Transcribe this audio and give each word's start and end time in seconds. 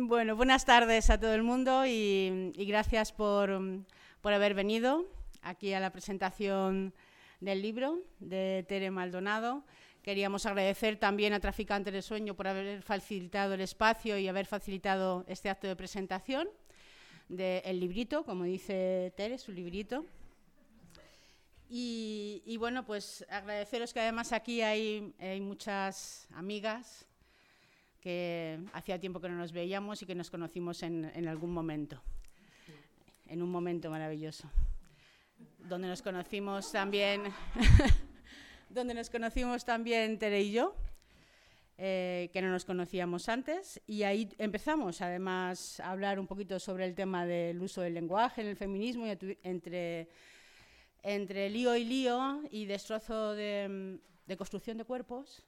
Bueno, 0.00 0.36
buenas 0.36 0.64
tardes 0.64 1.10
a 1.10 1.18
todo 1.18 1.34
el 1.34 1.42
mundo 1.42 1.84
y, 1.84 2.52
gracias 2.68 3.12
por, 3.12 3.50
haber 4.22 4.54
venido 4.54 5.06
aquí 5.42 5.72
a 5.72 5.80
la 5.80 5.90
presentación 5.90 6.94
del 7.40 7.62
libro 7.62 7.98
de 8.20 8.64
Tere 8.68 8.92
Maldonado. 8.92 9.64
Queríamos 10.02 10.46
agradecer 10.46 10.98
también 10.98 11.32
a 11.32 11.40
Traficante 11.40 11.90
de 11.90 12.00
Sueño 12.00 12.36
por 12.36 12.46
haber 12.46 12.80
facilitado 12.82 13.54
el 13.54 13.60
espacio 13.60 14.16
y 14.18 14.28
haber 14.28 14.46
facilitado 14.46 15.24
este 15.26 15.50
acto 15.50 15.66
de 15.66 15.74
presentación 15.74 16.48
del 17.28 17.80
librito, 17.80 18.24
como 18.24 18.44
dice 18.44 19.12
Tere, 19.16 19.36
su 19.36 19.50
librito. 19.50 20.06
Y, 21.68 22.56
bueno, 22.60 22.86
pues 22.86 23.26
agradeceros 23.28 23.92
que 23.92 23.98
además 23.98 24.32
aquí 24.32 24.62
hay, 24.62 25.12
muchas 25.40 26.28
amigas 26.34 27.07
que 28.00 28.58
hacía 28.72 28.98
tiempo 28.98 29.20
que 29.20 29.28
no 29.28 29.36
nos 29.36 29.52
veíamos 29.52 30.02
y 30.02 30.06
que 30.06 30.14
nos 30.14 30.30
conocimos 30.30 30.82
en, 30.82 31.10
en 31.14 31.28
algún 31.28 31.52
momento, 31.52 32.02
en 33.26 33.42
un 33.42 33.50
momento 33.50 33.90
maravilloso, 33.90 34.50
donde 35.58 35.88
nos 35.88 36.02
conocimos 36.02 36.72
también, 36.72 37.24
donde 38.70 38.94
nos 38.94 39.10
conocimos 39.10 39.64
también 39.64 40.18
Tere 40.18 40.42
y 40.42 40.52
yo, 40.52 40.74
eh, 41.76 42.30
que 42.32 42.42
no 42.42 42.50
nos 42.50 42.64
conocíamos 42.64 43.28
antes, 43.28 43.80
y 43.86 44.02
ahí 44.02 44.28
empezamos 44.38 45.00
además 45.00 45.80
a 45.80 45.90
hablar 45.90 46.18
un 46.18 46.26
poquito 46.26 46.58
sobre 46.58 46.84
el 46.84 46.94
tema 46.94 47.24
del 47.26 47.60
uso 47.62 47.82
del 47.82 47.94
lenguaje 47.94 48.40
en 48.40 48.48
el 48.48 48.56
feminismo 48.56 49.06
entre 49.06 50.08
entre 51.02 51.48
lío 51.48 51.76
y 51.76 51.84
lío 51.84 52.42
y 52.50 52.66
destrozo 52.66 53.34
de, 53.34 53.98
construcción 54.36 54.78
de 54.78 54.84
cuerpos, 54.84 55.42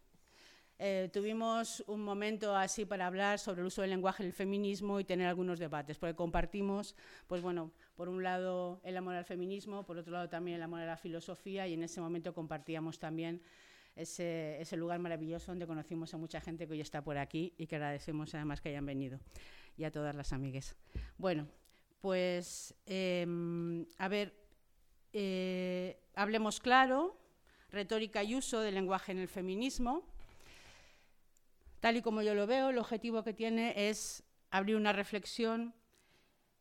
eh, 0.83 1.11
tuvimos 1.13 1.85
un 1.89 2.03
momento 2.03 2.57
así 2.57 2.87
para 2.87 3.07
hablar 3.07 3.39
sobre 3.39 3.61
el 3.61 3.67
uso 3.67 3.83
del 3.83 3.91
lenguaje 3.91 4.23
en 4.23 4.29
el 4.29 4.33
feminismo 4.33 4.99
y 4.99 5.05
tener 5.05 5.27
algunos 5.27 5.59
debates, 5.59 5.99
porque 5.99 6.15
compartimos, 6.15 6.97
pues 7.27 7.43
bueno, 7.43 7.71
por 7.95 8.09
un 8.09 8.23
lado 8.23 8.81
el 8.83 8.97
amor 8.97 9.15
al 9.15 9.27
feminismo, 9.27 9.85
por 9.85 9.99
otro 9.99 10.11
lado 10.11 10.31
también 10.31 10.57
el 10.57 10.63
amor 10.63 10.81
a 10.81 10.87
la 10.87 10.97
filosofía 10.97 11.69
y 11.69 11.75
en 11.75 11.83
ese 11.83 12.01
momento 12.01 12.33
compartíamos 12.33 12.99
también 12.99 13.43
ese, 13.95 14.65
lugar 14.79 15.01
maravilloso 15.01 15.53
donde 15.53 15.67
conocimos 15.67 16.15
a 16.15 16.17
mucha 16.17 16.41
gente 16.41 16.67
que 16.67 16.73
hoy 16.73 16.81
está 16.81 17.05
por 17.05 17.19
aquí 17.19 17.53
y 17.59 17.67
que 17.67 17.77
agradecemos 17.77 18.35
además 18.35 18.63
que 18.63 18.71
hayan 18.71 18.87
venido 18.87 19.21
y 19.77 19.85
a 19.85 19.91
todas 19.91 20.15
las 20.15 20.33
amigues. 20.33 20.77
Bueno, 21.19 21.47
pues 22.01 22.75
em, 22.87 23.85
a 23.99 24.09
ver, 24.09 24.33
eh, 25.13 26.01
hablemos 26.15 26.59
claro, 26.59 27.21
retórica 27.69 28.25
y 28.25 28.35
uso 28.35 28.61
del 28.61 28.77
lenguaje 28.77 29.13
en 29.13 29.19
el 29.19 29.29
feminismo. 29.29 30.09
Tal 31.81 31.97
y 31.97 32.03
como 32.03 32.21
yo 32.23 32.35
lo 32.35 32.47
veo, 32.47 32.69
el 32.69 32.79
objetivo 32.79 33.25
que 33.25 33.33
tiene 33.33 33.73
es 33.89 34.23
abrir 34.51 34.77
una 34.77 34.93
reflexión 34.93 35.75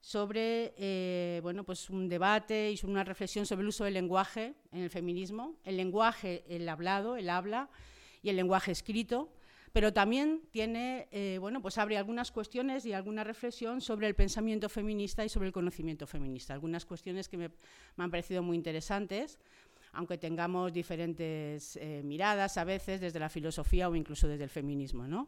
sobre 0.01 0.73
eh, 0.77 1.41
bueno, 1.43 1.65
pues 1.65 1.89
un 1.89 2.07
debate 2.07 2.71
y 2.71 2.85
una 2.85 3.03
reflexión 3.03 3.45
sobre 3.45 3.63
el 3.63 3.67
uso 3.67 3.83
del 3.83 3.95
lenguaje 3.95 4.55
en 4.71 4.81
el 4.81 4.89
feminismo, 4.89 5.57
el 5.65 5.75
lenguaje, 5.75 6.45
el 6.47 6.67
hablado, 6.69 7.17
el 7.17 7.29
habla 7.29 7.69
y 8.21 8.29
el 8.29 8.37
lenguaje 8.37 8.71
escrito, 8.71 9.29
pero 9.73 9.93
también 9.93 10.41
tiene, 10.51 11.07
eh, 11.11 11.37
bueno, 11.39 11.61
pues 11.61 11.77
abre 11.77 11.97
algunas 11.97 12.31
cuestiones 12.31 12.85
y 12.85 12.93
alguna 12.93 13.23
reflexión 13.23 13.81
sobre 13.81 14.07
el 14.07 14.15
pensamiento 14.15 14.69
feminista 14.69 15.25
y 15.25 15.29
sobre 15.29 15.47
el 15.47 15.53
conocimiento 15.53 16.07
feminista, 16.07 16.53
algunas 16.53 16.85
cuestiones 16.85 17.27
que 17.27 17.37
me, 17.37 17.51
han 17.97 18.09
parecido 18.09 18.41
muy 18.41 18.55
interesantes, 18.55 19.37
aunque 19.93 20.17
tengamos 20.17 20.73
diferentes 20.73 21.75
eh, 21.77 22.01
miradas 22.03 22.57
a 22.57 22.63
veces 22.63 23.01
desde 23.01 23.19
la 23.19 23.29
filosofía 23.29 23.89
o 23.89 23.95
incluso 23.95 24.27
desde 24.27 24.43
el 24.43 24.49
feminismo, 24.49 25.07
¿no? 25.07 25.27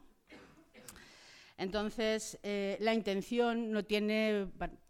Entonces, 1.61 2.39
eh, 2.41 2.75
la 2.79 2.91
intención 2.91 3.71
no 3.71 3.85
tiene, 3.85 4.47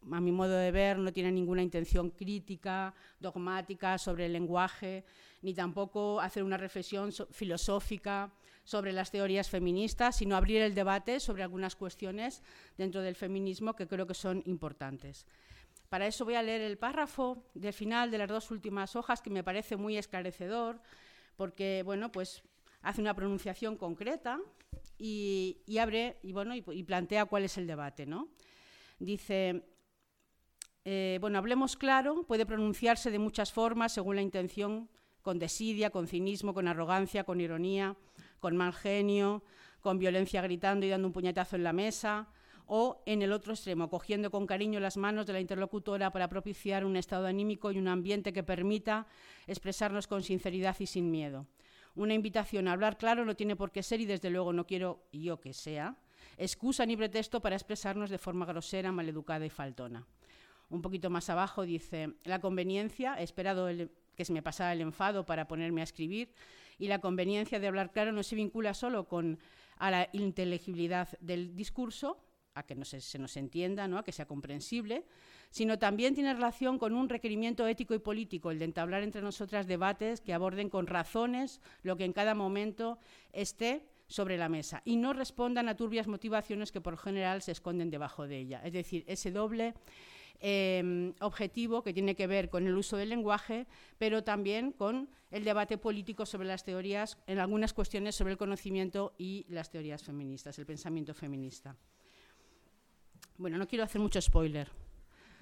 a 0.09 0.22
mi 0.22 0.31
modo 0.31 0.55
de 0.55 0.72
ver, 0.72 0.97
no 0.99 1.11
tiene 1.11 1.30
ninguna 1.30 1.61
intención 1.61 2.11
crítica, 2.11 2.94
dogmática 3.19 3.97
sobre 3.97 4.27
el 4.27 4.31
lenguaje, 4.31 5.03
ni 5.42 5.53
tampoco 5.53 6.21
hacer 6.21 6.43
una 6.43 6.55
reflexión 6.55 7.11
filosófica 7.32 8.32
sobre 8.64 8.93
las 8.93 9.11
teorías 9.11 9.49
feministas, 9.49 10.15
sino 10.15 10.38
abrir 10.38 10.61
el 10.61 10.73
debate 10.73 11.20
sobre 11.20 11.43
algunas 11.43 11.76
cuestiones 11.76 12.42
dentro 12.77 13.02
del 13.02 13.15
feminismo 13.15 13.76
que 13.76 13.88
creo 13.88 14.08
que 14.08 14.14
son 14.14 14.42
importantes. 14.45 15.26
Para 15.91 16.07
eso 16.07 16.23
voy 16.23 16.35
a 16.35 16.41
leer 16.41 16.61
el 16.61 16.77
párrafo 16.77 17.43
del 17.53 17.73
final 17.73 18.11
de 18.11 18.17
las 18.17 18.29
dos 18.29 18.49
últimas 18.49 18.95
hojas 18.95 19.21
que 19.21 19.29
me 19.29 19.43
parece 19.43 19.75
muy 19.75 19.97
esclarecedor, 19.97 20.81
porque 21.35 21.83
bueno, 21.83 22.13
pues 22.13 22.43
hace 22.81 23.02
una 23.02 23.13
pronunciación 23.13 23.75
concreta 23.75 24.39
y, 24.97 25.57
abre 25.81 26.17
y, 26.23 26.31
bueno, 26.31 26.55
y, 26.55 26.83
plantea 26.83 27.25
cuál 27.25 27.43
es 27.43 27.57
el 27.57 27.67
debate. 27.67 28.05
¿no? 28.05 28.29
Dice, 28.99 29.65
eh, 30.85 31.17
bueno, 31.19 31.37
hablemos 31.37 31.75
claro, 31.75 32.23
puede 32.23 32.45
pronunciarse 32.45 33.11
de 33.11 33.19
muchas 33.19 33.52
formas 33.52 33.91
según 33.91 34.15
la 34.15 34.21
intención, 34.21 34.87
con 35.21 35.39
desidia, 35.39 35.89
con 35.89 36.08
cinismo, 36.08 36.53
con 36.53 36.69
arrogancia, 36.69 37.25
con 37.25 37.41
ironía, 37.41 37.97
con 38.39 38.55
mal 38.55 38.71
genio, 38.71 39.43
con 39.81 39.99
violencia 39.99 40.41
gritando 40.41 40.85
y 40.85 40.89
dando 40.89 41.09
un 41.09 41.13
puñetazo 41.13 41.58
en 41.58 41.65
la 41.65 41.73
mesa, 41.73 42.29
o 42.73 43.04
en 43.05 43.21
el 43.21 43.33
otro 43.33 43.52
extremo, 43.52 43.89
cogiendo 43.89 44.32
con 44.32 44.48
cariño 44.48 44.80
las 44.80 44.95
manos 44.95 45.27
de 45.27 45.33
la 45.33 45.42
interlocutora 45.42 46.14
para 46.14 46.30
propiciar 46.30 46.86
un 46.86 46.95
estado 46.95 47.27
anímico 47.27 47.70
y 47.70 47.77
un 47.77 47.89
ambiente 47.89 48.32
que 48.32 48.43
permita 48.43 49.08
expresarnos 49.45 50.08
con 50.08 50.23
sinceridad 50.23 50.77
y 50.80 50.86
sin 50.86 51.11
miedo. 51.11 51.48
Una 51.95 52.14
invitación 52.14 52.70
a 52.70 52.71
hablar 52.71 52.98
claro 52.98 53.26
no 53.26 53.36
tiene 53.36 53.58
por 53.58 53.73
qué 53.73 53.83
ser, 53.83 53.99
y 53.99 54.05
desde 54.05 54.30
luego 54.30 54.54
no 54.54 54.65
quiero 54.65 55.04
yo 55.11 55.42
que 55.42 55.52
sea, 55.52 55.98
excusa 56.37 56.86
ni 56.86 56.95
pretexto 56.95 57.42
para 57.42 57.58
expresarnos 57.58 58.09
de 58.09 58.17
forma 58.17 58.45
grosera, 58.45 58.93
maleducada 58.93 59.45
y 59.45 59.49
faltona. 59.49 60.08
Un 60.70 60.82
poquito 60.82 61.09
más 61.09 61.30
abajo 61.30 61.64
dice, 61.64 62.14
la 62.23 62.39
conveniencia, 62.39 63.15
he 63.20 63.23
esperado 63.23 63.67
que 64.15 64.23
se 64.23 64.32
me 64.32 64.42
pasara 64.42 64.71
el 64.71 64.80
enfado 64.80 65.26
para 65.26 65.45
ponerme 65.45 65.82
a 65.82 65.83
escribir, 65.83 66.32
y 66.80 66.88
la 66.88 66.99
conveniencia 66.99 67.59
de 67.59 67.67
hablar 67.67 67.92
claro 67.92 68.14
no 68.14 68.23
se 68.23 68.38
vincula 68.38 68.73
solo 68.73 69.09
con 69.09 69.39
a 69.76 69.92
la 69.92 70.08
inteligibilidad 70.14 71.09
del 71.20 71.53
discurso, 71.53 72.17
a 72.54 72.64
que 72.64 72.76
no 72.76 72.86
se, 72.86 73.20
nos 73.20 73.38
entienda, 73.38 73.88
¿no? 73.88 73.98
a 73.98 74.04
que 74.04 74.12
sea 74.12 74.26
comprensible, 74.26 75.06
sino 75.50 75.80
también 75.80 76.14
tiene 76.14 76.34
relación 76.34 76.78
con 76.78 76.94
un 76.94 77.10
requerimiento 77.10 77.67
ético 77.67 77.94
y 77.94 78.00
político, 78.00 78.52
el 78.52 78.60
de 78.60 78.66
entablar 78.66 79.04
entre 79.04 79.22
nosotras 79.22 79.67
debates 79.67 80.22
que 80.22 80.34
aborden 80.34 80.70
con 80.70 80.88
razones 80.88 81.62
lo 81.84 81.98
que 81.98 82.06
en 82.06 82.14
cada 82.14 82.36
momento 82.36 83.00
esté 83.34 83.86
sobre 84.08 84.38
la 84.38 84.50
mesa 84.50 84.82
y 84.84 84.98
no 84.98 85.14
respondan 85.14 85.70
a 85.70 85.76
turbias 85.76 86.08
motivaciones 86.08 86.72
que 86.72 86.82
por 86.82 86.98
general 86.98 87.42
se 87.42 87.54
esconden 87.54 87.89
debajo 87.89 88.28
de 88.28 88.39
ella. 88.39 88.62
Es 88.64 88.73
decir, 88.73 89.06
ese 89.08 89.32
doble 89.32 89.73
Em, 90.44 91.14
objetivo 91.20 91.83
que 91.83 91.94
tiene 91.94 92.16
que 92.16 92.26
ver 92.26 92.50
con 92.50 92.66
el 92.66 92.76
uso 92.76 92.98
del 92.98 93.10
lenguaje, 93.10 93.68
pero 94.00 94.23
también 94.23 94.72
con 94.72 95.08
el 95.30 95.44
debate 95.44 95.78
político 95.78 96.26
sobre 96.26 96.48
las 96.48 96.64
teorías, 96.64 97.20
en 97.28 97.38
algunas 97.38 97.73
cuestiones 97.73 98.16
sobre 98.16 98.32
el 98.32 98.39
conocimiento 98.39 99.14
y 99.20 99.45
las 99.50 99.70
teorías 99.70 100.02
feministas, 100.02 100.58
el 100.58 100.66
pensamiento 100.66 101.14
feminista. 101.14 101.78
Bueno, 103.41 103.57
no 103.57 103.67
quiero 103.67 103.83
hacer 103.83 103.99
mucho 103.99 104.21
spoiler. 104.21 104.69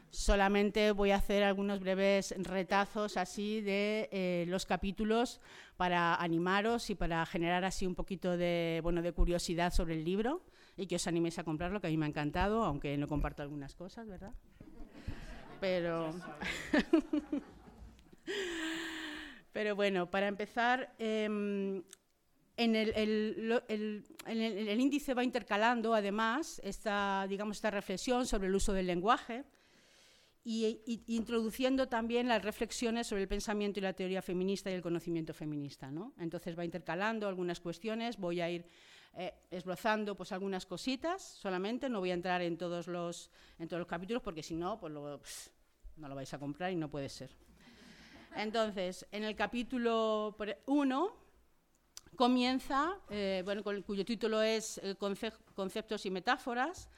Solamente 0.09 0.93
voy 0.93 1.11
a 1.11 1.17
hacer 1.17 1.43
algunos 1.43 1.81
breves 1.81 2.33
retazos 2.37 3.17
así 3.17 3.59
de 3.59 4.07
eh, 4.13 4.45
los 4.47 4.65
capítulos 4.65 5.41
para 5.75 6.15
animaros 6.15 6.89
y 6.89 6.95
para 6.95 7.25
generar 7.25 7.65
así 7.65 7.85
un 7.85 7.95
poquito 7.95 8.37
de, 8.37 8.79
bueno, 8.83 9.01
de 9.01 9.11
curiosidad 9.11 9.73
sobre 9.73 9.95
el 9.95 10.05
libro 10.05 10.45
y 10.77 10.87
que 10.87 10.95
os 10.95 11.07
animéis 11.07 11.39
a 11.39 11.43
comprarlo, 11.43 11.81
que 11.81 11.87
a 11.87 11.89
mí 11.89 11.97
me 11.97 12.05
ha 12.05 12.07
encantado, 12.07 12.63
aunque 12.63 12.97
no 12.97 13.09
comparto 13.09 13.43
algunas 13.43 13.75
cosas, 13.75 14.07
¿verdad? 14.07 14.31
pero... 15.59 16.15
pero 19.51 19.75
bueno, 19.75 20.09
para 20.09 20.29
empezar, 20.29 20.95
em, 20.99 21.83
en 22.59 22.75
el, 22.75 24.79
índice 24.79 25.13
va 25.13 25.23
intercalando 25.23 25.93
además 25.93 26.59
esta, 26.63 27.25
digamos, 27.29 27.57
esta 27.57 27.71
reflexión 27.71 28.27
sobre 28.27 28.49
el 28.49 28.55
uso 28.55 28.73
del 28.73 28.87
lenguaje 28.87 29.45
y, 30.43 30.81
introduciendo 31.07 31.87
también 31.87 32.27
las 32.27 32.43
reflexiones 32.43 33.07
sobre 33.07 33.21
el 33.21 33.29
pensamiento 33.29 33.79
y 33.79 33.83
la 33.83 33.93
teoría 33.93 34.21
feminista 34.21 34.69
y 34.69 34.73
el 34.73 34.81
conocimiento 34.81 35.33
feminista. 35.33 35.89
¿no? 35.89 36.13
Entonces 36.19 36.57
va 36.57 36.65
intercalando 36.65 37.29
algunas 37.29 37.61
cuestiones, 37.61 38.17
voy 38.17 38.41
a 38.41 38.49
ir 38.49 38.65
eh, 39.15 39.33
esbozando 39.51 40.15
pues, 40.15 40.33
algunas 40.33 40.65
cositas 40.65 41.21
solamente, 41.21 41.87
no 41.87 41.99
voy 41.99 42.11
a 42.11 42.15
entrar 42.15 42.41
en 42.41 42.57
todos 42.57 42.87
los, 42.87 43.31
en 43.57 43.69
todos 43.69 43.79
los 43.79 43.87
capítulos 43.87 44.21
porque 44.21 44.43
si 44.43 44.55
no, 44.55 44.77
pues 44.77 44.91
luego 44.91 45.21
no 45.95 46.09
lo 46.09 46.15
vais 46.15 46.33
a 46.33 46.39
comprar 46.39 46.73
y 46.73 46.75
no 46.75 46.89
puede 46.89 47.07
ser. 47.07 47.31
Entonces, 48.35 49.07
en 49.11 49.23
el 49.23 49.35
capítulo 49.35 50.35
1 50.65 51.28
comienza, 52.19 52.97
eh, 53.09 53.43
bueno, 53.45 53.63
cuyo 53.85 54.03
título 54.03 54.41
es 54.41 54.77
eh, 54.83 54.93
Conceptos 55.55 56.05
y 56.05 56.11
Metáforas, 56.11 56.89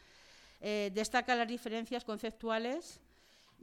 destaca 0.59 1.35
las 1.35 1.47
diferencias 1.47 2.03
conceptuales 2.03 3.00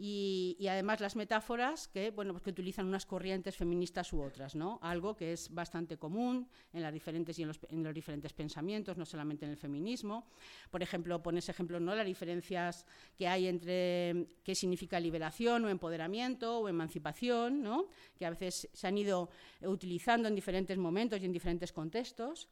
Y, 0.01 0.57
además 0.71 1.01
las 1.01 1.17
metáforas 1.17 1.89
que, 1.89 2.11
bueno, 2.13 2.33
pues 2.33 2.45
que 2.45 2.51
utilizan 2.51 2.87
unas 2.87 3.05
corrientes 3.05 3.57
feministas 3.57 4.13
u 4.13 4.23
otras, 4.23 4.55
¿no? 4.55 4.79
Algo 4.81 5.17
que 5.17 5.33
es 5.33 5.53
bastante 5.53 5.97
común 5.97 6.49
en, 6.73 6.83
las 6.83 6.93
diferentes 6.93 7.37
y 7.41 7.43
en 7.43 7.49
los, 7.49 7.95
diferentes 7.95 8.33
pensamientos, 8.33 8.97
no 8.97 9.05
solamente 9.05 9.45
en 9.45 9.51
el 9.51 9.57
feminismo. 9.57 10.29
Por 10.71 10.85
ejemplo, 10.85 11.21
pones 11.21 11.49
ejemplo, 11.49 11.81
¿no? 11.81 11.97
Las 11.97 12.07
diferencias 12.07 12.87
que 13.17 13.27
hay 13.27 13.49
entre 13.49 14.29
qué 14.45 14.55
significa 14.55 15.01
liberación 15.01 15.65
o 15.65 15.69
empoderamiento 15.69 16.61
o 16.61 16.69
emancipación, 16.69 17.61
¿no? 17.61 17.87
Que 18.17 18.25
a 18.25 18.31
veces 18.31 18.69
se 18.73 18.87
han 18.87 18.97
ido 18.97 19.31
utilizando 19.63 20.29
en 20.29 20.37
diferentes 20.37 20.79
momentos 20.79 21.21
y 21.21 21.25
en 21.25 21.33
diferentes 21.33 21.73
contextos. 21.73 22.49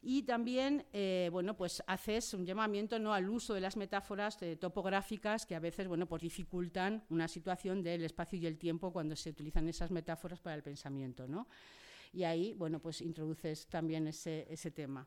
Y 0.00 0.22
también, 0.22 0.86
eh, 0.92 1.28
bueno, 1.32 1.56
pues 1.56 1.82
haces 1.86 2.32
un 2.32 2.46
llamamiento 2.46 2.98
¿no? 3.00 3.12
al 3.12 3.28
uso 3.28 3.54
de 3.54 3.60
las 3.60 3.76
metáforas 3.76 4.40
eh, 4.42 4.54
topográficas 4.56 5.44
que 5.44 5.56
a 5.56 5.60
veces, 5.60 5.88
bueno, 5.88 6.06
pues 6.06 6.22
dificultan 6.22 7.04
una 7.10 7.26
situación 7.26 7.82
del 7.82 8.04
espacio 8.04 8.38
y 8.38 8.46
el 8.46 8.58
tiempo 8.58 8.92
cuando 8.92 9.16
se 9.16 9.30
utilizan 9.30 9.68
esas 9.68 9.90
metáforas 9.90 10.38
para 10.38 10.54
el 10.54 10.62
pensamiento, 10.62 11.26
¿no? 11.26 11.48
Y 12.12 12.22
ahí, 12.22 12.54
bueno, 12.54 12.78
pues 12.78 13.00
introduces 13.00 13.66
también 13.66 14.06
ese, 14.06 14.70
tema. 14.74 15.06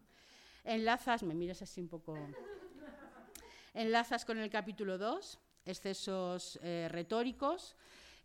Enlazas, 0.64 1.24
me 1.24 1.34
miras 1.34 1.62
así 1.62 1.82
un 1.82 1.88
poco... 1.88 2.18
Enlazas 3.74 4.26
con 4.26 4.38
el 4.38 4.50
capítulo 4.50 4.98
2, 4.98 5.40
excesos 5.66 6.60
eh, 6.62 6.88
retóricos, 6.92 7.78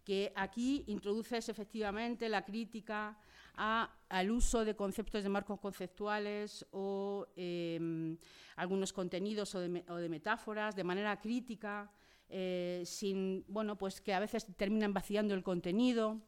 que 0.05 0.33
aquí 0.35 0.85
introduces 0.89 1.49
efectivamente 1.49 2.29
la 2.29 2.45
crítica 2.45 3.17
al 3.57 4.31
uso 4.31 4.65
de 4.65 4.77
conceptos 4.77 5.23
de 5.23 5.29
marcos 5.29 5.59
conceptuales 5.59 6.67
o 6.73 7.27
em, 7.37 8.17
algunos 8.57 8.93
contenidos 8.93 9.55
o 9.55 9.61
de, 9.61 10.09
metáforas 10.09 10.77
de 10.77 10.85
manera 10.85 11.19
crítica, 11.21 11.91
eh, 12.29 12.83
sin, 12.85 13.45
bueno, 13.49 13.77
pues 13.79 14.01
que 14.01 14.13
a 14.13 14.21
veces 14.21 14.47
terminan 14.57 14.93
vaciando 14.93 15.35
el 15.35 15.43
contenido 15.43 16.21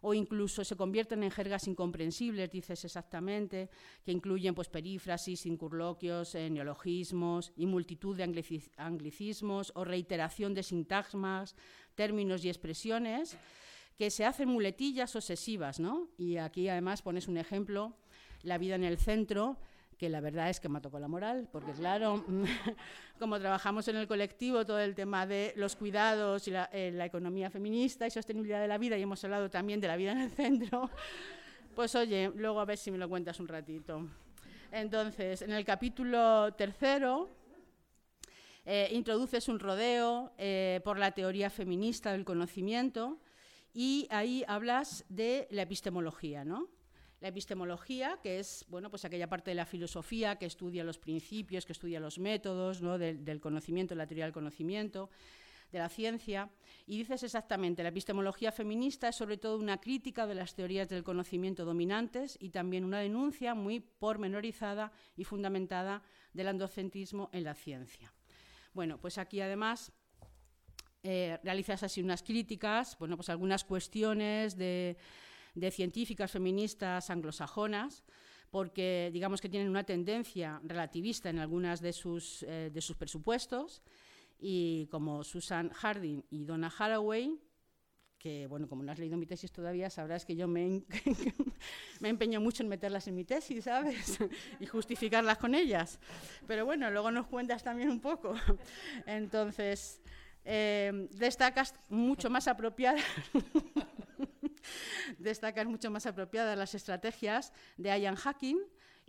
o 0.00 0.14
incluso 0.14 0.62
se 0.62 0.76
convierten 0.76 1.24
en 1.24 1.32
jergas 1.32 1.66
incomprensibles, 1.66 2.52
dices 2.52 2.84
exactamente, 2.84 3.68
que 4.04 4.12
incluyen 4.12 4.54
pues, 4.54 4.68
perífrasis, 4.68 5.46
incurloquios, 5.46 6.36
eh, 6.36 6.48
neologismos 6.48 7.52
y 7.56 7.66
multitud 7.66 8.16
de 8.16 8.62
anglicismos 8.76 9.72
o 9.74 9.84
reiteración 9.84 10.54
de 10.54 10.62
sintagmas, 10.62 11.56
términos 11.96 12.44
y 12.44 12.48
expresiones 12.48 13.36
que 13.98 14.10
se 14.10 14.24
hacen 14.24 14.48
muletillas 14.48 15.16
obsesivas, 15.16 15.80
¿no? 15.80 16.08
Y 16.16 16.36
aquí 16.36 16.68
además 16.68 17.02
pones 17.02 17.26
un 17.26 17.36
ejemplo, 17.36 17.96
la 18.44 18.56
vida 18.56 18.76
en 18.76 18.84
el 18.84 18.96
centro, 18.96 19.58
que 19.98 20.08
la 20.08 20.20
verdad 20.20 20.48
es 20.48 20.60
que 20.60 20.68
me 20.68 20.80
tocado 20.80 21.00
la 21.00 21.08
moral, 21.08 21.48
porque 21.50 21.72
claro, 21.72 22.24
como 23.18 23.40
trabajamos 23.40 23.88
en 23.88 23.96
el 23.96 24.06
colectivo, 24.06 24.64
todo 24.64 24.78
el 24.78 24.94
tema 24.94 25.26
de 25.26 25.52
los 25.56 25.74
cuidados 25.74 26.46
y 26.46 26.52
eh, 26.72 26.92
la, 26.94 27.06
economía 27.06 27.50
feminista 27.50 28.06
y 28.06 28.12
sostenibilidad 28.12 28.60
de 28.60 28.68
la 28.68 28.78
vida, 28.78 28.96
y 28.96 29.02
hemos 29.02 29.22
hablado 29.24 29.50
también 29.50 29.80
de 29.80 29.88
la 29.88 29.96
vida 29.96 30.12
en 30.12 30.18
el 30.18 30.30
centro, 30.30 30.88
pues 31.74 31.96
oye, 31.96 32.30
luego 32.36 32.60
a 32.60 32.64
ver 32.64 32.78
si 32.78 32.92
me 32.92 32.98
lo 32.98 33.08
cuentas 33.08 33.40
un 33.40 33.48
ratito. 33.48 34.08
Entonces, 34.70 35.42
en 35.42 35.50
el 35.50 35.64
capítulo 35.64 36.54
tercero, 36.54 37.28
eh, 38.64 38.90
introduces 38.92 39.48
un 39.48 39.58
rodeo 39.58 40.30
eh, 40.38 40.80
por 40.84 40.98
la 40.98 41.10
teoría 41.10 41.50
feminista 41.50 42.12
del 42.12 42.24
conocimiento, 42.24 43.18
y 43.72 44.06
ahí 44.10 44.44
hablas 44.48 45.04
de 45.08 45.46
la 45.50 45.62
epistemología, 45.62 46.44
¿no? 46.44 46.68
La 47.20 47.28
epistemología, 47.28 48.20
que 48.22 48.38
es 48.38 48.64
bueno, 48.68 48.90
pues 48.90 49.04
aquella 49.04 49.28
parte 49.28 49.50
de 49.50 49.56
la 49.56 49.66
filosofía 49.66 50.36
que 50.36 50.46
estudia 50.46 50.84
los 50.84 50.98
principios, 50.98 51.66
que 51.66 51.72
estudia 51.72 51.98
los 51.98 52.20
métodos 52.20 52.80
¿no? 52.80 52.96
del, 52.96 53.40
conocimiento, 53.40 53.96
la 53.96 54.06
teoría 54.06 54.24
del 54.24 54.32
conocimiento, 54.32 55.10
de 55.72 55.80
la 55.80 55.88
ciencia, 55.88 56.48
y 56.86 56.96
dices 56.96 57.24
exactamente, 57.24 57.82
la 57.82 57.88
epistemología 57.88 58.52
feminista 58.52 59.08
es 59.08 59.16
sobre 59.16 59.36
todo 59.36 59.58
una 59.58 59.80
crítica 59.80 60.26
de 60.26 60.36
las 60.36 60.54
teorías 60.54 60.88
del 60.88 61.02
conocimiento 61.02 61.64
dominantes 61.64 62.38
y 62.40 62.50
también 62.50 62.84
una 62.84 63.00
denuncia 63.00 63.54
muy 63.54 63.80
pormenorizada 63.80 64.92
y 65.16 65.24
fundamentada 65.24 66.02
del 66.32 66.48
androcentismo 66.48 67.30
en 67.32 67.44
la 67.44 67.54
ciencia. 67.54 68.14
Bueno, 68.72 69.00
pues 69.00 69.18
aquí 69.18 69.40
además 69.40 69.92
eh, 71.02 71.38
realizas 71.42 71.82
así 71.82 72.02
unas 72.02 72.22
críticas, 72.22 72.96
bueno, 72.98 73.16
pues 73.16 73.28
algunas 73.28 73.64
cuestiones 73.64 74.56
de, 74.56 74.96
científicas 75.70 76.30
feministas 76.30 77.10
anglosajonas, 77.10 78.04
porque 78.50 79.10
digamos 79.12 79.40
que 79.40 79.48
tienen 79.48 79.68
una 79.68 79.84
tendencia 79.84 80.60
relativista 80.64 81.30
en 81.30 81.38
algunas 81.38 81.80
de 81.80 81.92
sus, 81.92 82.42
eh, 82.44 82.70
de 82.72 82.80
sus 82.80 82.96
presupuestos, 82.96 83.82
y 84.40 84.86
como 84.86 85.24
Susan 85.24 85.70
Harding 85.70 86.22
y 86.30 86.44
Donna 86.44 86.72
Haraway, 86.76 87.40
que, 88.18 88.48
bueno, 88.48 88.68
como 88.68 88.82
no 88.82 88.90
has 88.90 88.98
leído 88.98 89.16
mi 89.16 89.26
tesis 89.26 89.52
todavía, 89.52 89.90
sabrás 89.90 90.24
que 90.24 90.34
yo 90.34 90.48
me, 90.48 90.82
me 92.00 92.08
empeño 92.08 92.40
mucho 92.40 92.62
en 92.64 92.68
meterlas 92.68 93.06
en 93.06 93.14
mi 93.14 93.24
tesis, 93.24 93.64
¿sabes? 93.64 94.18
y 94.60 94.66
justificarlas 94.66 95.38
con 95.38 95.54
ellas. 95.54 96.00
Pero 96.46 96.64
bueno, 96.64 96.90
luego 96.90 97.10
nos 97.10 97.28
cuentas 97.28 97.62
también 97.62 97.90
un 97.90 98.00
poco. 98.00 98.34
Entonces, 99.06 100.02
eh, 100.44 101.08
destacas 101.10 101.74
mucho 101.88 102.30
más 102.30 102.48
apropiadas 102.48 103.02
destacas 105.18 105.66
mucho 105.66 105.90
más 105.90 106.06
apropiadas 106.06 106.56
las 106.56 106.74
estrategias 106.74 107.52
de 107.76 107.98
Ian 108.00 108.16
Hacking 108.16 108.58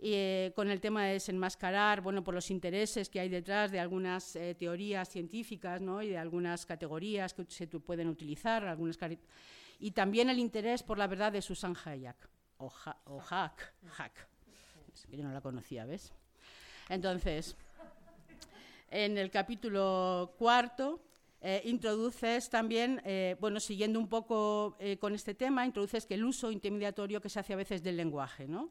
eh, 0.02 0.52
con 0.56 0.70
el 0.70 0.80
tema 0.80 1.04
de 1.04 1.12
desenmascarar 1.14 2.00
bueno, 2.00 2.24
por 2.24 2.32
los 2.32 2.50
intereses 2.50 3.10
que 3.10 3.20
hay 3.20 3.28
detrás 3.28 3.70
de 3.70 3.80
algunas 3.80 4.34
eh, 4.34 4.54
teorías 4.54 5.10
científicas 5.10 5.80
¿no? 5.82 6.00
y 6.00 6.08
de 6.08 6.16
alguas 6.16 6.64
categorías 6.64 7.34
que 7.34 7.44
se 7.48 7.66
pueden 7.66 8.08
utilizar, 8.08 8.64
algunas 8.64 8.98
y 9.78 9.90
también 9.90 10.30
el 10.30 10.38
interés 10.38 10.82
por 10.82 10.96
la 10.96 11.06
verdad 11.06 11.32
de 11.32 11.42
Susan 11.42 11.76
Hayek, 11.84 12.16
o, 12.56 12.70
Hack, 12.70 13.74
Hack, 13.90 14.28
que 15.10 15.16
yo 15.18 15.24
no 15.24 15.32
la 15.32 15.40
conocía, 15.42 15.84
¿ves? 15.84 16.12
Entonces, 16.88 17.56
en 18.90 19.18
el 19.18 19.30
capítulo 19.30 20.34
cuarto 20.38 21.02
eh, 21.42 21.62
introduces 21.64 22.50
también, 22.50 23.00
eh, 23.04 23.36
bueno, 23.40 23.60
siguiendo 23.60 23.98
un 23.98 24.08
poco 24.08 24.76
eh, 24.78 24.98
con 24.98 25.14
este 25.14 25.34
tema, 25.34 25.64
introduces 25.64 26.04
que 26.04 26.14
el 26.14 26.24
uso 26.24 26.50
intimidatorio 26.50 27.20
que 27.20 27.30
se 27.30 27.40
hace 27.40 27.54
a 27.54 27.56
veces 27.56 27.82
del 27.82 27.96
lenguaje, 27.96 28.46
¿no? 28.46 28.70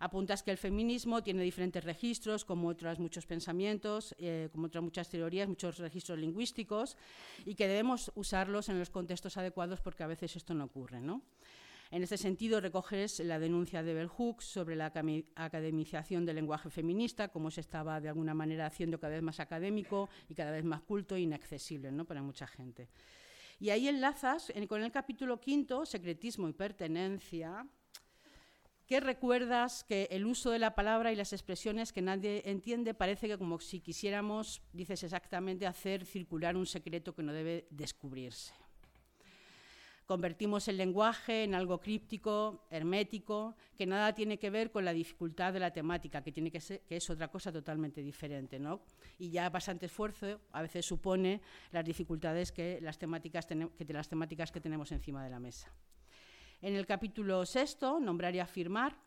Apuntas 0.00 0.42
que 0.42 0.50
el 0.50 0.56
feminismo 0.56 1.22
tiene 1.22 1.42
diferentes 1.42 1.84
registros, 1.84 2.44
como 2.44 2.68
otros 2.68 2.98
muchos 2.98 3.26
pensamientos, 3.26 4.16
como 4.50 4.68
otras 4.68 4.82
muchas 4.82 5.10
teorías, 5.10 5.46
muchos 5.46 5.76
registros 5.76 6.18
lingüísticos, 6.18 6.96
y 7.44 7.54
que 7.54 7.68
debemos 7.68 8.10
usarlos 8.14 8.70
en 8.70 8.78
los 8.78 8.88
contextos 8.88 9.36
adecuados 9.36 9.82
porque 9.82 10.02
a 10.02 10.06
veces 10.06 10.36
esto 10.36 10.54
no 10.54 10.64
ocurre, 10.64 11.02
¿no? 11.02 11.20
En 11.92 12.04
este 12.04 12.16
sentido, 12.16 12.60
recoges 12.60 13.18
la 13.18 13.40
denuncia 13.40 13.82
de 13.82 13.94
Bell 13.94 14.06
Hooks 14.06 14.44
sobre 14.44 14.76
la 14.76 14.92
academización 15.34 16.24
del 16.24 16.36
lenguaje 16.36 16.70
feminista, 16.70 17.28
cómo 17.28 17.50
se 17.50 17.60
estaba 17.60 18.00
de 18.00 18.08
alguna 18.08 18.32
manera 18.32 18.66
haciendo 18.66 19.00
cada 19.00 19.14
vez 19.14 19.22
más 19.22 19.40
académico 19.40 20.08
y 20.28 20.34
cada 20.34 20.52
vez 20.52 20.64
más 20.64 20.82
culto 20.82 21.16
e 21.16 21.20
inaccesible 21.20 21.90
¿no? 21.90 22.04
para 22.04 22.22
mucha 22.22 22.46
gente. 22.46 22.88
Y 23.58 23.70
ahí 23.70 23.88
enlazas 23.88 24.52
con 24.68 24.82
el 24.82 24.92
capítulo 24.92 25.40
quinto, 25.40 25.84
secretismo 25.84 26.48
y 26.48 26.52
pertenencia, 26.52 27.66
¿Qué 28.90 28.98
recuerdas 28.98 29.84
que 29.84 30.08
el 30.10 30.26
uso 30.26 30.50
de 30.50 30.58
la 30.58 30.74
palabra 30.74 31.12
y 31.12 31.14
las 31.14 31.32
expresiones 31.32 31.92
que 31.92 32.02
nadie 32.02 32.42
entiende 32.44 32.92
parece 32.92 33.28
que 33.28 33.38
como 33.38 33.60
si 33.60 33.78
quisiéramos, 33.78 34.62
dices 34.72 35.04
exactamente, 35.04 35.64
hacer 35.64 36.04
circular 36.04 36.56
un 36.56 36.66
secreto 36.66 37.14
que 37.14 37.22
no 37.22 37.32
debe 37.32 37.68
descubrirse? 37.70 38.52
Convertimos 40.10 40.66
el 40.66 40.76
lenguaje 40.76 41.44
en 41.44 41.54
algo 41.54 41.80
críptico, 41.80 42.66
hermético, 42.68 43.54
que 43.76 43.86
nada 43.86 44.12
tiene 44.12 44.40
que 44.40 44.50
ver 44.50 44.72
con 44.72 44.84
la 44.84 44.92
dificultad 44.92 45.52
de 45.52 45.60
la 45.60 45.72
temática, 45.72 46.20
que, 46.20 46.32
tiene 46.32 46.50
que, 46.50 46.60
ser, 46.60 46.80
que 46.80 46.96
es 46.96 47.08
otra 47.08 47.28
cosa 47.28 47.52
totalmente 47.52 48.02
diferente. 48.02 48.58
¿no? 48.58 48.82
Y 49.20 49.30
ya 49.30 49.48
bastante 49.50 49.86
esfuerzo 49.86 50.40
a 50.50 50.62
veces 50.62 50.84
supone 50.84 51.40
las 51.70 51.84
dificultades 51.84 52.50
que 52.50 52.80
las 52.82 52.98
temáticas, 52.98 53.46
que 53.46 53.92
las 53.92 54.08
temáticas 54.08 54.50
que 54.50 54.60
tenemos 54.60 54.90
encima 54.90 55.22
de 55.22 55.30
la 55.30 55.38
mesa. 55.38 55.72
En 56.60 56.74
el 56.74 56.86
capítulo 56.86 57.46
sexto, 57.46 58.00
nombrar 58.00 58.34
y 58.34 58.40
afirmar, 58.40 58.98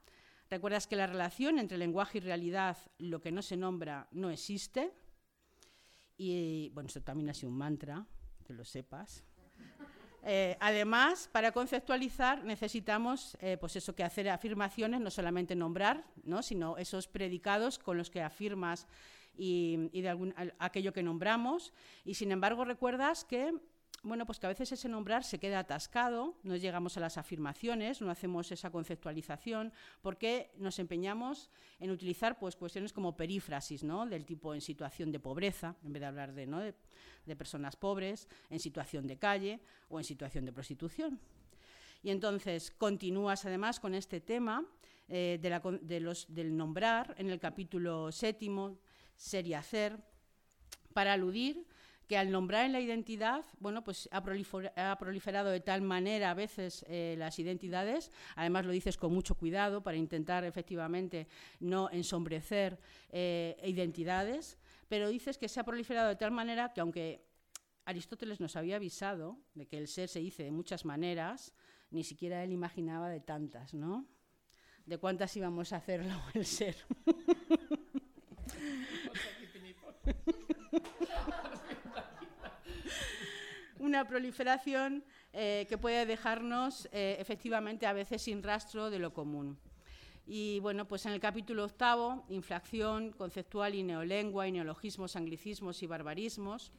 recuerdas 0.50 0.88
que 0.88 0.96
la 0.96 1.08
relación 1.08 1.60
entre 1.60 1.78
lenguaje 1.78 2.20
y 2.20 2.22
realidad, 2.22 2.78
lo 2.98 3.20
que 3.20 3.34
no 3.34 3.42
se 3.42 3.58
nombra, 3.58 4.08
no 4.14 4.30
existe. 4.30 4.94
Y 6.16 6.70
bueno, 6.70 6.88
esto 6.88 7.02
también 7.02 7.30
ha 7.30 7.34
sido 7.34 7.50
un 7.50 7.58
mantra, 7.58 8.08
que 8.46 8.54
lo 8.54 8.64
sepas. 8.64 9.26
Eh, 10.26 10.56
además, 10.62 11.30
para 11.32 11.52
conceptualizar 11.52 12.44
necesitamos 12.46 13.38
eh, 13.42 13.58
pues 13.60 13.76
eso, 13.76 13.94
que 13.94 14.04
hacer 14.04 14.30
afirmaciones, 14.30 15.02
no 15.02 15.12
solamente 15.12 15.54
nombrar, 15.56 16.06
¿no? 16.24 16.42
sino 16.42 16.78
esos 16.78 17.08
predicados 17.08 17.78
con 17.78 17.98
los 17.98 18.10
que 18.10 18.22
afirmas 18.22 18.88
y, 19.36 19.90
de 19.92 20.10
algún, 20.10 20.34
aquello 20.60 20.94
que 20.94 21.04
nombramos. 21.04 21.74
Y 22.06 22.14
sin 22.14 22.32
embargo, 22.32 22.64
recuerdas 22.64 23.26
que 23.26 23.54
bueno, 24.04 24.26
pues 24.26 24.38
que 24.38 24.48
a 24.48 24.50
veces 24.50 24.70
ese 24.74 24.90
nombrar 24.90 25.24
se 25.24 25.40
queda 25.40 25.60
atascado, 25.60 26.36
no 26.44 26.58
llegamos 26.58 26.98
a 26.98 27.00
las 27.00 27.18
afirmaciones, 27.18 28.02
no 28.02 28.12
hacemos 28.12 28.52
esa 28.52 28.70
conceptualización, 28.70 29.72
porque 30.02 30.52
nos 30.58 30.78
empeñamos 30.80 31.50
en 31.80 31.90
utilizar 31.90 32.38
pues, 32.38 32.58
cuestiones 32.58 32.92
como 32.92 33.16
perífrasis, 33.16 33.82
¿no? 33.82 34.06
del 34.06 34.26
tipo 34.26 34.54
en 34.54 34.60
situación 34.60 35.10
de 35.10 35.22
pobreza, 35.22 35.78
en 35.86 35.94
vez 35.94 36.02
de 36.02 36.06
hablar 36.06 36.34
de, 36.34 36.46
¿no? 36.48 36.60
de, 36.60 36.76
personas 37.36 37.76
pobres, 37.76 38.28
en 38.50 38.60
situación 38.60 39.08
de 39.08 39.18
calle 39.18 39.60
o 39.90 40.00
en 40.00 40.04
situación 40.04 40.46
de 40.46 40.54
prostitución. 40.54 41.20
Y 42.04 42.10
entonces 42.10 42.72
continúas 42.72 43.46
además 43.46 43.80
con 43.80 43.96
este 43.96 44.20
tema 44.20 44.66
eh, 45.08 45.40
de 45.42 46.00
los, 46.00 46.26
del 46.34 46.56
nombrar 46.56 47.16
en 47.18 47.30
el 47.30 47.40
capítulo 47.40 48.12
séptimo, 48.12 48.78
ser 49.16 49.48
y 49.48 49.54
hacer, 49.54 49.98
para 50.94 51.14
aludir 51.14 51.66
que 52.08 52.18
al 52.18 52.32
nombrar 52.32 52.66
en 52.66 52.74
la 52.74 52.82
identidad, 52.82 53.46
bueno, 53.60 53.84
pues 53.84 54.10
ha, 54.12 54.22
proliferado 54.22 55.50
de 55.50 55.60
tal 55.62 55.82
manera 55.82 56.32
a 56.32 56.34
veces 56.34 56.86
eh, 56.90 57.16
las 57.18 57.40
identidades, 57.40 58.12
además 58.36 58.66
lo 58.66 58.72
dices 58.72 58.98
con 58.98 59.14
mucho 59.14 59.36
cuidado 59.36 59.82
para 59.82 59.98
intentar 59.98 60.44
efectivamente 60.44 61.28
no 61.60 61.90
ensombrecer 61.92 62.78
eh, 63.12 63.56
identidades, 63.64 64.58
pero 64.94 65.10
dices 65.10 65.40
que 65.40 65.50
se 65.50 65.60
ha 65.60 65.64
proliferado 65.64 66.10
de 66.10 66.16
tal 66.16 66.30
manera 66.30 66.72
que 66.72 66.80
aunque 66.80 67.26
Aristóteles 67.84 68.40
nos 68.40 68.56
había 68.56 68.76
avisado 68.76 69.40
de 69.56 69.66
que 69.66 69.80
el 69.80 69.88
ser 69.88 70.08
se 70.08 70.20
dice 70.20 70.44
de 70.44 70.52
muchas 70.52 70.86
maneras, 70.86 71.52
ni 71.90 72.04
siquiera 72.04 72.44
él 72.44 72.52
imaginaba 72.52 73.10
de 73.10 73.20
tantas, 73.20 73.74
¿no? 73.74 74.06
De 74.86 75.00
cuántas 75.00 75.36
íbamos 75.36 75.74
a 75.74 75.78
hacerlo 75.78 76.14
el 76.36 76.46
ser. 76.46 76.76
una 83.80 84.08
proliferación 84.08 85.04
eh, 85.34 85.66
que 85.68 85.80
puede 85.80 86.06
dejarnos 86.06 86.88
eh, 86.92 87.18
efectivamente 87.20 87.88
a 87.88 87.94
veces 87.94 88.22
sin 88.22 88.44
rastro 88.44 88.92
de 88.92 89.00
lo 89.00 89.12
común. 89.12 89.58
Y 90.26 90.60
bueno, 90.62 90.88
pues 90.88 91.06
en 91.06 91.12
el 91.12 91.20
capítulo 91.20 91.66
octavo, 91.66 92.26
inflación 92.30 93.12
conceptual 93.12 93.76
y 93.76 93.84
neolengua 93.84 94.48
y 94.48 94.54
neologismos, 94.54 95.16
anglicismos 95.16 95.84
y 95.84 95.88
barbarismos, 95.88 96.72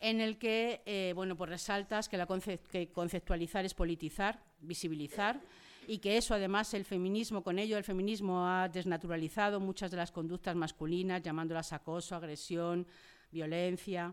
en 0.00 0.20
el 0.20 0.36
que 0.36 0.82
eh, 0.84 1.12
bueno, 1.14 1.36
pues 1.36 1.48
resaltas 1.48 2.08
que, 2.08 2.18
la 2.18 2.26
que 2.70 2.92
conceptualizar 2.92 3.64
es 3.64 3.72
politizar, 3.72 4.42
visibilizar, 4.60 5.40
y 5.88 5.98
que 5.98 6.16
eso 6.16 6.34
además 6.34 6.74
el 6.74 6.84
feminismo, 6.84 7.42
con 7.42 7.58
ello 7.58 7.78
el 7.78 7.84
feminismo 7.84 8.46
ha 8.46 8.68
desnaturalizado 8.68 9.60
muchas 9.60 9.90
de 9.90 9.96
las 9.96 10.10
conductas 10.10 10.56
masculinas, 10.56 11.22
llamándolas 11.22 11.72
acoso, 11.72 12.16
agresión, 12.16 12.86
violencia. 13.30 14.12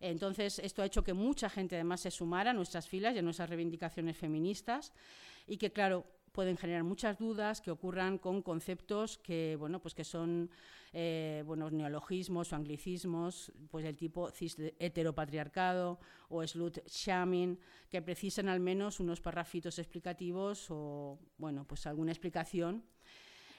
Entonces, 0.00 0.58
esto 0.58 0.82
ha 0.82 0.86
hecho 0.86 1.04
que 1.04 1.14
mucha 1.14 1.48
gente 1.48 1.76
además 1.76 2.00
se 2.00 2.10
sumara 2.10 2.50
a 2.50 2.52
nuestras 2.52 2.88
filas 2.88 3.14
y 3.14 3.18
a 3.20 3.22
nuestras 3.22 3.48
reivindicaciones 3.48 4.16
feministas 4.16 4.92
y 5.46 5.56
que, 5.56 5.72
claro, 5.72 6.04
pueden 6.34 6.56
generar 6.56 6.82
muchas 6.82 7.16
dudas 7.16 7.60
que 7.60 7.70
ocurran 7.70 8.18
con 8.18 8.42
conceptos 8.42 9.18
que, 9.18 9.56
bueno, 9.58 9.80
pues 9.80 9.94
que 9.94 10.04
son 10.04 10.50
eh, 10.92 11.44
neologismos 11.70 12.52
o 12.52 12.56
anglicismos, 12.56 13.52
pues 13.70 13.84
del 13.84 13.96
tipo 13.96 14.30
heteropatriarcado 14.78 16.00
o 16.28 16.46
slut 16.46 16.78
shaming, 16.86 17.58
que 17.88 18.02
precisan 18.02 18.48
al 18.48 18.58
menos 18.58 18.98
unos 18.98 19.20
parrafitos 19.20 19.78
explicativos 19.78 20.66
o, 20.70 21.18
bueno, 21.38 21.64
pues 21.64 21.86
alguna 21.86 22.10
explicación 22.10 22.82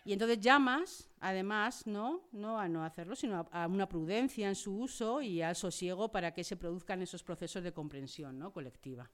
y 0.05 0.13
entonces 0.13 0.39
llamas, 0.39 1.09
además, 1.19 1.87
¿no? 1.87 2.21
no 2.31 2.59
a 2.59 2.67
no 2.67 2.83
hacerlo, 2.83 3.15
sino 3.15 3.47
a, 3.51 3.67
una 3.67 3.89
prudencia 3.89 4.47
en 4.47 4.55
su 4.55 4.77
uso 4.77 5.19
y 5.19 5.41
al 5.41 5.55
sosiego 5.55 6.11
para 6.11 6.31
que 6.31 6.43
se 6.43 6.55
produzcan 6.55 7.01
esos 7.01 7.23
procesos 7.23 7.63
de 7.63 7.73
comprensión 7.73 8.37
¿no? 8.37 8.53
colectiva. 8.53 9.09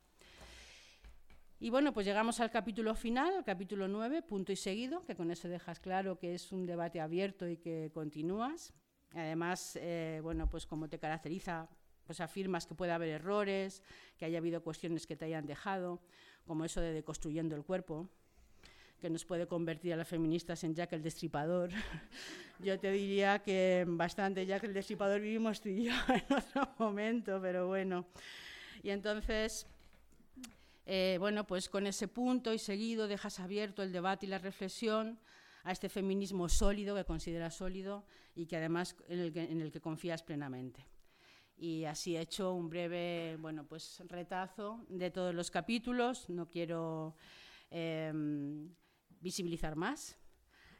Y 1.63 1.69
bueno, 1.69 1.93
pues 1.93 2.07
llegamos 2.07 2.39
al 2.39 2.49
capítulo 2.49 2.95
final, 2.95 3.35
al 3.35 3.43
capítulo 3.43 3.87
9, 3.87 4.23
punto 4.23 4.51
y 4.51 4.55
seguido, 4.55 5.05
que 5.05 5.15
con 5.15 5.29
eso 5.29 5.47
dejas 5.47 5.79
claro 5.79 6.17
que 6.17 6.33
es 6.33 6.51
un 6.51 6.65
debate 6.65 6.99
abierto 6.99 7.47
y 7.47 7.57
que 7.57 7.91
continúas. 7.93 8.73
Además, 9.13 9.77
eh, 9.79 10.21
bueno, 10.23 10.49
pues 10.49 10.65
como 10.65 10.89
te 10.89 10.97
caracteriza, 10.97 11.69
pues 12.03 12.19
afirmas 12.19 12.65
que 12.65 12.73
puede 12.73 12.93
haber 12.93 13.09
errores, 13.09 13.83
que 14.17 14.25
haya 14.25 14.39
habido 14.39 14.63
cuestiones 14.63 15.05
que 15.05 15.15
te 15.15 15.25
hayan 15.25 15.45
dejado, 15.45 16.01
como 16.47 16.65
eso 16.65 16.81
de 16.81 16.93
deconstruyendo 16.93 17.55
el 17.55 17.63
cuerpo, 17.63 18.09
que 18.99 19.11
nos 19.11 19.23
puede 19.23 19.45
convertir 19.45 19.93
a 19.93 19.97
las 19.97 20.07
feministas 20.07 20.63
en 20.63 20.73
Jack 20.73 20.93
el 20.93 21.03
Destripador. 21.03 21.69
Yo 22.57 22.79
te 22.79 22.91
diría 22.91 23.37
que 23.37 23.85
bastante 23.87 24.47
Jack 24.47 24.63
el 24.63 24.73
Destripador 24.73 25.21
vivimos 25.21 25.61
tú 25.61 25.69
y 25.69 25.83
yo 25.83 25.93
en 26.07 26.35
otro 26.35 26.73
momento, 26.79 27.39
pero 27.39 27.67
bueno. 27.67 28.07
Y 28.81 28.89
entonces, 28.89 29.67
eh, 30.85 31.17
bueno, 31.19 31.45
pues 31.45 31.69
con 31.69 31.87
ese 31.87 32.07
punto 32.07 32.53
y 32.53 32.59
seguido 32.59 33.07
dejas 33.07 33.39
abierto 33.39 33.83
el 33.83 33.91
debate 33.91 34.25
y 34.25 34.29
la 34.29 34.39
reflexión 34.39 35.19
a 35.63 35.71
este 35.71 35.89
feminismo 35.89 36.49
sólido, 36.49 36.95
que 36.95 37.05
consideras 37.05 37.55
sólido 37.55 38.05
y 38.35 38.45
que 38.47 38.57
además 38.57 38.95
en 39.07 39.61
el 39.61 39.71
que, 39.71 39.81
confías 39.81 40.23
plenamente. 40.23 40.85
Y 41.57 41.85
así 41.85 42.15
he 42.15 42.21
hecho 42.21 42.53
un 42.53 42.69
breve, 42.69 43.37
bueno, 43.39 43.65
pues 43.65 44.01
retazo 44.07 44.83
de 44.89 45.11
todos 45.11 45.35
los 45.35 45.51
capítulos. 45.51 46.27
No 46.29 46.49
quiero 46.49 47.15
eh, 47.69 48.11
visibilizar 49.19 49.75
más. 49.75 50.17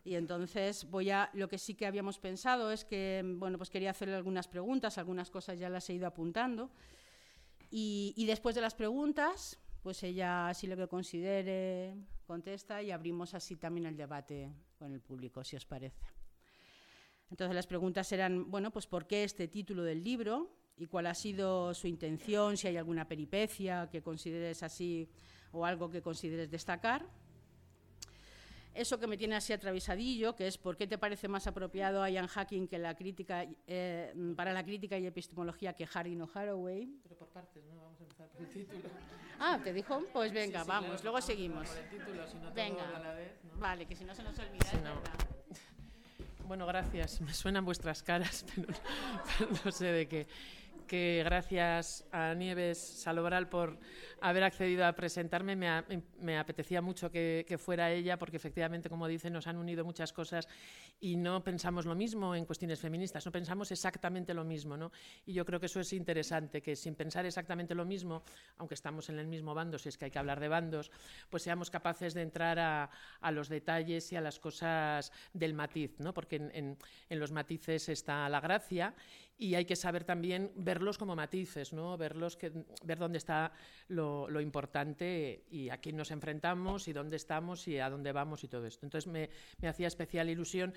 Y 0.03 0.15
entonces 0.15 0.89
voy 0.89 1.11
a, 1.11 1.29
lo 1.33 1.47
que 1.47 1.59
sí 1.59 1.75
que 1.75 1.85
habíamos 1.85 2.17
pensado 2.17 2.71
es 2.71 2.83
que, 2.83 3.21
bueno, 3.23 3.57
pues 3.57 3.69
quería 3.69 3.91
hacerle 3.91 4.15
algunas 4.15 4.47
preguntas, 4.47 4.97
algunas 4.97 5.29
cosas 5.29 5.59
ya 5.59 5.69
las 5.69 5.87
he 5.89 5.93
ido 5.93 6.07
apuntando. 6.07 6.71
Y, 7.69 8.25
después 8.25 8.53
de 8.53 8.61
las 8.61 8.75
preguntas, 8.75 9.57
pues 9.81 10.03
ella, 10.03 10.53
si 10.53 10.67
lo 10.67 10.77
que 10.77 10.87
considere, 10.87 11.95
contesta 12.25 12.81
y 12.81 12.91
abrimos 12.91 13.33
así 13.33 13.55
también 13.55 13.87
el 13.87 13.97
debate 13.97 14.53
con 14.77 14.93
el 14.93 15.01
público, 15.01 15.43
si 15.43 15.55
os 15.55 15.65
parece. 15.65 16.05
Entonces 17.29 17.55
las 17.55 17.67
preguntas 17.67 18.11
eran, 18.11 18.51
bueno, 18.51 18.71
pues 18.71 18.87
por 18.87 19.07
qué 19.07 19.23
este 19.23 19.47
título 19.47 19.83
del 19.83 20.03
libro 20.03 20.49
y 20.77 20.85
cuál 20.85 21.07
ha 21.07 21.13
sido 21.13 21.73
su 21.73 21.87
intención, 21.87 22.57
si 22.57 22.67
hay 22.67 22.77
alguna 22.77 23.07
peripecia 23.07 23.89
que 23.89 24.01
consideres 24.01 24.63
así 24.63 25.09
o 25.51 25.65
algo 25.65 25.89
que 25.89 26.01
consideres 26.01 26.49
destacar 26.49 27.07
eso 28.73 28.99
que 28.99 29.07
me 29.07 29.17
tiene 29.17 29.35
así 29.35 29.53
atravesadillo, 29.53 30.35
que 30.35 30.47
es 30.47 30.57
por 30.57 30.77
qué 30.77 30.87
te 30.87 30.97
parece 30.97 31.27
más 31.27 31.45
apropiado 31.47 32.07
Ian 32.07 32.27
Hacking 32.27 32.67
que 32.67 32.77
la 32.77 32.95
crítica, 32.95 33.45
eh, 33.67 34.13
para 34.35 34.53
la 34.53 34.63
crítica 34.63 34.97
y 34.97 35.05
epistemología 35.05 35.73
que 35.73 35.85
Harding 35.85 36.21
o 36.21 36.29
Haraway. 36.33 36.87
Pero 37.03 37.15
por 37.17 37.27
partes, 37.29 37.63
¿no? 37.65 37.81
Vamos 37.81 37.99
a 37.99 38.03
empezar 38.03 38.27
por 38.29 38.41
el 38.41 38.49
título. 38.53 38.89
Ah, 39.39 39.59
¿te 39.63 39.73
dijo? 39.73 40.03
Pues 40.13 40.31
venga, 40.31 40.63
vamos, 40.63 41.03
luego 41.03 41.21
seguimos. 41.21 41.67
Por 41.67 41.77
el 41.77 41.89
título, 41.89 42.27
si 42.27 42.37
no 42.37 42.53
venga. 42.53 42.95
a 42.95 42.99
la 42.99 43.13
vez, 43.13 43.43
¿no? 43.43 43.59
Vale, 43.59 43.85
que 43.85 43.95
si 43.95 44.05
no 44.05 44.15
se 44.15 44.23
nos 44.23 44.37
olvida, 44.39 44.65
Bueno, 46.45 46.65
gracias. 46.65 47.19
Me 47.21 47.33
suenan 47.33 47.65
vuestras 47.65 48.03
caras, 48.03 48.45
pero 48.55 49.51
no 49.65 49.71
sé 49.71 49.85
de 49.85 50.07
qué 50.07 50.27
que 50.91 51.21
gracias 51.23 52.05
a 52.11 52.33
Nieves 52.33 52.77
Salobral 52.77 53.47
por 53.47 53.79
haber 54.19 54.43
accedido 54.43 54.85
a 54.85 54.91
presentarme. 54.91 55.55
Me, 55.55 56.37
apetecía 56.37 56.81
mucho 56.81 57.09
que, 57.09 57.57
fuera 57.57 57.89
ella 57.93 58.19
porque 58.19 58.35
efectivamente, 58.35 58.89
como 58.89 59.07
dice, 59.07 59.29
nos 59.29 59.47
han 59.47 59.55
unido 59.55 59.85
muchas 59.85 60.11
cosas 60.11 60.49
y 60.99 61.15
no 61.15 61.45
pensamos 61.45 61.85
lo 61.85 61.95
mismo 61.95 62.35
en 62.35 62.43
cuestiones 62.43 62.81
feministas, 62.81 63.25
no 63.25 63.31
pensamos 63.31 63.71
exactamente 63.71 64.33
lo 64.33 64.43
mismo. 64.43 64.75
¿no? 64.75 64.91
Y 65.25 65.31
yo 65.31 65.45
creo 65.45 65.61
que 65.61 65.67
eso 65.67 65.79
es 65.79 65.93
interesante, 65.93 66.61
que 66.61 66.75
sin 66.75 66.95
pensar 66.95 67.25
exactamente 67.25 67.73
lo 67.73 67.85
mismo, 67.85 68.23
aunque 68.57 68.73
estamos 68.73 69.07
en 69.07 69.17
el 69.17 69.27
mismo 69.27 69.53
bando, 69.53 69.79
si 69.79 69.87
es 69.87 69.97
que 69.97 70.05
hay 70.05 70.11
que 70.11 70.19
hablar 70.19 70.41
de 70.41 70.49
bandos, 70.49 70.91
pues 71.29 71.43
seamos 71.43 71.69
capaces 71.69 72.13
de 72.13 72.21
entrar 72.23 72.59
a, 72.59 73.31
los 73.31 73.47
detalles 73.47 74.11
y 74.11 74.17
a 74.17 74.21
las 74.21 74.39
cosas 74.39 75.13
del 75.31 75.53
matiz, 75.53 75.97
¿no? 75.99 76.13
porque 76.13 76.35
en, 76.35 76.77
en 77.09 77.19
los 77.19 77.31
matices 77.31 77.87
está 77.87 78.27
la 78.27 78.41
gracia 78.41 78.93
y 79.41 79.55
hay 79.55 79.65
que 79.65 79.75
saber 79.75 80.03
también 80.03 80.51
verlos 80.55 80.99
como 80.99 81.15
matices, 81.15 81.73
¿no? 81.73 81.97
verlos 81.97 82.37
que, 82.37 82.51
ver 82.83 82.99
dónde 82.99 83.17
está 83.17 83.51
lo, 83.87 84.39
importante 84.39 85.45
y 85.49 85.69
a 85.69 85.79
quién 85.79 85.97
nos 85.97 86.11
enfrentamos 86.11 86.87
y 86.87 86.93
dónde 86.93 87.15
estamos 87.15 87.67
y 87.67 87.79
a 87.79 87.89
dónde 87.89 88.11
vamos 88.11 88.43
y 88.43 88.47
todo 88.47 88.67
esto. 88.67 88.85
Entonces 88.85 89.11
me, 89.11 89.31
me 89.59 89.67
hacía 89.67 89.87
especial 89.87 90.29
ilusión 90.29 90.75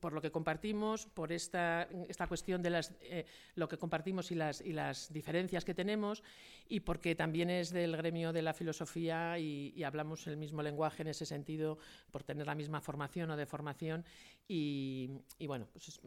por 0.00 0.12
lo 0.12 0.20
que 0.20 0.30
compartimos, 0.30 1.06
por 1.06 1.32
esta, 1.32 1.88
esta 2.08 2.26
cuestión 2.26 2.62
de 2.62 2.70
las, 2.70 2.94
eh, 3.00 3.24
lo 3.54 3.68
que 3.68 3.78
compartimos 3.78 4.30
y 4.30 4.34
las, 4.34 4.60
y 4.60 4.72
las 4.72 5.12
diferencias 5.12 5.64
que 5.64 5.74
tenemos, 5.74 6.22
y 6.68 6.80
porque 6.80 7.14
también 7.14 7.50
es 7.50 7.70
del 7.70 7.96
gremio 7.96 8.32
de 8.32 8.42
la 8.42 8.54
filosofía 8.54 9.38
y, 9.38 9.82
hablamos 9.82 10.26
el 10.26 10.36
mismo 10.36 10.62
lenguaje 10.62 11.02
en 11.02 11.08
ese 11.08 11.24
sentido, 11.24 11.78
por 12.10 12.22
tener 12.22 12.46
la 12.46 12.54
misma 12.54 12.80
formación 12.80 13.30
o 13.30 13.36
de 13.36 13.46
formación, 13.46 14.04
y, 14.46 15.10
bueno, 15.46 15.68
pues 15.72 16.00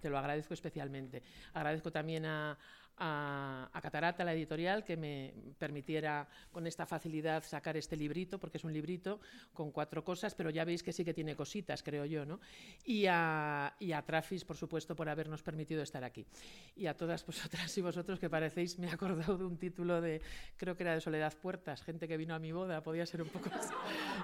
te 0.00 0.10
lo 0.10 0.18
agradezco 0.18 0.54
especialmente. 0.54 1.22
Agradezco 1.52 1.90
también 1.90 2.24
a, 2.24 2.56
a, 3.00 3.80
Catarata, 3.82 4.24
la 4.24 4.34
editorial, 4.34 4.84
que 4.84 4.96
me 4.96 5.32
permitiera 5.58 6.28
con 6.52 6.66
esta 6.66 6.84
facilidad 6.84 7.42
sacar 7.44 7.76
este 7.76 7.96
librito, 7.96 8.38
porque 8.38 8.58
es 8.58 8.64
un 8.64 8.72
librito 8.72 9.20
con 9.54 9.72
cuatro 9.72 10.04
cosas, 10.04 10.34
pero 10.34 10.50
ya 10.50 10.64
veis 10.64 10.82
que 10.82 10.92
sí 10.92 11.04
que 11.04 11.14
tiene 11.14 11.34
cositas, 11.34 11.82
creo 11.82 12.04
yo, 12.04 12.26
¿no? 12.26 12.40
Y 12.84 13.06
a, 13.06 13.74
y 13.78 13.92
a 13.92 14.02
Trafis, 14.02 14.44
por 14.44 14.56
supuesto, 14.56 14.94
por 14.94 15.08
habernos 15.08 15.42
permitido 15.42 15.82
estar 15.82 16.04
aquí. 16.04 16.26
Y 16.76 16.86
a 16.86 16.94
todas 16.94 17.24
vosotras 17.26 17.76
y 17.76 17.80
vosotros 17.80 18.20
que 18.20 18.28
parecéis, 18.28 18.78
me 18.78 18.86
he 18.86 18.90
acordado 18.90 19.38
de 19.38 19.44
un 19.44 19.56
título 19.56 20.00
de, 20.00 20.20
creo 20.56 20.76
que 20.76 20.82
era 20.82 20.94
de 20.94 21.00
Soledad 21.00 21.32
Puertas, 21.40 21.82
gente 21.82 22.06
que 22.06 22.18
vino 22.18 22.34
a 22.34 22.38
mi 22.38 22.52
boda, 22.52 22.82
podía 22.82 23.06
ser 23.06 23.22
un 23.22 23.28
poco 23.28 23.50
así, 23.54 23.72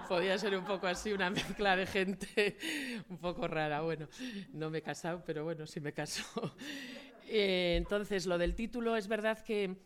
podía 0.09 0.37
ser 0.39 0.57
un 0.57 0.65
poco 0.65 0.87
así, 0.87 1.13
una 1.13 1.31
mezcla 1.31 1.77
de 1.77 1.87
gente 1.87 2.59
un 3.09 3.17
poco 3.17 3.49
rara. 3.49 3.81
Bueno, 3.81 4.09
no 4.53 4.69
me 4.69 4.79
he 4.79 4.83
casado, 4.83 5.23
pero 5.25 5.45
bueno, 5.45 5.67
sí 5.67 5.81
me 5.81 5.93
caso. 5.93 6.23
Eh, 7.27 7.75
entonces, 7.77 8.27
lo 8.27 8.39
del 8.39 8.55
título 8.55 8.97
es 8.97 9.09
verdad 9.09 9.39
que 9.45 9.77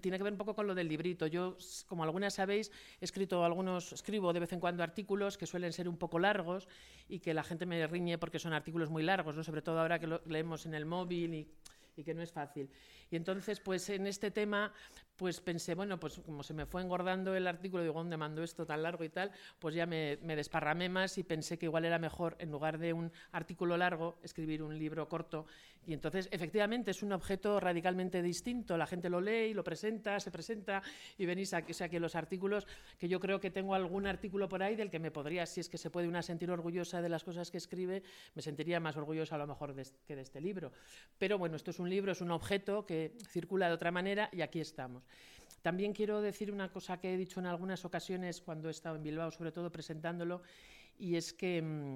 tiene 0.00 0.18
que 0.18 0.24
ver 0.24 0.32
un 0.32 0.38
poco 0.38 0.54
con 0.54 0.66
lo 0.66 0.74
del 0.74 0.88
librito. 0.88 1.26
Yo, 1.26 1.56
como 1.86 2.04
algunas 2.04 2.34
sabéis, 2.34 2.70
he 3.00 3.04
escrito 3.04 3.44
algunos, 3.44 3.92
escribo 3.92 4.32
de 4.32 4.40
vez 4.40 4.52
en 4.52 4.60
cuando 4.60 4.82
artículos 4.82 5.38
que 5.38 5.46
suelen 5.46 5.72
ser 5.72 5.88
un 5.88 5.96
poco 5.96 6.18
largos 6.18 6.68
y 7.08 7.20
que 7.20 7.32
la 7.34 7.42
gente 7.42 7.66
me 7.66 7.86
riñe 7.86 8.18
porque 8.18 8.38
son 8.38 8.52
artículos 8.52 8.90
muy 8.90 9.02
largos, 9.02 9.36
¿no? 9.36 9.42
sobre 9.42 9.62
todo 9.62 9.80
ahora 9.80 9.98
que 9.98 10.06
lo 10.06 10.22
leemos 10.26 10.66
en 10.66 10.74
el 10.74 10.84
móvil 10.84 11.34
y, 11.34 11.48
y 11.96 12.04
que 12.04 12.14
no 12.14 12.22
es 12.22 12.32
fácil. 12.32 12.68
Y 13.12 13.16
entonces, 13.16 13.60
pues 13.60 13.90
en 13.90 14.06
este 14.06 14.30
tema, 14.30 14.72
pues 15.16 15.40
pensé, 15.40 15.74
bueno, 15.74 16.00
pues 16.00 16.18
como 16.24 16.42
se 16.42 16.54
me 16.54 16.64
fue 16.64 16.80
engordando 16.80 17.34
el 17.36 17.46
artículo, 17.46 17.82
digo, 17.82 17.94
¿dónde 17.94 18.16
mando 18.16 18.42
esto 18.42 18.64
tan 18.64 18.82
largo 18.82 19.04
y 19.04 19.10
tal? 19.10 19.30
Pues 19.58 19.74
ya 19.74 19.84
me, 19.84 20.16
desparramé 20.16 20.88
más 20.88 21.18
y 21.18 21.22
pensé 21.22 21.58
que 21.58 21.66
igual 21.66 21.84
era 21.84 21.98
mejor, 21.98 22.36
en 22.38 22.50
lugar 22.50 22.78
de 22.78 22.94
un 22.94 23.12
artículo 23.32 23.76
largo, 23.76 24.16
escribir 24.22 24.62
un 24.62 24.78
libro 24.78 25.08
corto. 25.10 25.44
Y 25.86 25.92
entonces, 25.92 26.28
efectivamente, 26.30 26.92
es 26.92 27.02
un 27.02 27.12
objeto 27.12 27.60
radicalmente 27.60 28.22
distinto. 28.22 28.78
La 28.78 28.86
gente 28.86 29.10
lo 29.10 29.20
lee 29.20 29.50
y 29.50 29.54
lo 29.54 29.62
presenta, 29.62 30.18
se 30.18 30.30
presenta 30.30 30.82
y 31.18 31.26
venís 31.26 31.52
aquí. 31.52 31.72
O 31.72 31.74
sea, 31.74 31.90
que 31.90 32.00
los 32.00 32.14
artículos, 32.14 32.66
que 32.98 33.08
yo 33.08 33.20
creo 33.20 33.40
que 33.40 33.50
tengo 33.50 33.74
algún 33.74 34.06
artículo 34.06 34.48
por 34.48 34.62
ahí 34.62 34.74
del 34.74 34.90
que 34.90 35.00
me 35.00 35.10
podría, 35.10 35.44
si 35.44 35.60
es 35.60 35.68
que 35.68 35.76
se 35.76 35.90
puede 35.90 36.08
una 36.08 36.22
sentir 36.22 36.50
orgullosa 36.50 37.02
de 37.02 37.08
las 37.10 37.24
cosas 37.24 37.50
que 37.50 37.58
escribe, 37.58 38.02
me 38.34 38.42
sentiría 38.42 38.80
más 38.80 38.96
orgullosa 38.96 39.34
a 39.34 39.38
lo 39.38 39.46
mejor 39.46 39.74
que 40.06 40.16
de 40.16 40.22
este 40.22 40.40
libro. 40.40 40.72
Pero 41.18 41.36
bueno, 41.36 41.56
esto 41.56 41.72
es 41.72 41.78
un 41.78 41.90
libro, 41.90 42.12
es 42.12 42.20
un 42.20 42.30
objeto 42.30 42.86
que 42.86 43.01
circula 43.28 43.68
de 43.68 43.74
otra 43.74 43.90
manera 43.90 44.28
y 44.32 44.42
aquí 44.42 44.60
estamos. 44.60 45.02
También 45.62 45.92
quiero 45.92 46.20
decir 46.20 46.50
una 46.50 46.70
cosa 46.70 46.98
que 46.98 47.14
he 47.14 47.16
dicho 47.16 47.38
en 47.38 47.46
algunas 47.46 47.84
ocasiones 47.84 48.40
cuando 48.40 48.68
he 48.68 48.72
estado 48.72 48.96
en 48.96 49.02
Bilbao, 49.02 49.30
sobre 49.30 49.52
todo 49.52 49.70
presentándolo, 49.70 50.42
y 50.98 51.14
es 51.14 51.32
que 51.32 51.62
mm, 51.62 51.94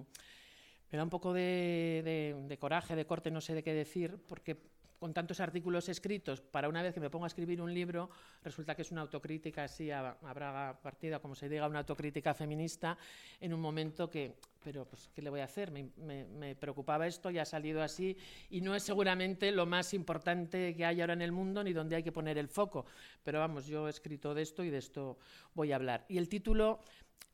me 0.93 0.99
da 0.99 1.03
un 1.03 1.11
poco 1.11 1.33
de, 1.33 2.57
coraje, 2.61 2.95
de 2.95 3.07
corte, 3.07 3.31
no 3.31 3.41
sé 3.41 3.55
de 3.55 3.65
qué 3.65 3.75
decir, 3.75 4.19
porque 4.29 4.57
con 4.99 5.12
tantos 5.12 5.41
artículos 5.41 5.88
escritos, 5.88 6.41
para 6.41 6.69
una 6.69 6.83
vez 6.83 6.95
que 6.95 7.00
me 7.00 7.11
pongo 7.11 7.25
a 7.25 7.29
escribir 7.29 7.61
un 7.61 7.73
libro, 7.73 8.11
resulta 8.43 8.75
que 8.75 8.83
es 8.83 8.91
una 8.91 9.03
autocrítica 9.03 9.65
así 9.65 9.91
a, 9.91 10.17
Braga 10.35 10.79
partida, 10.83 11.19
como 11.19 11.35
se 11.35 11.49
diga, 11.49 11.67
una 11.67 11.81
autocrítica 11.81 12.35
feminista, 12.35 12.97
en 13.41 13.55
un 13.55 13.61
momento 13.61 14.09
que 14.09 14.35
pero 14.67 14.85
pues, 14.85 15.09
¿qué 15.15 15.23
le 15.23 15.31
voy 15.31 15.38
a 15.38 15.45
hacer? 15.45 15.71
Me, 15.71 16.57
preocupaba 16.57 17.07
esto 17.07 17.31
y 17.31 17.38
ha 17.38 17.45
salido 17.45 17.85
así 17.85 18.17
y 18.50 18.61
no 18.61 18.75
es 18.75 18.83
seguramente 18.83 19.53
lo 19.53 19.65
más 19.65 19.95
importante 19.95 20.75
que 20.75 20.85
hay 20.85 21.00
ahora 21.00 21.12
en 21.12 21.23
el 21.23 21.31
mundo 21.31 21.62
ni 21.62 21.73
donde 21.73 21.95
hay 21.95 22.03
que 22.03 22.11
poner 22.11 22.37
el 22.37 22.49
foco. 22.49 22.85
Pero 23.23 23.38
vamos, 23.38 23.69
yo 23.69 23.87
he 23.87 23.91
escrito 23.91 24.35
de 24.35 24.43
esto 24.43 24.65
y 24.65 24.71
de 24.71 24.79
esto 24.79 25.19
voy 25.55 25.71
a 25.71 25.76
hablar. 25.76 26.05
Y 26.09 26.19
el 26.19 26.29
título, 26.29 26.81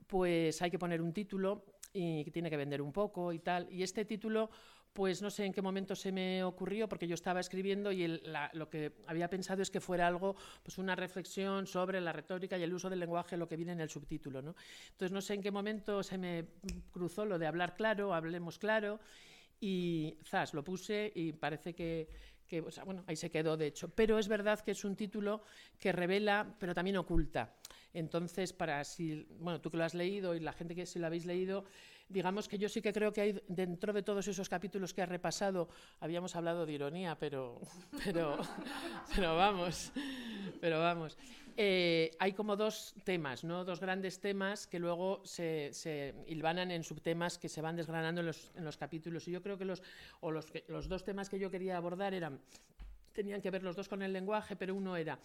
pues 0.07 0.61
hay 0.61 0.71
que 0.71 0.79
poner 0.79 1.01
un 1.01 1.15
título 1.15 1.65
y 1.95 2.31
tiene 2.33 2.51
que 2.51 2.59
vender 2.59 2.83
un 2.83 2.93
poco 2.93 3.33
y 3.33 3.39
tal. 3.39 3.67
Y 3.73 3.83
este 3.83 4.05
título 4.05 4.51
pues 4.93 5.23
no 5.23 5.31
sé 5.31 5.45
en 5.45 5.53
qué 5.53 5.63
momento 5.63 5.97
se 5.97 6.13
me 6.13 6.45
ocurrió, 6.45 6.89
porque 6.89 7.07
yo 7.07 7.15
estaba 7.15 7.41
escribiendo 7.41 7.93
y 7.93 8.21
lo 8.53 8.69
que 8.69 8.93
había 9.07 9.29
pensado 9.29 9.63
es 9.63 9.71
que 9.71 9.81
fuera 9.81 10.07
algo, 10.07 10.37
pues 10.63 10.79
una 10.79 10.95
reflexión 10.95 11.67
sobre 11.67 12.01
la 12.01 12.13
retórica 12.13 12.59
y 12.59 12.63
el 12.63 12.75
uso 12.75 12.91
del 12.91 13.01
lenguaje, 13.01 13.37
lo 13.37 13.49
que 13.49 13.57
viene 13.57 13.73
en 13.73 13.81
el 13.81 13.89
subtítulo. 13.89 14.43
¿no? 14.43 14.55
Entonces 14.91 15.13
no 15.13 15.21
sé 15.21 15.35
en 15.35 15.43
qué 15.43 15.51
momento 15.51 16.03
se 16.03 16.19
me 16.19 16.47
cruzó 16.91 17.25
lo 17.25 17.39
de 17.39 17.47
hablar 17.47 17.75
claro, 17.75 18.15
hablemos 18.15 18.59
claro, 18.59 19.01
y 19.61 20.19
zas, 20.25 20.55
lo 20.55 20.65
puse 20.65 21.11
y 21.15 21.33
parece 21.33 21.75
que, 21.75 22.09
bueno, 22.85 23.05
ahí 23.07 23.17
se 23.17 23.31
quedó 23.31 23.57
de 23.57 23.69
hecho. 23.69 23.89
Pero 23.89 24.19
es 24.19 24.29
verdad 24.29 24.61
que 24.61 24.73
es 24.73 24.85
un 24.85 24.97
título 24.97 25.43
que 25.79 25.93
revela, 25.93 26.55
pero 26.59 26.75
también 26.75 26.97
oculta. 26.97 27.55
Entonces, 27.95 28.53
para 28.53 28.83
si, 28.85 29.27
bueno, 29.39 29.61
tú 29.61 29.71
que 29.71 29.77
lo 29.77 29.85
has 29.85 29.95
leído 29.95 30.35
y 30.35 30.41
la 30.41 30.53
gente 30.53 30.75
que 30.75 30.85
si 30.85 30.99
lo 30.99 31.07
habéis 31.07 31.27
leído, 31.27 31.65
digamos 32.09 32.49
que 32.49 32.59
yo 32.59 32.69
sí 32.69 32.81
que 32.83 32.93
creo 32.93 33.13
que 33.13 33.21
hay 33.21 33.43
dentro 33.49 33.93
de 33.93 34.03
todos 34.03 34.27
esos 34.29 34.49
capítulos 34.49 34.93
que 34.95 35.03
has 35.03 35.09
repasado, 35.09 35.69
habíamos 36.01 36.37
hablado 36.37 36.67
de 36.67 36.73
ironía, 36.73 37.19
pero, 37.19 37.61
pero, 38.05 38.39
pero 39.15 39.37
vamos, 39.37 39.93
pero 40.61 40.81
vamos. 40.81 41.17
Eh, 41.57 42.11
hay 42.19 42.33
como 42.33 42.57
dos 42.57 42.95
temas, 43.05 43.45
¿no? 43.45 43.65
dos 43.65 43.81
grandes 43.81 44.21
temas 44.21 44.67
que 44.67 44.79
luego 44.79 45.21
se, 45.25 45.71
se 45.73 46.15
hilvanan 46.27 46.71
en 46.71 46.83
subtemas 46.83 47.37
que 47.37 47.49
se 47.49 47.61
van 47.61 47.77
desgranando 47.77 48.21
en 48.21 48.29
los, 48.29 48.51
en 48.57 48.65
los 48.65 48.77
capítulos. 48.77 49.29
Y 49.29 49.33
yo 49.33 49.43
creo 49.43 49.59
que 49.59 49.67
los, 49.67 49.83
o 50.21 50.31
los, 50.31 50.47
los 50.69 50.89
dos 50.89 51.05
temas 51.05 51.29
que 51.29 51.39
yo 51.39 51.51
quería 51.51 51.77
abordar 51.77 52.15
eran, 52.15 52.41
tenían 53.13 53.43
que 53.43 53.51
ver 53.51 53.63
los 53.63 53.77
dos 53.77 53.89
con 53.89 54.03
el 54.03 54.13
lenguaje, 54.13 54.57
pero 54.57 54.75
uno 54.75 54.97
era 54.97 55.19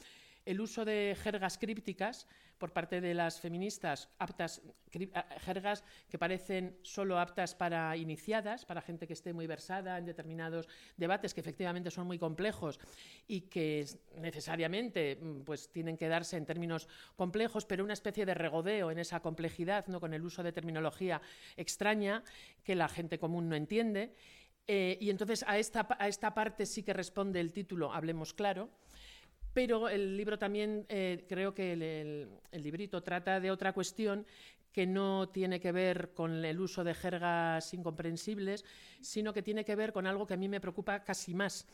el 0.47 0.61
uso 0.61 0.85
de 0.85 1.15
jergas 1.21 1.57
crípticas 1.57 2.25
por 2.57 2.71
parte 2.71 3.01
de 3.01 3.13
las 3.13 3.39
feministas, 3.39 4.09
aptas, 4.17 4.61
jergas 5.41 5.83
que 6.09 6.17
parecen 6.17 6.77
solo 6.81 7.19
aptas 7.19 7.53
para 7.53 7.95
iniciadas, 7.97 8.65
para 8.65 8.81
gente 8.81 9.05
que 9.05 9.13
esté 9.13 9.33
muy 9.33 9.45
versada 9.45 9.97
en 9.97 10.05
determinados 10.05 10.67
debates 10.95 11.33
que 11.33 11.41
efectivamente 11.41 11.91
son 11.91 12.07
muy 12.07 12.17
complejos 12.17 12.79
y 13.27 13.41
que 13.41 13.85
necesariamente 14.15 15.17
mm, 15.21 15.41
pues, 15.41 15.69
tienen 15.69 15.97
que 15.97 16.07
darse 16.07 16.37
en 16.37 16.45
términos 16.45 16.87
complejos, 17.17 17.65
pero 17.65 17.83
una 17.83 17.93
especie 17.93 18.25
de 18.25 18.33
regodeo 18.33 18.89
en 18.89 18.99
esa 18.99 19.19
complejidad, 19.19 19.85
¿no? 19.87 19.99
con 19.99 20.13
el 20.13 20.23
uso 20.23 20.43
de 20.43 20.53
terminología 20.53 21.21
extraña 21.57 22.23
que 22.63 22.73
la 22.73 22.87
gente 22.87 23.19
común 23.19 23.49
no 23.49 23.55
entiende. 23.55 24.13
Eh, 24.65 24.97
y 24.99 25.09
entonces 25.09 25.43
a 25.47 25.57
esta, 25.57 25.87
a 25.99 26.07
esta 26.07 26.33
parte 26.33 26.65
sí 26.65 26.83
que 26.83 26.93
responde 26.93 27.39
el 27.39 27.53
título 27.53 27.93
Hablemos 27.93 28.33
claro 28.33 28.69
pero 29.53 29.89
el 29.89 30.15
libro 30.15 30.37
también, 30.37 30.85
eh, 30.89 31.25
creo 31.27 31.53
que 31.53 31.73
el, 31.73 32.61
librito 32.61 33.01
trata 33.01 33.39
de 33.39 33.51
otra 33.51 33.73
cuestión 33.73 34.25
que 34.71 34.85
no 34.85 35.29
tiene 35.29 35.59
que 35.59 35.71
ver 35.71 36.13
con 36.13 36.45
el 36.45 36.59
uso 36.59 36.83
de 36.83 36.93
jergas 36.93 37.73
incomprensibles, 37.73 38.63
sino 39.01 39.33
que 39.33 39.41
tiene 39.41 39.65
que 39.65 39.75
ver 39.75 39.91
con 39.91 40.05
algo 40.05 40.27
que 40.27 40.35
a 40.35 40.37
mí 40.37 40.47
me 40.47 40.61
preocupa 40.61 41.03
casi 41.03 41.33
más, 41.33 41.65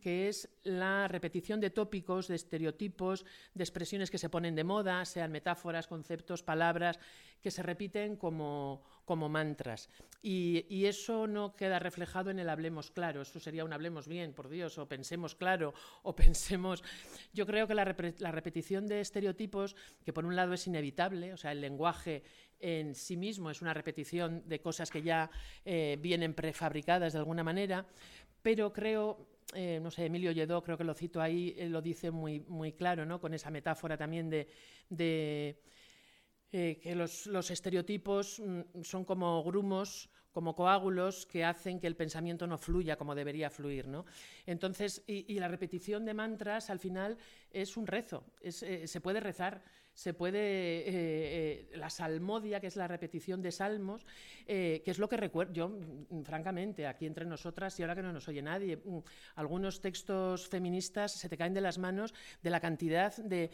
que 0.00 0.28
es 0.28 0.48
la 0.64 1.06
repetición 1.08 1.60
de 1.60 1.70
tópicos, 1.70 2.28
de 2.28 2.36
estereotipos, 2.36 3.24
de 3.54 3.64
expresiones 3.64 4.10
que 4.10 4.18
se 4.18 4.30
ponen 4.30 4.54
de 4.54 4.64
moda, 4.64 5.04
sean 5.04 5.30
metáforas, 5.30 5.86
conceptos, 5.86 6.42
palabras, 6.42 6.98
que 7.40 7.50
se 7.50 7.62
repiten 7.62 8.16
como, 8.16 8.82
como 9.04 9.28
mantras. 9.28 9.88
Y, 10.22 10.84
eso 10.84 11.26
no 11.26 11.56
queda 11.56 11.78
reflejado 11.78 12.30
en 12.30 12.38
el 12.38 12.48
hablemos 12.48 12.90
claro, 12.90 13.22
eso 13.22 13.40
sería 13.40 13.64
un 13.64 13.72
hablemos 13.72 14.06
bien, 14.06 14.32
por 14.32 14.48
Dios, 14.48 14.78
o 14.78 14.86
pensemos 14.88 15.34
claro, 15.34 15.74
o 16.02 16.14
pensemos... 16.16 16.82
Yo 17.32 17.46
creo 17.46 17.66
que 17.66 17.74
la, 17.74 17.84
repetición 17.84 18.86
de 18.86 19.00
estereotipos, 19.00 19.76
que 20.04 20.12
por 20.12 20.24
un 20.24 20.36
lado 20.36 20.52
es 20.52 20.66
inevitable, 20.66 21.32
o 21.32 21.36
sea, 21.36 21.52
el 21.52 21.60
lenguaje 21.60 22.22
en 22.60 22.94
sí 22.94 23.16
mismo 23.16 23.50
es 23.50 23.62
una 23.62 23.74
repetición 23.74 24.42
de 24.46 24.60
cosas 24.60 24.90
que 24.90 25.02
ya 25.02 25.30
eh, 25.64 25.96
vienen 26.00 26.34
prefabricadas 26.34 27.12
de 27.12 27.18
alguna 27.18 27.42
manera, 27.42 27.86
pero 28.42 28.72
creo 28.72 29.39
eh, 29.54 29.80
no 29.82 29.90
sé, 29.90 30.06
Emilio 30.06 30.32
Lledó, 30.32 30.62
creo 30.62 30.78
que 30.78 30.84
lo 30.84 30.94
cito 30.94 31.20
ahí, 31.20 31.54
lo 31.68 31.82
dice 31.82 32.10
muy, 32.10 32.40
muy 32.40 32.72
claro, 32.72 33.04
¿no? 33.04 33.20
Con 33.20 33.34
esa 33.34 33.50
metáfora 33.50 33.96
también 33.96 34.30
de, 34.30 35.60
eh, 36.52 36.80
que 36.82 36.94
los, 36.94 37.50
estereotipos 37.50 38.40
mm, 38.40 38.82
son 38.82 39.04
como 39.04 39.42
grumos, 39.42 40.08
como 40.32 40.54
coágulos 40.54 41.26
que 41.26 41.44
hacen 41.44 41.80
que 41.80 41.88
el 41.88 41.96
pensamiento 41.96 42.46
no 42.46 42.58
fluya 42.58 42.96
como 42.96 43.14
debería 43.14 43.50
fluir. 43.50 43.88
¿no? 43.88 44.04
Entonces, 44.46 45.02
y, 45.06 45.34
la 45.40 45.48
repetición 45.48 46.04
de 46.04 46.14
mantras 46.14 46.70
al 46.70 46.78
final 46.78 47.18
es 47.50 47.76
un 47.76 47.86
rezo, 47.86 48.24
eh, 48.40 48.86
se 48.86 49.00
puede 49.00 49.18
rezar 49.18 49.62
se 49.94 50.14
puede, 50.14 50.38
eh, 50.38 50.84
eh, 50.88 51.76
la 51.76 51.90
salmodia, 51.90 52.60
que 52.60 52.68
es 52.68 52.76
la 52.76 52.88
repetición 52.88 53.42
de 53.42 53.52
salmos, 53.52 54.06
eh, 54.46 54.82
que 54.84 54.90
es 54.90 54.98
lo 54.98 55.08
que 55.08 55.16
recuerdo, 55.16 55.52
yo, 55.52 55.68
mm, 55.68 56.22
francamente, 56.22 56.86
aquí 56.86 57.06
entre 57.06 57.24
nosotras, 57.24 57.78
y 57.78 57.82
ahora 57.82 57.94
que 57.94 58.02
no 58.02 58.12
nos 58.12 58.26
oye 58.28 58.42
nadie, 58.42 58.76
mm, 58.76 58.98
algunos 59.36 59.80
textos 59.80 60.48
feministas 60.48 61.12
se 61.12 61.28
te 61.28 61.36
caen 61.36 61.54
de 61.54 61.60
las 61.60 61.78
manos 61.78 62.14
de 62.42 62.50
la 62.50 62.60
cantidad 62.60 63.14
de, 63.16 63.50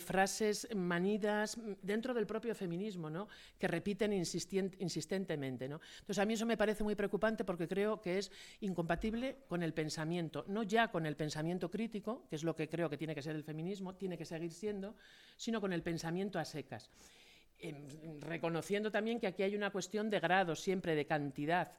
frases 0.00 0.68
manidas 0.74 1.56
mm, 1.56 1.72
dentro 1.82 2.12
del 2.12 2.26
propio 2.26 2.54
feminismo, 2.54 3.08
¿no? 3.08 3.28
que 3.58 3.66
repiten 3.66 4.12
insistentemente. 4.12 5.68
¿no? 5.68 5.80
Entonces, 6.00 6.18
a 6.18 6.26
mí 6.26 6.34
eso 6.34 6.44
me 6.46 6.56
parece 6.56 6.84
muy 6.84 6.94
preocupante 6.94 7.44
porque 7.44 7.66
creo 7.66 8.00
que 8.00 8.18
es 8.18 8.30
incompatible 8.60 9.38
con 9.48 9.62
el 9.62 9.72
pensamiento, 9.72 10.44
no 10.48 10.62
ya 10.62 10.88
con 10.88 11.06
el 11.06 11.16
pensamiento 11.16 11.70
crítico, 11.70 12.26
que 12.28 12.36
es 12.36 12.44
lo 12.44 12.54
que 12.54 12.68
creo 12.68 12.90
que 12.90 12.98
tiene 12.98 13.14
que 13.14 13.22
ser 13.22 13.34
el 13.34 13.42
feminismo, 13.42 13.94
tiene 13.94 14.18
que 14.18 14.24
seguir 14.24 14.52
siendo, 14.52 14.94
sino 15.36 15.60
con 15.60 15.72
el 15.72 15.75
pensamiento 15.82 16.38
a 16.38 16.44
secas. 16.44 16.90
Em, 17.58 18.20
reconociendo 18.20 18.90
también 18.90 19.18
que 19.18 19.26
aquí 19.26 19.42
hay 19.42 19.56
una 19.56 19.70
cuestión 19.70 20.10
de 20.10 20.20
grado, 20.20 20.54
siempre 20.54 20.94
de 20.94 21.06
cantidad. 21.06 21.72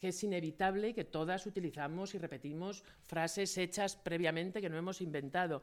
que 0.00 0.08
es 0.08 0.24
inevitable 0.24 0.94
que 0.94 1.04
todas 1.04 1.44
utilizamos 1.44 2.14
y 2.14 2.18
repetimos 2.18 2.82
frases 3.02 3.58
hechas 3.58 3.96
previamente 3.96 4.62
que 4.62 4.70
no 4.70 4.78
hemos 4.78 5.02
inventado 5.02 5.60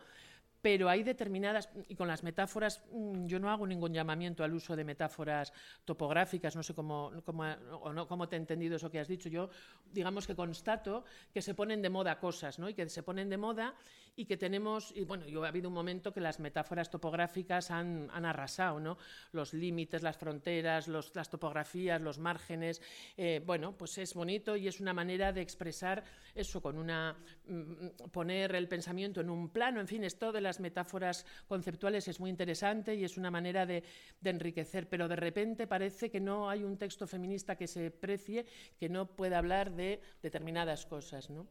pero 0.62 0.90
hay 0.90 1.04
determinadas, 1.04 1.70
y 1.88 1.96
con 1.96 2.08
las 2.08 2.24
metáforas, 2.24 2.84
mm, 2.92 3.26
yo 3.26 3.40
no 3.40 3.50
hago 3.50 3.66
ningún 3.66 3.94
llamamiento 3.94 4.44
al 4.44 4.54
uso 4.54 4.76
de 4.76 4.84
metáforas 4.84 5.52
topográficas, 5.86 6.56
no 6.56 6.64
sé 6.64 6.74
cómo, 6.74 7.12
cómo, 7.26 8.30
te 8.30 8.36
he 8.36 8.40
entendido 8.40 8.76
eso 8.76 8.90
que 8.92 9.00
has 9.00 9.08
dicho, 9.08 9.28
yo 9.28 9.50
digamos 9.92 10.28
que 10.28 10.36
constato 10.36 11.04
que 11.34 11.42
se 11.42 11.56
ponen 11.56 11.82
de 11.82 11.90
moda 11.90 12.20
cosas, 12.20 12.60
¿no? 12.60 12.70
y 12.70 12.74
que 12.74 12.88
se 12.90 13.02
ponen 13.02 13.30
de 13.30 13.38
moda 13.38 13.74
y 14.15 14.26
que 14.26 14.38
tenemos, 14.38 14.91
y 14.95 15.04
bueno, 15.06 15.26
ha 15.43 15.47
habido 15.47 15.69
un 15.69 15.74
momento 15.74 16.13
que 16.13 16.19
las 16.19 16.39
metáforas 16.39 16.89
topográficas 16.89 17.71
han, 17.71 18.10
arrasado, 18.12 18.80
¿no? 18.80 18.97
Los 19.32 19.54
límites, 19.54 20.04
las 20.04 20.17
fronteras, 20.17 20.88
las 20.88 21.30
topografías, 21.30 22.02
los 22.02 22.19
márgenes, 22.19 22.82
eh, 23.17 23.41
bueno, 23.45 23.78
pues 23.78 23.97
es 23.97 24.13
bonito 24.13 24.56
y 24.56 24.67
es 24.67 24.80
una 24.80 24.93
manera 24.93 25.32
de 25.32 25.41
expresar 25.41 26.04
eso 26.36 26.62
con 26.62 26.78
una, 26.78 27.15
mm, 27.47 28.10
poner 28.12 28.56
el 28.56 28.67
pensamiento 28.67 29.21
en 29.21 29.30
un 29.30 29.50
plano, 29.50 29.80
en 29.80 29.88
fin, 29.88 30.04
esto 30.04 30.32
de 30.32 30.41
las 30.41 30.60
metáforas 30.60 31.26
conceptuales 31.47 32.08
es 32.08 32.19
muy 32.19 32.30
interesante 32.30 32.95
y 32.95 33.04
es 33.04 33.17
una 33.17 33.32
manera 33.32 33.65
de, 33.65 33.84
de 34.19 34.30
enriquecer, 34.30 34.88
pero 34.89 35.08
de 35.08 35.15
repente 35.15 35.67
parece 35.67 36.10
que 36.10 36.19
no 36.19 36.50
hay 36.50 36.63
un 36.63 36.78
texto 36.78 37.08
feminista 37.08 37.56
que 37.56 37.67
se 37.67 37.91
precie, 37.91 38.45
que 38.78 38.89
no 38.89 39.08
pueda 39.08 39.38
hablar 39.38 39.71
de 39.71 40.02
determinadas 40.21 40.86
cosas, 40.86 41.30
¿no? 41.30 41.47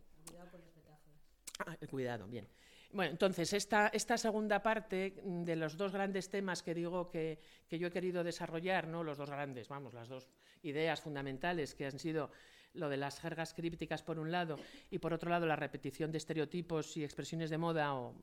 Ah, 1.67 1.77
cuidado, 1.89 2.27
bien. 2.27 2.49
Bueno, 2.93 3.13
entonces, 3.13 3.53
esta, 3.53 3.89
esta, 3.89 4.17
segunda 4.17 4.63
parte 4.63 5.15
de 5.23 5.57
los 5.57 5.77
dos 5.77 5.93
grandes 5.93 6.29
temas 6.29 6.63
que 6.63 6.75
digo 6.75 7.09
que, 7.09 7.39
que, 7.69 7.79
yo 7.79 7.87
he 7.89 7.93
querido 7.93 8.25
desarrollar, 8.25 8.89
¿no? 8.89 9.05
los 9.05 9.17
dos 9.17 9.31
grandes, 9.31 9.69
vamos, 9.69 9.95
las 9.95 10.09
dos 10.09 10.27
ideas 10.63 11.01
fundamentales 11.01 11.75
que 11.75 11.87
han 11.87 11.99
sido 11.99 12.31
lo 12.75 12.89
de 12.89 12.97
las 12.97 13.21
jergas 13.21 13.55
crípticas 13.55 14.03
por 14.03 14.19
un 14.19 14.31
lado 14.31 14.57
y 14.91 14.99
por 14.99 15.13
otro 15.13 15.31
lado 15.31 15.47
la 15.47 15.57
repetición 15.57 16.13
de 16.13 16.19
estereotipos 16.19 16.97
y 16.97 17.05
expresiones 17.05 17.51
de 17.51 17.59
moda 17.59 17.95
o, 17.95 18.15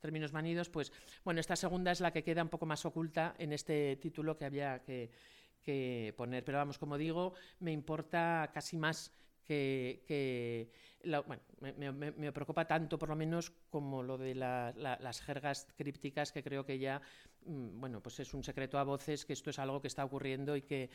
términos 0.00 0.32
manidos, 0.32 0.68
pues 0.70 0.92
bueno, 1.24 1.40
esta 1.40 1.56
segunda 1.56 1.92
es 1.92 2.00
la 2.00 2.12
que 2.12 2.24
queda 2.24 2.42
un 2.42 2.48
poco 2.48 2.66
más 2.66 2.84
oculta 2.86 3.34
en 3.38 3.52
este 3.52 3.96
título 3.96 4.36
que 4.36 4.46
había 4.46 4.82
que, 4.82 5.10
que 5.62 6.14
poner. 6.16 6.44
Pero 6.44 6.58
vamos, 6.58 6.78
como 6.78 6.96
digo, 6.96 7.34
me 7.60 7.72
importa 7.72 8.50
casi 8.52 8.76
más 8.76 9.12
que, 9.44 10.70
me, 11.02 12.32
preocupa 12.32 12.66
tanto, 12.66 12.98
por 12.98 13.08
lo 13.08 13.16
menos, 13.16 13.50
como 13.70 14.02
lo 14.02 14.18
de 14.18 14.34
las 14.34 15.20
jergas 15.22 15.66
crípticas, 15.76 16.32
que 16.32 16.42
creo 16.42 16.64
que 16.64 16.78
ya, 16.78 17.00
mm, 17.46 17.80
bueno, 17.80 18.00
pues 18.00 18.20
es 18.20 18.34
un 18.34 18.44
secreto 18.44 18.78
a 18.78 18.84
voces 18.84 19.24
que 19.24 19.32
esto 19.32 19.50
es 19.50 19.58
algo 19.58 19.80
que 19.80 19.88
está 19.88 20.04
ocurriendo 20.04 20.56
y 20.56 20.62
que, 20.62 20.90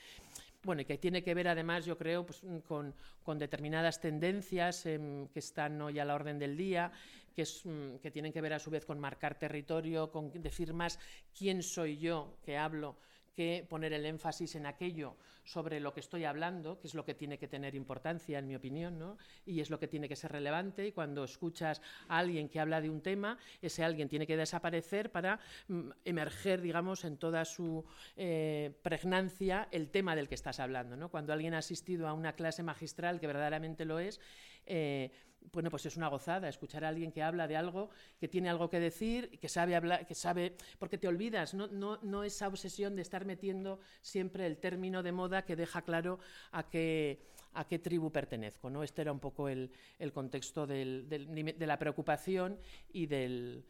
bueno, 0.63 0.81
y 0.81 0.85
que 0.85 0.97
tiene 0.97 1.23
que 1.23 1.33
ver, 1.33 1.47
además, 1.47 1.85
yo 1.85 1.97
creo, 1.97 2.25
pues, 2.25 2.43
mm, 2.43 2.59
con, 2.59 3.39
determinadas 3.39 3.99
tendencias 3.99 4.85
em, 4.85 5.27
que 5.29 5.39
están 5.39 5.81
hoy 5.81 5.99
a 5.99 6.05
la 6.05 6.15
orden 6.15 6.39
del 6.39 6.55
día, 6.55 6.91
que, 7.35 7.43
mm, 7.43 7.97
que 7.97 8.11
tienen 8.11 8.31
que 8.31 8.41
ver, 8.41 8.53
a 8.53 8.59
su 8.59 8.69
vez, 8.69 8.85
con 8.85 8.99
marcar 8.99 9.37
territorio, 9.37 10.11
con 10.11 10.31
decir 10.41 10.73
más 10.73 10.99
quién 11.37 11.63
soy 11.63 11.97
yo 11.97 12.37
que 12.45 12.57
hablo 12.57 12.95
que 13.35 13.65
poner 13.69 13.93
el 13.93 14.05
énfasis 14.05 14.55
en 14.55 14.65
aquello 14.65 15.15
sobre 15.43 15.79
lo 15.79 15.93
que 15.93 15.99
estoy 15.99 16.25
hablando, 16.25 16.79
que 16.79 16.87
es 16.87 16.95
lo 16.95 17.05
que 17.05 17.13
tiene 17.13 17.37
que 17.37 17.47
tener 17.47 17.75
importancia, 17.75 18.39
en 18.39 18.47
mi 18.47 18.55
opinión, 18.55 18.97
¿no? 18.97 19.17
y 19.45 19.59
es 19.59 19.69
lo 19.69 19.79
que 19.79 19.87
tiene 19.87 20.09
que 20.09 20.15
ser 20.15 20.31
relevante. 20.31 20.87
Y 20.87 20.91
cuando 20.91 21.23
escuchas 21.23 21.81
a 22.07 22.17
alguien 22.17 22.49
que 22.49 22.59
habla 22.59 22.81
de 22.81 22.89
un 22.89 23.01
tema, 23.01 23.37
ese 23.61 23.83
alguien 23.83 24.09
tiene 24.09 24.25
que 24.25 24.37
desaparecer 24.37 25.11
para 25.11 25.39
mm, 25.67 25.89
emerger, 26.03 26.61
digamos, 26.61 27.05
en 27.05 27.17
toda 27.17 27.45
su 27.45 27.85
eh, 28.17 28.73
pregnancia 28.81 29.67
el 29.71 29.89
tema 29.89 30.15
del 30.15 30.27
que 30.27 30.35
estás 30.35 30.59
hablando. 30.59 30.97
¿no? 30.97 31.09
Cuando 31.09 31.31
alguien 31.31 31.53
ha 31.53 31.59
asistido 31.59 32.07
a 32.07 32.13
una 32.13 32.33
clase 32.33 32.63
magistral, 32.63 33.19
que 33.19 33.27
verdaderamente 33.27 33.85
lo 33.85 33.99
es, 33.99 34.19
eh, 34.65 35.11
bueno, 35.51 35.69
pues 35.69 35.85
es 35.85 35.97
una 35.97 36.07
gozada 36.07 36.49
escuchar 36.49 36.83
a 36.83 36.89
alguien 36.89 37.11
que 37.11 37.23
habla 37.23 37.47
de 37.47 37.55
algo, 37.55 37.89
que 38.19 38.27
tiene 38.27 38.49
algo 38.49 38.69
que 38.69 38.79
decir, 38.79 39.37
que 39.39 39.49
sabe 39.49 39.75
hablar, 39.75 40.05
que 40.05 40.15
sabe, 40.15 40.55
porque 40.79 40.97
te 40.97 41.07
olvidas, 41.07 41.53
no, 41.53 41.67
no, 41.67 41.99
no 42.01 42.23
esa 42.23 42.47
obsesión 42.47 42.95
de 42.95 43.01
estar 43.01 43.25
metiendo 43.25 43.79
siempre 44.01 44.45
el 44.47 44.57
término 44.57 45.03
de 45.03 45.11
moda 45.11 45.45
que 45.45 45.55
deja 45.55 45.81
claro 45.81 46.19
a 46.51 46.67
qué, 46.69 47.21
a 47.53 47.67
qué 47.67 47.79
tribu 47.79 48.11
pertenezco. 48.11 48.69
¿no? 48.69 48.83
Este 48.83 49.01
era 49.01 49.11
un 49.11 49.19
poco 49.19 49.49
el, 49.49 49.71
el 49.99 50.11
contexto 50.11 50.67
del, 50.67 51.07
de 51.07 51.67
la 51.67 51.79
preocupación 51.79 52.59
y 52.91 53.05
del, 53.05 53.65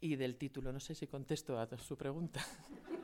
y 0.00 0.16
del 0.16 0.36
título. 0.36 0.72
No 0.72 0.80
sé 0.80 0.94
si 0.94 1.06
contesto 1.06 1.58
a 1.58 1.68
su 1.78 1.96
pregunta. 1.96 2.44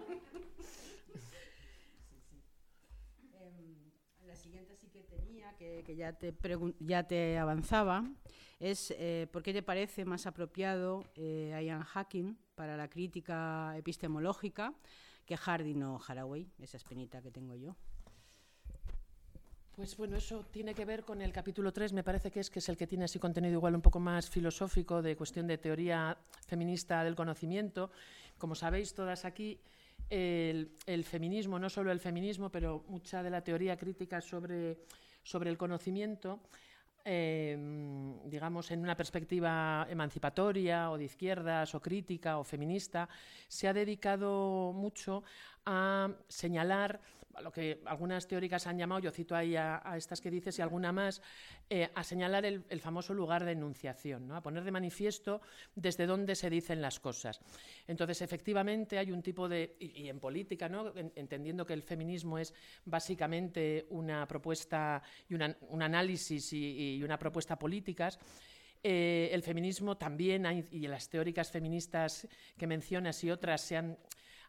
que, 5.61 5.94
ya, 5.94 6.12
te 6.14 6.35
ya 6.81 7.07
te 7.07 7.38
avanzaba 7.38 8.05
es 8.59 8.92
eh, 8.92 9.27
por 9.31 9.42
qué 9.42 9.53
te 9.53 9.62
parece 9.62 10.05
más 10.05 10.27
apropiado 10.27 11.05
eh, 11.16 11.59
Ian 11.62 11.83
Hacking 11.83 12.38
para 12.55 12.77
la 12.77 12.88
crítica 12.88 13.75
epistemológica 13.77 14.73
que 15.27 15.37
Harding 15.37 15.83
o 15.83 16.01
Haraway, 16.07 16.51
esa 16.59 16.77
espinita 16.77 17.20
que 17.23 17.31
tengo 17.31 17.55
yo. 17.55 17.77
Pues 19.77 19.96
bueno, 19.96 20.16
eso 20.16 20.44
tiene 20.51 20.75
que 20.75 20.85
ver 20.85 21.05
con 21.05 21.23
el 21.23 21.33
capítulo 21.33 21.73
3, 21.73 21.92
me 21.92 22.03
parece 22.03 22.31
que 22.31 22.40
es, 22.40 22.51
que 22.51 22.59
es 22.59 22.68
el 22.68 22.77
que 22.77 22.87
tiene 22.87 23.05
así 23.05 23.18
contenido 23.18 23.55
igual 23.55 23.75
un 23.75 23.83
poco 23.83 24.01
más 24.01 24.29
filosófico 24.29 25.01
de 25.01 25.16
cuestión 25.16 25.46
de 25.46 25.59
teoría 25.59 26.18
feminista 26.46 27.05
del 27.05 27.14
conocimiento. 27.14 27.90
Como 28.37 28.55
sabéis 28.55 28.92
todas 28.92 29.25
aquí, 29.25 29.61
el 30.11 31.05
feminismo, 31.05 31.59
no 31.59 31.70
solo 31.70 31.92
el 31.92 32.01
feminismo, 32.01 32.51
pero 32.51 32.85
mucha 32.88 33.23
de 33.23 33.31
la 33.31 33.42
teoría 33.42 33.77
crítica 33.77 34.20
sobre 34.20 34.79
sobre 35.22 35.50
el 35.50 35.59
conocimiento, 35.59 36.40
em, 37.04 38.18
digamos, 38.28 38.70
en 38.70 38.80
una 38.80 38.96
perspectiva 38.96 39.87
emancipatoria 39.88 40.90
o 40.90 40.98
de 40.98 41.04
izquierdas 41.04 41.74
o 41.74 41.80
crítica 41.80 42.38
o 42.38 42.44
feminista, 42.44 43.09
se 43.48 43.68
ha 43.68 43.72
dedicado 43.72 44.72
mucho 44.74 45.22
a 45.64 46.11
señalar 46.28 47.00
lo 47.40 47.53
que 47.53 47.81
algunas 47.87 48.26
teóricas 48.26 48.66
han 48.66 48.79
llamado, 48.79 49.00
yo 49.00 49.11
cito 49.11 49.35
ahí 49.35 49.57
a, 49.57 49.83
estas 49.96 50.20
que 50.20 50.31
dices 50.31 50.59
y 50.59 50.62
alguna 50.62 50.92
más, 50.92 51.22
eh, 51.68 51.88
a 51.94 52.05
señalar 52.05 52.44
el, 52.44 52.81
famoso 52.81 53.14
lugar 53.14 53.44
de 53.44 53.53
enunciación, 53.53 54.26
¿no? 54.26 54.37
a 54.37 54.42
poner 54.42 54.64
de 54.64 54.70
manifiesto 54.70 55.40
desde 55.74 56.07
dónde 56.07 56.35
se 56.35 56.50
dicen 56.50 56.81
las 56.81 57.00
cosas. 57.00 57.40
Entonces, 57.87 58.22
efectivamente, 58.22 58.98
hay 58.98 59.12
un 59.12 59.22
tipo 59.22 59.48
de, 59.48 59.76
y, 59.79 60.09
en 60.09 60.20
política, 60.20 60.68
¿no? 60.68 60.92
entendiendo 60.94 61.66
que 61.66 61.74
el 61.74 61.83
feminismo 61.83 62.38
es 62.38 62.55
básicamente 62.85 63.87
una 63.90 64.26
propuesta 64.26 65.03
y 65.29 65.35
un 65.35 65.83
análisis 65.83 66.53
y, 66.53 67.03
una 67.03 67.18
propuesta 67.18 67.59
políticas, 67.59 68.18
eh, 68.83 69.29
el 69.33 69.42
feminismo 69.42 69.96
también, 69.96 70.46
y 70.70 70.87
las 70.87 71.09
teóricas 71.09 71.50
feministas 71.50 72.26
que 72.57 72.66
mencionas 72.66 73.22
y 73.24 73.31
otras 73.31 73.61
se 73.61 73.76
han 73.76 73.98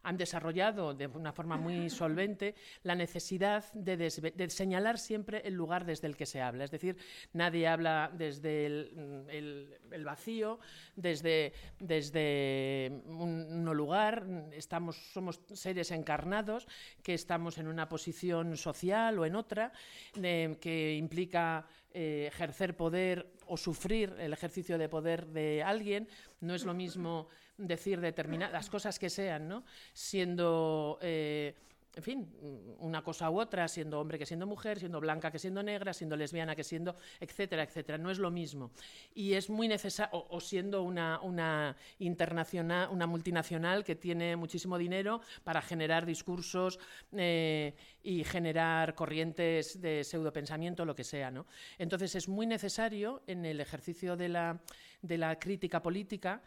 han 0.02 0.16
desarrollado 0.16 0.94
de 0.94 1.06
una 1.06 1.32
forma 1.32 1.56
muy 1.56 1.90
solvente 1.90 2.54
la 2.82 2.94
necesidad 2.94 3.64
de, 3.72 4.10
señalar 4.50 4.98
siempre 4.98 5.42
el 5.44 5.54
lugar 5.54 5.84
desde 5.84 6.06
el 6.06 6.16
que 6.16 6.26
se 6.26 6.40
habla. 6.40 6.64
Es 6.64 6.70
decir, 6.70 6.96
nadie 7.32 7.68
habla 7.68 8.10
desde 8.12 8.66
el, 8.66 10.04
vacío, 10.04 10.58
desde, 10.96 11.52
desde 11.78 13.02
un, 13.06 13.64
lugar, 13.72 14.26
estamos, 14.52 14.96
somos 15.12 15.40
seres 15.52 15.90
encarnados 15.90 16.66
que 17.02 17.14
estamos 17.14 17.58
en 17.58 17.68
una 17.68 17.88
posición 17.88 18.56
social 18.56 19.18
o 19.18 19.26
en 19.26 19.36
otra 19.36 19.72
que 20.12 20.96
implica 20.96 21.66
eh, 21.94 22.28
ejercer 22.28 22.74
poder 22.74 23.34
o 23.46 23.56
sufrir 23.56 24.14
el 24.18 24.32
ejercicio 24.32 24.78
de 24.78 24.88
poder 24.88 25.26
de 25.26 25.62
alguien. 25.62 26.08
No 26.40 26.54
es 26.54 26.64
lo 26.64 26.72
mismo 26.72 27.28
decir 27.56 28.00
determinadas 28.00 28.70
cosas 28.70 28.98
que 28.98 29.10
sean, 29.10 29.48
¿no? 29.48 29.64
Siendo, 29.92 30.98
eh, 31.02 31.54
en 31.94 32.02
fin, 32.02 32.34
una 32.78 33.02
cosa 33.02 33.30
u 33.30 33.38
otra, 33.38 33.68
siendo 33.68 34.00
hombre 34.00 34.18
que 34.18 34.24
siendo 34.24 34.46
mujer, 34.46 34.78
siendo 34.78 34.98
blanca 35.00 35.30
que 35.30 35.38
siendo 35.38 35.62
negra, 35.62 35.92
siendo 35.92 36.16
lesbiana 36.16 36.56
que 36.56 36.64
siendo, 36.64 36.96
etcétera, 37.20 37.62
etcétera. 37.64 37.98
No 37.98 38.10
es 38.10 38.18
lo 38.18 38.30
mismo. 38.30 38.70
Y 39.14 39.34
es 39.34 39.50
muy 39.50 39.68
necesario, 39.68 40.26
o, 40.30 40.40
siendo 40.40 40.82
una, 40.82 41.20
una, 41.20 41.76
internacional, 41.98 42.88
una 42.90 43.06
multinacional 43.06 43.84
que 43.84 43.94
tiene 43.94 44.36
muchísimo 44.36 44.78
dinero 44.78 45.20
para 45.44 45.60
generar 45.60 46.06
discursos 46.06 46.78
eh, 47.12 47.74
y 48.02 48.24
generar 48.24 48.94
corrientes 48.94 49.80
de 49.80 50.02
pseudopensamiento, 50.02 50.86
lo 50.86 50.94
que 50.94 51.04
sea, 51.04 51.30
¿no? 51.30 51.46
Entonces 51.76 52.14
es 52.14 52.26
muy 52.26 52.46
necesario 52.46 53.22
en 53.26 53.44
el 53.44 53.60
ejercicio 53.60 54.16
de 54.16 54.30
la, 54.30 54.60
de 55.02 55.18
la 55.18 55.38
crítica 55.38 55.82
política 55.82 56.42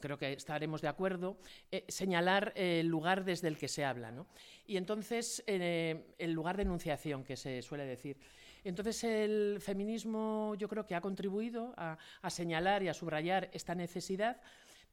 creo 0.00 0.18
que 0.18 0.32
estaremos 0.32 0.80
de 0.80 0.88
acuerdo, 0.88 1.38
eh, 1.70 1.84
señalar 1.88 2.52
el 2.54 2.86
lugar 2.86 3.24
desde 3.24 3.48
el 3.48 3.58
que 3.58 3.68
se 3.68 3.84
habla. 3.84 4.10
¿no? 4.10 4.26
Y 4.66 4.76
entonces, 4.76 5.42
eh, 5.46 6.14
el 6.18 6.32
lugar 6.32 6.56
de 6.56 6.62
enunciación, 6.62 7.24
que 7.24 7.36
se 7.36 7.62
suele 7.62 7.84
decir. 7.84 8.18
Entonces, 8.64 9.04
el 9.04 9.58
feminismo 9.60 10.54
yo 10.58 10.68
creo 10.68 10.84
que 10.84 10.94
ha 10.94 11.00
contribuido 11.00 11.74
a, 11.76 11.96
señalar 12.28 12.82
y 12.82 12.88
a 12.88 12.94
subrayar 12.94 13.48
esta 13.52 13.74
necesidad 13.74 14.40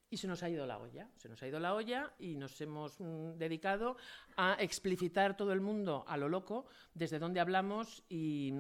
y 0.10 0.18
se 0.18 0.28
nos 0.28 0.44
ha 0.44 0.50
ido 0.50 0.66
la 0.66 0.78
olla. 0.78 1.10
Se 1.16 1.28
nos 1.28 1.42
ha 1.42 1.48
ido 1.48 1.60
la 1.60 1.74
olla 1.74 2.14
y 2.20 2.36
nos 2.36 2.60
hemos 2.62 3.00
mm, 3.00 3.38
dedicado 3.38 3.98
a 4.38 4.56
explicitar 4.60 5.36
todo 5.36 5.52
el 5.52 5.62
mundo 5.62 6.06
a 6.08 6.18
lo 6.18 6.30
loco, 6.30 6.66
desde 6.94 7.20
dónde 7.20 7.40
hablamos 7.40 8.04
y, 8.10 8.54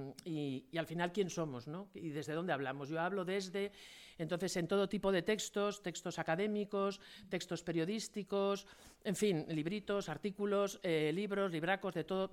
al 0.77 0.87
final 0.87 1.11
quién 1.11 1.29
somos, 1.29 1.67
¿no? 1.67 1.89
Y 1.93 2.09
desde 2.09 2.33
dónde 2.33 2.53
hablamos. 2.53 2.89
Yo 2.89 2.99
hablo 2.99 3.25
desde, 3.25 3.71
entonces, 4.17 4.55
en 4.57 4.67
todo 4.67 4.89
tipo 4.89 5.11
de 5.11 5.21
textos, 5.21 5.81
textos 5.81 6.19
académicos, 6.19 6.99
textos 7.29 7.63
periodísticos, 7.63 8.65
en 9.03 9.15
fin, 9.15 9.45
libritos, 9.49 10.09
artículos, 10.09 10.79
eh, 10.83 11.11
libros, 11.13 11.51
libracos, 11.51 11.93
de 11.93 12.03
todo. 12.03 12.29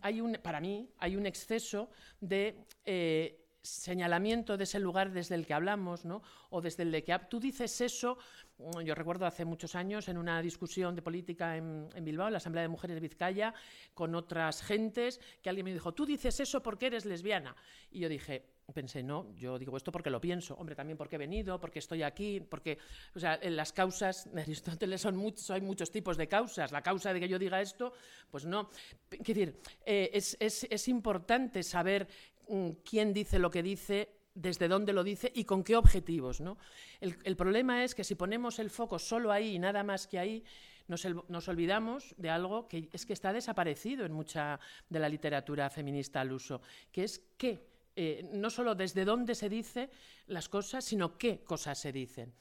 Hay 0.00 0.20
un, 0.20 0.34
para 0.42 0.60
mí 0.60 0.88
hay 0.98 1.16
un 1.16 1.26
exceso 1.26 1.90
de... 2.20 2.56
Eh, 2.84 3.38
señalamiento 3.62 4.56
de 4.56 4.64
ese 4.64 4.80
lugar 4.80 5.12
desde 5.12 5.34
el 5.34 5.46
que 5.46 5.54
hablamos, 5.54 6.04
¿no? 6.04 6.22
o 6.50 6.60
desde 6.60 6.82
el 6.82 6.92
de 6.92 7.04
que 7.04 7.18
tú 7.30 7.40
dices 7.40 7.80
eso, 7.80 8.18
mm, 8.58 8.80
yo 8.80 8.94
recuerdo 8.94 9.24
hace 9.24 9.44
muchos 9.44 9.74
años 9.74 10.08
en 10.08 10.18
una 10.18 10.42
discusión 10.42 10.94
de 10.94 11.02
política 11.02 11.56
en, 11.56 11.88
Bilbao, 12.00 12.26
en 12.26 12.32
la 12.32 12.38
Asamblea 12.38 12.62
de 12.62 12.68
Mujeres 12.68 12.94
de 12.94 13.00
Vizcaya, 13.00 13.54
con 13.94 14.14
otras 14.14 14.62
gentes, 14.62 15.20
que 15.40 15.48
alguien 15.48 15.64
me 15.64 15.72
dijo, 15.72 15.92
tú 15.92 16.04
dices 16.04 16.40
eso 16.40 16.62
porque 16.62 16.86
eres 16.86 17.04
lesbiana. 17.04 17.54
Y 17.90 18.00
yo 18.00 18.08
dije, 18.08 18.44
pensé, 18.72 19.02
no, 19.02 19.34
yo 19.34 19.58
digo 19.58 19.76
esto 19.76 19.92
porque 19.92 20.10
lo 20.10 20.20
pienso, 20.20 20.54
hombre, 20.54 20.74
también 20.74 20.96
porque 20.96 21.16
he 21.16 21.18
venido, 21.18 21.60
porque 21.60 21.78
estoy 21.78 22.02
aquí, 22.02 22.40
porque, 22.40 22.78
o 23.14 23.18
sea, 23.18 23.38
en 23.40 23.56
las 23.56 23.72
causas 23.72 24.32
de 24.32 24.42
Aristóteles 24.42 25.00
son 25.00 25.16
muchos, 25.16 25.50
hay 25.50 25.60
muchos 25.60 25.90
tipos 25.90 26.16
de 26.16 26.28
causas. 26.28 26.72
La 26.72 26.82
causa 26.82 27.12
de 27.12 27.20
que 27.20 27.28
yo 27.28 27.38
diga 27.38 27.60
esto, 27.60 27.92
pues 28.30 28.44
no. 28.44 28.70
Quiero 29.08 29.40
decir, 29.40 29.60
eh, 29.84 30.10
es, 30.12 30.36
es, 30.40 30.66
es 30.70 30.88
importante 30.88 31.62
saber 31.62 32.08
quién 32.84 33.12
dice 33.12 33.38
lo 33.38 33.50
que 33.50 33.62
dice, 33.62 34.10
desde 34.34 34.68
dónde 34.68 34.92
lo 34.92 35.04
dice 35.04 35.30
y 35.34 35.44
con 35.44 35.62
qué 35.64 35.76
objetivos. 35.76 36.40
¿no? 36.40 36.58
El, 37.00 37.36
problema 37.36 37.84
es 37.84 37.94
que 37.94 38.04
si 38.04 38.14
ponemos 38.14 38.58
el 38.58 38.70
foco 38.70 38.98
solo 38.98 39.32
ahí 39.32 39.54
y 39.54 39.58
nada 39.58 39.82
más 39.82 40.06
que 40.06 40.18
ahí, 40.18 40.44
nos, 40.88 41.06
nos, 41.28 41.48
olvidamos 41.48 42.14
de 42.18 42.28
algo 42.28 42.66
que 42.66 42.88
es 42.92 43.06
que 43.06 43.12
está 43.12 43.32
desaparecido 43.32 44.04
en 44.04 44.12
mucha 44.12 44.58
de 44.88 44.98
la 44.98 45.08
literatura 45.08 45.70
feminista 45.70 46.20
al 46.20 46.32
uso, 46.32 46.60
que 46.90 47.04
es 47.04 47.22
qué. 47.36 47.72
Eh, 47.94 48.30
no 48.32 48.48
solo 48.48 48.74
desde 48.74 49.04
dónde 49.04 49.34
se 49.34 49.50
dice 49.50 49.90
las 50.26 50.48
cosas, 50.48 50.84
sino 50.84 51.18
qué 51.18 51.44
cosas 51.44 51.78
se 51.78 51.92
dicen. 51.92 52.32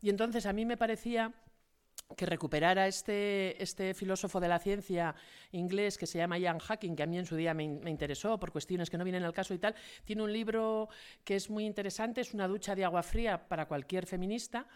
Y 0.00 0.08
entonces 0.08 0.46
a 0.46 0.52
mí 0.52 0.64
me 0.64 0.76
parecía 0.76 1.34
que 2.16 2.26
recuperara 2.26 2.86
este, 2.86 3.62
este, 3.62 3.94
filósofo 3.94 4.40
de 4.40 4.48
la 4.48 4.58
ciencia 4.58 5.14
inglés 5.52 5.96
que 5.96 6.06
se 6.06 6.18
llama 6.18 6.38
Ian 6.38 6.58
Hacking, 6.58 6.96
que 6.96 7.02
a 7.02 7.06
mí 7.06 7.18
en 7.18 7.26
su 7.26 7.36
día 7.36 7.54
me, 7.54 7.64
interesó 7.64 8.38
por 8.38 8.52
cuestiones 8.52 8.90
que 8.90 8.98
no 8.98 9.04
vienen 9.04 9.24
al 9.24 9.32
caso 9.32 9.54
y 9.54 9.58
tal, 9.58 9.74
tiene 10.04 10.22
un 10.22 10.32
libro 10.32 10.88
que 11.24 11.36
es 11.36 11.50
muy 11.50 11.64
interesante, 11.64 12.20
es 12.20 12.34
una 12.34 12.48
ducha 12.48 12.74
de 12.74 12.84
agua 12.84 13.02
fría 13.02 13.48
para 13.48 13.66
cualquier 13.66 14.06
feminista, 14.06 14.66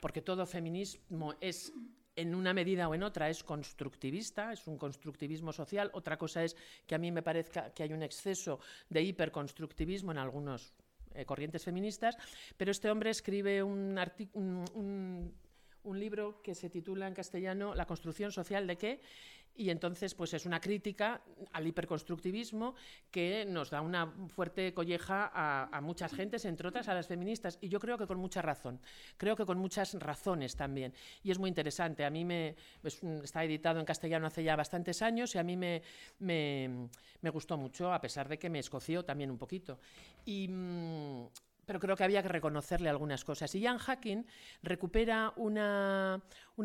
porque 0.00 0.22
todo 0.22 0.46
feminismo 0.46 1.34
es 1.40 1.72
en 2.14 2.34
una 2.34 2.52
medida 2.52 2.88
o 2.88 2.94
en 2.94 3.02
otra 3.02 3.30
es 3.30 3.42
constructivista, 3.42 4.52
es 4.52 4.66
un 4.66 4.76
constructivismo 4.76 5.50
social. 5.52 5.90
Otra 5.94 6.18
cosa 6.18 6.44
es 6.44 6.56
que 6.86 6.94
a 6.94 6.98
mí 6.98 7.10
me 7.10 7.22
parezca 7.22 7.72
que 7.72 7.84
hay 7.84 7.92
un 7.94 8.02
exceso 8.02 8.60
de 8.90 9.02
hiperconstructivismo 9.02 10.12
en 10.12 10.18
algunos 10.18 10.74
eh, 11.14 11.24
corrientes 11.24 11.64
feministas, 11.64 12.18
pero 12.58 12.70
este 12.70 12.90
hombre 12.90 13.10
escribe 13.10 13.62
un, 13.62 13.98
un 14.34 14.64
un 14.74 15.32
libro 15.84 16.40
que 16.42 16.54
se 16.54 16.70
titula 16.70 17.08
en 17.08 17.14
castellano 17.14 17.74
La 17.74 17.86
construcción 17.86 18.32
social 18.32 18.66
de 18.66 18.76
qué 18.76 19.00
y 19.54 19.70
entonces 19.70 20.14
pues 20.14 20.32
es 20.34 20.46
una 20.46 20.60
crítica 20.60 21.20
al 21.52 21.66
hiperconstructivismo 21.66 22.74
que 23.10 23.44
nos 23.46 23.70
da 23.70 23.80
una 23.80 24.10
fuerte 24.28 24.72
colleja 24.72 25.30
a, 25.34 25.80
muchas 25.80 26.12
gentes, 26.12 26.44
entre 26.44 26.68
otras 26.68 26.88
a 26.88 26.94
las 26.94 27.06
feministas, 27.06 27.58
y 27.60 27.68
yo 27.68 27.78
creo 27.78 27.98
que 27.98 28.06
con 28.06 28.18
mucha 28.18 28.40
razón, 28.40 28.80
creo 29.16 29.36
que 29.36 29.44
con 29.44 29.58
muchas 29.58 29.94
razones 29.94 30.56
también, 30.56 30.94
y 31.22 31.30
es 31.30 31.38
muy 31.38 31.48
interesante. 31.48 32.04
A 32.04 32.10
mí 32.10 32.24
me 32.24 32.56
está 33.22 33.44
editado 33.44 33.78
en 33.78 33.84
castellano 33.84 34.26
hace 34.26 34.42
ya 34.42 34.56
bastantes 34.56 35.02
años 35.02 35.34
y 35.34 35.38
a 35.38 35.42
mí 35.42 35.56
me, 35.56 35.82
me, 36.20 37.30
gustó 37.30 37.56
mucho, 37.56 37.92
a 37.92 38.00
pesar 38.00 38.28
de 38.28 38.38
que 38.38 38.48
me 38.48 38.58
escoció 38.58 39.04
también 39.04 39.30
un 39.30 39.38
poquito. 39.38 39.78
Mm, 40.26 41.24
pero 41.66 41.80
creo 41.80 41.96
que 41.96 42.04
había 42.04 42.22
que 42.22 42.28
reconocerle 42.28 42.88
algunas 42.88 43.24
cosas. 43.24 43.54
Y 43.54 43.62
Jan 43.62 43.78
Hacking 43.78 44.26
recupera 44.62 45.32
una, 45.36 46.20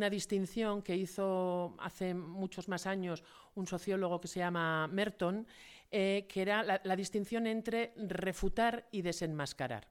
distinción 0.10 0.82
que 0.82 0.96
hizo 0.96 1.76
hace 1.80 2.14
muchos 2.14 2.68
más 2.68 2.86
años 2.86 3.24
un 3.56 3.68
sociólogo 3.68 4.22
que 4.22 4.28
se 4.28 4.40
llama 4.40 4.88
Merton, 4.88 5.48
eh, 5.92 6.26
que 6.28 6.42
era 6.42 6.64
la, 6.64 6.96
distinción 6.96 7.48
entre 7.48 7.94
refutar 7.96 8.88
y 8.92 9.02
desenmascarar. 9.02 9.88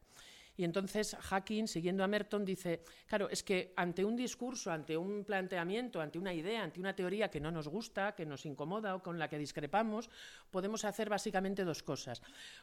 Y 0.59 0.65
entonces 0.65 1.15
Hacking, 1.21 1.69
siguiendo 1.69 2.03
a 2.03 2.07
Merton, 2.07 2.45
dice, 2.45 2.83
claro, 3.07 3.29
es 3.29 3.43
que 3.43 3.75
ante 3.77 4.05
un 4.05 4.17
discurso, 4.17 4.71
ante 4.71 4.97
un 4.97 5.25
planteamiento, 5.25 6.01
ante 6.01 6.19
una 6.19 6.33
idea, 6.33 6.63
ante 6.63 6.81
una 6.81 6.97
teoría 6.97 7.29
que 7.29 7.41
no 7.41 7.51
nos 7.51 7.69
gusta, 7.69 8.15
que 8.15 8.25
nos 8.25 8.47
incomoda 8.47 8.95
o 8.95 9.03
con 9.03 9.19
la 9.19 9.29
que 9.29 9.39
discrepamos, 9.39 10.09
podemos 10.51 10.85
hacer 10.87 11.11
básicamente 11.11 11.63
dos 11.65 11.83
cosas. 11.83 12.23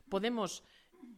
Podemos 0.09 0.63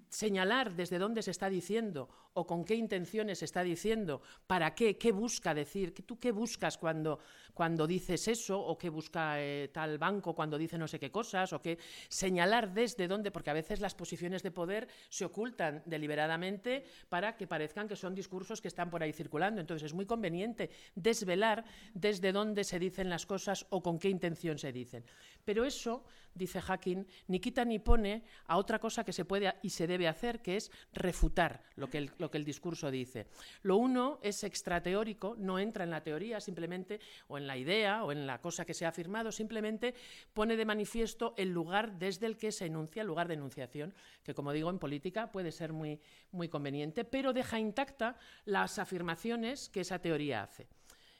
señalar 0.10 0.76
desde 0.76 1.00
dónde 1.00 1.22
se 1.22 1.32
está 1.32 1.50
diciendo 1.50 2.10
o 2.34 2.48
con 2.48 2.64
qué 2.64 2.76
intenciones 2.76 3.40
se 3.40 3.46
está 3.46 3.64
diciendo, 3.64 4.22
para 4.48 4.76
qué, 4.76 4.98
qué 4.98 5.12
busca 5.12 5.54
decir, 5.54 5.94
tú 5.94 6.20
qué 6.20 6.32
buscas 6.32 6.78
cuando, 6.78 7.20
cuando 7.56 7.88
dices 7.88 8.28
eso 8.28 8.60
o 8.60 8.78
qué 8.78 8.90
busca 8.90 9.42
eh, 9.42 9.70
tal 9.74 9.98
banco 9.98 10.36
cuando 10.36 10.58
dice 10.60 10.78
no 10.78 10.88
sé 10.88 11.00
qué 11.00 11.10
cosas 11.10 11.54
o 11.54 11.62
qué 11.62 11.80
señalar 12.10 12.74
desde 12.74 13.08
dónde, 13.08 13.32
porque 13.32 13.50
a 13.50 13.54
veces 13.54 13.80
las 13.80 13.96
posiciones 13.96 14.44
de 14.44 14.52
poder 14.52 14.88
se 15.10 15.26
ocultan 15.26 15.82
deliberadamente 15.86 16.86
para 17.10 17.38
que 17.38 17.48
parezcan 17.48 17.88
que 17.88 17.96
son 17.96 18.14
discursos 18.14 18.62
que 18.62 18.68
están 18.68 18.92
por 18.92 19.02
ahí 19.02 19.14
circulando. 19.14 19.62
Entonces 19.62 19.88
es 19.88 19.94
muy 19.94 20.06
conveniente 20.06 20.70
desvelar 20.94 21.64
desde 21.94 22.32
dónde 22.32 22.64
se 22.64 22.78
dicen 22.78 23.10
las 23.10 23.26
cosas 23.26 23.66
o 23.70 23.82
con 23.82 23.98
qué 23.98 24.10
intención 24.10 24.60
se 24.60 24.74
dicen. 24.74 25.06
Pero 25.46 25.64
eso, 25.64 26.04
dice 26.34 26.60
Hacking, 26.60 27.08
ni 27.28 27.40
quita 27.40 27.64
ni 27.64 27.80
pone 27.80 28.24
a 28.48 28.58
otra 28.58 28.80
cosa 28.80 29.06
que 29.06 29.14
se 29.14 29.24
puede 29.24 29.54
y 29.62 29.70
se 29.70 29.88
debe 29.88 30.08
hacer, 30.08 30.42
que 30.42 30.58
es 30.58 30.72
refutar 30.94 31.64
lo 31.76 31.90
que 31.90 32.00
el, 32.00 32.12
lo 32.18 32.30
que 32.30 32.38
el 32.38 32.44
discurso 32.44 32.92
dice. 32.92 33.28
Lo 33.62 33.78
uno 33.78 34.20
es 34.22 34.44
extrateórico, 34.44 35.36
no 35.38 35.60
entra 35.60 35.86
en 35.86 35.92
la 35.92 36.04
teoría 36.04 36.42
simplemente, 36.42 37.00
o 37.28 37.38
en 37.38 37.45
la 37.48 37.58
idea, 37.58 38.04
o 38.04 38.12
en 38.12 38.28
la 38.28 38.42
cosa 38.42 38.66
que 38.66 38.74
se 38.74 38.86
ha 38.86 38.90
afirmado, 38.90 39.32
simplemente 39.32 39.94
pone 40.34 40.56
de 40.56 40.66
manifiesto 40.66 41.34
el 41.38 41.52
lugar 41.52 41.98
desde 42.00 42.26
el 42.26 42.38
que 42.38 42.52
se 42.52 42.66
enuncia, 42.66 43.02
el 43.02 43.08
lugar 43.08 43.28
de 43.28 43.36
enunciación, 43.36 43.94
que 44.24 44.34
como 44.34 44.52
digo 44.52 44.70
en 44.70 44.80
política 44.80 45.32
puede 45.32 45.52
ser 45.52 45.74
muy, 45.74 46.00
muy 46.32 46.50
conveniente, 46.50 47.04
pero 47.06 47.34
deja 47.34 47.60
intacta 47.60 48.18
las 48.46 48.80
afirmaciones 48.80 49.70
que 49.70 49.82
esa 49.82 50.00
teoría 50.00 50.44
hace. 50.44 50.68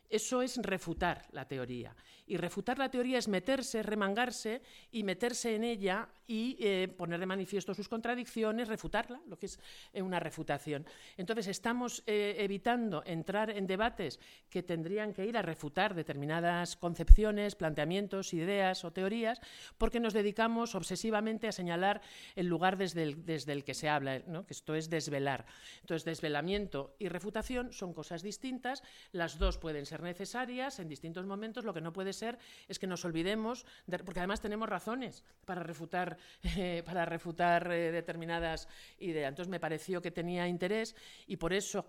Eso 0.10 0.42
es 0.42 0.58
refutar 0.58 1.28
la 1.32 1.48
teoría. 1.48 1.96
Y 2.28 2.38
refutar 2.38 2.80
la 2.80 2.90
teoría 2.90 3.20
es 3.20 3.28
meterse, 3.28 3.84
remangarse 3.84 4.62
y 4.92 5.04
meterse 5.04 5.56
en 5.56 5.64
ella 5.64 6.10
y 6.28 6.58
eh, 6.60 6.88
poner 6.88 7.20
de 7.20 7.26
manifiesto 7.28 7.76
sus 7.76 7.88
contradicciones, 7.88 8.68
refutarla, 8.68 9.22
lo 9.28 9.38
que 9.38 9.46
es 9.46 9.60
eh, 9.94 10.02
una 10.02 10.20
refutación. 10.20 10.86
Entonces, 11.18 11.48
estamos 11.48 12.04
eh, 12.08 12.36
evitando 12.40 13.04
entrar 13.06 13.52
en 13.52 13.68
debates 13.68 14.20
que 14.50 14.64
tendrían 14.64 15.14
que 15.14 15.26
ir 15.26 15.38
a 15.38 15.44
refutar 15.44 15.94
determinadas 15.94 16.76
concepciones, 16.76 17.56
planteamientos, 17.56 18.34
ideas 18.34 18.84
o 18.86 18.92
teorías, 18.92 19.40
porque 19.78 20.00
nos 20.00 20.14
dedicamos 20.14 20.74
obsesivamente 20.74 21.48
a 21.48 21.52
señalar 21.52 22.02
el 22.36 22.48
lugar 22.48 22.78
desde 22.78 23.04
el, 23.04 23.64
que 23.64 23.74
se 23.76 23.88
habla, 23.88 24.22
que 24.22 24.54
esto 24.54 24.74
es 24.74 24.90
desvelar. 24.90 25.46
Entonces, 25.82 26.06
desvelamiento 26.06 26.96
y 26.98 27.08
refutación 27.10 27.72
son 27.72 27.94
cosas 27.94 28.24
distintas, 28.24 28.82
las 29.12 29.38
dos 29.38 29.60
pueden 29.60 29.86
ser 29.86 29.95
necesarias 30.02 30.80
en 30.80 30.88
distintos 30.88 31.26
momentos, 31.26 31.66
lo 31.66 31.74
que 31.74 31.82
no 31.82 31.94
puede 31.94 32.14
ser 32.14 32.38
es 32.68 32.80
que 32.80 32.88
nos 32.88 33.06
olvidemos, 33.06 33.66
porque 34.06 34.20
además 34.20 34.42
tenemos 34.42 34.70
razones 34.70 35.24
para 35.46 35.64
refutar, 35.64 36.18
eh, 36.58 36.84
para 36.86 37.06
refutar 37.06 37.72
eh, 37.72 37.92
determinadas 37.92 38.68
ideas. 39.00 39.30
Entonces 39.30 39.50
me 39.50 39.60
pareció 39.60 40.02
que 40.02 40.12
tenía 40.12 40.48
interés 40.48 40.96
y 41.28 41.38
por 41.38 41.54
eso 41.54 41.86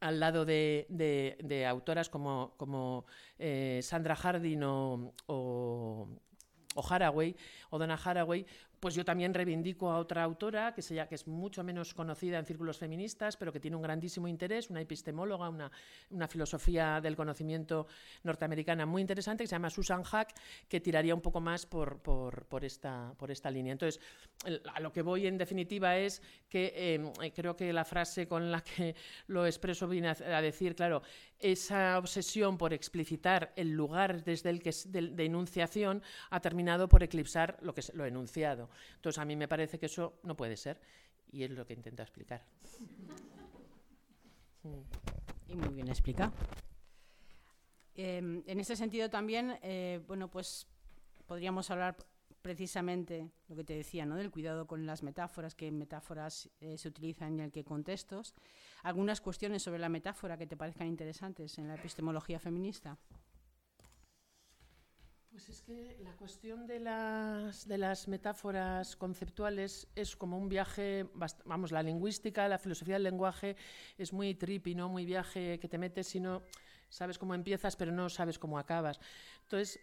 al 0.00 0.20
lado 0.20 0.44
de, 0.44 1.66
autoras 1.68 2.08
como, 2.08 2.54
como 2.56 3.04
eh, 3.38 3.80
Sandra 3.82 4.14
Hardin 4.14 4.62
o, 4.62 5.12
o, 5.26 6.08
o 6.74 6.82
Haraway, 6.88 7.34
o 7.70 7.78
Donna 7.78 7.98
Haraway, 7.98 8.46
pues 8.80 8.94
yo 8.94 9.04
también 9.04 9.34
reivindico 9.34 9.90
a 9.90 9.98
otra 9.98 10.22
autora 10.22 10.74
que, 10.74 10.82
que 10.82 11.14
es 11.14 11.26
mucho 11.26 11.64
menos 11.64 11.94
conocida 11.94 12.38
en 12.38 12.46
círculos 12.46 12.78
feministas, 12.78 13.36
pero 13.36 13.52
que 13.52 13.60
tiene 13.60 13.76
un 13.76 13.82
grandísimo 13.82 14.28
interés, 14.28 14.70
una 14.70 14.80
epistemóloga, 14.80 15.48
una, 15.48 16.28
filosofía 16.28 17.00
del 17.00 17.16
conocimiento 17.16 17.86
norteamericana 18.22 18.86
muy 18.86 19.00
interesante, 19.00 19.44
que 19.44 19.48
se 19.48 19.54
llama 19.54 19.70
Susan 19.70 20.02
Hack, 20.02 20.34
que 20.68 20.80
tiraría 20.80 21.14
un 21.14 21.20
poco 21.20 21.40
más 21.40 21.66
por, 21.66 22.00
esta, 22.62 23.14
por 23.16 23.30
esta 23.30 23.50
línea. 23.50 23.72
Entonces, 23.72 24.00
a 24.74 24.80
lo 24.80 24.92
que 24.92 25.02
voy 25.02 25.26
en 25.26 25.38
definitiva 25.38 25.96
es 25.96 26.22
que 26.48 26.94
em, 26.94 27.12
creo 27.34 27.56
que 27.56 27.72
la 27.72 27.84
frase 27.84 28.26
con 28.26 28.50
la 28.50 28.62
que 28.62 28.94
lo 29.26 29.46
expreso 29.46 29.88
viene 29.88 30.08
a, 30.08 30.42
decir, 30.42 30.74
claro, 30.74 31.02
esa 31.40 31.98
obsesión 31.98 32.58
por 32.58 32.72
explicitar 32.72 33.52
el 33.56 33.70
lugar 33.70 34.24
desde 34.24 34.50
el 34.50 34.62
que 34.62 34.72
de 34.88 35.24
enunciación 35.24 36.02
ha 36.30 36.40
terminado 36.40 36.88
por 36.88 37.02
eclipsar 37.02 37.58
lo 37.62 37.74
que 37.74 37.80
es 37.80 37.94
lo 37.94 38.04
enunciado. 38.04 38.70
Entonces, 38.96 39.18
a 39.18 39.24
mí 39.24 39.36
me 39.36 39.48
parece 39.48 39.78
que 39.78 39.86
eso 39.86 40.18
no 40.22 40.36
puede 40.36 40.56
ser 40.56 40.80
y 41.30 41.44
es 41.44 41.50
lo 41.50 41.66
que 41.66 41.74
intento 41.74 42.02
explicar. 42.02 42.44
Y 45.46 45.54
muy 45.54 45.74
bien 45.74 45.88
explicado. 45.88 46.32
Em, 47.94 48.42
en 48.46 48.60
ese 48.60 48.76
sentido 48.76 49.10
también, 49.10 49.58
eh, 49.62 50.00
bueno, 50.06 50.30
pues 50.30 50.66
podríamos 51.26 51.70
hablar 51.70 51.96
precisamente 52.42 53.30
lo 53.48 53.56
que 53.56 53.64
te 53.64 53.74
decía, 53.74 54.06
¿no? 54.06 54.16
del 54.16 54.30
cuidado 54.30 54.66
con 54.66 54.86
las 54.86 55.02
metáforas, 55.02 55.54
qué 55.54 55.70
metáforas 55.70 56.50
eh, 56.60 56.78
se 56.78 56.88
utilizan 56.88 57.38
y 57.38 57.42
en 57.42 57.50
qué 57.50 57.64
contextos. 57.64 58.34
Algunas 58.82 59.20
cuestiones 59.20 59.62
sobre 59.62 59.78
la 59.78 59.88
metáfora 59.88 60.36
que 60.36 60.46
te 60.46 60.56
parezcan 60.56 60.86
interesantes 60.86 61.58
en 61.58 61.68
la 61.68 61.74
epistemología 61.74 62.38
feminista. 62.38 62.98
Pues 65.30 65.50
es 65.50 65.62
que 65.62 65.96
la 66.02 66.16
cuestión 66.16 66.66
de 66.66 66.80
las, 66.80 67.68
de 67.68 67.78
las 67.78 68.08
metáforas 68.08 68.96
conceptuales 68.96 69.86
es 69.94 70.16
como 70.16 70.38
un 70.38 70.48
viaje, 70.48 71.06
vamos, 71.44 71.70
la 71.70 71.82
lingüística, 71.82 72.48
la 72.48 72.58
filosofía 72.58 72.94
del 72.94 73.04
lenguaje 73.04 73.54
es 73.98 74.12
muy 74.12 74.34
trippy, 74.34 74.74
¿no? 74.74 74.88
Muy 74.88 75.04
viaje 75.04 75.60
que 75.60 75.68
te 75.68 75.78
metes 75.78 76.14
y 76.16 76.20
no 76.20 76.42
sabes 76.88 77.18
cómo 77.18 77.34
empiezas, 77.34 77.76
pero 77.76 77.92
no 77.92 78.08
sabes 78.08 78.38
cómo 78.38 78.58
acabas. 78.58 78.98
Entonces, 79.42 79.78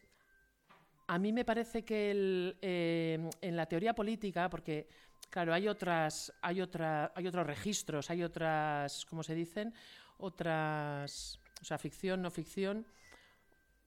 a 1.08 1.20
mí 1.20 1.32
me 1.32 1.46
parece 1.46 1.84
que 1.84 2.56
eh, 2.62 3.30
en 3.42 3.56
la 3.56 3.66
teoría 3.66 3.94
política, 3.94 4.50
porque 4.50 4.88
claro, 5.30 5.54
hay 5.54 5.68
otras, 5.68 6.34
hay 6.42 6.62
otra, 6.62 7.12
hay 7.16 7.28
otros 7.28 7.46
registros, 7.46 8.10
hay 8.10 8.24
otras, 8.24 9.06
¿cómo 9.06 9.24
se 9.24 9.36
dicen? 9.36 9.74
Otras, 10.18 11.40
o 11.62 11.66
sea, 11.66 11.78
ficción, 11.78 12.22
no 12.22 12.32
ficción. 12.32 12.86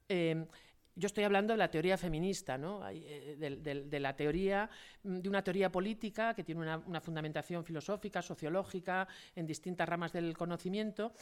Eh, 0.08 0.46
yo 0.98 1.06
estoy 1.06 1.22
hablando 1.22 1.52
de 1.54 1.58
la 1.58 1.70
teoría 1.70 1.96
feminista, 1.96 2.58
¿no? 2.58 2.82
Eh, 2.90 3.36
de, 3.38 4.00
la 4.00 4.16
teoría, 4.16 4.68
mm, 5.04 5.18
de 5.18 5.28
una 5.28 5.42
teoría 5.42 5.70
política 5.70 6.34
que 6.34 6.42
tiene 6.42 6.60
una, 6.60 7.00
fundamentación 7.00 7.64
filosófica, 7.64 8.20
sociológica, 8.20 9.06
en 9.36 9.46
distintas 9.46 9.88
ramas 9.88 10.12
del 10.12 10.36
conocimiento 10.36 11.12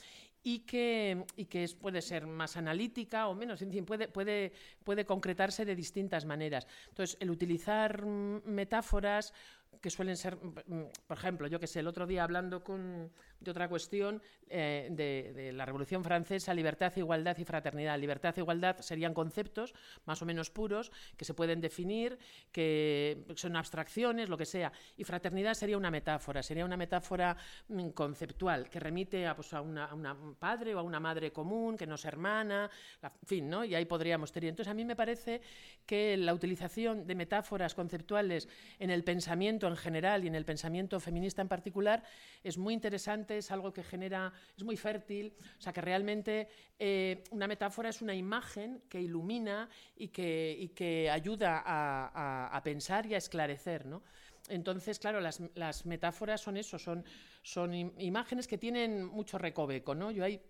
y 0.42 0.60
que, 0.60 1.24
y 1.36 1.44
que 1.44 1.68
puede 1.78 2.00
ser 2.00 2.26
más 2.26 2.56
analítica 2.56 3.28
o 3.28 3.34
menos, 3.34 3.60
en 3.60 3.70
fin, 3.70 3.84
puede, 3.84 4.08
puede, 4.08 4.52
puede 4.82 5.04
concretarse 5.04 5.66
de 5.66 5.76
distintas 5.76 6.24
maneras. 6.24 6.66
Entonces, 6.88 7.18
el 7.20 7.30
utilizar 7.30 8.04
mm, 8.06 8.42
metáforas 8.46 9.34
que 9.80 9.90
suelen 9.90 10.16
ser, 10.16 10.36
mm, 10.36 10.84
por 11.06 11.16
ejemplo, 11.16 11.46
yo 11.48 11.60
que 11.60 11.66
sé, 11.66 11.80
el 11.80 11.86
otro 11.86 12.06
día 12.06 12.24
hablando 12.24 12.62
con, 12.62 13.10
de 13.40 13.50
otra 13.50 13.68
cuestión 13.68 14.22
eh, 14.48 14.88
de, 14.90 15.52
la 15.52 15.66
Revolución 15.66 16.04
Francesa, 16.04 16.54
libertad, 16.54 16.92
igualdad 16.96 17.36
y 17.38 17.44
fraternidad. 17.44 17.98
Libertad 17.98 18.34
e 18.36 18.40
igualdad 18.40 18.78
serían 18.80 19.14
conceptos 19.14 19.74
más 20.04 20.22
o 20.22 20.26
menos 20.26 20.50
puros 20.50 20.92
que 21.16 21.24
se 21.24 21.34
pueden 21.34 21.60
definir, 21.60 22.18
que 22.52 23.24
son 23.34 23.56
abstracciones, 23.56 24.28
lo 24.28 24.36
que 24.36 24.46
sea. 24.46 24.72
Y 24.96 25.04
fraternidad 25.04 25.54
sería 25.54 25.76
una 25.76 25.90
metáfora, 25.90 26.42
sería 26.42 26.64
una 26.64 26.76
metáfora 26.76 27.36
mm, 27.68 27.90
conceptual 27.90 28.70
que 28.70 28.80
remite 28.80 29.26
a, 29.26 29.34
pues, 29.34 29.52
una, 29.52 29.92
un 29.94 30.34
padre 30.36 30.74
o 30.74 30.78
a 30.78 30.82
una 30.82 31.00
madre 31.00 31.32
común, 31.32 31.76
que 31.76 31.86
nos 31.86 32.04
hermana, 32.04 32.70
en 33.02 33.26
fin, 33.26 33.48
¿no? 33.48 33.64
Y 33.64 33.74
ahí 33.74 33.84
podríamos 33.84 34.32
tener. 34.32 34.50
Entonces, 34.50 34.70
a 34.70 34.74
mí 34.74 34.84
me 34.84 34.96
parece 34.96 35.40
que 35.84 36.16
la 36.16 36.34
utilización 36.34 37.06
de 37.06 37.14
metáforas 37.14 37.74
conceptuales 37.74 38.48
en 38.78 38.90
el 38.90 39.04
pensamiento 39.04 39.65
en 39.68 39.76
general 39.76 40.24
y 40.24 40.28
en 40.28 40.34
el 40.34 40.44
pensamiento 40.44 41.00
feminista 41.00 41.42
en 41.42 41.48
particular 41.48 42.02
es 42.42 42.58
muy 42.58 42.74
interesante, 42.74 43.38
es 43.38 43.50
algo 43.50 43.72
que 43.72 43.82
genera, 43.82 44.32
es 44.56 44.64
muy 44.64 44.76
fértil, 44.76 45.34
o 45.58 45.60
sea 45.60 45.72
que 45.72 45.80
realmente 45.80 46.48
eh, 46.78 47.24
una 47.30 47.46
metáfora 47.46 47.88
es 47.88 48.02
una 48.02 48.14
imagen 48.14 48.82
que 48.88 49.00
ilumina 49.00 49.68
y 49.96 50.08
que, 50.08 50.72
que 50.74 51.10
ayuda 51.10 51.62
a, 51.64 52.60
pensar 52.62 53.06
y 53.06 53.14
a 53.14 53.18
esclarecer, 53.18 53.86
¿no? 53.86 54.02
Entonces, 54.48 54.98
claro, 54.98 55.20
las, 55.20 55.86
metáforas 55.86 56.40
son 56.40 56.56
eso, 56.56 56.78
son, 56.78 57.04
son 57.42 57.74
imágenes 57.74 58.46
que 58.46 58.58
tienen 58.58 59.04
mucho 59.04 59.38
recoveco, 59.38 59.94
¿no? 59.94 60.10
Yo 60.10 60.24
hay 60.24 60.40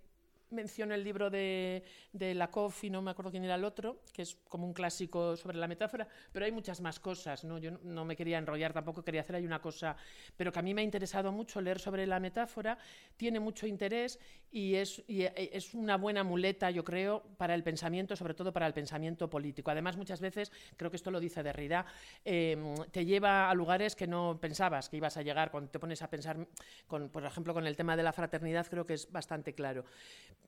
menciono 0.50 0.94
el 0.94 1.02
libro 1.02 1.30
de, 1.30 1.82
de 2.12 2.34
Lakoff 2.34 2.84
y 2.84 2.90
no 2.90 3.02
me 3.02 3.10
acuerdo 3.10 3.30
quién 3.30 3.44
era 3.44 3.54
el 3.54 3.64
otro, 3.64 4.02
que 4.12 4.22
es 4.22 4.36
como 4.48 4.66
un 4.66 4.72
clásico 4.72 5.36
sobre 5.36 5.58
la 5.58 5.68
metáfora, 5.68 6.06
pero 6.32 6.44
hay 6.44 6.52
muchas 6.52 6.80
más 6.80 7.00
cosas, 7.00 7.44
¿no? 7.44 7.58
Yo 7.58 7.72
no 7.82 8.04
me 8.04 8.16
quería 8.16 8.38
enrollar, 8.38 8.72
tampoco 8.72 9.02
quería 9.02 9.22
hacer 9.22 9.36
ahí 9.36 9.46
una 9.46 9.60
cosa, 9.60 9.96
pero 10.36 10.52
que 10.52 10.58
a 10.58 10.62
mí 10.62 10.74
me 10.74 10.82
ha 10.82 10.84
interesado 10.84 11.32
mucho 11.32 11.60
leer 11.60 11.78
sobre 11.78 12.06
la 12.06 12.20
metáfora, 12.20 12.78
tiene 13.16 13.40
mucho 13.40 13.66
interés 13.66 14.18
y 14.50 14.74
es, 14.74 15.02
e, 15.08 15.50
es 15.52 15.74
una 15.74 15.96
buena 15.96 16.24
muleta, 16.24 16.70
yo 16.70 16.84
creo, 16.84 17.22
para 17.36 17.54
el 17.54 17.62
pensamiento, 17.62 18.16
sobre 18.16 18.34
todo 18.34 18.52
para 18.52 18.66
el 18.66 18.72
pensamiento 18.72 19.28
político. 19.28 19.70
Además, 19.70 19.96
muchas 19.96 20.20
veces, 20.20 20.52
creo 20.76 20.90
que 20.90 20.96
esto 20.96 21.10
lo 21.10 21.20
dice 21.20 21.42
Derrida, 21.42 21.86
em, 22.24 22.74
te 22.90 23.04
lleva 23.04 23.50
a 23.50 23.54
lugares 23.54 23.96
que 23.96 24.06
no 24.06 24.38
pensabas 24.40 24.88
que 24.88 24.96
ibas 24.96 25.16
a 25.16 25.22
llegar, 25.22 25.50
cuando 25.50 25.70
te 25.70 25.78
pones 25.78 26.02
a 26.02 26.10
pensar, 26.10 26.46
con, 26.86 27.08
por 27.08 27.24
ejemplo, 27.24 27.52
con 27.54 27.66
el 27.66 27.76
tema 27.76 27.96
de 27.96 28.02
la 28.02 28.12
fraternidad, 28.12 28.66
creo 28.68 28.86
que 28.86 28.94
es 28.94 29.10
bastante 29.10 29.54
claro. 29.54 29.84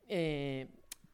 Eh, 0.08 0.66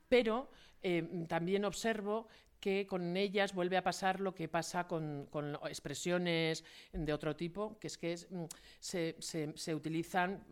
pero 0.09 0.51
eh, 0.83 1.25
también 1.29 1.65
observo 1.65 2.29
que 2.65 2.87
con 2.87 3.15
ellas 3.15 3.53
vuelve 3.53 3.77
a 3.77 3.83
pasar 3.83 4.21
lo 4.21 4.35
que 4.35 4.49
pasa 4.49 4.89
con, 4.89 5.29
expresiones 5.69 6.65
de 6.95 7.13
otro 7.13 7.37
tipo, 7.37 7.79
que 7.79 7.89
es 7.89 7.99
que 7.99 8.17
mm, 8.31 8.45
se, 8.81 9.75
utilizan, 9.75 10.43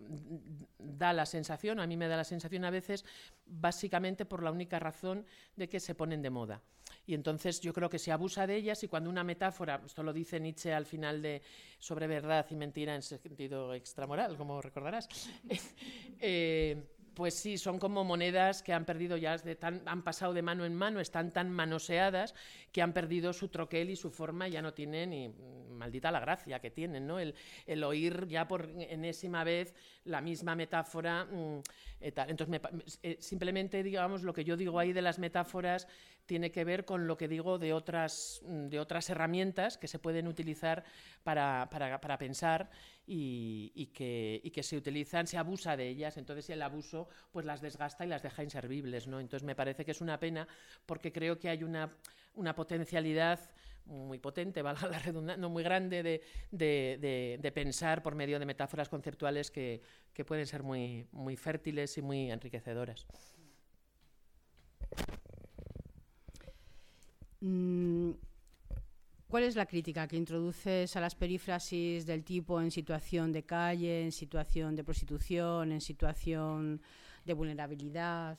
da 0.78 1.14
la 1.14 1.24
sensación, 1.24 1.80
a 1.80 1.86
mí 1.86 1.96
me 1.96 2.08
da 2.08 2.18
la 2.18 2.24
sensación 2.24 2.66
a 2.66 2.70
veces, 2.70 3.06
básicamente 3.46 4.26
por 4.26 4.42
la 4.42 4.50
única 4.50 4.78
razón 4.78 5.24
de 5.56 5.70
que 5.70 5.80
se 5.80 5.94
ponen 5.94 6.20
de 6.20 6.28
moda. 6.28 6.60
Y 7.06 7.14
entonces 7.14 7.62
yo 7.62 7.72
creo 7.72 7.88
que 7.88 7.98
se 7.98 8.12
abusa 8.12 8.46
de 8.46 8.56
ellas 8.56 8.84
y 8.84 8.88
cuando 8.88 9.08
una 9.08 9.24
metáfora, 9.24 9.80
esto 9.86 10.02
lo 10.02 10.12
dice 10.12 10.38
Nietzsche 10.38 10.74
al 10.74 10.84
final 10.84 11.22
de 11.22 11.40
sobre 11.78 12.06
verdad 12.06 12.44
y 12.50 12.56
mentira 12.56 12.94
en 12.94 13.00
sentido 13.00 13.72
extramoral, 13.72 14.36
como 14.36 14.60
recordarás, 14.60 15.08
eh, 16.20 16.76
pues 17.14 17.34
sí, 17.34 17.58
son 17.58 17.78
como 17.78 18.04
monedas 18.04 18.62
que 18.62 18.72
han 18.72 18.84
perdido 18.84 19.16
ya, 19.16 19.36
han 19.86 20.02
pasado 20.02 20.32
de 20.32 20.42
mano 20.42 20.64
en 20.64 20.74
mano, 20.74 21.00
están 21.00 21.32
tan 21.32 21.50
manoseadas 21.50 22.34
que 22.72 22.82
han 22.82 22.92
perdido 22.92 23.32
su 23.32 23.48
troquel 23.48 23.90
y 23.90 23.96
su 23.96 24.10
forma, 24.10 24.48
ya 24.48 24.62
no 24.62 24.74
tienen, 24.74 25.10
ni 25.10 25.34
maldita 25.82 26.12
la 26.12 26.20
gracia 26.20 26.60
que 26.60 26.70
tienen, 26.70 27.06
¿no? 27.06 27.18
El, 27.18 27.34
oír 27.84 28.28
ya 28.28 28.46
por 28.46 28.70
enésima 28.78 29.42
vez 29.42 29.74
la 30.04 30.20
misma 30.20 30.54
metáfora. 30.54 31.24
Mm, 31.24 31.58
eh, 32.00 32.12
Entonces, 32.28 32.60
eh, 33.02 33.16
simplemente, 33.20 33.82
digamos, 33.82 34.22
lo 34.22 34.32
que 34.32 34.44
yo 34.44 34.56
digo 34.56 34.78
ahí 34.78 34.92
de 34.92 35.02
las 35.02 35.18
metáforas 35.18 35.88
tiene 36.26 36.52
que 36.52 36.64
ver 36.64 36.84
con 36.84 37.08
lo 37.08 37.16
que 37.16 37.26
digo 37.26 37.58
de 37.58 37.72
otras, 37.72 38.40
mm, 38.44 38.68
de 38.68 38.78
otras 38.78 39.10
herramientas 39.10 39.76
que 39.76 39.88
se 39.88 39.98
pueden 39.98 40.28
utilizar 40.28 40.84
para, 41.24 41.68
para, 41.70 42.18
pensar 42.18 42.70
y, 43.06 43.86
que, 43.92 44.40
y, 44.44 44.50
que, 44.50 44.62
se 44.62 44.76
utilizan, 44.76 45.26
se 45.26 45.36
abusa 45.36 45.76
de 45.76 45.88
ellas, 45.88 46.16
entonces 46.16 46.48
el 46.50 46.62
abuso 46.62 47.08
pues 47.32 47.44
las 47.44 47.60
desgasta 47.60 48.04
y 48.04 48.08
las 48.08 48.22
deja 48.22 48.44
inservibles. 48.44 49.08
¿no? 49.08 49.18
Entonces 49.18 49.44
me 49.44 49.56
parece 49.56 49.84
que 49.84 49.90
es 49.90 50.00
una 50.00 50.20
pena 50.20 50.46
porque 50.86 51.10
creo 51.12 51.38
que 51.40 51.48
hay 51.48 51.64
una, 51.64 51.90
una 52.34 52.54
potencialidad 52.54 53.40
muy 53.86 54.18
potente, 54.18 54.62
valga 54.62 54.88
la 54.88 54.98
redundancia, 54.98 55.40
no 55.40 55.50
muy 55.50 55.62
grande, 55.62 56.02
de, 56.02 56.22
de, 56.50 57.38
de, 57.40 57.52
pensar 57.52 58.02
por 58.02 58.14
medio 58.14 58.38
de 58.38 58.46
metáforas 58.46 58.88
conceptuales 58.88 59.50
que, 59.50 59.82
que 60.12 60.24
pueden 60.24 60.46
ser 60.46 60.62
muy, 60.62 61.06
muy 61.12 61.36
fértiles 61.36 61.96
y 61.98 62.02
muy 62.02 62.30
enriquecedoras. 62.30 63.06
Mm, 67.40 68.12
¿Cuál 69.32 69.44
es 69.44 69.56
la 69.56 69.64
crítica 69.64 70.06
que 70.06 70.16
introduces 70.16 70.94
a 70.94 71.00
las 71.00 71.14
perífrasis 71.14 72.04
del 72.04 72.22
tipo 72.22 72.60
en 72.60 72.70
situación 72.70 73.32
de 73.32 73.44
calle, 73.44 74.04
en 74.04 74.12
situación 74.12 74.76
de 74.76 74.84
prostitución, 74.84 75.72
en 75.72 75.80
situación 75.80 76.82
de 77.24 77.32
vulnerabilidad? 77.32 78.38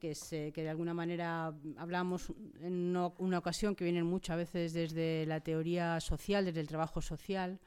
Que, 0.00 0.12
que 0.52 0.62
de 0.62 0.68
alguna 0.68 0.92
manera 0.92 1.54
hablamos 1.76 2.32
en 2.60 2.96
una, 2.96 3.38
ocasión 3.38 3.76
que 3.76 3.84
vienen 3.84 4.04
mucho 4.04 4.32
a 4.32 4.36
veces 4.36 4.72
desde 4.72 5.24
la 5.26 5.40
teoría 5.40 6.00
social, 6.00 6.44
desde 6.44 6.60
el 6.60 6.66
trabajo 6.66 7.00
social, 7.00 7.60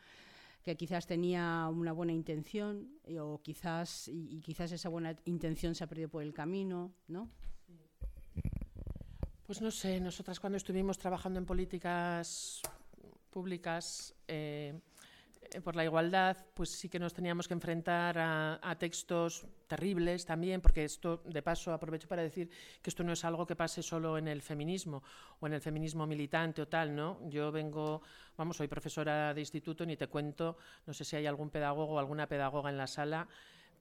que 0.62 0.76
quizás 0.76 1.08
tenía 1.08 1.70
una 1.72 1.94
buena 1.94 2.12
intención 2.12 2.90
o 3.18 3.42
quizás, 3.42 4.10
y, 4.10 4.38
y 4.38 4.42
quizás 4.42 4.74
esa 4.74 4.90
buena 4.90 5.16
intención 5.24 5.74
se 5.74 5.86
ha 5.86 5.88
perdido 5.88 6.10
por 6.10 6.22
el 6.22 6.34
camino, 6.34 6.92
¿no? 7.08 7.30
Pues 9.46 9.62
no 9.62 9.72
sé, 9.72 10.00
nosotras 10.00 10.40
cuando 10.40 10.58
estuvimos 10.58 10.98
trabajando 10.98 11.40
en 11.40 11.46
políticas 11.46 12.62
públicas 13.30 14.14
eh, 14.28 14.74
eh, 14.74 14.80
por 15.64 15.76
la 15.76 15.84
igualdad, 15.84 16.38
pues 16.54 16.70
sí 16.70 16.88
que 16.88 17.00
nos 17.00 17.14
teníamos 17.14 17.48
que 17.48 17.54
enfrentar 17.54 18.18
a, 18.18 18.76
textos 18.80 19.46
terribles 19.68 20.26
también, 20.26 20.62
porque 20.62 20.86
esto, 20.86 21.22
de 21.26 21.42
paso, 21.42 21.74
aprovecho 21.74 22.08
para 22.08 22.22
decir 22.22 22.50
que 22.82 22.90
esto 22.90 23.04
no 23.04 23.12
es 23.12 23.26
algo 23.26 23.46
que 23.46 23.56
pase 23.56 23.84
solo 23.84 24.18
en 24.18 24.28
el 24.28 24.42
feminismo 24.42 25.04
o 25.40 25.48
en 25.48 25.54
el 25.54 25.62
feminismo 25.62 26.08
militante 26.08 26.62
o 26.62 26.68
tal, 26.68 26.96
¿no? 26.96 27.20
Yo 27.30 27.52
vengo, 27.52 28.02
vamos, 28.38 28.58
soy 28.58 28.68
profesora 28.68 29.34
de 29.34 29.42
instituto, 29.42 29.86
ni 29.86 29.98
te 29.98 30.08
cuento, 30.08 30.58
no 30.86 30.94
sé 30.94 31.04
si 31.04 31.16
hay 31.18 31.26
algún 31.26 31.50
pedagogo 31.50 31.96
o 31.96 32.00
alguna 32.00 32.28
pedagoga 32.28 32.70
en 32.70 32.78
la 32.78 32.88
sala 32.88 33.28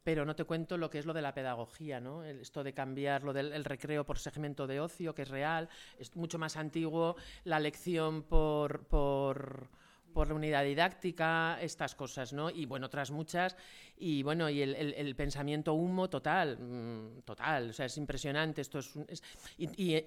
pero 0.02 0.24
no 0.24 0.34
te 0.34 0.44
cuento 0.44 0.78
lo 0.78 0.88
que 0.88 0.98
es 0.98 1.04
lo 1.04 1.12
de 1.12 1.20
la 1.20 1.34
pedagogía, 1.34 2.00
¿no? 2.00 2.24
esto 2.24 2.64
de 2.64 2.72
cambiar 2.72 3.22
lo 3.22 3.34
del 3.34 3.64
recreo 3.66 4.06
por 4.06 4.18
segmento 4.18 4.66
de 4.66 4.80
ocio, 4.80 5.14
que 5.14 5.22
es 5.22 5.28
real, 5.28 5.68
es 5.98 6.16
mucho 6.16 6.38
más 6.38 6.56
antiguo, 6.56 7.16
la 7.44 7.60
lección 7.60 8.22
por, 8.22 8.86
por 8.86 9.68
por 10.12 10.28
la 10.28 10.34
unidad 10.34 10.64
didáctica, 10.64 11.58
estas 11.60 11.94
cosas, 11.94 12.32
¿no? 12.32 12.50
Y 12.50 12.66
bueno, 12.66 12.86
otras 12.86 13.10
muchas. 13.10 13.56
Y 13.96 14.22
bueno, 14.22 14.48
y 14.48 14.62
el, 14.62 15.14
pensamiento 15.14 15.74
humo 15.74 16.08
total, 16.08 16.58
mm, 16.58 17.22
total. 17.22 17.70
O 17.70 17.72
sea, 17.72 17.86
es 17.86 17.96
impresionante. 17.96 18.62
Esto 18.62 18.78
es, 18.78 19.22
y, 19.58 20.00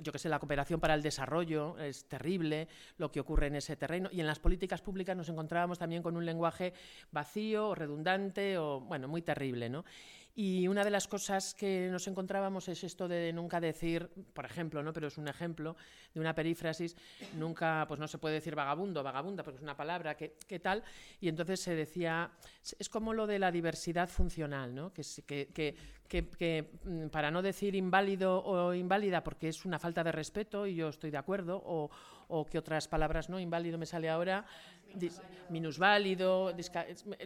yo 0.00 0.12
que 0.12 0.18
sé, 0.18 0.28
la 0.28 0.38
cooperación 0.38 0.80
para 0.80 0.94
el 0.94 1.02
desarrollo 1.02 1.78
es 1.78 2.04
terrible 2.06 2.68
lo 2.98 3.10
que 3.10 3.20
ocurre 3.20 3.48
en 3.48 3.56
ese 3.56 3.76
terreno. 3.76 4.08
Y 4.12 4.20
en 4.20 4.26
las 4.26 4.38
políticas 4.38 4.80
públicas 4.80 5.16
nos 5.16 5.28
encontrábamos 5.28 5.78
también 5.78 6.02
con 6.02 6.16
un 6.16 6.24
lenguaje 6.24 6.72
vacío, 7.10 7.74
redundante, 7.74 8.56
o 8.58 8.80
bueno, 8.80 9.08
muy 9.08 9.22
terrible, 9.22 9.68
¿no? 9.68 9.84
Y 10.36 10.66
una 10.66 10.82
de 10.82 10.90
las 10.90 11.06
cosas 11.06 11.54
que 11.54 11.88
nos 11.92 12.08
encontrábamos 12.08 12.66
es 12.68 12.82
esto 12.82 13.06
de 13.06 13.32
nunca 13.32 13.60
decir, 13.60 14.10
por 14.32 14.44
ejemplo, 14.44 14.82
¿no? 14.82 14.92
pero 14.92 15.06
es 15.06 15.16
un 15.16 15.28
ejemplo 15.28 15.76
de 16.12 16.18
una 16.18 16.34
perífrasis, 16.34 16.96
nunca, 17.36 17.84
pues 17.86 18.00
no 18.00 18.08
se 18.08 18.18
puede 18.18 18.34
decir 18.34 18.56
vagabundo, 18.56 19.04
vagabunda, 19.04 19.44
porque 19.44 19.58
es 19.58 19.62
una 19.62 19.76
palabra, 19.76 20.16
¿qué, 20.16 20.58
tal? 20.58 20.82
Y 21.20 21.28
entonces 21.28 21.60
se 21.60 21.76
decía, 21.76 22.32
es 22.78 22.88
como 22.88 23.12
lo 23.12 23.28
de 23.28 23.38
la 23.38 23.52
diversidad 23.52 24.08
funcional, 24.08 24.74
¿no? 24.74 24.92
que, 24.92 25.02
que, 25.24 25.76
que, 26.08 26.28
que, 26.28 26.70
mm, 26.84 27.06
para 27.10 27.30
no 27.30 27.40
decir 27.40 27.76
inválido 27.76 28.42
o 28.44 28.74
inválida, 28.74 29.22
porque 29.22 29.48
es 29.48 29.64
una 29.64 29.78
falta 29.78 30.02
de 30.02 30.10
respeto, 30.10 30.66
y 30.66 30.74
yo 30.74 30.88
estoy 30.88 31.12
de 31.12 31.18
acuerdo, 31.18 31.62
o, 31.64 31.90
o 32.28 32.44
que 32.44 32.58
otras 32.58 32.88
palabras, 32.88 33.28
¿no? 33.28 33.38
Inválido 33.38 33.78
me 33.78 33.86
sale 33.86 34.08
ahora, 34.08 34.44
minusválido, 35.48 36.54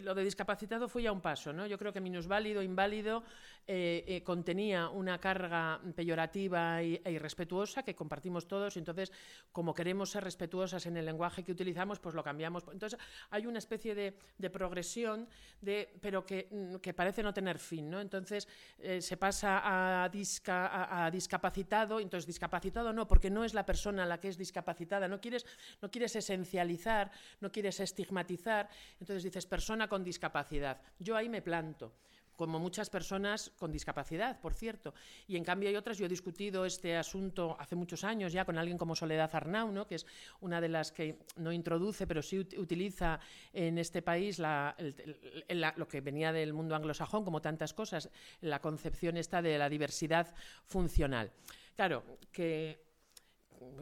lo 0.03 0.15
de 0.15 0.23
discapacitado 0.23 0.87
fue 0.87 1.03
ya 1.03 1.11
un 1.11 1.21
paso, 1.21 1.53
¿no? 1.53 1.65
Yo 1.67 1.77
creo 1.77 1.93
que 1.93 2.01
minusválido, 2.01 2.61
inválido 2.61 3.23
eh, 3.67 4.03
eh, 4.07 4.23
contenía 4.23 4.89
una 4.89 5.19
carga 5.19 5.79
peyorativa 5.95 6.81
e 6.81 7.11
irrespetuosa 7.11 7.83
que 7.83 7.93
compartimos 7.93 8.47
todos, 8.47 8.75
y 8.75 8.79
entonces, 8.79 9.11
como 9.51 9.75
queremos 9.75 10.09
ser 10.09 10.23
respetuosas 10.23 10.85
en 10.87 10.97
el 10.97 11.05
lenguaje 11.05 11.43
que 11.43 11.51
utilizamos, 11.51 11.99
pues 11.99 12.15
lo 12.15 12.23
cambiamos. 12.23 12.63
Entonces, 12.71 12.99
hay 13.29 13.45
una 13.45 13.59
especie 13.59 13.93
de, 13.93 14.49
progresión, 14.49 15.27
de, 15.61 15.93
pero 16.01 16.21
mm, 16.21 16.75
que, 16.77 16.93
parece 16.95 17.21
no 17.21 17.31
tener 17.31 17.59
fin, 17.59 17.91
¿no? 17.91 18.01
Entonces, 18.01 18.47
eh, 18.79 19.01
se 19.01 19.17
pasa 19.17 19.59
a, 19.59 20.05
a, 20.05 21.05
a 21.05 21.11
discapacitado, 21.11 21.99
entonces 21.99 22.25
discapacitado 22.25 22.91
no, 22.91 23.07
porque 23.07 23.29
no 23.29 23.43
es 23.43 23.53
la 23.53 23.65
persona 23.65 24.05
la 24.05 24.19
que 24.19 24.29
es 24.29 24.37
discapacitada, 24.37 25.07
no 25.07 25.21
quieres, 25.21 25.45
no 25.81 25.91
quieres 25.91 26.15
esencializar, 26.15 27.11
no 27.39 27.51
quieres 27.51 27.58
estigmatizar, 27.65 28.69
entonces 28.99 29.23
dices 29.23 29.45
persona 29.45 29.87
con 29.87 30.03
discapacidad. 30.03 30.81
Yo 30.99 31.15
ahí 31.15 31.29
me 31.29 31.41
planto 31.41 31.93
como 32.39 32.57
muchas 32.57 32.89
personas 32.89 33.51
con 33.59 33.69
discapacidad, 33.69 34.39
por 34.39 34.53
cierto. 34.53 34.93
Y 35.27 35.35
en 35.35 35.43
cambio 35.43 35.67
hay 35.67 35.75
otras, 35.75 35.97
yo 35.97 36.05
he 36.05 36.09
discutido 36.09 36.65
este 36.65 36.95
asunto 36.95 37.57
hace 37.59 37.75
muchos 37.75 38.05
años 38.05 38.31
ya 38.31 38.45
con 38.45 38.57
alguien 38.57 38.77
como 38.77 38.95
Soledad 38.95 39.29
Arnau, 39.33 39.73
¿no? 39.73 39.85
que 39.85 39.95
es 39.95 40.05
una 40.39 40.61
de 40.61 40.69
las 40.69 40.93
que 40.93 41.19
no 41.35 41.51
introduce, 41.51 42.07
pero 42.07 42.21
sí 42.21 42.39
utiliza 42.39 43.19
en 43.51 43.77
este 43.77 44.01
país 44.01 44.39
lo 44.39 45.87
que 45.89 45.99
venía 45.99 46.31
del 46.31 46.53
mundo 46.53 46.75
anglosajón, 46.75 47.25
como 47.25 47.41
tantas 47.41 47.73
cosas, 47.73 48.09
la 48.39 48.61
concepción 48.61 49.17
esta 49.17 49.41
de 49.41 49.57
la 49.57 49.67
diversidad 49.67 50.33
funcional. 50.63 51.33
Claro, 51.75 52.05
que 52.31 52.88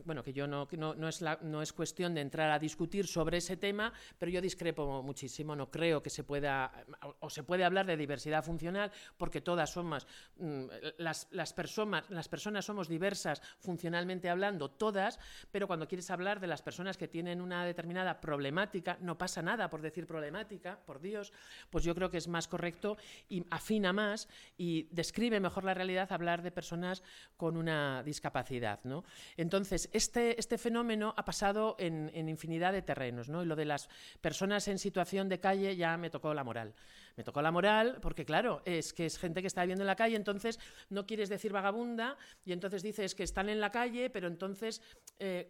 bueno, 0.06 0.24
que 0.24 0.34
yo 0.34 0.48
no, 0.48 0.68
no, 0.72 1.08
es 1.08 1.24
no 1.42 1.62
es 1.62 1.74
cuestión 1.74 2.14
de 2.14 2.22
entrar 2.22 2.52
a 2.52 2.60
discutir 2.60 3.08
sobre 3.08 3.38
ese 3.38 3.58
tema, 3.58 3.94
pero 4.18 4.32
yo 4.32 4.42
discrepo 4.42 5.04
muchísimo, 5.04 5.56
no 5.56 5.70
creo 5.70 6.02
que 6.02 6.10
se 6.10 6.24
pueda, 6.24 6.72
o 7.20 7.30
se 7.30 7.44
puede 7.44 7.64
hablar 7.64 7.86
de 7.86 7.98
diversidad 7.98 8.44
funcional, 8.44 8.92
porque 9.18 9.42
todas 9.42 9.72
somos, 9.72 10.08
mm, 10.38 10.66
las, 10.98 11.28
las, 11.32 11.54
personas, 11.54 12.10
las 12.10 12.28
personas 12.28 12.66
somos 12.66 12.88
diversas 12.88 13.42
funcionalmente 13.60 14.30
hablando, 14.30 14.70
todas, 14.72 15.20
pero 15.52 15.68
cuando 15.68 15.88
quieres 15.88 16.10
hablar 16.10 16.40
de 16.40 16.48
las 16.48 16.62
personas 16.62 16.98
que 16.98 17.08
tienen 17.08 17.42
una 17.42 17.66
determinada 17.66 18.20
problemática, 18.20 18.98
no 19.02 19.18
pasa 19.18 19.42
nada 19.42 19.70
por 19.70 19.82
decir 19.82 20.08
problemática, 20.08 20.80
por 20.86 21.00
Dios, 21.02 21.32
pues 21.70 21.84
yo 21.84 21.94
creo 21.94 22.10
que 22.10 22.18
es 22.18 22.28
más 22.28 22.48
correcto 22.48 22.98
y 23.30 23.46
afina 23.50 23.94
más 23.94 24.28
y 24.58 24.88
describe 24.92 25.40
mejor 25.40 25.64
la 25.64 25.74
realidad 25.74 26.12
hablar 26.12 26.42
de 26.42 26.52
personas 26.52 27.04
con 27.36 27.58
una 27.58 28.04
discapacidad, 28.04 28.80
¿no? 28.84 29.04
Entonces, 29.36 29.67
entonces, 29.68 29.90
este, 29.92 30.40
este 30.40 30.58
fenómeno 30.58 31.14
ha 31.18 31.26
pasado 31.26 31.76
en, 31.78 32.30
infinidad 32.30 32.72
de 32.72 32.82
terrenos, 32.82 33.28
¿no? 33.28 33.44
Y 33.44 33.46
lo 33.46 33.58
de 33.58 33.66
las 33.66 33.90
personas 34.22 34.66
en 34.70 34.80
situación 34.80 35.28
de 35.28 35.42
calle 35.42 35.76
ya 35.76 35.98
me 35.98 36.10
tocó 36.10 36.34
la 36.34 36.46
moral. 36.46 36.74
Me 37.18 37.24
tocó 37.24 37.42
la 37.42 37.52
moral 37.52 37.98
porque, 38.00 38.26
claro, 38.26 38.62
es 38.64 38.94
que 38.94 39.08
es 39.08 39.18
gente 39.18 39.42
que 39.42 39.48
está 39.48 39.64
viviendo 39.64 39.84
en 39.84 39.88
la 39.88 39.96
calle, 39.96 40.16
entonces 40.16 40.60
no 40.92 41.08
quieres 41.08 41.30
decir 41.30 41.52
vagabunda 41.52 42.16
y 42.46 42.52
entonces 42.54 42.84
dices 42.84 43.16
que 43.16 43.24
están 43.24 43.50
en 43.50 43.60
la 43.60 43.72
calle, 43.72 44.12
pero 44.12 44.28
entonces, 44.28 44.84
eh, 45.18 45.50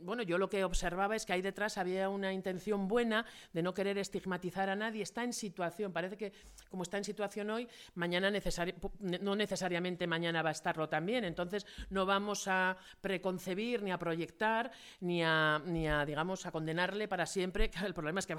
bueno, 0.00 0.22
yo 0.22 0.38
lo 0.38 0.48
que 0.48 0.62
observaba 0.62 1.16
es 1.16 1.26
que 1.26 1.32
ahí 1.32 1.42
detrás 1.42 1.78
había 1.78 2.08
una 2.08 2.32
intención 2.32 2.86
buena 2.86 3.26
de 3.52 3.62
no 3.64 3.74
querer 3.74 3.98
estigmatizar 3.98 4.70
a 4.70 4.76
nadie. 4.76 5.02
Está 5.02 5.24
en 5.24 5.32
situación, 5.32 5.92
parece 5.92 6.16
que 6.16 6.32
como 6.68 6.84
está 6.84 6.96
en 6.96 7.04
situación 7.04 7.50
hoy, 7.50 7.66
mañana 7.96 8.30
no 9.20 9.34
necesariamente 9.34 10.06
mañana 10.06 10.42
va 10.42 10.50
a 10.50 10.52
estarlo 10.52 10.88
también. 10.88 11.24
Entonces 11.24 11.66
no 11.90 12.06
vamos 12.06 12.46
a 12.46 12.76
preconcebir 13.00 13.82
ni 13.82 13.90
a 13.90 13.98
proyectar 13.98 14.70
ni 15.00 15.24
a, 15.24 15.60
ni 15.66 15.88
a 15.88 16.04
digamos, 16.06 16.46
a 16.46 16.52
condenarle 16.52 17.08
para 17.08 17.26
siempre. 17.26 17.72
El 17.84 17.94
problema 17.94 18.20
es 18.20 18.26
que, 18.26 18.36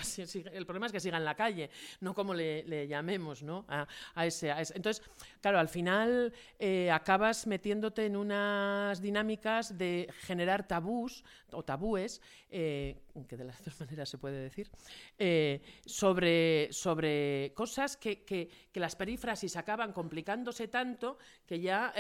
el 0.54 0.66
problema 0.66 0.86
es 0.86 0.94
que 0.94 1.02
siga 1.02 1.18
en 1.18 1.26
la 1.26 1.36
calle, 1.36 1.70
no 2.00 2.14
como 2.14 2.34
le 2.34 2.45
le, 2.66 2.88
llamemos, 2.88 3.44
¿no? 3.44 3.66
A, 3.68 4.26
ese, 4.26 4.50
Entonces, 4.74 5.04
claro, 5.42 5.60
al 5.60 5.70
final 5.70 6.34
eh, 6.60 6.92
acabas 6.92 7.48
metiéndote 7.48 8.06
en 8.06 8.16
unas 8.16 9.02
dinámicas 9.02 9.78
de 9.78 10.08
generar 10.22 10.68
tabús 10.68 11.24
o 11.52 11.64
tabúes, 11.64 12.22
eh, 12.50 12.96
que 13.28 13.38
de 13.38 13.46
las 13.46 13.64
dos 13.64 13.80
maneras 13.80 14.10
se 14.10 14.18
puede 14.18 14.38
decir, 14.42 14.70
eh, 15.18 15.62
sobre, 15.86 16.70
sobre 16.72 17.54
cosas 17.56 17.98
que, 17.98 18.24
que, 18.24 18.50
las 18.76 18.96
perífrasis 18.96 19.56
acaban 19.56 19.94
complicándose 19.94 20.68
tanto 20.68 21.18
que 21.48 21.62
ya 21.62 21.94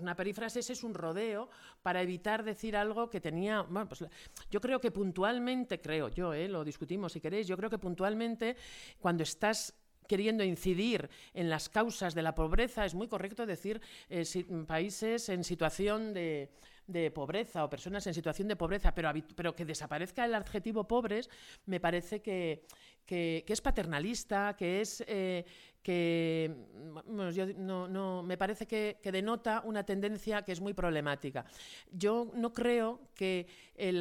una 0.00 0.14
perífrasis 0.14 0.70
es 0.70 0.84
un 0.84 0.94
rodeo 0.94 1.50
para 1.82 2.00
evitar 2.00 2.44
decir 2.44 2.76
algo 2.76 3.10
que 3.10 3.20
tenía. 3.20 3.62
Bueno, 3.62 3.88
pues 3.88 4.04
yo 4.48 4.60
creo 4.60 4.80
que 4.80 4.92
puntualmente, 4.92 5.80
creo 5.80 6.08
yo, 6.08 6.32
lo 6.32 6.64
discutimos 6.64 7.12
si 7.12 7.20
queréis, 7.20 7.46
yo 7.46 7.56
creo 7.56 7.68
que 7.68 7.78
puntualmente 7.78 8.56
cuando 9.00 9.22
estás 9.22 9.73
queriendo 10.06 10.44
incidir 10.44 11.08
en 11.32 11.50
las 11.50 11.68
causas 11.68 12.14
de 12.14 12.22
la 12.22 12.34
pobreza, 12.34 12.84
es 12.84 12.94
muy 12.94 13.08
correcto 13.08 13.46
decir 13.46 13.80
eh, 14.08 14.24
países 14.66 15.28
en 15.28 15.44
situación 15.44 16.14
de, 16.14 16.50
pobreza 17.14 17.64
o 17.64 17.70
personas 17.70 18.06
en 18.06 18.14
situación 18.14 18.48
de 18.48 18.56
pobreza, 18.56 18.94
pero, 18.94 19.10
pero 19.34 19.54
que 19.54 19.64
desaparezca 19.64 20.24
el 20.24 20.34
adjetivo 20.34 20.86
pobres 20.86 21.30
me 21.66 21.80
parece 21.80 22.20
que, 22.20 22.66
que, 23.06 23.44
es 23.46 23.60
paternalista, 23.60 24.56
que 24.56 24.80
es 24.80 25.04
eh, 25.06 25.44
que 25.84 26.50
no, 27.06 28.22
me 28.22 28.38
parece 28.38 28.66
que, 28.66 28.98
denota 29.12 29.60
una 29.66 29.84
tendencia 29.84 30.40
que 30.42 30.52
es 30.52 30.60
muy 30.60 30.72
problemática. 30.72 31.44
Yo 31.92 32.32
no 32.34 32.54
creo 32.54 33.10
que 33.14 33.46
el, 33.76 33.98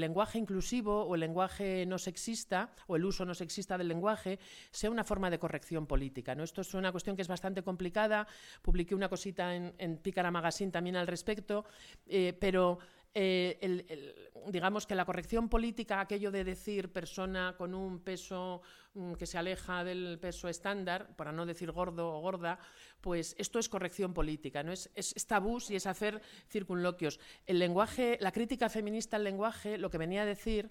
lenguaje 0.00 0.38
inclusivo 0.38 1.04
o 1.04 1.14
el 1.14 1.20
lenguaje 1.20 1.84
no 1.84 1.98
sexista 1.98 2.72
o 2.86 2.96
el 2.96 3.04
uso 3.04 3.26
no 3.26 3.34
sexista 3.34 3.76
del 3.76 3.88
lenguaje 3.88 4.38
sea 4.70 4.90
una 4.90 5.04
forma 5.04 5.28
de 5.28 5.38
corrección 5.38 5.86
política. 5.86 6.34
¿no? 6.34 6.42
Esto 6.42 6.62
es 6.62 6.72
una 6.72 6.90
cuestión 6.90 7.16
que 7.16 7.22
es 7.22 7.28
bastante 7.28 7.62
complicada. 7.62 8.26
Publiqué 8.62 8.94
una 8.94 9.10
cosita 9.10 9.54
en, 9.54 9.74
en 9.76 9.98
Pícara 9.98 10.30
Magazine 10.30 10.72
también 10.72 10.96
al 10.96 11.06
respecto, 11.06 11.66
eh, 12.06 12.32
pero 12.40 12.78
eh, 13.14 14.14
digamos 14.48 14.86
que 14.86 14.94
la 14.94 15.04
corrección 15.04 15.48
política, 15.48 16.00
aquello 16.00 16.30
de 16.30 16.44
decir 16.44 16.92
persona 16.92 17.54
con 17.56 17.74
un 17.74 18.00
peso 18.00 18.62
mm, 18.94 19.14
que 19.14 19.26
se 19.26 19.38
aleja 19.38 19.84
del 19.84 20.18
peso 20.20 20.48
estándar, 20.48 21.14
para 21.16 21.32
no 21.32 21.46
decir 21.46 21.70
gordo 21.70 22.12
o 22.12 22.20
gorda, 22.20 22.58
pues 23.00 23.36
esto 23.38 23.58
es 23.58 23.68
corrección 23.68 24.14
política, 24.14 24.62
¿no? 24.62 24.72
Es, 24.72 24.90
es, 24.94 25.26
tabú 25.26 25.60
y 25.68 25.76
es 25.76 25.86
hacer 25.86 26.20
circunloquios. 26.48 27.20
El 27.46 27.58
lenguaje, 27.58 28.18
la 28.20 28.32
crítica 28.32 28.68
feminista 28.68 29.16
al 29.16 29.24
lenguaje, 29.24 29.78
lo 29.78 29.90
que 29.90 29.98
venía 29.98 30.22
a 30.22 30.26
decir 30.26 30.70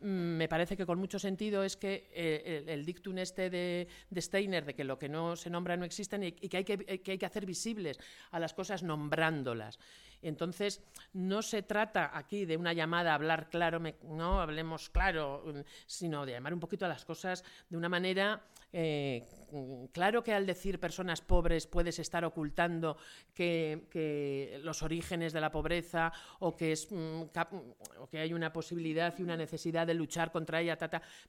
mm, 0.00 0.06
me 0.06 0.48
parece 0.48 0.76
que 0.76 0.86
con 0.86 0.98
mucho 0.98 1.18
sentido 1.18 1.64
es 1.64 1.76
que 1.76 2.10
eh, 2.14 2.64
el, 2.66 2.86
dictum 2.86 3.18
este 3.18 3.50
de, 3.50 3.88
Steiner, 4.16 4.64
de 4.64 4.74
que 4.74 4.84
lo 4.84 4.98
que 4.98 5.10
no 5.10 5.36
se 5.36 5.50
nombra 5.50 5.76
no 5.76 5.84
existe 5.84 6.16
y, 6.26 6.48
que, 6.48 6.56
hay 6.56 6.64
que, 6.64 6.78
que 7.02 7.10
hay 7.12 7.18
que 7.18 7.26
hacer 7.26 7.44
visibles 7.44 7.98
a 8.30 8.40
las 8.40 8.54
cosas 8.54 8.82
nombrándolas. 8.82 9.78
Entonces, 10.24 10.82
no 11.12 11.42
se 11.42 11.62
trata 11.62 12.10
aquí 12.16 12.44
de 12.46 12.56
una 12.56 12.72
llamada 12.72 13.12
a 13.12 13.14
hablar 13.14 13.48
claro, 13.50 13.80
no 14.02 14.40
hablemos 14.40 14.90
claro, 14.90 15.44
sino 15.86 16.24
de 16.26 16.32
llamar 16.32 16.54
un 16.54 16.60
poquito 16.60 16.86
a 16.86 16.88
las 16.88 17.04
cosas 17.04 17.44
de 17.68 17.76
una 17.76 17.88
manera 17.88 18.42
eh, 18.76 19.24
claro 19.92 20.24
que 20.24 20.32
al 20.32 20.46
decir 20.46 20.80
personas 20.80 21.20
pobres 21.20 21.68
puedes 21.68 22.00
estar 22.00 22.24
ocultando 22.24 22.96
que, 23.32 24.58
los 24.64 24.82
orígenes 24.82 25.32
de 25.32 25.40
la 25.40 25.52
pobreza 25.52 26.12
o 26.40 26.56
que, 26.56 26.72
es, 26.72 26.90
mm, 26.90 27.22
o 28.00 28.08
que 28.10 28.18
hay 28.18 28.32
una 28.32 28.52
posibilidad 28.52 29.14
y 29.16 29.22
una 29.22 29.36
necesidad 29.36 29.86
de 29.86 29.94
luchar 29.94 30.32
contra 30.32 30.60
ella, 30.60 30.76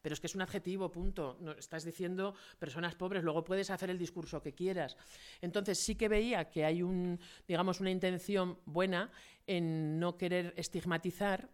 pero 0.01 0.13
es 0.13 0.19
que 0.19 0.25
es 0.25 0.33
un 0.33 0.41
adjetivo, 0.41 0.89
punto. 0.89 1.37
No, 1.39 1.51
estás 1.51 1.85
diciendo 1.85 2.33
personas 2.57 2.95
pobres, 2.95 3.23
luego 3.23 3.43
puedes 3.43 3.69
hacer 3.69 3.91
el 3.91 3.99
discurso 3.99 4.41
que 4.41 4.55
quieras. 4.55 4.97
Entonces 5.39 5.77
sí 5.77 5.93
que 5.93 6.09
veía 6.09 6.49
que 6.49 6.65
hay 6.65 6.81
un, 6.81 7.19
digamos, 7.47 7.79
una 7.79 7.91
intención 7.91 8.57
buena 8.65 9.11
en 9.45 9.99
no 9.99 10.17
querer 10.17 10.55
estigmatizar 10.57 11.47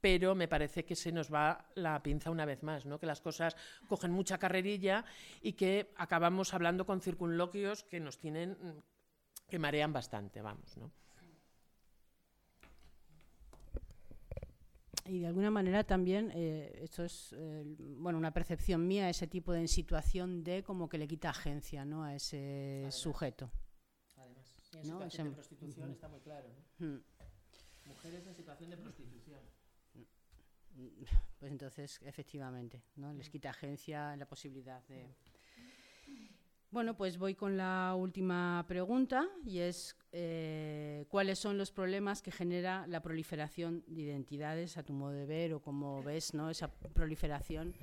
pero 0.00 0.34
me 0.34 0.48
parece 0.48 0.84
que 0.84 0.96
se 0.96 1.12
nos 1.12 1.32
va 1.32 1.66
la 1.74 2.02
pinza 2.02 2.30
una 2.30 2.44
vez 2.44 2.62
más, 2.62 2.86
¿no? 2.86 2.98
que 2.98 3.06
las 3.06 3.20
cosas 3.20 3.56
cogen 3.88 4.10
mucha 4.10 4.38
carrerilla 4.38 5.04
y 5.42 5.52
que 5.52 5.92
acabamos 5.96 6.54
hablando 6.54 6.86
con 6.86 7.00
circunloquios 7.00 7.84
que 7.84 8.00
nos 8.00 8.18
tienen, 8.18 8.56
que 9.48 9.58
marean 9.58 9.92
bastante, 9.92 10.40
vamos. 10.40 10.76
¿no? 10.76 10.90
Y 15.10 15.18
de 15.18 15.26
alguna 15.26 15.50
manera 15.50 15.82
también, 15.82 16.30
eh, 16.34 16.80
esto 16.82 17.04
es 17.04 17.34
eh, 17.36 17.64
bueno, 17.98 18.16
una 18.16 18.32
percepción 18.32 18.86
mía, 18.86 19.10
ese 19.10 19.26
tipo 19.26 19.52
de 19.52 19.66
situación 19.66 20.44
de 20.44 20.62
como 20.62 20.88
que 20.88 20.98
le 20.98 21.08
quita 21.08 21.30
agencia 21.30 21.84
¿no? 21.84 22.04
a 22.04 22.14
ese 22.14 22.86
sujeto. 22.90 23.50
Además, 24.16 24.60
en 24.72 24.84
situación 24.84 25.28
de 25.28 25.34
prostitución 25.34 25.90
está 25.90 26.08
muy 26.08 26.20
claro. 26.20 26.48
¿no? 26.78 27.00
Mujeres 27.86 28.24
en 28.26 28.34
situación 28.36 28.70
de 28.70 28.76
prostitución. 28.76 29.40
Pues 31.38 31.52
entonces, 31.52 32.00
efectivamente, 32.04 32.82
¿no? 32.96 33.12
les 33.14 33.30
quita 33.30 33.50
agencia 33.50 34.16
la 34.16 34.26
posibilidad 34.26 34.82
de... 34.88 35.14
Bueno, 36.70 36.96
pues 36.96 37.18
voy 37.18 37.34
con 37.34 37.56
la 37.56 37.96
última 37.98 38.64
pregunta 38.68 39.28
y 39.44 39.58
es 39.58 39.96
eh, 40.12 41.04
cuáles 41.08 41.38
son 41.40 41.58
los 41.58 41.72
problemas 41.72 42.22
que 42.22 42.30
genera 42.30 42.86
la 42.86 43.02
proliferación 43.02 43.82
de 43.88 44.02
identidades 44.02 44.76
a 44.76 44.84
tu 44.84 44.92
modo 44.92 45.10
de 45.10 45.26
ver 45.26 45.52
o 45.52 45.60
cómo 45.60 46.00
ves 46.04 46.32
¿no? 46.32 46.48
esa 46.48 46.70
proliferación, 46.70 47.74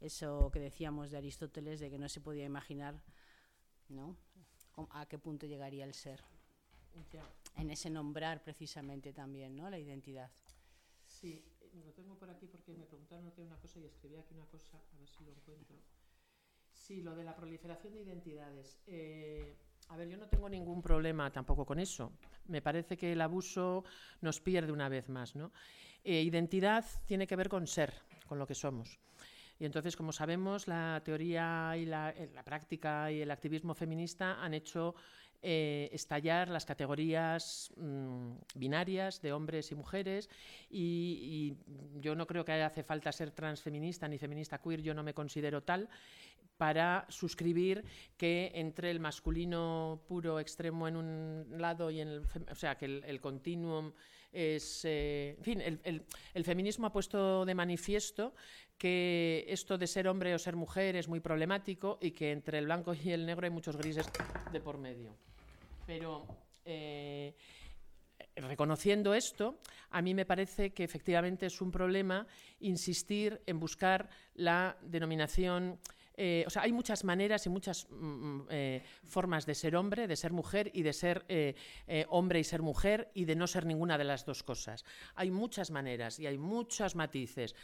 eso 0.00 0.50
que 0.50 0.58
decíamos 0.58 1.12
de 1.12 1.18
Aristóteles 1.18 1.78
de 1.78 1.88
que 1.88 1.98
no 1.98 2.08
se 2.08 2.20
podía 2.20 2.44
imaginar 2.44 3.00
¿no? 3.88 4.16
a 4.90 5.06
qué 5.06 5.18
punto 5.18 5.46
llegaría 5.46 5.84
el 5.84 5.94
ser. 5.94 6.24
En 7.56 7.70
ese 7.70 7.90
nombrar 7.90 8.42
precisamente 8.42 9.12
también 9.12 9.54
¿no? 9.54 9.70
la 9.70 9.78
identidad. 9.78 10.32
Sí, 11.06 11.44
lo 11.84 11.92
tengo 11.92 12.18
por 12.18 12.30
aquí 12.30 12.46
porque 12.46 12.74
me 12.74 12.86
preguntaron 12.86 13.32
una 13.36 13.56
cosa 13.56 13.80
y 13.80 13.84
escribí 13.84 14.16
aquí 14.16 14.34
una 14.34 14.46
cosa, 14.46 14.78
a 14.94 14.98
ver 14.98 15.08
si 15.08 15.24
lo 15.24 15.32
encuentro. 15.32 15.76
Sí, 16.72 17.02
lo 17.02 17.16
de 17.16 17.24
la 17.24 17.34
proliferación 17.34 17.94
de 17.94 18.02
identidades. 18.02 18.78
Eh, 18.86 19.56
a 19.88 19.96
ver, 19.96 20.08
yo 20.08 20.16
no 20.16 20.28
tengo 20.28 20.48
ningún 20.48 20.82
problema 20.82 21.30
tampoco 21.30 21.64
con 21.64 21.78
eso. 21.78 22.12
Me 22.46 22.62
parece 22.62 22.96
que 22.96 23.12
el 23.12 23.20
abuso 23.20 23.84
nos 24.20 24.40
pierde 24.40 24.72
una 24.72 24.88
vez 24.88 25.08
más. 25.08 25.34
¿no? 25.34 25.52
Eh, 26.04 26.22
identidad 26.22 26.84
tiene 27.06 27.26
que 27.26 27.36
ver 27.36 27.48
con 27.48 27.66
ser, 27.66 27.94
con 28.26 28.38
lo 28.38 28.46
que 28.46 28.54
somos. 28.54 28.98
Y 29.58 29.64
entonces, 29.64 29.96
como 29.96 30.12
sabemos, 30.12 30.68
la 30.68 31.00
teoría 31.02 31.74
y 31.78 31.86
la, 31.86 32.10
eh, 32.10 32.30
la 32.34 32.44
práctica 32.44 33.10
y 33.10 33.22
el 33.22 33.30
activismo 33.30 33.74
feminista 33.74 34.42
han 34.42 34.52
hecho 34.52 34.94
eh, 35.48 35.90
estallar 35.92 36.48
las 36.48 36.66
categorías 36.66 37.70
mm, 37.76 38.32
binarias 38.56 39.22
de 39.22 39.32
hombres 39.32 39.70
y 39.70 39.76
mujeres 39.76 40.28
y, 40.68 41.54
yo 42.00 42.16
no 42.16 42.26
creo 42.26 42.44
que 42.44 42.50
hace 42.50 42.82
falta 42.82 43.12
ser 43.12 43.30
transfeminista 43.30 44.08
ni 44.08 44.18
feminista 44.18 44.58
queer, 44.58 44.82
yo 44.82 44.92
no 44.92 45.04
me 45.04 45.14
considero 45.14 45.62
tal 45.62 45.88
para 46.56 47.06
suscribir 47.10 47.84
que 48.16 48.50
entre 48.56 48.90
el 48.90 48.98
masculino 48.98 50.02
puro 50.08 50.40
extremo 50.40 50.88
en 50.88 50.96
un 50.96 51.46
lado 51.58 51.92
y 51.92 52.00
en 52.00 52.08
el, 52.08 52.22
o 52.50 52.54
sea, 52.56 52.76
que 52.76 52.86
el, 52.86 53.20
continuum 53.20 53.92
es, 54.32 54.84
eh, 54.84 55.36
en 55.38 55.44
fin, 55.44 55.60
el, 55.60 56.04
el, 56.34 56.44
feminismo 56.44 56.88
ha 56.88 56.92
puesto 56.92 57.44
de 57.44 57.54
manifiesto 57.54 58.34
que 58.78 59.44
esto 59.46 59.78
de 59.78 59.86
ser 59.86 60.08
hombre 60.08 60.34
o 60.34 60.40
ser 60.40 60.56
mujer 60.56 60.96
es 60.96 61.06
muy 61.06 61.20
problemático 61.20 61.98
y 62.00 62.10
que 62.10 62.32
entre 62.32 62.58
el 62.58 62.64
blanco 62.64 62.94
y 62.94 63.12
el 63.12 63.26
negro 63.26 63.44
hay 63.44 63.52
muchos 63.52 63.76
grises 63.76 64.10
de 64.50 64.60
por 64.60 64.78
medio. 64.78 65.14
Pero 65.86 66.26
eh, 66.64 67.34
reconociendo 68.34 69.14
esto, 69.14 69.60
a 69.90 70.02
mí 70.02 70.14
me 70.14 70.26
parece 70.26 70.74
que 70.74 70.84
efectivamente 70.84 71.46
es 71.46 71.60
un 71.60 71.70
problema 71.70 72.26
insistir 72.60 73.40
en 73.46 73.60
buscar 73.60 74.10
la 74.34 74.76
denominación. 74.82 75.78
Eh, 76.18 76.44
o 76.46 76.50
sea, 76.50 76.62
hay 76.62 76.72
muchas 76.72 77.04
maneras 77.04 77.46
y 77.46 77.50
muchas 77.50 77.86
mm, 77.90 77.94
mm, 77.94 78.46
eh, 78.50 78.82
formas 79.04 79.46
de 79.46 79.54
ser 79.54 79.76
hombre, 79.76 80.06
de 80.08 80.16
ser 80.16 80.32
mujer 80.32 80.70
y 80.74 80.82
de 80.82 80.92
ser 80.92 81.24
hombre 82.08 82.40
y 82.40 82.44
ser 82.44 82.62
mujer 82.62 83.10
y 83.14 83.26
de 83.26 83.36
no 83.36 83.46
ser 83.46 83.64
ninguna 83.64 83.96
de 83.96 84.04
las 84.04 84.24
dos 84.24 84.42
cosas. 84.42 84.84
Hay 85.14 85.30
muchas 85.30 85.70
maneras 85.70 86.18
y 86.18 86.26
hay 86.26 86.38
muchos 86.38 86.96
matices. 86.96 87.54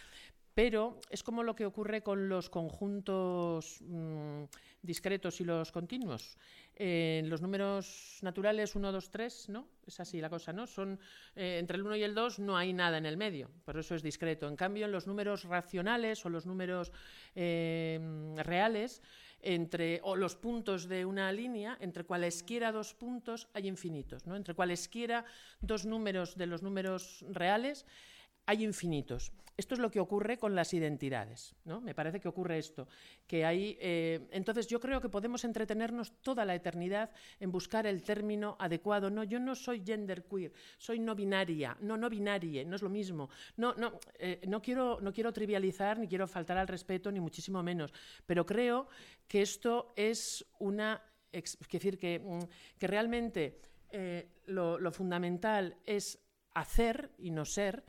Pero 0.55 1.01
es 1.09 1.23
como 1.23 1.43
lo 1.43 1.57
que 1.57 1.65
ocurre 1.65 2.03
con 2.03 2.29
los 2.29 2.51
conjuntos 2.51 3.81
mm, 3.81 4.45
discretos 4.83 5.41
y 5.41 5.45
los 5.45 5.73
continuos. 5.73 6.37
En 6.75 7.31
los 7.31 7.41
números 7.41 8.19
naturales 8.23 8.75
1, 8.75 8.93
2, 8.93 9.11
3, 9.11 9.49
¿no? 9.51 9.69
Es 9.87 10.01
así 10.01 10.21
la 10.21 10.29
cosa, 10.29 10.53
¿no? 10.53 10.67
Son, 10.67 10.99
eh, 11.37 11.59
entre 11.59 11.77
el 11.77 11.83
1 11.85 11.97
y 11.97 12.03
el 12.03 12.15
2 12.15 12.41
no 12.41 12.57
hay 12.57 12.73
nada 12.73 12.99
en 12.99 13.07
el 13.07 13.17
medio, 13.17 13.51
por 13.65 13.79
eso 13.79 13.95
es 13.95 14.03
discreto. 14.03 14.49
En 14.49 14.57
cambio, 14.57 14.87
en 14.87 14.93
los 14.93 15.07
números 15.07 15.45
racionales 15.45 16.25
o 16.27 16.29
los 16.29 16.45
números 16.45 16.93
em, 17.35 18.37
reales, 18.37 19.03
entre, 19.43 20.01
o 20.05 20.17
los 20.17 20.37
puntos 20.37 20.89
de 20.89 21.05
una 21.05 21.33
línea, 21.33 21.77
entre 21.81 22.05
cualesquiera 22.05 22.73
dos 22.73 22.95
puntos 22.95 23.49
hay 23.55 23.69
infinitos, 23.69 24.27
¿no? 24.27 24.37
Entre 24.37 24.55
cualesquiera 24.55 25.25
dos 25.61 25.85
números 25.85 26.37
de 26.37 26.47
los 26.47 26.63
números 26.63 27.25
reales 27.29 27.87
hay 28.47 28.65
infinitos. 28.65 29.33
Esto 29.57 29.75
es 29.75 29.81
lo 29.81 29.91
que 29.91 30.01
ocurre 30.01 30.39
con 30.39 30.55
las 30.55 30.73
identidades, 30.73 31.55
¿no? 31.65 31.81
Me 31.81 31.95
parece 31.95 32.21
que 32.21 32.29
ocurre 32.29 32.59
esto, 32.59 32.89
que 33.27 33.45
hay. 33.45 33.77
Eh, 33.81 34.27
entonces 34.31 34.67
yo 34.67 34.81
creo 34.81 35.01
que 35.01 35.11
podemos 35.11 35.45
entretenernos 35.45 36.13
toda 36.23 36.47
la 36.47 36.55
eternidad 36.55 37.11
en 37.39 37.53
buscar 37.53 37.87
el 37.87 38.03
término 38.03 38.57
adecuado. 38.59 39.11
No, 39.11 39.25
yo 39.25 39.39
no 39.39 39.55
soy 39.55 39.85
genderqueer, 39.85 40.53
soy 40.79 40.99
no 40.99 41.15
binaria, 41.15 41.77
no 41.81 41.99
no 41.99 42.09
binarie, 42.09 42.65
no 42.65 42.77
es 42.77 42.83
lo 42.83 42.89
mismo. 42.89 43.29
No, 43.59 43.75
no, 43.75 44.01
eh, 44.19 44.41
no 44.49 44.63
quiero, 44.63 44.99
no 45.03 45.13
quiero 45.13 45.33
trivializar 45.33 45.99
ni 45.99 46.09
quiero 46.09 46.27
faltar 46.27 46.57
al 46.57 46.69
respeto 46.69 47.13
ni 47.13 47.21
muchísimo 47.21 47.63
menos, 47.63 47.93
pero 48.25 48.47
creo 48.47 48.89
que 49.29 49.43
esto 49.43 49.93
es 49.97 50.47
una, 50.61 51.03
es 51.31 51.59
decir 51.71 51.99
que, 51.99 52.19
mm, 52.19 52.79
que 52.79 52.87
realmente 52.87 53.61
eh, 53.91 54.29
lo, 54.47 54.79
lo 54.79 54.91
fundamental 54.91 55.77
es 55.85 56.19
hacer 56.55 57.13
y 57.19 57.31
no 57.31 57.45
ser 57.45 57.85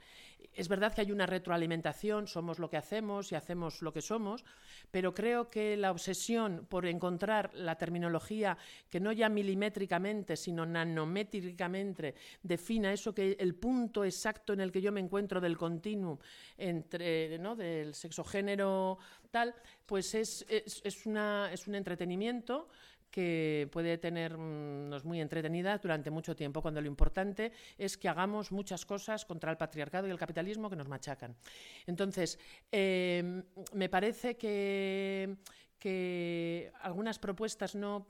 es 0.53 0.67
verdad 0.67 0.93
que 0.93 1.01
hay 1.01 1.11
una 1.11 1.25
retroalimentación, 1.25 2.27
somos 2.27 2.59
lo 2.59 2.69
que 2.69 2.77
hacemos 2.77 3.31
y 3.31 3.35
hacemos 3.35 3.81
lo 3.81 3.93
que 3.93 4.01
somos, 4.01 4.43
pero 4.91 5.13
creo 5.13 5.49
que 5.49 5.77
la 5.77 5.91
obsesión 5.91 6.65
por 6.69 6.85
encontrar 6.85 7.53
la 7.53 7.75
terminología 7.75 8.57
que 8.89 8.99
no 8.99 9.11
ya 9.11 9.29
milimétricamente, 9.29 10.35
sino 10.35 10.65
nanométricamente 10.65 12.15
defina 12.41 12.93
eso 12.93 13.13
que 13.13 13.35
el 13.39 13.55
punto 13.55 14.05
exacto 14.05 14.53
en 14.53 14.61
el 14.61 14.71
que 14.71 14.81
yo 14.81 14.91
me 14.91 14.99
encuentro 14.99 15.41
del 15.41 15.57
continuum 15.57 16.17
entre, 16.57 17.37
¿no? 17.39 17.55
del 17.55 17.93
sexo-género 17.95 18.97
tal, 19.31 19.55
pues 19.85 20.13
es, 20.13 20.45
es, 20.47 20.81
es, 20.83 21.05
una, 21.05 21.49
es 21.51 21.67
un 21.67 21.75
entretenimiento 21.75 22.69
que 23.13 23.69
puede 23.71 23.99
tenernos 23.99 25.05
muy 25.05 25.21
entretenidas 25.21 25.79
durante 25.79 26.09
mucho 26.09 26.35
tiempo, 26.35 26.63
cuando 26.63 26.81
lo 26.81 26.87
importante 26.87 27.51
es 27.77 27.95
que 27.95 28.09
hagamos 28.09 28.51
muchas 28.51 28.87
cosas 28.87 29.23
contra 29.23 29.51
el 29.51 29.57
patriarcado 29.57 30.07
y 30.07 30.09
el 30.09 30.17
capitalismo 30.17 30.67
que 30.67 30.75
nos 30.75 30.87
machacan. 30.87 31.35
Entonces, 31.85 32.39
em, 32.71 33.43
me 33.73 33.87
parece 33.87 34.35
que, 34.35 35.37
que 35.77 36.71
algunas 36.81 37.19
propuestas 37.19 37.75
no 37.75 38.07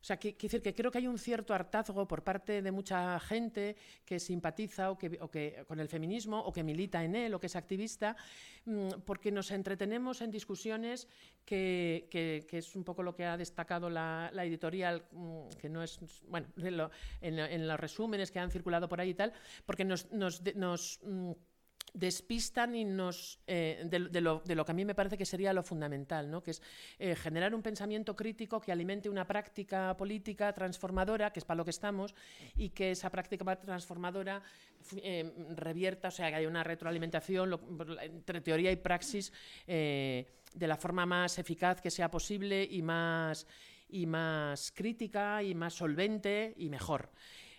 o 0.00 0.04
sea, 0.04 0.16
que, 0.16 0.36
decir 0.40 0.62
que 0.62 0.74
creo 0.74 0.90
que 0.90 0.98
hay 0.98 1.06
un 1.06 1.18
cierto 1.18 1.54
hartazgo 1.54 2.06
por 2.06 2.22
parte 2.22 2.62
de 2.62 2.70
mucha 2.70 3.18
gente 3.20 3.76
que 4.04 4.20
simpatiza 4.20 4.90
o 4.90 4.98
que, 4.98 5.64
con 5.66 5.80
el 5.80 5.88
feminismo 5.88 6.38
o 6.40 6.52
que 6.52 6.62
milita 6.62 7.02
en 7.04 7.16
él 7.16 7.34
o 7.34 7.40
que 7.40 7.48
es 7.48 7.56
activista, 7.56 8.16
mm, 8.64 9.02
porque 9.04 9.32
nos 9.32 9.50
entretenemos 9.50 10.22
en 10.22 10.30
discusiones 10.30 11.08
que, 11.44 12.08
es 12.50 12.76
un 12.76 12.84
poco 12.84 13.02
lo 13.02 13.14
que 13.14 13.24
ha 13.24 13.36
destacado 13.36 13.90
la, 13.90 14.30
editorial, 14.34 15.04
mm, 15.10 15.48
que 15.60 15.68
no 15.68 15.82
es, 15.82 15.98
bueno, 16.28 16.48
en, 17.20 17.68
los 17.68 17.80
resúmenes 17.80 18.30
que 18.30 18.38
han 18.38 18.50
circulado 18.50 18.88
por 18.88 19.00
ahí 19.00 19.10
y 19.10 19.14
tal, 19.14 19.32
porque 19.66 19.84
nos, 19.84 20.10
nos, 20.12 20.42
nos 20.54 21.00
mm, 21.02 21.32
despistan 21.94 22.74
y 22.74 22.84
nos 22.84 23.38
eh, 23.46 23.84
de, 23.84 24.20
lo, 24.20 24.42
que 24.42 24.72
a 24.72 24.74
mí 24.74 24.84
me 24.84 24.94
parece 24.94 25.16
que 25.16 25.24
sería 25.24 25.52
lo 25.52 25.62
fundamental, 25.62 26.30
¿no? 26.30 26.42
que 26.42 26.52
es 26.52 26.62
eh, 26.98 27.14
generar 27.14 27.54
un 27.54 27.62
pensamiento 27.62 28.14
crítico 28.14 28.60
que 28.60 28.72
alimente 28.72 29.08
una 29.08 29.26
práctica 29.26 29.96
política 29.96 30.52
transformadora, 30.52 31.32
que 31.32 31.40
es 31.40 31.44
para 31.44 31.58
lo 31.58 31.64
que 31.64 31.70
estamos, 31.70 32.14
y 32.56 32.70
que 32.70 32.92
esa 32.92 33.10
práctica 33.10 33.56
transformadora 33.56 34.42
eh, 34.96 35.32
revierta, 35.56 36.08
o 36.08 36.10
sea, 36.10 36.30
que 36.30 36.36
haya 36.36 36.48
una 36.48 36.64
retroalimentación 36.64 37.58
entre 38.02 38.40
teoría 38.40 38.72
y 38.72 38.76
praxis 38.76 39.32
de 39.66 40.66
la 40.66 40.76
forma 40.76 41.06
más 41.06 41.38
eficaz 41.38 41.80
que 41.80 41.90
sea 41.90 42.10
posible 42.10 42.66
y 42.70 42.82
más, 42.82 43.46
y 43.88 44.06
más 44.06 44.72
crítica 44.72 45.42
y 45.42 45.54
más 45.54 45.74
solvente 45.74 46.54
y 46.56 46.68
mejor. 46.68 47.10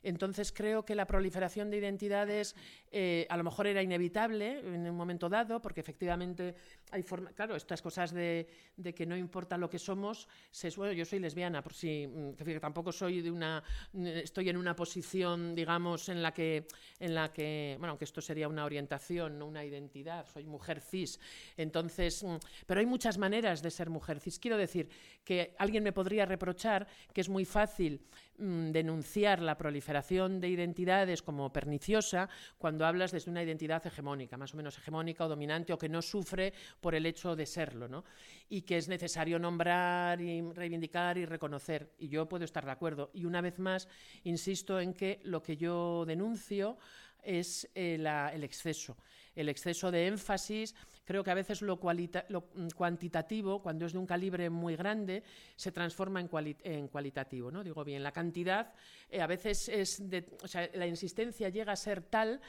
Entonces 0.03 0.51
creo 0.51 0.85
que 0.85 0.95
la 0.95 1.05
proliferación 1.05 1.69
de 1.69 1.77
identidades 1.77 2.55
eh, 2.91 3.27
a 3.29 3.37
lo 3.37 3.43
mejor 3.43 3.67
era 3.67 3.81
inevitable 3.81 4.59
en 4.59 4.89
un 4.89 4.95
momento 4.95 5.29
dado, 5.29 5.61
porque 5.61 5.81
efectivamente 5.81 6.55
hay 6.91 7.03
forma, 7.03 7.31
claro, 7.31 7.55
estas 7.55 7.81
cosas 7.81 8.11
de, 8.11 8.47
que 8.95 9.05
no 9.05 9.15
importa 9.15 9.57
lo 9.57 9.69
que 9.69 9.79
somos, 9.79 10.27
se, 10.51 10.69
bueno, 10.71 10.93
yo 10.93 11.05
soy 11.05 11.19
lesbiana, 11.19 11.61
por 11.61 11.73
si, 11.73 12.07
mm, 12.07 12.59
tampoco 12.59 12.91
soy 12.91 13.21
de 13.21 13.31
una, 13.31 13.63
estoy 13.93 14.49
en 14.49 14.57
una 14.57 14.75
posición, 14.75 15.55
digamos, 15.55 16.09
en 16.09 16.21
la 16.21 16.33
que, 16.33 16.67
en 16.99 17.13
la 17.13 17.31
que, 17.31 17.75
bueno, 17.79 17.97
que 17.97 18.05
esto 18.05 18.21
sería 18.21 18.47
una 18.47 18.65
orientación, 18.65 19.37
no 19.37 19.45
una 19.45 19.63
identidad, 19.63 20.25
soy 20.25 20.45
mujer 20.45 20.81
cis, 20.81 21.19
entonces, 21.57 22.23
mm, 22.23 22.37
pero 22.65 22.79
hay 22.79 22.85
muchas 22.85 23.17
maneras 23.17 23.61
de 23.61 23.71
ser 23.71 23.89
mujer 23.89 24.19
cis. 24.19 24.39
Quiero 24.39 24.57
decir 24.57 24.89
que 25.23 25.55
alguien 25.57 25.83
me 25.83 25.93
podría 25.93 26.25
reprochar 26.25 26.87
que 27.13 27.21
es 27.21 27.29
muy 27.29 27.45
fácil 27.45 28.01
Mm, 28.39 28.71
denunciar 28.71 29.41
la 29.41 29.57
proliferación 29.57 30.39
de 30.39 30.47
identidades 30.47 31.21
como 31.21 31.51
perniciosa 31.51 32.29
cuando 32.57 32.85
hablas 32.85 33.11
desde 33.11 33.29
una 33.29 33.43
identidad 33.43 33.85
hegemónica, 33.85 34.37
más 34.37 34.53
o 34.53 34.57
menos 34.57 34.77
hegemónica 34.77 35.25
o 35.25 35.27
dominante, 35.27 35.73
o 35.73 35.77
que 35.77 35.89
no 35.89 36.01
sufre 36.01 36.53
por 36.79 36.95
el 36.95 37.05
hecho 37.05 37.35
de 37.35 37.45
serlo, 37.45 37.87
¿no? 37.87 38.03
y 38.49 38.63
que 38.63 38.77
es 38.77 38.87
necesario 38.87 39.37
nombrar 39.37 40.19
y 40.19 40.41
reivindicar 40.41 41.17
y 41.17 41.25
reconocer. 41.25 41.93
Y 41.99 42.09
yo 42.09 42.27
puedo 42.27 42.45
estar 42.45 42.65
de 42.65 42.71
acuerdo. 42.71 43.11
Y 43.13 43.25
una 43.25 43.41
vez 43.41 43.59
más, 43.59 43.87
insisto 44.23 44.79
en 44.79 44.93
que 44.93 45.19
lo 45.23 45.43
que 45.43 45.55
yo 45.55 46.03
denuncio 46.05 46.77
es 47.21 47.69
eh, 47.75 47.95
el 48.33 48.43
exceso, 48.43 48.97
el 49.35 49.49
exceso 49.49 49.91
de 49.91 50.07
énfasis 50.07 50.73
Creo 51.09 51.23
que 51.23 51.31
a 51.31 51.33
veces 51.33 51.63
lo, 51.63 51.77
mm, 51.77 52.67
cuantitativo, 52.75 53.63
cuando 53.63 53.87
es 53.87 53.93
de 53.93 53.97
un 53.97 54.05
calibre 54.05 54.47
muy 54.51 54.75
grande, 54.75 55.23
se 55.55 55.71
transforma 55.71 56.21
en, 56.21 56.87
cualitativo. 56.87 57.49
¿no? 57.49 57.63
Digo 57.63 57.83
bien, 57.83 58.03
la 58.03 58.11
cantidad 58.11 58.75
eh, 59.09 59.19
a 59.19 59.25
veces 59.25 59.69
es 59.69 60.07
de, 60.07 60.29
o 60.43 60.47
sea, 60.47 60.69
la 60.75 60.85
insistencia 60.85 61.49
llega 61.49 61.71
a 61.73 61.75
ser 61.75 62.03
tal 62.03 62.39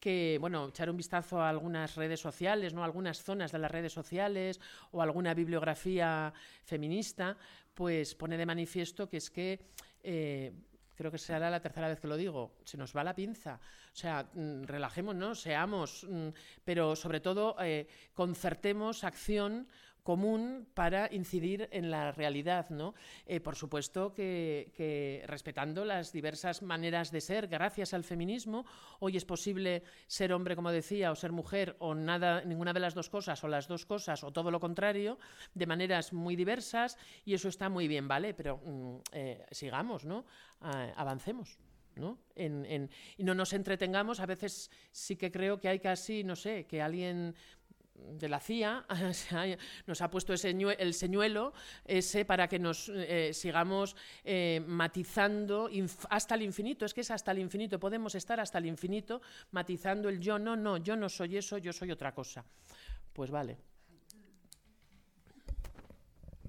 que, 0.00 0.38
bueno, 0.40 0.68
echar 0.68 0.90
un 0.90 0.96
vistazo 0.96 1.40
a 1.40 1.48
algunas 1.48 1.96
redes 1.96 2.20
sociales, 2.20 2.74
¿no? 2.74 2.84
algunas 2.84 3.22
zonas 3.22 3.52
de 3.52 3.58
las 3.58 3.70
redes 3.70 3.92
sociales 3.92 4.60
o 4.92 5.02
alguna 5.02 5.34
bibliografía 5.34 6.32
feminista, 6.64 7.36
pues 7.74 8.14
pone 8.14 8.36
de 8.36 8.46
manifiesto 8.46 9.08
que 9.08 9.18
es 9.18 9.30
que 9.30 9.60
eh, 10.02 10.52
creo 10.98 11.12
que 11.12 11.18
será 11.18 11.48
la 11.48 11.60
tercera 11.60 11.86
vez 11.86 12.00
que 12.00 12.08
lo 12.08 12.16
digo, 12.16 12.56
se 12.64 12.76
nos 12.76 12.94
va 12.94 13.04
la 13.04 13.14
pinza. 13.14 13.60
O 13.92 13.96
sea, 13.96 14.28
mm, 14.34 14.64
relajémonos, 14.64 15.40
seamos, 15.40 16.04
mm, 16.08 16.28
pero 16.64 16.96
sobre 16.96 17.20
todo 17.20 17.54
eh, 17.60 17.86
concertemos 18.14 19.04
acción 19.04 19.68
común 20.08 20.66
para 20.72 21.12
incidir 21.12 21.68
en 21.70 21.90
la 21.90 22.12
realidad, 22.12 22.70
¿no? 22.70 22.94
Eh, 23.26 23.40
por 23.40 23.56
supuesto 23.56 24.14
que, 24.14 25.22
respetando 25.26 25.84
las 25.84 26.12
diversas 26.12 26.62
maneras 26.62 27.10
de 27.10 27.20
ser, 27.20 27.46
gracias 27.46 27.92
al 27.92 28.04
feminismo, 28.04 28.64
hoy 29.00 29.18
es 29.18 29.26
posible 29.26 29.82
ser 30.06 30.32
hombre, 30.32 30.56
como 30.56 30.72
decía, 30.72 31.12
o 31.12 31.14
ser 31.14 31.30
mujer, 31.30 31.76
o 31.78 31.94
nada, 31.94 32.42
ninguna 32.42 32.72
de 32.72 32.80
las 32.80 32.94
dos 32.94 33.10
cosas, 33.10 33.44
o 33.44 33.48
las 33.48 33.68
dos 33.68 33.84
cosas, 33.84 34.24
o 34.24 34.32
todo 34.32 34.50
lo 34.50 34.60
contrario, 34.60 35.18
de 35.52 35.66
maneras 35.66 36.14
muy 36.14 36.36
diversas, 36.36 36.96
y 37.26 37.34
eso 37.34 37.50
está 37.50 37.68
muy 37.68 37.86
bien, 37.86 38.08
¿vale? 38.08 38.32
Pero 38.32 38.62
mm, 38.64 38.96
eh, 39.12 39.44
sigamos, 39.50 40.06
¿no? 40.06 40.24
Avancemos. 40.96 41.58
¿no? 41.98 42.18
y 42.36 43.24
no 43.24 43.34
nos 43.34 43.52
entretengamos. 43.52 44.20
A 44.20 44.26
veces 44.26 44.70
sí 44.92 45.16
que 45.16 45.30
creo 45.30 45.58
que 45.58 45.68
hay 45.68 45.80
casi, 45.80 46.24
no 46.24 46.36
sé, 46.36 46.66
que 46.66 46.80
alguien 46.80 47.34
de 48.18 48.28
la 48.28 48.40
CIA 48.40 48.84
nos 49.86 50.00
ha 50.00 50.10
puesto 50.10 50.32
el 50.32 50.94
señuelo 50.94 51.52
ese 51.84 52.24
para 52.24 52.48
que 52.48 52.58
nos 52.58 52.88
eh, 52.88 53.32
sigamos 53.32 53.96
eh, 54.24 54.62
matizando 54.66 55.70
hasta 56.10 56.34
el 56.34 56.42
infinito. 56.42 56.84
Es 56.84 56.94
que 56.94 57.02
es 57.02 57.10
hasta 57.10 57.32
el 57.32 57.38
infinito. 57.38 57.78
Podemos 57.78 58.14
estar 58.14 58.40
hasta 58.40 58.58
el 58.58 58.66
infinito 58.66 59.20
matizando 59.50 60.08
el 60.08 60.20
yo. 60.20 60.38
No, 60.38 60.56
no, 60.56 60.78
yo 60.78 60.96
no 60.96 61.08
soy 61.08 61.36
eso, 61.36 61.58
yo 61.58 61.72
soy 61.72 61.90
otra 61.90 62.14
cosa. 62.14 62.44
Pues 63.12 63.30
vale. 63.30 63.58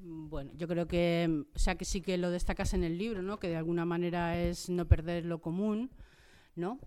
Bueno, 0.02 0.52
yo 0.56 0.68
creo 0.68 0.88
que, 0.88 1.46
sea, 1.56 1.76
que 1.76 1.86
sí 1.86 2.02
que 2.02 2.18
lo 2.18 2.32
destacas 2.32 2.74
en 2.74 2.84
el 2.84 2.98
libro, 2.98 3.22
¿no? 3.22 3.38
Que 3.38 3.50
de 3.50 3.58
alguna 3.58 3.86
manera 3.86 4.40
es 4.42 4.70
no 4.70 4.88
perder 4.88 5.26
lo 5.26 5.42
común, 5.42 5.92
¿no? 6.56 6.80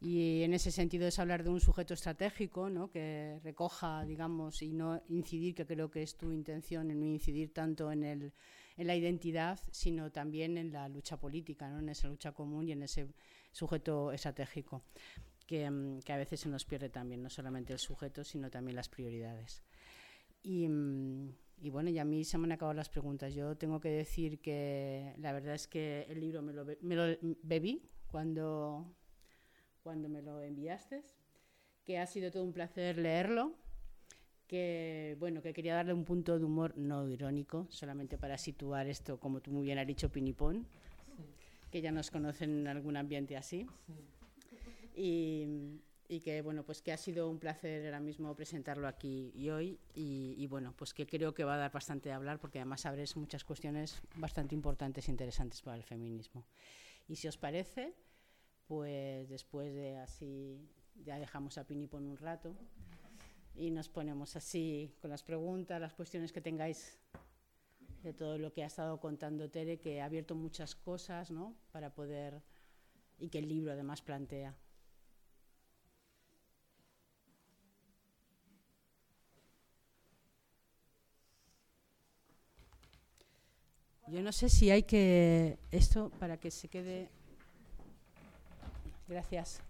Y 0.00 0.42
en 0.44 0.54
ese 0.54 0.70
sentido 0.70 1.08
es 1.08 1.18
hablar 1.18 1.42
de 1.42 1.50
un 1.50 1.60
sujeto 1.60 1.94
estratégico, 1.94 2.70
¿no? 2.70 2.88
que 2.88 3.40
recoja, 3.42 4.04
digamos, 4.04 4.62
y 4.62 4.72
no 4.72 5.02
incidir, 5.08 5.56
que 5.56 5.66
creo 5.66 5.90
que 5.90 6.02
es 6.02 6.16
tu 6.16 6.30
intención, 6.30 6.90
en 6.92 7.00
no 7.00 7.06
incidir 7.06 7.52
tanto 7.52 7.90
en, 7.90 8.32
la 8.76 8.94
identidad, 8.94 9.58
sino 9.72 10.12
también 10.12 10.56
en 10.56 10.72
la 10.72 10.88
lucha 10.88 11.18
política, 11.18 11.68
¿no? 11.68 11.80
en 11.80 11.88
esa 11.88 12.06
lucha 12.06 12.30
común 12.30 12.68
y 12.68 12.72
en 12.72 12.84
ese 12.84 13.08
sujeto 13.50 14.12
estratégico, 14.12 14.84
que, 15.46 15.68
mm, 15.68 15.98
a 16.08 16.16
veces 16.16 16.40
se 16.40 16.48
nos 16.48 16.64
pierde 16.64 16.90
también, 16.90 17.20
no 17.20 17.28
solamente 17.28 17.72
el 17.72 17.80
sujeto, 17.80 18.22
sino 18.22 18.50
también 18.50 18.76
las 18.76 18.88
prioridades. 18.88 19.64
Y, 20.44 20.68
mm, 20.68 21.34
bueno, 21.72 21.90
y 21.90 21.98
a 21.98 22.04
mí 22.04 22.22
se 22.22 22.38
me 22.38 22.44
han 22.44 22.52
acabado 22.52 22.74
las 22.74 22.88
preguntas. 22.88 23.34
Yo 23.34 23.56
tengo 23.56 23.80
que 23.80 23.88
decir 23.88 24.38
que 24.40 25.12
la 25.18 25.32
verdad 25.32 25.56
es 25.56 25.66
que 25.66 26.06
el 26.08 26.20
libro 26.20 26.40
me 26.40 26.52
lo, 26.52 26.64
me 26.82 26.94
lo 26.94 27.18
bebí 27.42 27.82
cuando 28.06 28.94
cuando 29.88 30.10
me 30.10 30.20
lo 30.20 30.42
enviaste, 30.42 31.02
que 31.82 31.98
ha 31.98 32.04
sido 32.04 32.30
todo 32.30 32.44
un 32.44 32.52
placer 32.52 32.98
leerlo, 32.98 33.54
que 34.46 35.16
bueno, 35.18 35.40
que 35.40 35.54
quería 35.54 35.76
darle 35.76 35.94
un 35.94 36.04
punto 36.04 36.38
de 36.38 36.44
humor 36.44 36.76
no 36.76 37.08
irónico, 37.08 37.66
solamente 37.70 38.18
para 38.18 38.36
situar 38.36 38.86
esto, 38.86 39.18
como 39.18 39.40
tú 39.40 39.50
muy 39.50 39.64
bien 39.64 39.78
has 39.78 39.86
dicho, 39.86 40.12
Pinipón, 40.12 40.66
que 41.70 41.80
ya 41.80 41.90
nos 41.90 42.10
conocen 42.10 42.50
en 42.50 42.68
algún 42.68 42.98
ambiente 42.98 43.34
así. 43.34 43.66
Y, 44.94 45.80
y, 46.06 46.20
que 46.20 46.42
bueno, 46.42 46.64
pues 46.64 46.82
que 46.82 46.92
ha 46.92 46.98
sido 46.98 47.30
un 47.30 47.38
placer 47.38 47.86
ahora 47.86 48.00
mismo 48.00 48.36
presentarlo 48.36 48.88
aquí 48.88 49.32
y 49.34 49.48
hoy 49.48 49.80
y, 49.94 50.34
y, 50.36 50.46
bueno, 50.48 50.74
pues 50.76 50.92
que 50.92 51.06
creo 51.06 51.32
que 51.32 51.44
va 51.44 51.54
a 51.54 51.56
dar 51.56 51.72
bastante 51.72 52.10
de 52.10 52.14
hablar 52.14 52.40
porque 52.40 52.58
además 52.58 52.84
abres 52.84 53.16
muchas 53.16 53.42
cuestiones 53.42 54.02
bastante 54.16 54.54
importantes 54.54 55.08
e 55.08 55.10
interesantes 55.12 55.62
para 55.62 55.78
el 55.78 55.82
feminismo. 55.82 56.44
Y 57.08 57.16
si 57.16 57.26
os 57.26 57.38
parece, 57.38 57.94
pues 58.68 59.28
después 59.30 59.74
de 59.74 59.96
así 59.96 60.60
ya 61.04 61.18
dejamos 61.18 61.56
a 61.58 61.66
Pinipón 61.66 62.04
un 62.04 62.18
rato 62.18 62.54
y 63.54 63.70
nos 63.70 63.88
ponemos 63.88 64.36
así 64.36 64.94
con 65.00 65.10
las 65.10 65.22
preguntas, 65.22 65.80
las 65.80 65.94
cuestiones 65.94 66.32
que 66.32 66.42
tengáis 66.42 66.98
de 68.02 68.12
todo 68.12 68.38
lo 68.38 68.52
que 68.52 68.62
ha 68.62 68.66
estado 68.66 69.00
contando 69.00 69.50
Tere, 69.50 69.80
que 69.80 70.00
ha 70.00 70.04
abierto 70.04 70.34
muchas 70.34 70.74
cosas 70.74 71.30
¿no? 71.30 71.56
para 71.72 71.94
poder 71.94 72.42
y 73.18 73.30
que 73.30 73.38
el 73.38 73.48
libro 73.48 73.72
además 73.72 74.02
plantea. 74.02 74.54
Yo 84.06 84.22
no 84.22 84.32
sé 84.32 84.48
si 84.48 84.70
hay 84.70 84.84
que 84.84 85.58
esto 85.70 86.10
para 86.18 86.38
que 86.38 86.50
se 86.50 86.68
quede 86.68 87.10
Gracias. 89.08 89.62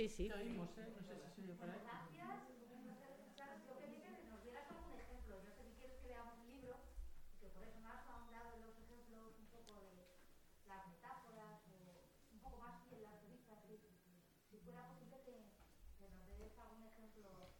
Sí, 0.00 0.08
sí. 0.08 0.28
Te 0.28 0.34
oímos, 0.34 0.68
¿eh? 0.78 0.88
No 0.96 1.02
sé 1.02 1.14
si 1.20 1.34
soy 1.34 1.46
yo 1.48 1.54
para 1.56 1.74
ahí. 1.74 1.80
Gracias. 1.84 2.40
Yo 3.66 3.76
quería 3.78 4.00
que 4.00 4.24
nos 4.30 4.42
dieras 4.42 4.64
algún 4.70 4.92
ejemplo. 4.94 5.42
No 5.42 5.52
sé 5.52 5.62
si 5.66 5.72
quieres 5.74 5.96
que 6.00 6.06
leamos 6.08 6.38
un 6.38 6.48
libro, 6.48 6.80
que 7.38 7.48
por 7.50 7.62
eso 7.62 7.78
me 7.80 7.88
has 7.88 8.08
ahondado 8.08 8.54
en 8.54 8.62
los 8.62 8.78
ejemplos 8.78 9.36
un 9.36 9.46
poco 9.46 9.78
de 9.82 10.08
las 10.64 10.86
metáforas, 10.86 11.60
o 11.68 12.08
un 12.32 12.38
poco 12.40 12.56
más 12.56 12.80
que 12.88 12.96
las 12.98 13.20
revistas. 13.20 13.60
Si, 13.66 13.76
si 14.48 14.58
fuera 14.58 14.86
posible 14.86 15.20
que, 15.20 15.44
que 15.98 16.08
nos 16.08 16.26
des 16.38 16.56
algún 16.56 16.82
ejemplo. 16.82 17.59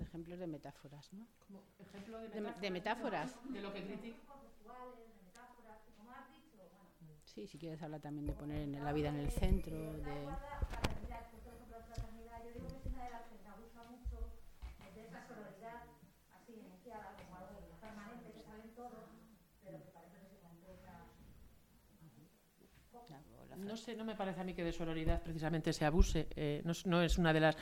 ejemplos 0.00 0.38
de 0.38 0.46
metáforas, 0.46 1.12
¿no? 1.12 1.26
Como 1.46 1.62
ejemplo 1.78 2.18
de 2.18 2.28
metáforas. 2.28 2.54
De, 2.54 2.66
de 2.66 2.70
metáforas. 2.70 3.52
De 3.52 3.60
lo 3.60 3.72
que 3.72 3.84
critica. 3.84 4.16
Sí, 7.24 7.46
si 7.46 7.58
quieres 7.58 7.80
hablar 7.82 8.00
también 8.00 8.26
de 8.26 8.32
poner 8.32 8.62
en 8.62 8.84
la 8.84 8.92
vida 8.92 9.10
en 9.10 9.16
el 9.16 9.30
centro, 9.30 9.76
de... 9.76 10.28
No 23.58 23.76
sé, 23.76 23.94
no 23.94 24.04
me 24.04 24.14
parece 24.14 24.40
a 24.40 24.44
mí 24.44 24.54
que 24.54 24.64
de 24.64 24.72
sororidad 24.72 25.22
precisamente 25.22 25.72
se 25.72 25.84
abuse. 25.84 26.28
Eh, 26.36 26.62
no, 26.64 26.72
no, 26.86 27.02
es 27.02 27.18
una 27.18 27.32
de 27.32 27.40
las. 27.40 27.56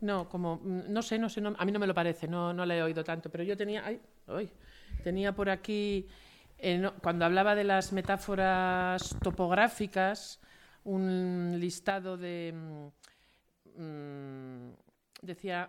No, 0.00 0.28
como. 0.28 0.56
Mm, 0.56 0.92
no 0.92 1.02
sé, 1.02 1.18
no 1.18 1.28
sé, 1.28 1.42
a 1.44 1.64
mí 1.64 1.72
no 1.72 1.78
me 1.78 1.86
lo 1.86 1.94
parece, 1.94 2.28
no, 2.28 2.52
no 2.52 2.64
le 2.66 2.78
he 2.78 2.82
oído 2.82 3.04
tanto, 3.04 3.30
pero 3.30 3.44
yo 3.44 3.56
tenía. 3.56 3.84
Ay, 3.84 4.00
ay, 4.28 4.50
tenía 5.02 5.32
por 5.34 5.50
aquí. 5.50 6.06
Eh, 6.58 6.90
cuando 7.02 7.24
hablaba 7.24 7.54
de 7.54 7.64
las 7.64 7.92
metáforas 7.92 9.16
topográficas, 9.22 10.40
un 10.84 11.56
listado 11.58 12.16
de. 12.16 12.52
Mm, 12.54 13.82
mm, 13.82 14.72
decía 15.22 15.68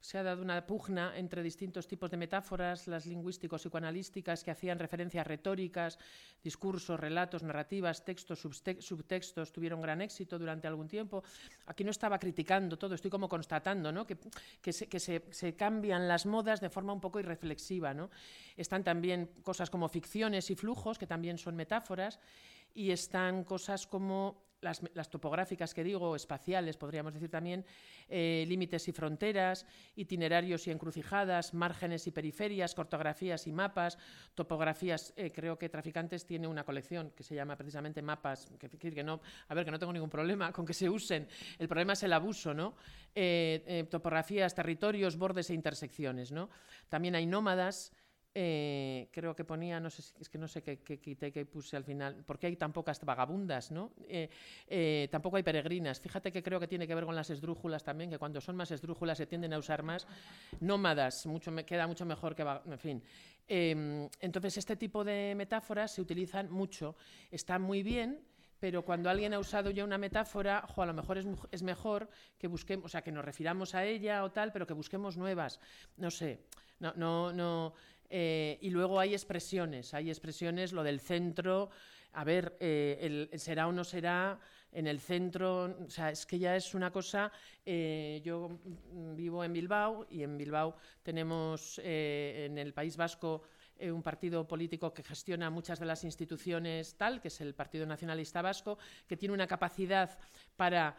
se 0.00 0.16
ha 0.16 0.22
dado 0.22 0.42
una 0.42 0.66
pugna 0.66 1.12
entre 1.16 1.42
distintos 1.42 1.86
tipos 1.86 2.10
de 2.10 2.16
metáforas, 2.16 2.88
las 2.88 3.04
lingüísticos 3.04 3.62
psicoanalísticas 3.62 4.42
que 4.42 4.50
hacían 4.50 4.78
referencias 4.78 5.26
retóricas, 5.26 5.98
discursos, 6.42 6.98
relatos, 6.98 7.42
narrativas, 7.42 8.02
textos, 8.04 8.40
subtextos, 8.40 9.52
tuvieron 9.52 9.82
gran 9.82 10.00
éxito 10.00 10.38
durante 10.38 10.66
algún 10.66 10.88
tiempo. 10.88 11.22
Aquí 11.66 11.84
no 11.84 11.90
estaba 11.90 12.18
criticando 12.18 12.78
todo, 12.78 12.94
estoy 12.94 13.10
como 13.10 13.28
constatando 13.28 13.92
¿no? 13.92 14.06
que, 14.06 14.16
se, 14.72 15.54
cambian 15.54 16.08
las 16.08 16.24
modas 16.24 16.60
de 16.60 16.70
forma 16.70 16.94
un 16.94 17.00
poco 17.00 17.20
irreflexiva. 17.20 17.92
¿no? 17.92 18.10
Están 18.56 18.82
también 18.82 19.30
cosas 19.42 19.68
como 19.68 19.88
ficciones 19.88 20.50
y 20.50 20.54
flujos, 20.54 20.98
que 20.98 21.06
también 21.06 21.36
son 21.36 21.56
metáforas, 21.56 22.18
y 22.74 22.90
están 22.90 23.44
cosas 23.44 23.86
como 23.86 24.49
las, 24.60 25.10
topográficas 25.10 25.74
que 25.74 25.84
digo, 25.84 26.14
espaciales, 26.16 26.76
podríamos 26.76 27.14
decir 27.14 27.30
también, 27.30 27.64
eh, 28.08 28.44
límites 28.46 28.86
y 28.88 28.92
fronteras, 28.92 29.66
itinerarios 29.96 30.66
y 30.66 30.70
encrucijadas, 30.70 31.54
márgenes 31.54 32.06
y 32.06 32.10
periferias, 32.10 32.74
cartografías 32.74 33.46
y 33.46 33.52
mapas, 33.52 33.98
topografías. 34.34 35.12
Eh, 35.16 35.32
creo 35.32 35.58
que 35.58 35.68
Traficantes 35.68 36.26
tiene 36.26 36.46
una 36.46 36.64
colección 36.64 37.12
que 37.16 37.22
se 37.22 37.34
llama 37.34 37.56
precisamente 37.56 38.02
mapas, 38.02 38.50
que, 38.58 38.68
que 38.68 39.04
no, 39.04 39.20
a 39.48 39.54
ver, 39.54 39.64
que 39.64 39.70
no 39.70 39.78
tengo 39.78 39.92
ningún 39.92 40.10
problema 40.10 40.52
con 40.52 40.66
que 40.66 40.74
se 40.74 40.88
usen. 40.88 41.26
El 41.58 41.68
problema 41.68 41.94
es 41.94 42.02
el 42.02 42.12
abuso, 42.12 42.52
¿no? 42.52 42.74
Eh, 43.14 43.86
topografías, 43.90 44.54
territorios, 44.54 45.16
bordes 45.16 45.50
e 45.50 45.54
intersecciones, 45.54 46.32
¿no? 46.32 46.50
También 46.88 47.14
hay 47.14 47.26
nómadas. 47.26 47.92
Eh, 48.32 49.08
creo 49.10 49.34
que 49.34 49.44
ponía, 49.44 49.80
no 49.80 49.90
sé, 49.90 50.02
es 50.20 50.28
que 50.28 50.38
no 50.38 50.46
sé 50.46 50.62
qué, 50.62 50.78
quité, 50.78 51.32
qué 51.32 51.44
puse 51.46 51.76
al 51.76 51.82
final, 51.82 52.22
porque 52.24 52.46
hay 52.46 52.54
tan 52.54 52.72
pocas 52.72 53.04
vagabundas, 53.04 53.72
¿no? 53.72 53.90
Eh, 54.06 54.30
eh, 54.68 55.08
tampoco 55.10 55.36
hay 55.36 55.42
peregrinas. 55.42 56.00
Fíjate 56.00 56.30
que 56.30 56.40
creo 56.40 56.60
que 56.60 56.68
tiene 56.68 56.86
que 56.86 56.94
ver 56.94 57.04
con 57.04 57.16
las 57.16 57.28
esdrújulas 57.30 57.82
también, 57.82 58.08
que 58.08 58.18
cuando 58.18 58.40
son 58.40 58.54
más 58.54 58.70
esdrújulas 58.70 59.18
se 59.18 59.26
tienden 59.26 59.52
a 59.52 59.58
usar 59.58 59.82
más. 59.82 60.06
Nómadas, 60.60 61.26
mucho, 61.26 61.50
me 61.50 61.64
queda 61.64 61.88
mucho 61.88 62.06
mejor 62.06 62.36
que, 62.36 62.42
en 62.42 62.78
fin. 62.78 63.02
Em, 63.48 64.08
entonces, 64.20 64.58
este 64.58 64.76
tipo 64.76 65.02
de 65.02 65.34
metáforas 65.36 65.90
se 65.90 66.00
utilizan 66.00 66.52
mucho, 66.52 66.94
están 67.32 67.62
muy 67.62 67.82
bien, 67.82 68.20
pero 68.60 68.84
cuando 68.84 69.10
alguien 69.10 69.34
ha 69.34 69.40
usado 69.40 69.70
ya 69.70 69.82
una 69.82 69.98
metáfora, 69.98 70.58
a 70.58 70.86
lo 70.86 70.94
mejor 70.94 71.18
es, 71.18 71.26
es, 71.50 71.62
mejor 71.64 72.08
que 72.38 72.46
busquemos, 72.46 72.84
o 72.84 72.88
sea, 72.88 73.02
que 73.02 73.10
nos 73.10 73.24
refiramos 73.24 73.74
a 73.74 73.84
ella 73.84 74.22
o 74.22 74.30
tal, 74.30 74.52
pero 74.52 74.68
que 74.68 74.74
busquemos 74.74 75.16
nuevas. 75.16 75.58
No 75.96 76.12
sé, 76.12 76.46
no, 76.78 76.92
no, 76.96 77.32
no. 77.32 77.74
Eh, 78.10 78.58
y 78.60 78.70
luego 78.70 78.98
hay 78.98 79.12
expresiones, 79.12 79.94
hay 79.94 80.10
expresiones, 80.10 80.72
lo 80.72 80.82
del 80.82 80.98
centro, 80.98 81.70
a 82.12 82.24
ver, 82.24 82.56
eh, 82.58 82.98
el, 83.30 83.38
será 83.38 83.68
o 83.68 83.72
no 83.72 83.84
será 83.84 84.40
en 84.72 84.88
el 84.88 84.98
centro, 84.98 85.76
o 85.86 85.90
sea, 85.90 86.10
es 86.10 86.26
que 86.26 86.38
ya 86.38 86.56
es 86.56 86.74
una 86.74 86.90
cosa, 86.90 87.30
eh, 87.64 88.20
yo 88.24 88.58
vivo 89.14 89.44
en 89.44 89.52
Bilbao 89.52 90.08
y 90.10 90.24
en 90.24 90.36
Bilbao 90.36 90.76
tenemos 91.04 91.80
en 91.84 92.58
el 92.58 92.72
País 92.72 92.96
Vasco 92.96 93.42
un 93.80 94.02
partido 94.02 94.46
político 94.46 94.92
que 94.92 95.02
gestiona 95.02 95.48
muchas 95.48 95.78
de 95.78 95.86
las 95.86 96.04
instituciones 96.04 96.96
tal, 96.96 97.20
que 97.20 97.28
es 97.28 97.40
el 97.40 97.54
Partido 97.54 97.86
Nacionalista 97.86 98.42
Vasco, 98.42 98.78
que 99.06 99.16
tiene 99.16 99.34
una 99.34 99.46
capacidad 99.46 100.18
para 100.56 100.96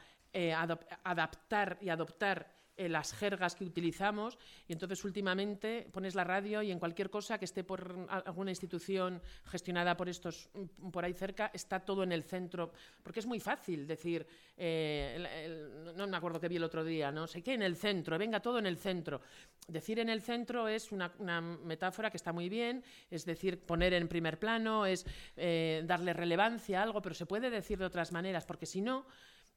adaptar 1.03 1.78
y 1.82 1.89
adoptar 1.89 2.61
eh, 2.82 2.89
las 2.89 3.13
jergas 3.13 3.53
que 3.53 3.63
utilizamos 3.63 4.39
y 4.67 4.73
entonces 4.73 5.05
últimamente 5.05 5.88
pones 5.91 6.15
la 6.15 6.23
radio 6.23 6.63
y 6.63 6.71
en 6.71 6.79
cualquier 6.79 7.11
cosa 7.11 7.38
que 7.38 7.45
esté 7.45 7.63
por 7.63 8.07
alguna 8.09 8.49
institución 8.49 9.21
gestionada 9.45 9.95
por 9.95 10.09
estos 10.09 10.49
mm, 10.53 10.89
por 10.89 11.05
ahí 11.05 11.13
cerca 11.13 11.51
está 11.53 11.79
todo 11.79 12.01
en 12.01 12.11
el 12.11 12.23
centro. 12.23 12.71
Porque 13.03 13.19
es 13.19 13.27
muy 13.27 13.39
fácil 13.39 13.86
decir 13.86 14.25
eh, 14.57 15.93
no 15.95 16.07
me 16.07 16.17
acuerdo 16.17 16.39
qué 16.39 16.47
vi 16.47 16.55
el 16.55 16.63
otro 16.63 16.84
día 16.84 17.11
no 17.11 17.27
sé 17.27 17.43
qué 17.43 17.53
en 17.53 17.61
el 17.61 17.75
centro 17.75 18.17
venga 18.17 18.39
todo 18.39 18.57
en 18.57 18.65
el 18.65 18.77
centro. 18.77 19.21
Decir 19.67 19.99
en 19.99 20.09
el 20.09 20.23
centro 20.23 20.67
es 20.67 20.91
una, 20.91 21.11
metáfora 21.39 22.09
que 22.09 22.17
está 22.17 22.34
muy 22.34 22.49
bien 22.49 22.84
es 23.11 23.25
decir 23.25 23.59
poner 23.59 23.93
en 23.93 24.07
primer 24.07 24.39
plano 24.39 24.88
es 24.88 25.05
eh, 25.38 25.84
darle 25.86 26.13
relevancia 26.13 26.79
a 26.79 26.84
algo 26.84 26.99
pero 26.99 27.13
se 27.13 27.27
puede 27.27 27.51
decir 27.51 27.77
de 27.77 27.86
otras 27.86 28.11
maneras 28.11 28.47
porque 28.47 28.65
si 28.65 28.82
no 28.82 29.05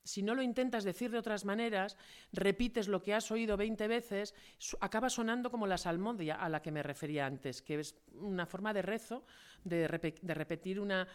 si 0.05 0.23
no 0.23 0.35
lo 0.35 0.43
intentas 0.43 0.85
decir 0.85 1.11
de 1.11 1.19
otras 1.19 1.45
maneras, 1.45 1.97
repites 2.33 2.89
lo 2.89 3.03
que 3.03 3.15
has 3.15 3.31
oído 3.31 3.57
20 3.57 3.89
veces, 3.89 4.35
acaba 4.81 5.09
sonando 5.09 5.51
como 5.51 5.67
la 5.67 5.79
salmodia 5.79 6.37
a 6.37 6.49
la 6.49 6.61
que 6.63 6.71
me 6.71 6.83
refería 6.83 7.27
antes, 7.27 7.63
que 7.63 7.81
es 7.81 7.97
una 8.21 8.47
forma 8.47 8.75
de 8.75 8.83
rezo, 8.83 9.25
de, 9.65 9.89
repetir 9.89 10.79
una 10.79 11.09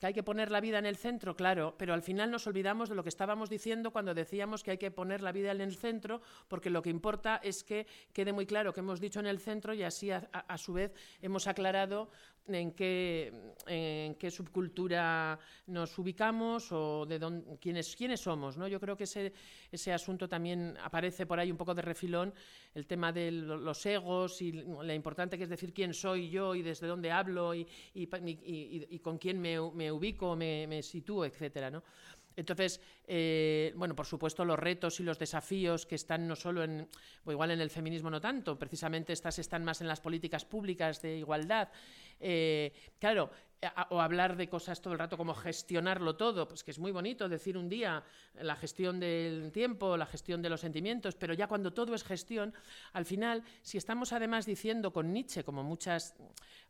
que 0.00 0.06
hay 0.06 0.14
que 0.14 0.22
poner 0.22 0.50
la 0.50 0.62
vida 0.62 0.78
en 0.78 0.86
el 0.86 0.96
centro, 0.96 1.36
claro, 1.36 1.74
pero 1.76 1.92
al 1.92 2.02
final 2.02 2.30
nos 2.30 2.46
olvidamos 2.46 2.88
de 2.88 2.94
lo 2.94 3.02
que 3.02 3.10
estábamos 3.10 3.50
diciendo 3.50 3.90
cuando 3.90 4.14
decíamos 4.14 4.62
que 4.62 4.70
hay 4.70 4.78
que 4.78 4.90
poner 4.90 5.22
la 5.22 5.30
vida 5.30 5.52
en 5.52 5.60
el 5.60 5.76
centro, 5.76 6.22
porque 6.48 6.70
lo 6.70 6.80
que 6.80 6.88
importa 6.88 7.38
es 7.42 7.64
que 7.64 7.86
quede 8.14 8.32
muy 8.32 8.46
claro 8.46 8.72
que 8.72 8.80
hemos 8.80 8.98
dicho 8.98 9.20
en 9.20 9.26
el 9.26 9.40
centro 9.40 9.74
y 9.74 9.82
así 9.82 10.10
a, 10.10 10.18
a 10.32 10.56
su 10.56 10.72
vez 10.72 10.94
hemos 11.20 11.46
aclarado 11.46 12.10
en 12.46 12.72
qué, 12.72 14.30
subcultura 14.30 15.38
nos 15.66 15.98
ubicamos 15.98 16.70
o 16.72 17.06
de 17.06 17.18
dónde, 17.18 17.58
quiénes, 17.58 17.96
quiénes 17.96 18.20
somos. 18.20 18.56
¿no? 18.56 18.68
Yo 18.68 18.80
creo 18.80 18.96
que 18.96 19.04
ese, 19.04 19.32
ese 19.70 19.92
asunto 19.92 20.28
también 20.28 20.76
aparece 20.82 21.26
por 21.26 21.38
ahí 21.38 21.50
un 21.50 21.56
poco 21.56 21.74
de 21.74 21.82
refilón, 21.82 22.34
el 22.74 22.86
tema 22.86 23.12
de 23.12 23.30
los 23.30 23.86
egos 23.86 24.42
y 24.42 24.52
lo 24.52 24.92
importante 24.92 25.38
que 25.38 25.44
es 25.44 25.50
decir 25.50 25.72
quién 25.72 25.94
soy 25.94 26.28
yo 26.30 26.54
y 26.54 26.62
desde 26.62 26.86
dónde 26.86 27.10
hablo 27.10 27.54
y, 27.54 27.66
y, 27.94 28.08
y, 28.14 28.98
con 28.98 29.18
quién 29.18 29.40
me, 29.40 29.58
me 29.72 29.90
ubico, 29.90 30.36
me, 30.36 30.66
me 30.66 30.82
sitúo, 30.82 31.24
etcétera, 31.24 31.70
¿no? 31.70 31.82
Entonces, 32.36 32.80
eh, 33.06 33.72
bueno, 33.76 33.94
por 33.94 34.06
supuesto, 34.06 34.44
los 34.44 34.58
retos 34.58 35.00
y 35.00 35.02
los 35.02 35.18
desafíos 35.18 35.86
que 35.86 35.94
están 35.94 36.26
no 36.26 36.36
solo 36.36 36.62
en, 36.62 36.88
o 37.24 37.32
igual 37.32 37.50
en 37.50 37.60
el 37.60 37.70
feminismo 37.70 38.10
no 38.10 38.20
tanto, 38.20 38.58
precisamente 38.58 39.12
estas 39.12 39.38
están 39.38 39.64
más 39.64 39.80
en 39.80 39.88
las 39.88 40.00
políticas 40.00 40.44
públicas 40.44 41.02
de 41.02 41.18
igualdad. 41.18 41.68
Eh, 42.20 42.72
claro, 42.98 43.30
o 43.90 44.00
hablar 44.00 44.36
de 44.36 44.48
cosas 44.48 44.80
todo 44.80 44.92
el 44.92 44.98
rato 44.98 45.16
como 45.16 45.34
gestionarlo 45.34 46.16
todo, 46.16 46.46
pues 46.48 46.64
que 46.64 46.70
es 46.70 46.78
muy 46.78 46.92
bonito 46.92 47.28
decir 47.28 47.56
un 47.56 47.68
día 47.68 48.02
la 48.34 48.56
gestión 48.56 49.00
del 49.00 49.52
tiempo, 49.52 49.96
la 49.96 50.06
gestión 50.06 50.42
de 50.42 50.50
los 50.50 50.60
sentimientos, 50.60 51.14
pero 51.14 51.34
ya 51.34 51.46
cuando 51.46 51.72
todo 51.72 51.94
es 51.94 52.04
gestión, 52.04 52.52
al 52.92 53.04
final, 53.04 53.42
si 53.62 53.78
estamos 53.78 54.12
además 54.12 54.46
diciendo 54.46 54.92
con 54.92 55.12
Nietzsche, 55.12 55.44
como 55.44 55.62
muchas 55.62 56.14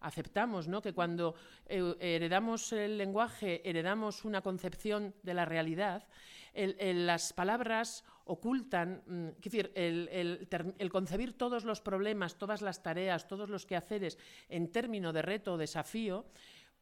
aceptamos, 0.00 0.68
¿no? 0.68 0.82
que 0.82 0.92
cuando 0.92 1.34
eh, 1.66 1.96
heredamos 1.98 2.72
el 2.72 2.98
lenguaje, 2.98 3.68
heredamos 3.68 4.24
una 4.24 4.42
concepción 4.42 5.14
de 5.22 5.34
la 5.34 5.44
realidad, 5.44 6.06
las 6.54 7.32
palabras 7.32 8.04
ocultan, 8.26 9.02
mm, 9.06 9.28
es 9.28 9.42
decir, 9.42 9.72
el, 9.74 10.90
concebir 10.90 11.36
todos 11.36 11.64
los 11.64 11.80
problemas, 11.80 12.38
todas 12.38 12.62
las 12.62 12.82
tareas, 12.82 13.28
todos 13.28 13.50
los 13.50 13.66
quehaceres 13.66 14.18
en 14.48 14.72
término 14.72 15.12
de 15.12 15.22
reto 15.22 15.54
o 15.54 15.58
desafío, 15.58 16.24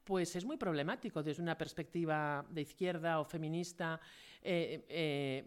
pues 0.05 0.35
es 0.37 0.45
muy 0.45 0.57
problemático 0.57 1.23
desde 1.23 1.43
una 1.43 1.57
perspectiva 1.57 2.45
de 2.49 2.63
izquierda 2.63 3.21
o 3.21 3.25
feminista. 3.25 4.01
Eh, 4.43 4.85
eh, 4.89 5.45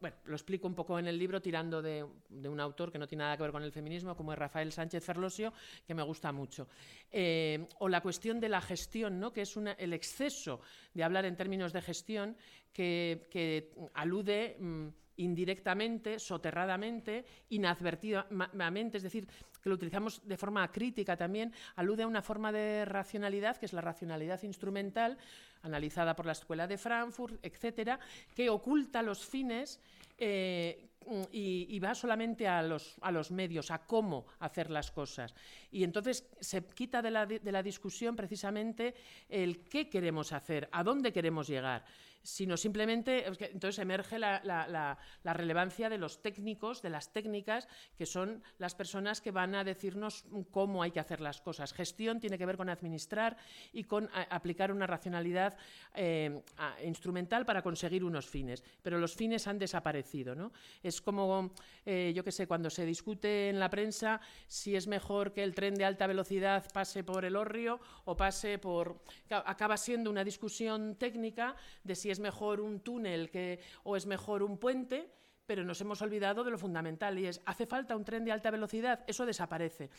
bueno, 0.00 0.16
lo 0.24 0.34
explico 0.34 0.66
un 0.66 0.74
poco 0.74 0.98
en 0.98 1.06
el 1.06 1.18
libro 1.18 1.40
tirando 1.40 1.80
de, 1.80 2.02
un 2.02 2.60
autor 2.60 2.90
que 2.90 2.98
no 2.98 3.06
tiene 3.06 3.24
nada 3.24 3.36
que 3.36 3.44
ver 3.44 3.52
con 3.52 3.62
el 3.62 3.72
feminismo, 3.72 4.16
como 4.16 4.32
es 4.32 4.38
Rafael 4.38 4.72
Sánchez 4.72 5.04
Ferlosio, 5.04 5.52
que 5.86 5.94
me 5.94 6.02
gusta 6.02 6.32
mucho. 6.32 6.68
Eh, 7.10 7.68
o 7.78 7.88
la 7.88 8.00
cuestión 8.00 8.40
de 8.40 8.48
la 8.48 8.60
gestión, 8.60 9.20
¿no? 9.20 9.32
que 9.32 9.42
es 9.42 9.56
el 9.56 9.92
exceso 9.92 10.60
de 10.94 11.04
hablar 11.04 11.24
en 11.24 11.36
términos 11.36 11.72
de 11.72 11.82
gestión 11.82 12.36
que, 12.76 13.72
alude... 13.94 14.56
Mm, 14.60 14.88
indirectamente, 15.18 16.18
soterradamente, 16.18 17.24
inadvertidamente, 17.48 18.98
es 18.98 19.02
decir, 19.02 19.26
que 19.62 19.70
lo 19.70 19.76
utilizamos 19.76 20.20
de 20.28 20.36
forma 20.36 20.70
crítica 20.70 21.16
también, 21.16 21.54
alude 21.76 22.02
a 22.02 22.06
una 22.06 22.20
forma 22.20 22.52
de 22.52 22.84
racionalidad, 22.84 23.56
que 23.56 23.64
es 23.64 23.72
la 23.72 23.80
racionalidad 23.80 24.42
instrumental, 24.42 25.16
analizada 25.62 26.14
por 26.14 26.26
la 26.26 26.32
Escuela 26.32 26.66
de 26.66 26.76
Frankfurt, 26.76 27.40
etcétera, 27.42 27.98
que 28.34 28.50
oculta 28.50 29.00
los 29.00 29.24
fines 29.24 29.80
eh, 30.18 30.90
y, 31.32 31.78
va 31.78 31.94
solamente 31.94 32.46
a 32.46 32.62
los, 32.62 32.96
a 33.00 33.10
los 33.10 33.30
medios, 33.30 33.70
a 33.70 33.78
cómo 33.78 34.26
hacer 34.40 34.70
las 34.70 34.90
cosas. 34.90 35.34
Y 35.70 35.82
entonces 35.82 36.28
se 36.40 36.62
quita 36.64 37.00
de 37.00 37.10
la, 37.10 37.26
de 37.26 37.52
la 37.52 37.62
discusión 37.62 38.16
precisamente 38.16 38.94
el 39.28 39.64
qué 39.64 39.88
queremos 39.88 40.32
hacer, 40.32 40.68
a 40.72 40.84
dónde 40.84 41.12
queremos 41.12 41.48
llegar 41.48 41.84
sino 42.26 42.56
simplemente, 42.56 43.24
entonces 43.26 43.78
emerge 43.78 44.18
la, 44.18 44.98
relevancia 45.22 45.88
de 45.88 45.96
los 45.96 46.20
técnicos, 46.20 46.82
de 46.82 46.90
las 46.90 47.12
técnicas, 47.12 47.68
que 47.96 48.04
son 48.04 48.42
las 48.58 48.74
personas 48.74 49.20
que 49.20 49.30
van 49.30 49.54
a 49.54 49.62
decirnos 49.62 50.24
cómo 50.50 50.82
hay 50.82 50.90
que 50.90 50.98
hacer 50.98 51.20
las 51.20 51.40
cosas. 51.40 51.72
Gestión 51.72 52.18
tiene 52.18 52.36
que 52.36 52.44
ver 52.44 52.56
con 52.56 52.68
administrar 52.68 53.36
y 53.72 53.84
con 53.84 54.10
aplicar 54.30 54.72
una 54.72 54.86
racionalidad 54.88 55.56
eh, 55.94 56.42
instrumental 56.84 57.46
para 57.46 57.62
conseguir 57.62 58.02
unos 58.02 58.26
fines, 58.26 58.64
pero 58.82 58.98
los 58.98 59.14
fines 59.14 59.46
han 59.46 59.58
desaparecido. 59.58 60.34
¿no? 60.34 60.52
Es 60.82 61.00
como, 61.00 61.52
eh, 61.84 62.12
yo 62.14 62.24
qué 62.24 62.32
sé, 62.32 62.48
cuando 62.48 62.70
se 62.70 62.84
discute 62.84 63.50
en 63.50 63.60
la 63.60 63.70
prensa 63.70 64.20
si 64.48 64.74
es 64.74 64.88
mejor 64.88 65.32
que 65.32 65.44
el 65.44 65.54
tren 65.54 65.76
de 65.76 65.84
alta 65.84 66.08
velocidad 66.08 66.64
pase 66.72 67.04
por 67.04 67.24
el 67.24 67.36
Orrio 67.36 67.78
o 68.04 68.16
pase 68.16 68.58
por... 68.58 69.00
Acaba 69.30 69.76
siendo 69.76 70.10
una 70.10 70.24
discusión 70.24 70.96
técnica 70.96 71.54
de 71.84 71.94
si 71.94 72.10
es 72.10 72.15
mejor 72.18 72.60
un 72.60 72.80
túnel 72.80 73.30
que, 73.30 73.60
o 73.84 73.96
es 73.96 74.06
mejor 74.06 74.42
un 74.42 74.58
puente 74.58 75.10
pero 75.46 75.64
nos 75.64 75.80
hemos 75.80 76.02
olvidado 76.02 76.44
de 76.44 76.50
lo 76.50 76.58
fundamental 76.58 77.18
y 77.18 77.26
es, 77.26 77.40
¿hace 77.46 77.66
falta 77.66 77.96
un 77.96 78.04
tren 78.04 78.24
de 78.24 78.32
alta 78.32 78.50
velocidad? 78.50 79.04
Eso 79.06 79.24
desaparece. 79.24 79.90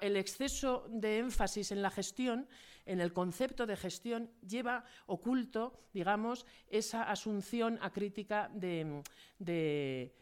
el 0.00 0.16
exceso 0.16 0.86
de 0.90 1.18
énfasis 1.18 1.70
en 1.70 1.80
la 1.80 1.90
gestión, 1.90 2.48
en 2.86 3.00
el 3.00 3.12
concepto 3.12 3.66
de 3.66 3.76
gestión, 3.76 4.30
lleva 4.46 4.84
oculto, 5.06 5.78
digamos, 5.94 6.44
esa 6.68 7.04
asunción 7.04 7.78
acrítica 7.80 8.50
de, 8.52 9.02
de, 9.38 10.12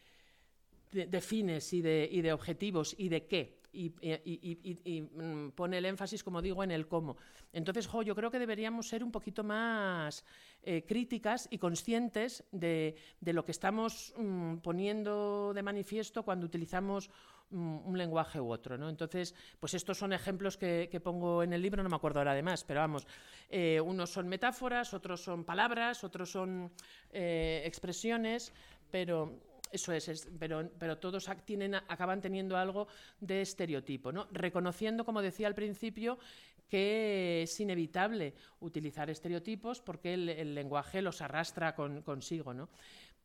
fines 1.23 1.73
y 1.73 1.79
y 1.79 2.21
de 2.21 2.33
objetivos 2.33 2.95
y 2.99 3.09
de 3.09 3.27
qué 3.27 3.58
y, 3.79 5.03
mm, 5.03 5.51
pone 5.51 5.79
el 5.79 5.85
énfasis, 5.85 6.25
como 6.25 6.43
digo, 6.43 6.65
en 6.65 6.71
el 6.71 6.89
cómo. 6.89 7.17
Entonces, 7.53 7.89
yo 8.05 8.15
creo 8.15 8.31
que 8.31 8.39
deberíamos 8.39 8.89
ser 8.89 9.05
un 9.05 9.13
poquito 9.13 9.45
más 9.45 10.25
eh, 10.63 10.85
críticas 10.87 11.47
y 11.51 11.59
conscientes 11.59 12.45
de, 12.51 12.97
lo 13.21 13.45
que 13.45 13.53
estamos 13.53 14.13
mm, 14.17 14.57
poniendo 14.57 15.53
de 15.55 15.63
manifiesto 15.63 16.25
cuando 16.25 16.47
utilizamos 16.47 17.11
mm, 17.51 17.87
un 17.87 17.97
lenguaje 17.97 18.41
u 18.41 18.51
otro. 18.51 18.89
Entonces, 18.89 19.35
pues 19.61 19.75
estos 19.75 19.97
son 19.97 20.13
ejemplos 20.13 20.57
que, 20.57 21.01
pongo 21.03 21.43
en 21.45 21.53
el 21.53 21.63
libro, 21.63 21.83
no 21.83 21.89
me 21.89 21.97
acuerdo 21.97 22.19
ahora 22.19 22.35
de 22.35 22.43
más, 22.43 22.65
pero 22.65 22.81
vamos, 22.81 23.07
eh, 23.49 23.81
unos 23.81 24.11
son 24.11 24.29
metáforas, 24.29 24.93
otros 24.93 25.23
son 25.23 25.45
palabras, 25.45 26.03
otros 26.03 26.31
son 26.31 26.73
eh, 27.13 27.63
expresiones, 27.65 28.53
pero 28.91 29.48
eso 29.73 29.93
es, 29.93 30.29
pero, 30.39 30.71
pero, 30.79 30.99
todos 30.99 31.29
acaban 31.29 32.21
teniendo 32.21 32.57
algo 32.57 32.89
de 33.21 33.43
estereotipo, 33.43 34.13
¿no? 34.13 34.27
reconociendo, 34.33 35.05
como 35.05 35.23
decía 35.23 35.47
al 35.47 35.55
principio, 35.55 36.19
que 36.69 37.43
es 37.43 37.61
inevitable 37.61 38.35
utilizar 38.61 39.09
estereotipos 39.11 39.81
porque 39.81 40.15
el, 40.15 40.55
lenguaje 40.55 41.03
los 41.03 41.21
arrastra 41.23 41.75
consigo. 41.75 42.53
¿no? 42.53 42.69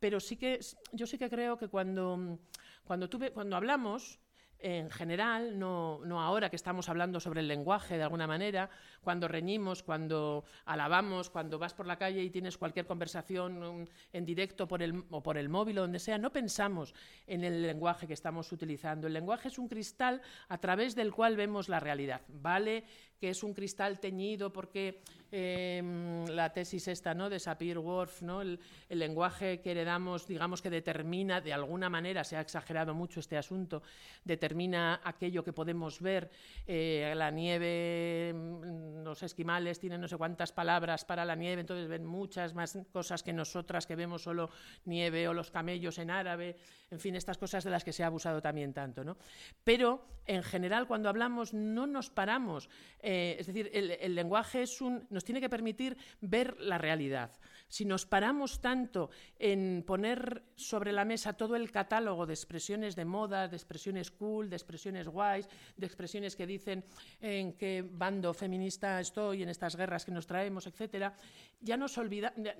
Pero 0.00 0.18
sí 0.20 0.36
que, 0.36 0.60
yo 0.92 1.06
sí 1.06 1.18
que 1.18 1.28
creo 1.28 1.58
que 1.58 1.68
cuando, 1.68 2.38
cuando, 2.84 3.08
tuve, 3.08 3.32
cuando 3.32 3.56
hablamos, 3.56 4.18
en 4.64 4.90
general, 4.90 5.58
no, 5.58 6.00
no, 6.06 6.22
ahora 6.22 6.48
que 6.48 6.56
estamos 6.56 6.88
hablando 6.88 7.20
sobre 7.20 7.40
el 7.40 7.48
lenguaje 7.48 7.98
de 7.98 8.02
alguna 8.02 8.26
manera, 8.26 8.70
cuando 9.02 9.28
reñimos, 9.28 9.82
cuando 9.82 10.46
alabamos, 10.64 11.28
cuando 11.28 11.58
vas 11.58 11.74
por 11.74 11.86
la 11.86 11.98
calle 11.98 12.22
y 12.22 12.30
tienes 12.30 12.56
cualquier 12.56 12.86
conversación 12.86 13.86
en 14.10 14.24
directo 14.24 14.66
por 14.66 14.82
el, 14.82 15.04
o 15.10 15.22
por 15.22 15.36
el 15.36 15.50
móvil 15.50 15.76
o 15.76 15.82
donde 15.82 15.98
sea, 15.98 16.16
no 16.16 16.32
pensamos 16.32 16.94
en 17.26 17.44
el 17.44 17.60
lenguaje 17.60 18.06
que 18.06 18.14
estamos 18.14 18.50
utilizando. 18.52 19.06
El 19.06 19.12
lenguaje 19.12 19.48
es 19.48 19.58
un 19.58 19.68
cristal 19.68 20.22
a 20.48 20.56
través 20.56 20.94
del 20.94 21.12
cual 21.12 21.36
vemos 21.36 21.68
la 21.68 21.78
realidad. 21.78 22.22
Vale 22.28 22.84
que 23.20 23.30
es 23.30 23.42
un 23.42 23.54
cristal 23.54 24.00
teñido 24.00 24.52
porque 24.52 25.00
em, 25.30 26.26
la 26.26 26.52
tesis 26.52 26.88
esta 26.88 27.14
¿no? 27.14 27.30
de 27.30 27.38
Sapir-Whorf, 27.38 28.22
¿no? 28.22 28.42
El, 28.42 28.58
lenguaje 28.88 29.60
que 29.60 29.72
heredamos, 29.72 30.26
digamos 30.26 30.62
que 30.62 30.70
determina, 30.70 31.40
de 31.40 31.52
alguna 31.52 31.90
manera, 31.90 32.22
se 32.22 32.36
ha 32.36 32.40
exagerado 32.40 32.94
mucho 32.94 33.20
este 33.20 33.36
asunto, 33.36 33.82
determina 34.24 35.00
aquello 35.02 35.42
que 35.42 35.52
podemos 35.52 36.00
ver, 36.00 36.30
eh, 36.66 37.12
la 37.16 37.30
nieve, 37.30 38.32
mm, 38.32 39.02
los 39.02 39.22
esquimales 39.22 39.80
tienen 39.80 40.00
no 40.00 40.08
sé 40.08 40.16
cuántas 40.16 40.52
palabras 40.52 41.04
para 41.04 41.24
la 41.24 41.34
nieve, 41.34 41.60
entonces 41.60 41.88
ven 41.88 42.06
muchas 42.06 42.54
más 42.54 42.78
cosas 42.92 43.22
que 43.22 43.32
nosotras 43.32 43.86
que 43.86 43.96
vemos 43.96 44.22
solo 44.22 44.50
nieve 44.84 45.28
o 45.28 45.34
los 45.34 45.50
camellos 45.50 45.98
en 45.98 46.10
árabe, 46.10 46.56
en 46.90 47.00
fin, 47.00 47.16
estas 47.16 47.38
cosas 47.38 47.64
de 47.64 47.70
las 47.70 47.84
que 47.84 47.92
se 47.92 48.04
ha 48.04 48.06
abusado 48.06 48.40
también 48.40 48.72
tanto. 48.72 49.04
¿no? 49.04 49.16
Pero, 49.64 50.06
en 50.26 50.42
general, 50.42 50.86
cuando 50.86 51.08
hablamos, 51.08 51.52
no 51.52 51.86
nos 51.86 52.10
paramos. 52.10 52.68
Eh, 53.06 53.36
es 53.38 53.46
decir, 53.46 53.70
el, 53.74 54.14
lenguaje 54.14 54.62
es 54.62 54.80
un, 54.80 55.06
nos 55.10 55.24
tiene 55.24 55.38
que 55.38 55.50
permitir 55.50 55.94
ver 56.22 56.58
la 56.58 56.78
realidad. 56.78 57.30
Si 57.68 57.84
nos 57.84 58.06
paramos 58.06 58.62
tanto 58.62 59.10
en 59.38 59.84
poner 59.86 60.42
sobre 60.56 60.90
la 60.90 61.04
mesa 61.04 61.34
todo 61.34 61.54
el 61.54 61.70
catálogo 61.70 62.24
de 62.24 62.32
expresiones 62.32 62.96
de 62.96 63.04
moda, 63.04 63.46
de 63.46 63.56
expresiones 63.56 64.10
cool, 64.10 64.48
de 64.48 64.56
expresiones 64.56 65.06
guays, 65.06 65.46
de 65.76 65.84
expresiones 65.84 66.34
que 66.34 66.46
dicen 66.46 66.82
en 67.20 67.52
qué 67.52 67.84
bando 67.86 68.32
feminista 68.32 68.98
estoy 69.00 69.42
en 69.42 69.50
estas 69.50 69.76
guerras 69.76 70.06
que 70.06 70.12
nos 70.12 70.26
traemos, 70.26 70.66
etcétera, 70.66 71.14
ya 71.60 71.76
nos 71.76 72.00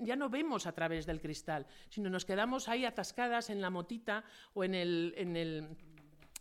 ya 0.01 0.15
no 0.15 0.29
vemos 0.29 0.67
a 0.67 0.73
través 0.73 1.07
del 1.07 1.21
cristal, 1.21 1.65
sino 1.89 2.07
nos 2.11 2.23
quedamos 2.23 2.69
ahí 2.69 2.85
atascadas 2.85 3.49
en 3.49 3.61
la 3.61 3.71
motita 3.71 4.23
o 4.53 4.63
en 4.63 4.75
el, 4.75 5.13
en 5.17 5.35
el, 5.35 5.69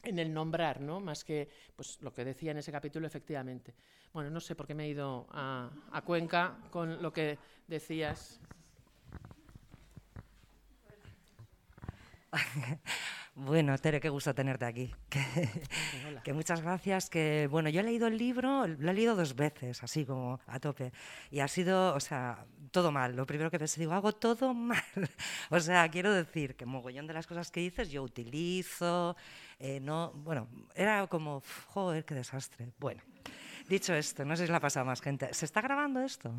en 0.05 0.19
el 0.19 0.33
nombrar, 0.33 0.81
¿no? 0.81 1.01
Más 1.01 1.25
que 1.25 1.49
pues, 1.77 1.99
lo 2.03 2.13
que 2.13 2.25
decía 2.25 2.51
en 2.51 2.59
ese 2.59 2.73
capítulo, 2.73 3.07
efectivamente. 3.07 3.75
Bueno, 4.13 4.31
no 4.31 4.41
sé 4.41 4.55
por 4.55 4.67
qué 4.67 4.75
me 4.75 4.85
he 4.85 4.89
ido 4.89 5.27
a, 5.31 5.71
a 5.93 6.03
Cuenca 6.03 6.57
con 6.71 7.03
lo 7.03 7.13
que 7.13 7.39
decías. 7.67 8.41
Bueno, 13.37 13.77
Tere, 13.79 14.01
qué 14.01 14.09
gusto 14.09 14.33
tenerte 14.33 14.65
aquí. 14.65 14.95
Que, 16.23 16.33
muchas 16.33 16.63
gracias. 16.63 17.11
Que 17.11 17.49
bueno, 17.51 17.69
yo 17.69 17.81
he 17.81 17.83
leído 17.83 18.07
el 18.07 18.17
libro, 18.17 18.67
lo 18.67 18.91
he 18.91 18.95
leído 18.95 19.15
dos 19.15 19.35
veces, 19.35 19.83
así 19.83 20.07
como 20.07 20.41
a 20.47 20.59
tope, 20.59 20.93
y 21.31 21.41
ha 21.41 21.49
sido, 21.49 21.95
o 21.95 22.01
sea, 22.01 22.47
todo 22.71 22.91
mal. 22.93 23.15
Lo 23.15 23.27
primero 23.27 23.51
que 23.51 23.59
pensé, 23.59 23.81
digo, 23.81 23.93
hago 23.93 24.13
todo 24.13 24.55
mal. 24.55 24.81
o 25.51 25.61
sea, 25.61 25.91
quiero 25.91 26.13
decir 26.13 26.55
que 26.57 26.65
mogollón 26.65 27.07
de 27.07 27.15
las 27.15 27.27
cosas 27.27 27.51
que 27.51 27.61
dices 27.61 27.91
yo 27.91 28.03
utilizo, 28.03 29.17
eh, 29.67 29.81
no, 29.81 30.13
bueno, 30.13 30.47
era 30.75 31.07
como, 31.07 31.43
joder, 31.69 32.05
qué 32.05 32.15
desastre. 32.15 32.69
Bueno, 32.79 33.01
dicho 33.67 33.95
esto, 33.95 34.23
no 34.23 34.37
sé 34.37 34.45
si 34.45 34.53
la 34.53 34.59
ha 34.59 34.61
pasado 34.61 34.85
más 34.85 35.01
gente. 35.01 35.33
¿Se 35.33 35.47
está 35.47 35.63
grabando 35.63 36.01
esto? 36.01 36.35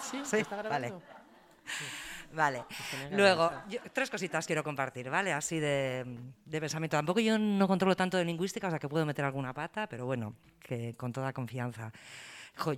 Sí, 0.00 0.20
se 0.24 0.38
está 0.38 0.58
grabando. 0.62 1.02
Vale. 2.32 2.64
Vale. 2.64 2.64
Luego, 3.10 3.50
tres 3.92 4.08
cositas 4.08 4.46
quiero 4.46 4.62
compartir, 4.62 5.10
¿vale? 5.10 5.32
Así 5.32 5.58
de, 5.58 6.06
pensamiento. 6.48 6.96
Tampoco 6.96 7.18
yo 7.18 7.36
no 7.40 7.66
controlo 7.66 7.96
tanto 7.96 8.16
de 8.16 8.24
lingüística, 8.24 8.68
o 8.68 8.70
sea 8.70 8.78
que 8.78 8.88
puedo 8.88 9.04
meter 9.04 9.24
alguna 9.24 9.52
pata, 9.52 9.88
pero 9.88 10.06
bueno, 10.06 10.36
que 10.60 10.94
con 10.94 11.12
toda 11.12 11.32
confianza. 11.32 11.90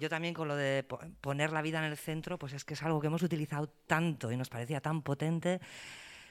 yo 0.00 0.08
también 0.08 0.32
con 0.32 0.48
lo 0.48 0.56
de 0.56 0.86
poner 1.20 1.52
la 1.52 1.60
vida 1.60 1.80
en 1.80 1.84
el 1.84 1.98
centro, 1.98 2.38
pues 2.38 2.54
es 2.54 2.64
que 2.64 2.72
es 2.72 2.82
algo 2.82 2.98
que 2.98 3.08
hemos 3.08 3.22
utilizado 3.22 3.68
tanto 3.86 4.32
y 4.32 4.38
nos 4.38 4.48
parecía 4.48 4.80
tan 4.80 5.02
potente. 5.02 5.60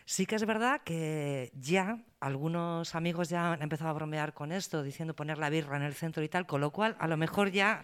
Sí 0.06 0.26
que 0.26 0.36
es 0.36 0.46
verdad 0.46 0.82
que 0.84 1.52
ya 1.54 2.00
algunos 2.20 2.96
amigos 2.96 3.30
ya 3.30 3.54
han 3.54 3.62
empezado 3.62 3.90
a 3.90 3.94
bromear 3.94 4.34
con 4.34 4.52
esto, 4.52 4.84
diciendo 4.84 5.16
poner 5.16 5.38
la 5.38 5.50
birra 5.50 5.78
en 5.78 5.84
el 5.84 5.94
centro 5.94 6.24
y 6.24 6.30
tal, 6.30 6.46
con 6.46 6.62
lo 6.62 6.72
cual 6.72 6.96
a 7.00 7.08
lo 7.08 7.18
mejor 7.18 7.52
ya 7.52 7.84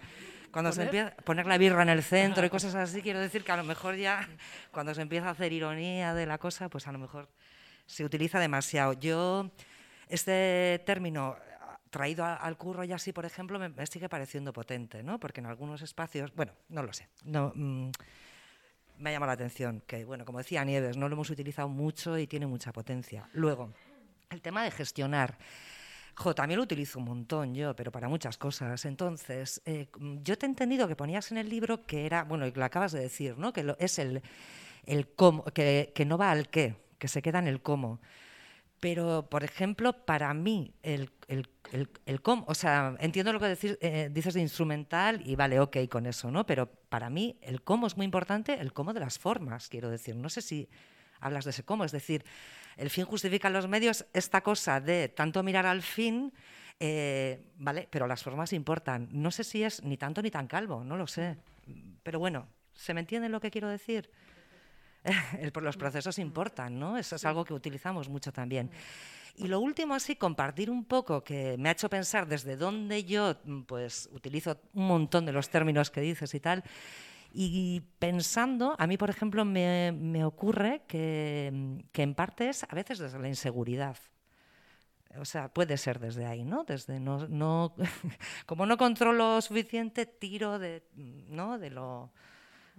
cuando 0.51 0.71
se 0.71 0.83
empieza 0.83 1.09
a 1.09 1.21
poner 1.23 1.45
la 1.45 1.57
birra 1.57 1.83
en 1.83 1.89
el 1.89 2.03
centro 2.03 2.45
y 2.45 2.49
cosas 2.51 2.75
así, 2.75 3.01
quiero 3.01 3.19
decir 3.19 3.43
que 3.43 3.51
a 3.51 3.57
lo 3.57 3.63
mejor 3.63 3.95
ya 3.95 4.27
cuando 4.71 4.93
se 4.93 5.01
empieza 5.01 5.27
a 5.27 5.31
hacer 5.31 5.53
ironía 5.53 6.13
de 6.13 6.25
la 6.25 6.37
cosa, 6.37 6.69
pues 6.69 6.87
a 6.87 6.91
lo 6.91 6.99
mejor 6.99 7.29
se 7.85 8.03
utiliza 8.03 8.39
demasiado. 8.39 8.93
Yo, 8.93 9.51
este 10.09 10.81
término 10.85 11.37
traído 11.89 12.25
al 12.25 12.57
curro 12.57 12.83
y 12.83 12.91
así, 12.91 13.13
por 13.13 13.25
ejemplo, 13.25 13.59
me, 13.59 13.85
sigue 13.87 14.09
pareciendo 14.09 14.53
potente, 14.53 15.03
¿no? 15.03 15.19
Porque 15.19 15.39
en 15.39 15.47
algunos 15.47 15.81
espacios, 15.81 16.33
bueno, 16.35 16.53
no 16.69 16.83
lo 16.83 16.93
sé, 16.93 17.07
no, 17.23 17.53
mm, 17.55 17.89
me 18.97 19.09
ha 19.09 19.13
llamado 19.13 19.27
la 19.27 19.33
atención 19.33 19.81
que, 19.85 20.05
bueno, 20.05 20.25
como 20.25 20.39
decía 20.39 20.63
Nieves, 20.63 20.97
no 20.97 21.07
lo 21.07 21.15
hemos 21.15 21.29
utilizado 21.29 21.67
mucho 21.69 22.17
y 22.17 22.27
tiene 22.27 22.47
mucha 22.47 22.71
potencia. 22.71 23.29
Luego, 23.33 23.73
el 24.29 24.41
tema 24.41 24.63
de 24.63 24.71
gestionar. 24.71 25.37
Jo, 26.15 26.33
también 26.33 26.57
lo 26.57 26.63
utilizo 26.63 26.97
un 26.97 27.05
montón 27.05 27.53
yo, 27.53 27.75
pero 27.75 27.91
para 27.91 28.09
muchas 28.09 28.37
cosas. 28.37 28.85
Entonces, 28.85 29.61
eh, 29.65 29.87
yo 30.23 30.37
te 30.37 30.47
he 30.47 30.49
entendido 30.49 30.87
que 30.87 30.95
ponías 30.95 31.31
en 31.31 31.37
el 31.37 31.47
libro 31.47 31.85
que 31.85 32.07
era, 32.07 32.23
bueno, 32.23 32.47
y 32.47 32.51
lo 32.51 32.65
acabas 32.65 32.91
de 32.91 33.01
decir, 33.01 33.37
¿no? 33.37 33.53
Que 33.53 33.75
es 33.77 33.99
el, 33.99 34.23
el 34.85 35.07
cómo, 35.09 35.43
que, 35.45 35.91
que, 35.93 36.05
no 36.05 36.17
va 36.17 36.31
al 36.31 36.49
qué, 36.49 36.75
que 36.97 37.07
se 37.07 37.21
queda 37.21 37.37
en 37.37 37.47
el 37.47 37.61
cómo. 37.61 37.99
Pero, 38.79 39.27
por 39.29 39.43
ejemplo, 39.43 40.05
para 40.05 40.33
mí, 40.33 40.73
el, 40.83 41.09
el, 41.27 41.47
el, 42.05 42.21
cómo, 42.21 42.45
o 42.47 42.53
sea, 42.53 42.95
entiendo 42.99 43.33
lo 43.33 43.39
que 43.39 43.47
decir, 43.47 43.77
eh, 43.81 44.09
dices 44.11 44.35
de 44.35 44.41
instrumental 44.41 45.21
y 45.25 45.35
vale, 45.35 45.59
ok 45.59 45.77
con 45.89 46.05
eso, 46.05 46.29
¿no? 46.29 46.45
Pero 46.45 46.67
para 46.89 47.09
mí 47.09 47.37
el 47.41 47.63
cómo 47.63 47.87
es 47.87 47.97
muy 47.97 48.05
importante, 48.05 48.53
el 48.53 48.73
cómo 48.73 48.93
de 48.93 48.99
las 48.99 49.17
formas, 49.17 49.67
quiero 49.67 49.89
decir. 49.89 50.15
No 50.15 50.29
sé 50.29 50.41
si 50.41 50.69
hablas 51.19 51.45
de 51.45 51.51
ese 51.51 51.63
cómo, 51.63 51.85
es 51.85 51.91
decir, 51.91 52.23
el 52.77 52.91
fin 52.91 53.05
justifica 53.05 53.49
los 53.49 53.67
medios, 53.67 54.05
esta 54.13 54.41
cosa 54.41 54.79
de 54.79 55.09
tanto 55.09 55.41
mirar 55.41 55.65
al 55.65 55.81
fin, 55.81 56.31
eh, 56.79 57.41
¿vale? 57.57 57.87
Pero 57.89 58.05
las 58.05 58.21
formas 58.21 58.53
importan. 58.53 59.09
No 59.11 59.31
sé 59.31 59.43
si 59.43 59.63
es 59.63 59.83
ni 59.83 59.97
tanto 59.97 60.21
ni 60.21 60.29
tan 60.29 60.47
calvo, 60.47 60.83
no 60.83 60.97
lo 60.97 61.07
sé. 61.07 61.37
Pero 62.03 62.19
bueno, 62.19 62.47
¿se 62.75 62.93
me 62.93 62.99
entiende 62.99 63.29
lo 63.29 63.39
que 63.39 63.49
quiero 63.49 63.69
decir? 63.69 64.11
los 65.61 65.77
procesos 65.77 66.19
importan, 66.19 66.79
¿no? 66.79 66.97
Eso 66.97 67.15
es 67.15 67.25
algo 67.25 67.45
que 67.45 67.53
utilizamos 67.53 68.09
mucho 68.09 68.31
también. 68.31 68.71
Y 69.35 69.47
lo 69.47 69.59
último, 69.59 69.93
así, 69.93 70.15
compartir 70.15 70.69
un 70.71 70.85
poco, 70.85 71.23
que 71.23 71.57
me 71.59 71.69
ha 71.69 71.73
hecho 71.73 71.89
pensar 71.89 72.27
desde 72.27 72.57
dónde 72.57 73.03
yo 73.03 73.35
pues, 73.67 74.09
utilizo 74.11 74.57
un 74.73 74.87
montón 74.87 75.25
de 75.25 75.31
los 75.31 75.49
términos 75.49 75.91
que 75.91 76.01
dices 76.01 76.33
y 76.33 76.39
tal, 76.39 76.63
Y 77.31 77.81
pensando, 77.99 78.75
a 78.79 78.87
mí, 78.87 78.97
por 78.97 79.09
ejemplo, 79.09 79.45
me, 79.45 79.91
me 79.91 80.25
ocurre 80.25 80.83
que, 80.87 81.83
que 81.91 82.01
en 82.01 82.15
parte 82.15 82.49
es 82.49 82.63
a 82.63 82.73
veces 82.73 82.97
desde 82.99 83.19
la 83.19 83.27
inseguridad. 83.27 83.97
O 85.19 85.25
sea, 85.25 85.53
puede 85.53 85.77
ser 85.77 85.99
desde 85.99 86.25
ahí, 86.25 86.43
¿no? 86.43 86.63
Desde 86.63 86.99
no, 86.99 87.27
no 87.27 87.75
como 88.45 88.65
no 88.65 88.77
controlo 88.77 89.41
suficiente, 89.41 90.05
tiro 90.05 90.59
de, 90.59 90.83
¿no? 90.95 91.57
de 91.57 91.69
lo... 91.69 92.11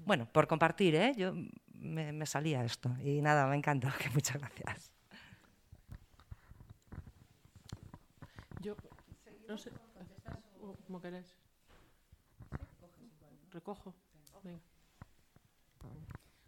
Bueno, 0.04 0.26
por 0.32 0.46
compartir, 0.46 0.94
¿eh? 0.94 1.12
Yo 1.16 1.34
me, 1.74 2.12
me 2.12 2.26
salía 2.26 2.64
esto. 2.64 2.90
Y 3.02 3.20
nada, 3.20 3.46
me 3.46 3.56
encanta. 3.56 3.92
Que 3.98 4.10
muchas 4.10 4.38
gracias. 4.38 4.92
Yo, 8.60 8.76
no 9.46 9.56
sé, 9.56 9.70
como 10.86 11.00
queréis. 11.00 11.36
Recojo. 13.50 13.94
Venga. 14.42 14.60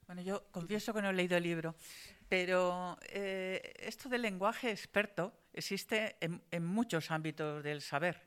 Bueno, 0.06 0.22
yo 0.22 0.44
confieso 0.50 0.92
que 0.92 1.02
no 1.02 1.10
he 1.10 1.12
leído 1.12 1.36
el 1.36 1.44
libro, 1.44 1.76
pero 2.28 2.98
eh, 3.10 3.74
esto 3.78 4.08
del 4.08 4.22
lenguaje 4.22 4.70
experto 4.70 5.32
existe 5.52 6.16
en, 6.20 6.42
en 6.50 6.66
muchos 6.66 7.10
ámbitos 7.10 7.62
del 7.62 7.80
saber. 7.80 8.20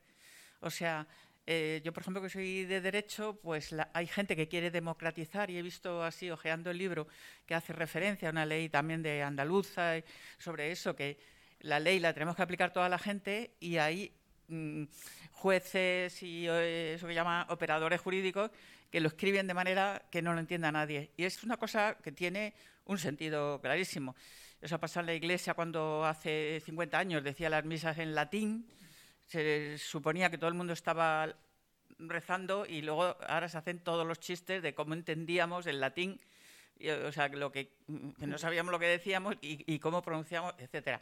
O 0.61 0.69
sea, 0.69 1.05
eh, 1.45 1.81
yo, 1.83 1.91
por 1.93 2.01
ejemplo, 2.01 2.21
que 2.21 2.29
soy 2.29 2.65
de 2.65 2.79
derecho, 2.81 3.39
pues 3.41 3.71
la- 3.71 3.89
hay 3.93 4.07
gente 4.07 4.35
que 4.35 4.47
quiere 4.47 4.71
democratizar 4.71 5.49
y 5.49 5.57
he 5.57 5.61
visto 5.61 6.03
así, 6.03 6.29
ojeando 6.31 6.71
el 6.71 6.77
libro, 6.77 7.07
que 7.45 7.53
hace 7.55 7.73
referencia 7.73 8.29
a 8.29 8.31
una 8.31 8.45
ley 8.45 8.69
también 8.69 9.01
de 9.03 9.21
andaluza 9.23 9.97
y 9.97 10.03
sobre 10.37 10.71
eso, 10.71 10.95
que 10.95 11.17
la 11.59 11.79
ley 11.79 11.99
la 11.99 12.13
tenemos 12.13 12.35
que 12.35 12.41
aplicar 12.43 12.71
toda 12.71 12.87
la 12.89 12.97
gente 12.99 13.55
y 13.59 13.77
hay 13.77 14.13
mm, 14.47 14.83
jueces 15.31 16.21
y 16.23 16.47
eh, 16.47 16.93
eso 16.95 17.07
que 17.07 17.13
llama 17.13 17.45
operadores 17.49 17.99
jurídicos 18.01 18.51
que 18.91 18.99
lo 18.99 19.07
escriben 19.07 19.47
de 19.47 19.53
manera 19.53 20.05
que 20.11 20.21
no 20.21 20.33
lo 20.33 20.39
entienda 20.39 20.71
nadie. 20.71 21.11
Y 21.17 21.23
es 21.25 21.43
una 21.43 21.57
cosa 21.57 21.97
que 22.03 22.11
tiene 22.11 22.53
un 22.85 22.97
sentido 22.99 23.59
clarísimo. 23.59 24.15
Eso 24.61 24.75
ha 24.75 24.79
pasado 24.79 25.01
en 25.01 25.07
la 25.07 25.13
Iglesia 25.15 25.55
cuando 25.55 26.05
hace 26.05 26.61
50 26.63 26.99
años 26.99 27.23
decía 27.23 27.49
las 27.49 27.65
misas 27.65 27.97
en 27.97 28.13
latín, 28.13 28.65
se 29.28 29.78
suponía 29.78 30.30
que 30.30 30.38
todo 30.38 30.49
el 30.49 30.55
mundo 30.55 30.74
estaba 30.74 31.36
rezando 31.99 32.65
y 32.65 32.82
luego 32.82 33.15
ahora 33.28 33.49
se 33.49 33.57
hacen 33.57 33.80
todos 33.80 34.05
los 34.05 34.19
chistes 34.19 34.61
de 34.61 34.74
cómo 34.74 34.93
entendíamos 34.93 35.67
el 35.67 35.80
latín, 35.80 36.19
y, 36.78 36.89
o 36.89 37.11
sea, 37.11 37.28
lo 37.30 37.51
que, 37.51 37.74
no 38.19 38.38
sabíamos 38.38 38.71
lo 38.71 38.80
que 38.80 38.88
decíamos 38.88 39.36
y, 39.41 39.63
y 39.71 39.80
cómo 39.80 40.01
pronunciamos, 40.01 40.53
etcétera. 40.57 40.99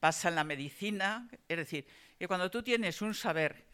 Pasa 0.00 0.28
en 0.28 0.34
la 0.34 0.44
medicina, 0.44 1.28
es 1.48 1.56
decir, 1.56 1.86
que 2.18 2.28
cuando 2.28 2.50
tú 2.50 2.62
tienes 2.62 3.00
un 3.00 3.14
saber 3.14 3.64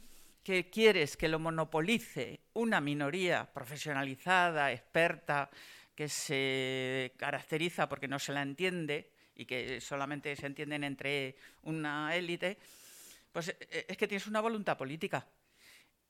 que 0.42 0.70
quieres 0.70 1.16
que 1.16 1.28
lo 1.28 1.38
monopolice 1.38 2.40
una 2.54 2.80
minoría 2.80 3.50
profesionalizada, 3.52 4.72
experta, 4.72 5.50
que 5.94 6.08
se 6.08 7.12
caracteriza 7.18 7.88
porque 7.88 8.08
no 8.08 8.18
se 8.18 8.32
la 8.32 8.42
entiende 8.42 9.10
y 9.34 9.44
que 9.44 9.80
solamente 9.80 10.34
se 10.36 10.46
entienden 10.46 10.84
entre 10.84 11.36
una 11.62 12.16
élite, 12.16 12.58
pues 13.32 13.48
eh, 13.48 13.86
es 13.88 13.96
que 13.96 14.08
tienes 14.08 14.26
una 14.26 14.40
voluntad 14.40 14.76
política. 14.76 15.26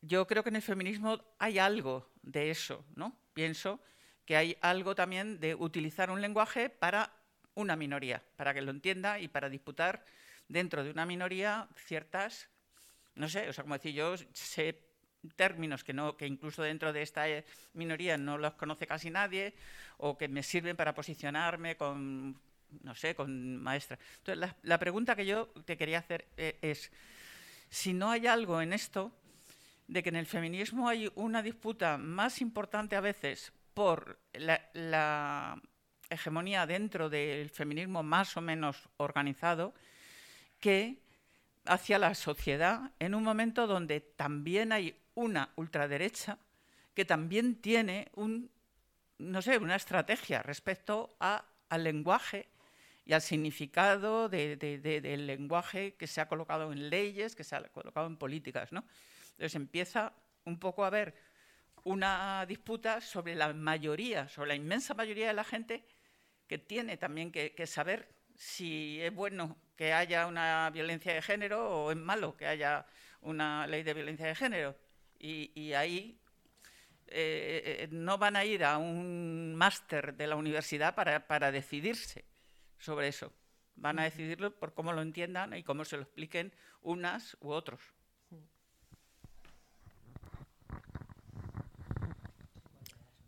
Yo 0.01 0.27
creo 0.27 0.43
que 0.43 0.49
en 0.49 0.57
el 0.57 0.63
feminismo 0.63 1.23
hay 1.39 1.59
algo 1.59 2.11
de 2.23 2.51
eso, 2.51 2.85
¿no? 2.95 3.17
Pienso 3.35 3.81
que 4.25 4.37
hay 4.37 4.57
algo 4.61 4.95
también 4.95 5.41
de 5.41 5.55
utilizar 5.55 6.11
un 6.11 6.21
lenguaje 6.21 6.71
para 6.71 7.13
una 7.55 7.77
minoría, 7.77 8.23
para 8.37 8.55
que 8.55 8.63
lo 8.63 8.71
entienda 8.71 9.19
y 9.19 9.29
para 9.29 9.49
disputar 9.49 10.05
dentro 10.49 10.85
de 10.85 10.91
una 10.91 11.05
minoría 11.05 11.69
ciertas, 11.77 12.49
no 13.15 13.29
sé, 13.29 13.49
o 13.49 13.53
sea, 13.53 13.65
como 13.65 13.75
decir, 13.75 13.93
yo 13.93 14.15
sé 14.33 14.81
términos 15.37 15.85
que, 15.85 15.93
no, 15.93 16.17
que 16.17 16.27
incluso 16.27 16.63
dentro 16.63 16.93
de 16.93 17.03
esta 17.03 17.29
eh, 17.29 17.45
minoría 17.75 18.17
no 18.17 18.39
los 18.39 18.55
conoce 18.55 18.87
casi 18.87 19.11
nadie 19.11 19.55
o 19.99 20.17
que 20.17 20.29
me 20.29 20.43
sirven 20.43 20.77
para 20.77 20.95
posicionarme 20.95 21.77
con, 21.77 22.41
no 22.83 22.95
sé, 22.95 23.15
con 23.15 23.57
maestra. 23.57 23.99
Entonces, 24.19 24.55
la, 24.63 24.79
pregunta 24.79 25.17
que 25.17 25.27
yo 25.27 25.49
te 25.65 25.77
quería 25.77 25.99
hacer 25.99 26.27
eh, 26.37 26.59
es, 26.63 26.91
si 27.69 27.93
no 27.93 28.11
hay 28.11 28.27
algo 28.27 28.61
en 28.61 28.73
esto 28.73 29.13
de 29.91 30.03
que 30.03 30.09
en 30.09 30.17
el 30.17 30.27
feminismo 30.27 30.89
hay 30.89 31.11
una 31.17 31.43
disputa 31.43 31.99
más 31.99 32.41
importante 32.41 32.95
a 32.95 33.01
veces 33.01 33.53
por 33.75 34.19
la, 34.33 35.61
hegemonía 36.09 36.67
dentro 36.67 37.09
del 37.09 37.51
feminismo 37.51 38.03
más 38.03 38.37
o 38.37 38.41
menos 38.41 38.89
organizado 38.97 39.73
que 40.59 40.99
hacia 41.65 42.01
la 42.01 42.17
sociedad 42.17 42.91
en 42.99 43.15
un 43.15 43.23
momento 43.23 43.69
donde 43.69 44.01
también 44.01 44.73
hay 44.73 44.97
una 45.15 45.51
ultraderecha 45.55 46.39
que 46.95 47.05
también 47.05 47.55
tiene 47.55 48.09
un, 48.15 48.51
no 49.19 49.41
sé, 49.41 49.59
una 49.59 49.77
estrategia 49.77 50.43
respecto 50.43 51.15
al 51.21 51.85
lenguaje 51.85 52.49
y 53.11 53.13
al 53.13 53.23
significado 53.23 54.29
de, 54.29 54.55
de, 54.55 54.79
de, 54.79 55.01
del 55.01 55.27
lenguaje 55.27 55.97
que 55.97 56.07
se 56.07 56.21
ha 56.21 56.29
colocado 56.29 56.71
en 56.71 56.91
leyes, 56.91 57.35
que 57.35 57.43
se 57.43 57.57
ha 57.57 57.63
colocado 57.65 58.07
en 58.07 58.17
políticas. 58.17 58.71
Entonces 58.71 59.57
empieza 59.57 60.13
un 60.45 60.61
poco 60.61 60.85
a 60.85 60.87
haber 60.87 61.17
una 61.83 62.47
disputa 62.47 63.01
sobre 63.01 63.35
la 63.35 63.53
mayoría, 63.53 64.29
sobre 64.29 64.51
la 64.51 64.55
inmensa 64.55 64.95
mayoría 64.95 65.27
de 65.27 65.35
la 65.35 65.43
gente 65.43 65.85
que 66.47 66.59
tiene 66.59 66.99
también 66.99 67.33
que, 67.33 67.67
saber 67.67 68.15
si 68.37 69.01
es 69.01 69.13
bueno 69.13 69.57
que 69.75 69.93
haya 69.93 70.29
una 70.29 70.71
violencia 70.71 71.13
de 71.13 71.21
género 71.21 71.69
o 71.69 71.91
es 71.91 71.97
malo 71.97 72.37
que 72.37 72.47
haya 72.47 72.87
una 73.23 73.67
ley 73.67 73.83
de 73.83 73.93
violencia 73.93 74.27
de 74.27 74.37
género. 74.37 74.77
Y, 75.19 75.73
ahí 75.73 76.17
eh, 77.09 77.89
no 77.91 78.19
van 78.19 78.37
a 78.37 78.45
ir 78.45 78.63
a 78.63 78.79
un 78.79 79.57
máster 79.57 80.15
de 80.15 80.29
la 80.29 80.37
universidad 80.37 80.95
para, 80.95 81.51
decidirse 81.51 82.30
sobre 82.81 83.09
eso. 83.09 83.33
Van 83.77 83.99
a 83.99 84.05
decidirlo 84.05 84.59
por 84.59 84.75
cómo 84.75 84.93
lo 84.93 85.03
entiendan 85.03 85.57
y 85.57 85.63
cómo 85.63 85.85
se 85.85 85.97
lo 85.97 86.03
expliquen 86.03 86.53
unas 86.83 87.37
u 87.41 87.51
otros. 87.51 87.81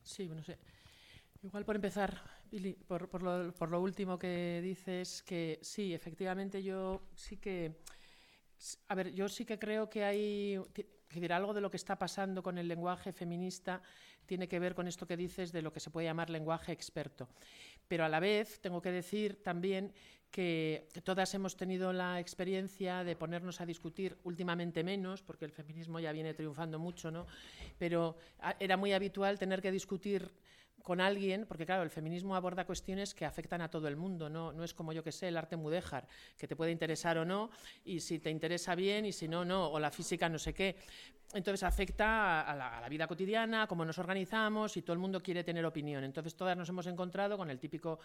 Sí, 0.02 0.28
no 0.28 0.42
sé. 0.42 0.58
Igual 1.42 1.64
por 1.64 1.76
empezar, 1.76 2.22
Billy, 2.50 2.74
por, 2.74 3.08
por, 3.08 3.22
lo, 3.22 3.54
por, 3.54 3.70
lo, 3.70 3.80
último 3.80 4.18
que 4.18 4.60
dices, 4.62 5.22
que 5.22 5.58
sí, 5.62 5.94
efectivamente 5.94 6.62
yo 6.62 7.08
sí 7.14 7.38
que... 7.38 7.80
A 8.88 8.94
ver, 8.94 9.12
yo 9.12 9.28
sí 9.28 9.44
que 9.44 9.58
creo 9.58 9.88
que 9.88 10.04
hay... 10.04 10.60
Que 10.74 10.86
decir, 11.08 11.32
algo 11.32 11.52
de 11.52 11.60
lo 11.60 11.70
que 11.70 11.76
está 11.76 11.98
pasando 11.98 12.42
con 12.42 12.58
el 12.58 12.68
lenguaje 12.68 13.12
feminista 13.12 13.82
tiene 14.26 14.48
que 14.48 14.58
ver 14.58 14.74
con 14.74 14.86
esto 14.86 15.06
que 15.06 15.16
dices 15.16 15.52
de 15.52 15.62
lo 15.62 15.72
que 15.72 15.80
se 15.80 15.90
puede 15.90 16.06
llamar 16.06 16.30
lenguaje 16.30 16.72
experto. 16.72 17.28
Pero 17.92 18.06
a 18.06 18.08
la 18.08 18.20
vez 18.20 18.58
tengo 18.62 18.80
que 18.80 18.90
decir 18.90 19.42
también 19.42 19.92
que 20.30 20.88
todas 21.04 21.34
hemos 21.34 21.58
tenido 21.58 21.92
la 21.92 22.20
experiencia 22.20 23.04
de 23.04 23.16
ponernos 23.16 23.60
a 23.60 23.66
discutir 23.66 24.16
últimamente 24.24 24.82
menos, 24.82 25.20
porque 25.20 25.44
el 25.44 25.52
feminismo 25.52 26.00
ya 26.00 26.10
viene 26.10 26.32
triunfando 26.32 26.78
mucho, 26.78 27.10
¿no? 27.10 27.26
Pero 27.78 28.16
era 28.58 28.78
muy 28.78 28.94
habitual 28.94 29.38
tener 29.38 29.60
que 29.60 29.70
discutir 29.70 30.30
con 30.82 31.00
alguien, 31.00 31.46
porque 31.46 31.64
claro, 31.64 31.82
el 31.82 31.90
feminismo 31.90 32.36
aborda 32.36 32.64
cuestiones 32.64 33.14
que 33.14 33.24
afectan 33.24 33.60
a 33.60 33.70
todo 33.70 33.88
el 33.88 33.96
mundo, 33.96 34.28
no, 34.28 34.52
no 34.52 34.64
es 34.64 34.74
como 34.74 34.92
yo 34.92 35.02
que 35.02 35.12
sé, 35.12 35.28
el 35.28 35.36
arte 35.36 35.56
mudéjar, 35.56 36.06
que 36.36 36.46
te 36.46 36.56
puede 36.56 36.72
interesar 36.72 37.18
o 37.18 37.24
no, 37.24 37.50
y 37.84 38.00
si 38.00 38.18
te 38.18 38.30
interesa 38.30 38.74
bien, 38.74 39.06
y 39.06 39.12
si 39.12 39.28
no, 39.28 39.44
no, 39.44 39.68
o 39.68 39.78
la 39.78 39.90
física 39.90 40.28
no 40.28 40.38
sé 40.38 40.52
qué. 40.52 40.76
Entonces 41.34 41.62
afecta 41.62 42.42
a 42.42 42.54
la, 42.54 42.76
a 42.76 42.80
la 42.82 42.88
vida 42.90 43.06
cotidiana, 43.06 43.66
cómo 43.66 43.86
nos 43.86 43.96
organizamos, 43.98 44.76
y 44.76 44.82
todo 44.82 44.92
el 44.92 44.98
mundo 44.98 45.22
quiere 45.22 45.42
tener 45.42 45.64
opinión. 45.64 46.04
Entonces 46.04 46.34
todas 46.34 46.54
nos 46.58 46.68
hemos 46.68 46.86
encontrado 46.86 47.38
con 47.38 47.48
el 47.48 47.58
típico, 47.58 48.00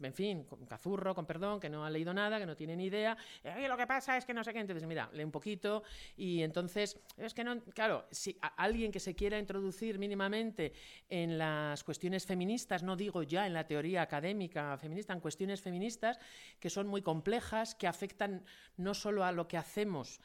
en 0.00 0.14
fin, 0.14 0.44
con 0.44 0.64
cazurro, 0.64 1.14
con 1.14 1.26
perdón, 1.26 1.60
que 1.60 1.68
no 1.68 1.84
ha 1.84 1.90
leído 1.90 2.14
nada, 2.14 2.38
que 2.38 2.46
no 2.46 2.56
tiene 2.56 2.76
ni 2.76 2.86
idea, 2.86 3.18
y 3.44 3.68
lo 3.68 3.76
que 3.76 3.86
pasa 3.86 4.16
es 4.16 4.24
que 4.24 4.32
no 4.32 4.42
sé 4.42 4.54
qué, 4.54 4.60
entonces 4.60 4.86
mira, 4.86 5.10
lee 5.12 5.24
un 5.24 5.30
poquito, 5.30 5.82
y 6.16 6.42
entonces, 6.42 6.98
es 7.18 7.34
que 7.34 7.44
no, 7.44 7.60
claro, 7.74 8.06
si 8.10 8.38
alguien 8.56 8.90
que 8.90 9.00
se 9.00 9.14
quiera 9.14 9.38
introducir 9.38 9.98
mínimamente 9.98 10.72
en 11.08 11.36
las 11.36 11.84
cuestiones 11.84 12.19
feministas, 12.26 12.82
no 12.82 12.96
digo 12.96 13.22
ya 13.22 13.46
en 13.46 13.54
la 13.54 13.66
teoría 13.66 14.02
académica 14.02 14.76
feminista, 14.78 15.12
en 15.12 15.20
cuestiones 15.20 15.60
feministas 15.60 16.18
que 16.58 16.70
son 16.70 16.86
muy 16.86 17.02
complejas, 17.02 17.74
que 17.74 17.86
afectan 17.86 18.44
no 18.76 18.94
solo 18.94 19.24
a 19.24 19.32
lo 19.32 19.48
que 19.48 19.56
hacemos, 19.56 20.20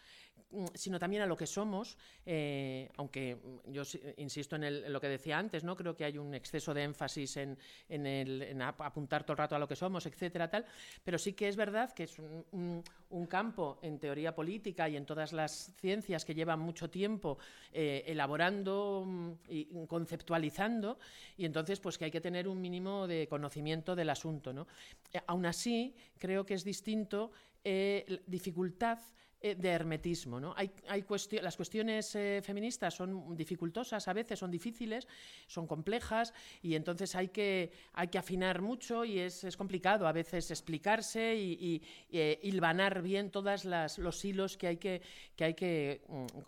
sino 0.74 1.00
también 1.00 1.24
a 1.24 1.26
lo 1.26 1.36
que 1.36 1.48
somos, 1.48 1.98
eh, 2.26 2.90
aunque 2.98 3.38
yo 3.68 3.84
insisto 4.18 4.56
en, 4.56 4.92
lo 4.92 5.00
que 5.00 5.08
decía 5.08 5.38
antes, 5.38 5.64
¿no? 5.64 5.76
creo 5.76 5.96
que 5.96 6.06
hay 6.06 6.18
un 6.18 6.34
exceso 6.34 6.74
de 6.74 6.84
énfasis 6.84 7.38
en, 7.38 7.58
apuntar 8.62 9.24
todo 9.24 9.34
el 9.34 9.38
rato 9.38 9.56
a 9.56 9.60
lo 9.60 9.68
que 9.68 9.76
somos, 9.76 10.06
etcétera, 10.06 10.50
tal, 10.50 10.66
pero 11.04 11.18
sí 11.18 11.34
que 11.34 11.48
es 11.48 11.56
verdad 11.56 11.94
que 11.94 12.04
es 12.04 12.18
un, 12.20 12.84
campo 13.30 13.80
en 13.82 13.98
teoría 13.98 14.36
política 14.36 14.88
y 14.90 14.98
en 14.98 15.06
todas 15.06 15.34
las 15.34 15.72
ciencias 15.80 16.26
que 16.26 16.36
llevan 16.36 16.60
mucho 16.60 16.90
tiempo 16.90 17.38
eh, 17.72 18.04
elaborando 18.08 19.08
y 19.48 19.66
conceptualizando, 19.88 21.00
y 21.38 21.46
entonces 21.46 21.80
pues 21.80 21.98
que 21.98 22.06
hay 22.06 22.12
que 22.12 22.22
tener 22.22 22.48
un 22.48 22.62
mínimo 22.62 23.08
de 23.08 23.28
conocimiento 23.28 23.96
del 23.96 24.10
asunto. 24.10 24.54
¿no? 24.54 24.68
Eh, 25.12 25.20
aún 25.28 25.46
así, 25.46 25.96
creo 26.18 26.46
que 26.46 26.54
es 26.54 26.64
distinto 26.64 27.32
eh, 27.64 28.22
dificultad 28.28 29.00
de 29.54 29.70
hermetismo. 29.70 30.40
¿no? 30.40 30.54
Hay, 30.58 30.72
hay 30.88 31.06
las 31.42 31.56
cuestiones 31.56 32.16
eh, 32.16 32.42
feministas 32.44 32.96
son 32.96 33.36
dificultosas 33.36 34.08
a 34.08 34.14
veces, 34.14 34.40
son 34.40 34.50
difíciles, 34.50 35.08
son 35.46 35.68
complejas 35.68 36.34
y 36.64 36.74
entonces 36.76 37.16
hay 37.16 37.28
que, 37.28 37.72
hay 37.94 38.08
que 38.08 38.18
afinar 38.18 38.62
mucho 38.62 39.06
y 39.06 39.20
es, 39.20 39.44
es 39.44 39.56
complicado 39.56 40.08
a 40.08 40.12
veces 40.12 40.50
explicarse 40.50 41.36
y, 41.36 41.82
y, 42.12 42.38
hilvanar 42.42 43.02
bien 43.02 43.30
todos 43.30 43.66
los 43.66 44.26
hilos 44.26 44.58
que 44.58 44.68
hay 44.68 44.78
que, 44.78 45.02
que, 45.36 45.44
hay 45.44 45.54
que 45.54 46.02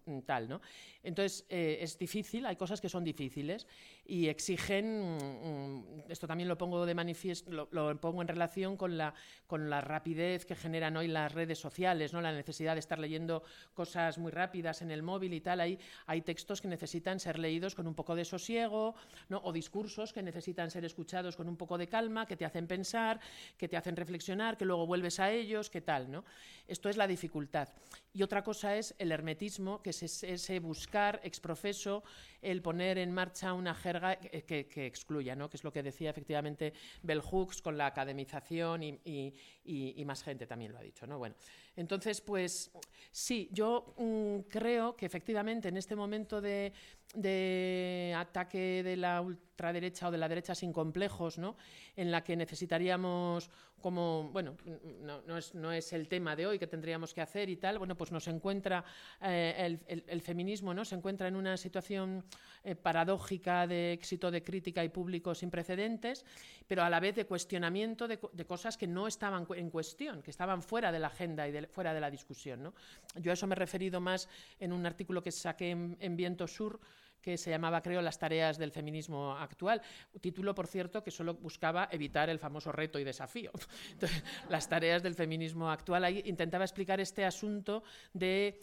mm, 0.05 0.19
tal. 0.21 0.49
¿no? 0.49 0.61
Entonces, 1.07 1.45
eh, 1.47 1.77
es 1.79 1.97
difícil, 1.97 2.45
hay 2.45 2.57
cosas 2.57 2.81
que 2.81 2.89
son 2.89 3.05
difíciles 3.05 3.65
y 4.05 4.27
exigen, 4.27 5.15
mm, 5.15 6.11
esto 6.11 6.27
también 6.27 6.49
lo 6.49 6.57
pongo 6.57 6.85
de 6.85 6.93
manifiesto, 6.93 7.49
lo, 7.49 8.01
pongo 8.01 8.21
en 8.21 8.27
relación 8.27 8.75
con 8.75 8.97
la, 8.97 9.13
con 9.47 9.69
la 9.69 9.79
rapidez 9.79 10.45
que 10.45 10.53
generan 10.53 10.97
hoy 10.97 11.07
las 11.07 11.31
redes 11.31 11.59
sociales, 11.59 12.11
¿no? 12.11 12.19
la 12.19 12.33
necesidad 12.33 12.73
de 12.73 12.81
estar 12.81 12.99
leyendo 12.99 13.41
cosas 13.73 14.17
muy 14.17 14.33
rápidas 14.33 14.81
en 14.81 14.91
el 14.91 15.01
móvil 15.01 15.33
y 15.33 15.39
tal. 15.39 15.61
Hay, 15.61 15.79
hay 16.07 16.23
textos 16.23 16.59
que 16.59 16.67
necesitan 16.67 17.21
ser 17.21 17.39
leídos 17.39 17.73
con 17.73 17.87
un 17.87 17.95
poco 17.95 18.13
de 18.13 18.25
sosiego 18.25 18.93
¿no? 19.29 19.39
o 19.45 19.53
discursos 19.53 20.11
que 20.11 20.21
necesitan 20.21 20.69
ser 20.69 20.83
escuchados 20.83 21.37
con 21.37 21.47
un 21.47 21.55
poco 21.55 21.77
de 21.77 21.87
calma, 21.87 22.25
que 22.25 22.35
te 22.35 22.43
hacen 22.43 22.67
pensar, 22.67 23.21
que 23.57 23.69
te 23.69 23.77
hacen 23.77 23.95
reflexionar, 23.95 24.57
que 24.57 24.65
luego 24.65 24.85
vuelves 24.85 25.21
a 25.21 25.31
ellos, 25.31 25.69
qué 25.69 25.79
tal. 25.79 26.11
¿no? 26.11 26.25
Esto 26.67 26.89
es 26.89 26.97
la 26.97 27.07
dificultad. 27.07 27.69
Y 28.11 28.23
otra 28.23 28.43
cosa 28.43 28.75
es 28.75 28.93
el 28.97 29.13
hermetismo, 29.13 29.81
que 29.81 29.91
es 29.91 30.23
ese 30.23 30.59
buscar 30.59 30.96
exprofeso 31.23 32.03
el 32.41 32.61
poner 32.61 32.97
en 32.97 33.11
marcha 33.11 33.53
una 33.53 33.73
jerga 33.73 34.15
que, 34.17 34.85
excluya, 34.85 35.35
¿no? 35.35 35.49
que 35.49 35.57
es 35.57 35.63
lo 35.63 35.71
que 35.71 35.83
decía 35.83 36.09
efectivamente 36.09 36.73
Bell 37.03 37.21
Hooks 37.21 37.61
con 37.61 37.77
la 37.77 37.87
academización 37.87 38.83
y, 38.83 40.03
más 40.05 40.23
gente 40.23 40.47
también 40.47 40.71
lo 40.71 40.77
ha 40.77 40.81
dicho. 40.81 41.05
¿no? 41.07 41.17
Bueno, 41.17 41.35
entonces, 41.77 42.19
pues 42.21 42.71
sí, 43.11 43.49
yo 43.53 43.93
mm, 43.97 44.49
creo 44.49 44.95
que 44.97 45.05
efectivamente 45.05 45.69
en 45.69 45.77
este 45.77 45.95
momento 45.95 46.41
de, 46.41 46.73
de 47.13 48.13
ataque 48.17 48.83
de 48.83 48.97
la 48.97 49.21
ultraderecha 49.21 50.07
o 50.07 50.11
de 50.11 50.17
la 50.17 50.27
derecha 50.27 50.53
sin 50.53 50.73
complejos, 50.73 51.37
¿no? 51.37 51.55
en 51.95 52.11
la 52.11 52.23
que 52.23 52.35
necesitaríamos 52.35 53.49
como, 53.81 54.29
bueno, 54.31 54.57
no, 55.01 55.37
es, 55.37 55.53
no, 55.53 55.71
es, 55.71 55.93
el 55.93 56.07
tema 56.07 56.35
de 56.35 56.47
hoy 56.47 56.57
que 56.57 56.65
tendríamos 56.65 57.13
que 57.13 57.21
hacer 57.21 57.47
y 57.49 57.57
tal, 57.57 57.77
bueno, 57.77 57.95
pues 57.95 58.11
nos 58.11 58.27
encuentra 58.27 58.83
eh, 59.21 59.77
el, 59.87 60.21
feminismo, 60.21 60.73
¿no? 60.73 60.83
Se 60.83 60.95
encuentra 60.95 61.27
en 61.27 61.35
una 61.35 61.57
situación 61.57 62.23
eh, 62.63 62.75
paradójica 62.75 63.67
de 63.67 63.93
éxito 63.93 64.31
de 64.31 64.43
crítica 64.43 64.83
y 64.83 64.89
público 64.89 65.35
sin 65.35 65.51
precedentes, 65.51 66.25
pero 66.67 66.83
a 66.83 66.89
la 66.89 66.99
vez 66.99 67.15
de 67.15 67.25
cuestionamiento 67.25 68.07
de, 68.07 68.17
cosas 68.47 68.77
que 68.77 68.87
no 68.87 69.07
estaban 69.07 69.45
en 69.55 69.69
cuestión, 69.69 70.23
que 70.23 70.31
estaban 70.31 70.63
fuera 70.63 70.91
de 70.91 70.99
la 70.99 71.07
agenda 71.07 71.47
y 71.47 71.51
fuera 71.67 71.93
de 71.93 72.01
la 72.01 72.09
discusión, 72.09 72.63
¿no? 72.63 72.73
Yo 73.15 73.31
a 73.31 73.33
eso 73.33 73.47
me 73.47 73.53
he 73.53 73.57
referido 73.57 73.99
más 73.99 74.27
en 74.59 74.73
un 74.73 74.85
artículo 74.85 75.21
que 75.21 75.31
saqué 75.31 75.71
en 75.71 76.17
Viento 76.17 76.47
Sur, 76.47 76.79
que 77.27 77.37
se 77.37 77.49
llamaba, 77.49 77.81
creo, 77.81 78.01
Las 78.01 78.19
tareas 78.19 78.57
del 78.57 78.71
feminismo 78.71 79.35
actual. 79.35 79.81
Título, 80.21 80.55
por 80.55 80.65
cierto, 80.65 81.03
que 81.03 81.11
solo 81.11 81.33
buscaba 81.33 81.89
evitar 81.91 82.29
el 82.29 82.39
famoso 82.39 82.71
reto 82.71 82.99
y 82.99 83.03
desafío. 83.03 83.51
las 84.49 84.69
tareas 84.69 85.03
del 85.03 85.13
feminismo 85.13 85.69
actual. 85.69 86.05
Ahí 86.05 86.23
intentaba 86.23 86.63
explicar 86.63 87.01
este 87.01 87.25
asunto 87.25 87.83
de, 88.13 88.61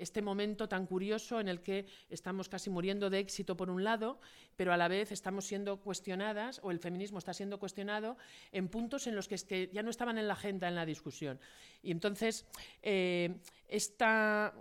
este 0.00 0.20
momento 0.20 0.68
tan 0.68 0.84
curioso 0.86 1.38
en 1.38 1.46
el 1.46 1.60
que 1.60 1.86
estamos 2.10 2.48
casi 2.48 2.70
muriendo 2.70 3.08
de 3.08 3.20
éxito 3.20 3.56
por 3.56 3.70
un 3.70 3.84
lado, 3.84 4.18
pero 4.56 4.72
a 4.72 4.76
la 4.76 4.88
vez 4.88 5.12
estamos 5.12 5.44
siendo 5.44 5.76
cuestionadas, 5.76 6.58
o 6.64 6.72
el 6.72 6.80
feminismo 6.80 7.18
está 7.18 7.32
siendo 7.34 7.60
cuestionado, 7.60 8.16
en 8.50 8.66
puntos 8.66 9.06
en 9.06 9.14
los 9.14 9.28
que, 9.28 9.36
que 9.36 9.70
ya 9.72 9.84
no 9.84 9.90
estaban 9.90 10.18
en 10.18 10.26
la 10.26 10.34
agenda, 10.34 10.66
en 10.66 10.74
la 10.74 10.84
discusión. 10.84 11.38
Y 11.82 11.90
entonces, 11.90 12.46
eh, 12.82 13.36
esta 13.68 14.52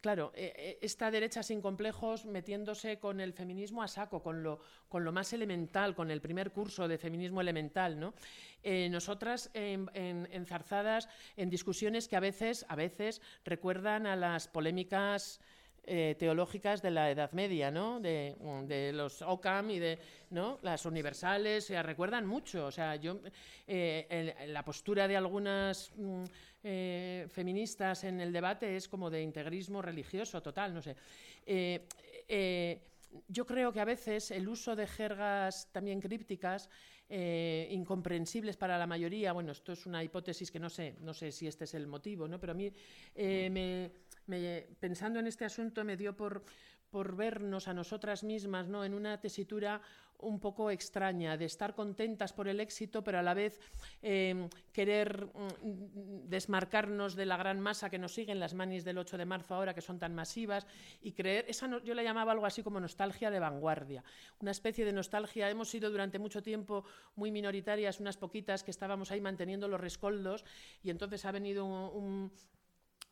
Claro, 0.00 0.32
eh, 0.34 0.52
eh, 0.54 0.78
esta 0.82 1.10
derecha 1.10 1.42
sin 1.42 1.62
complejos 1.62 2.26
metiéndose 2.26 2.98
con 2.98 3.20
el 3.20 3.32
feminismo 3.32 3.82
a 3.82 3.88
saco, 3.88 4.22
con 4.22 4.42
lo, 4.42 4.60
con 4.86 5.02
lo 5.02 5.12
más 5.12 5.32
elemental, 5.32 5.94
con 5.94 6.10
el 6.10 6.20
primer 6.20 6.52
curso 6.52 6.86
de 6.86 6.98
feminismo 6.98 7.40
elemental, 7.40 7.98
¿no? 7.98 8.12
Nosotras 8.90 9.50
enzarzadas 9.54 11.08
en 11.38 11.48
discusiones 11.48 12.06
que 12.06 12.16
a 12.16 12.20
veces, 12.20 12.66
a 12.68 12.76
veces 12.76 13.22
recuerdan 13.46 14.06
a 14.06 14.14
las 14.14 14.46
polémicas 14.46 15.40
teológicas 15.84 16.80
de 16.80 16.90
la 16.90 17.10
Edad 17.10 17.32
Media, 17.32 17.70
¿no? 17.70 18.00
De, 18.00 18.90
los 18.94 19.22
Ockham 19.22 19.70
y 19.70 19.78
de 19.78 19.98
¿no? 20.30 20.58
las 20.62 20.86
universales, 20.86 21.64
se 21.64 21.82
recuerdan 21.82 22.26
mucho. 22.26 22.66
O 22.66 22.70
sea, 22.70 22.96
yo 22.96 23.20
la 23.66 24.64
postura 24.64 25.06
de 25.06 25.16
algunas 25.16 25.92
mm, 25.96 26.24
eh, 26.66 27.26
feministas 27.28 28.04
en 28.04 28.22
el 28.22 28.32
debate 28.32 28.74
es 28.74 28.88
como 28.88 29.10
de 29.10 29.20
integrismo 29.20 29.82
religioso 29.82 30.40
total, 30.40 30.72
no 30.72 30.80
sé. 30.80 30.96
Eh, 31.44 31.86
eh, 32.26 32.80
yo 33.28 33.44
creo 33.44 33.70
que 33.70 33.80
a 33.80 33.84
veces 33.84 34.30
el 34.30 34.48
uso 34.48 34.74
de 34.74 34.86
jergas 34.86 35.68
también 35.72 36.00
crípticas, 36.00 36.70
incomprensibles 37.06 38.56
para 38.56 38.78
la 38.78 38.86
mayoría, 38.86 39.32
bueno, 39.32 39.52
esto 39.52 39.72
es 39.72 39.86
una 39.86 40.02
hipótesis 40.02 40.50
que 40.50 40.58
no 40.58 40.70
sé, 40.70 40.96
no 41.00 41.12
sé 41.12 41.30
si 41.30 41.46
este 41.46 41.64
es 41.64 41.74
el 41.74 41.86
motivo, 41.86 42.26
¿no? 42.26 42.40
pero 42.40 42.52
a 42.52 42.54
mí, 42.56 42.72
pensando 44.80 45.18
en 45.18 45.26
este 45.26 45.44
asunto, 45.44 45.84
me 45.84 45.96
dio 45.96 46.16
por, 46.16 46.44
vernos 47.16 47.66
a 47.66 47.74
nosotras 47.74 48.22
mismas 48.22 48.68
¿no? 48.68 48.84
en 48.84 48.94
una 48.94 49.20
tesitura 49.20 49.80
un 50.18 50.40
poco 50.40 50.70
extraña, 50.70 51.36
de 51.36 51.44
estar 51.44 51.74
contentas 51.74 52.32
por 52.32 52.48
el 52.48 52.60
éxito, 52.60 53.02
pero 53.02 53.18
a 53.18 53.22
la 53.22 53.34
vez 53.34 53.60
em, 54.02 54.48
querer 54.72 55.26
mm, 55.26 56.28
desmarcarnos 56.28 57.14
de 57.14 57.26
la 57.26 57.36
gran 57.36 57.60
masa 57.60 57.90
que 57.90 57.98
nos 57.98 58.14
sigue 58.14 58.32
en 58.32 58.40
las 58.40 58.54
manis 58.54 58.84
del 58.84 58.98
8 58.98 59.18
de 59.18 59.26
marzo 59.26 59.54
ahora, 59.54 59.74
que 59.74 59.80
son 59.80 59.98
tan 59.98 60.14
masivas, 60.14 60.66
y 61.02 61.12
creer, 61.12 61.44
esa 61.48 61.68
yo 61.82 61.94
la 61.94 62.02
llamaba 62.02 62.32
algo 62.32 62.46
así 62.46 62.62
como 62.62 62.80
nostalgia 62.80 63.30
de 63.30 63.40
vanguardia, 63.40 64.04
una 64.40 64.50
especie 64.50 64.84
de 64.84 64.92
nostalgia. 64.92 65.50
Hemos 65.50 65.68
sido 65.68 65.90
durante 65.90 66.18
mucho 66.18 66.42
tiempo 66.42 66.84
muy 67.16 67.30
minoritarias, 67.30 68.00
unas 68.00 68.16
poquitas 68.16 68.62
que 68.62 68.70
estábamos 68.70 69.10
ahí 69.10 69.20
manteniendo 69.20 69.68
los 69.68 69.80
rescoldos, 69.80 70.44
y 70.82 70.90
entonces 70.90 71.24
ha 71.24 71.32
venido 71.32 71.64
un, 71.66 72.32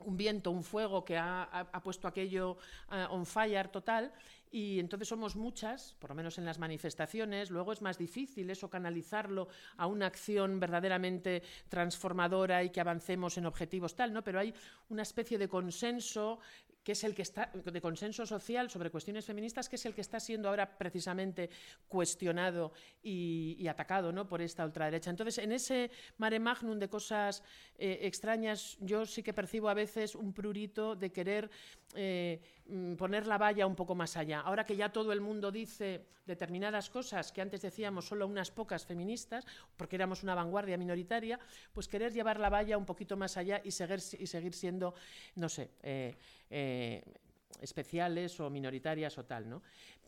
viento, 0.09 0.51
un 0.51 0.63
fuego 0.63 1.05
que 1.05 1.17
ha, 1.17 1.81
puesto 1.83 2.09
aquello 2.09 2.59
uh, 2.91 3.15
on 3.15 3.27
fire 3.27 3.69
total 3.69 4.13
y 4.51 4.79
entonces 4.79 5.09
somos 5.09 5.35
muchas, 5.35 5.95
por 5.99 6.11
lo 6.11 6.17
menos 6.17 6.37
en 6.37 6.45
las 6.45 6.59
manifestaciones, 6.59 7.51
luego 7.51 7.73
es 7.73 7.81
más 7.81 7.97
difícil 7.97 8.51
eso 8.51 8.69
canalizarlo 8.69 9.49
a 9.79 9.87
una 9.87 10.07
acción 10.07 10.61
verdaderamente 10.61 11.43
transformadora 11.71 12.63
y 12.63 12.71
que 12.71 12.81
avancemos 12.81 13.39
en 13.39 13.47
objetivos 13.47 13.97
tal, 13.97 14.13
¿no? 14.13 14.23
Pero 14.23 14.41
hay 14.41 14.53
una 14.91 15.03
especie 15.03 15.39
de 15.39 15.49
consenso 15.49 16.39
que 16.83 16.93
es 16.93 17.05
el 17.05 17.15
que 17.15 17.23
está 17.23 17.51
de 17.53 17.81
consenso 17.81 18.27
social 18.27 18.71
sobre 18.71 18.91
cuestiones 18.91 19.25
feministas, 19.25 19.69
que 19.69 19.77
es 19.77 19.87
el 19.87 19.95
que 19.95 20.01
está 20.01 20.21
siendo 20.21 20.49
ahora 20.49 20.79
precisamente 20.79 21.51
cuestionado 21.89 22.73
y, 23.03 23.67
atacado 23.69 24.13
¿no? 24.13 24.29
por 24.29 24.43
esta 24.43 24.65
ultraderecha. 24.65 25.11
Entonces, 25.11 25.39
en 25.39 25.53
ese 25.53 25.91
mare 26.19 26.39
magnum 26.39 26.79
de 26.79 26.89
cosas 26.89 27.43
eh, 27.79 28.01
extrañas, 28.03 28.77
yo 28.81 29.07
sí 29.07 29.23
que 29.23 29.33
percibo 29.33 29.69
a 29.69 29.75
veces 29.75 30.15
un 30.15 30.33
prurito 30.33 30.97
de 30.97 31.11
querer 31.11 31.51
eh, 31.95 32.41
poner 32.97 33.27
la 33.27 33.39
valla 33.39 33.67
un 33.67 33.75
poco 33.75 33.95
más 33.95 34.17
allá. 34.17 34.41
Ahora 34.41 34.65
que 34.65 34.77
ya 34.77 34.91
todo 34.91 35.13
el 35.13 35.21
mundo 35.21 35.51
dice 35.51 36.07
determinadas 36.25 36.89
cosas 36.91 37.33
que 37.33 37.41
antes 37.41 37.63
decíamos 37.63 38.07
solo 38.07 38.27
unas 38.27 38.51
pocas 38.51 38.87
feministas, 38.87 39.45
porque 39.77 39.97
éramos 39.97 40.23
una 40.23 40.35
vanguardia 40.35 40.79
minoritaria, 40.79 41.39
pues 41.73 41.89
querer 41.89 42.13
llevar 42.13 42.39
la 42.39 42.51
valla 42.51 42.79
un 42.79 42.87
poquito 42.87 43.17
más 43.17 43.37
allá 43.37 43.61
y 43.65 43.71
seguir, 43.73 44.01
y 44.19 44.27
seguir 44.27 44.55
siendo, 44.55 44.95
no 45.35 45.49
sé, 45.49 45.71
eh, 45.83 46.15
eh, 46.51 47.03
especiales 47.61 48.39
o 48.41 48.51
minoritarias 48.51 49.19
o 49.19 49.25
tal, 49.25 49.49
¿no? 49.49 49.63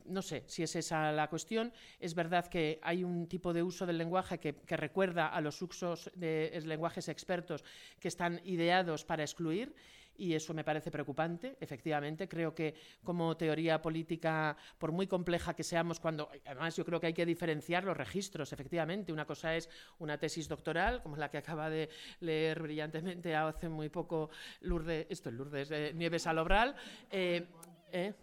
No 0.05 0.20
sé 0.20 0.44
si 0.46 0.62
es 0.62 0.76
esa 0.76 1.12
la 1.12 1.28
cuestión. 1.30 1.72
Es 1.98 2.14
verdad 2.14 2.46
que 2.46 2.78
hay 2.82 3.05
un 3.05 3.26
tipo 3.26 3.55
de 3.55 3.62
uso 3.62 3.86
del 3.86 3.96
lenguaje 3.96 4.38
que, 4.38 4.55
recuerda 4.76 5.28
a 5.28 5.40
los 5.40 5.61
usos 5.62 6.11
de 6.14 6.61
lenguajes 6.66 7.09
expertos 7.09 7.64
que 7.98 8.09
están 8.09 8.40
ideados 8.44 9.05
para 9.05 9.22
excluir 9.22 9.74
y 10.17 10.35
eso 10.35 10.55
me 10.55 10.65
parece 10.65 10.91
preocupante, 10.91 11.57
efectivamente. 11.61 12.29
Creo 12.29 12.55
que 12.55 12.75
como 13.03 13.37
teoría 13.37 13.81
política, 13.83 14.57
por 14.79 14.93
muy 14.93 15.07
compleja 15.07 15.55
que 15.55 15.62
seamos, 15.62 16.01
cuando 16.01 16.31
además 16.45 16.77
yo 16.77 16.85
creo 16.85 17.01
que 17.01 17.09
hay 17.09 17.15
que 17.15 17.27
diferenciar 17.27 17.85
los 17.85 17.97
registros, 17.97 18.53
efectivamente. 18.53 19.12
Una 19.12 19.27
cosa 19.27 19.55
es 19.57 19.69
una 19.99 20.19
tesis 20.19 20.49
doctoral, 20.49 21.03
como 21.03 21.17
la 21.17 21.31
que 21.31 21.39
acaba 21.39 21.71
de 21.71 21.89
leer 22.21 22.62
brillantemente 22.62 23.35
hace 23.35 23.69
muy 23.69 23.89
poco 23.89 24.31
Lourdes, 24.61 25.07
esto 25.09 25.29
es 25.29 25.35
Lourdes, 25.35 25.95
Nieves 25.95 26.27
Alobral. 26.27 26.75
Eh, 27.11 27.47
¿eh? 27.95 28.14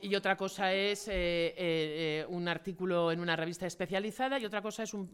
Y 0.00 0.14
otra 0.14 0.36
cosa 0.36 0.72
es 0.74 1.08
eh, 1.08 1.54
eh, 1.56 2.26
un 2.28 2.48
artículo 2.48 3.10
en 3.10 3.20
una 3.20 3.34
revista 3.34 3.66
especializada 3.66 4.38
y 4.38 4.44
otra 4.44 4.60
cosa 4.60 4.82
es 4.82 4.92
un, 4.94 5.10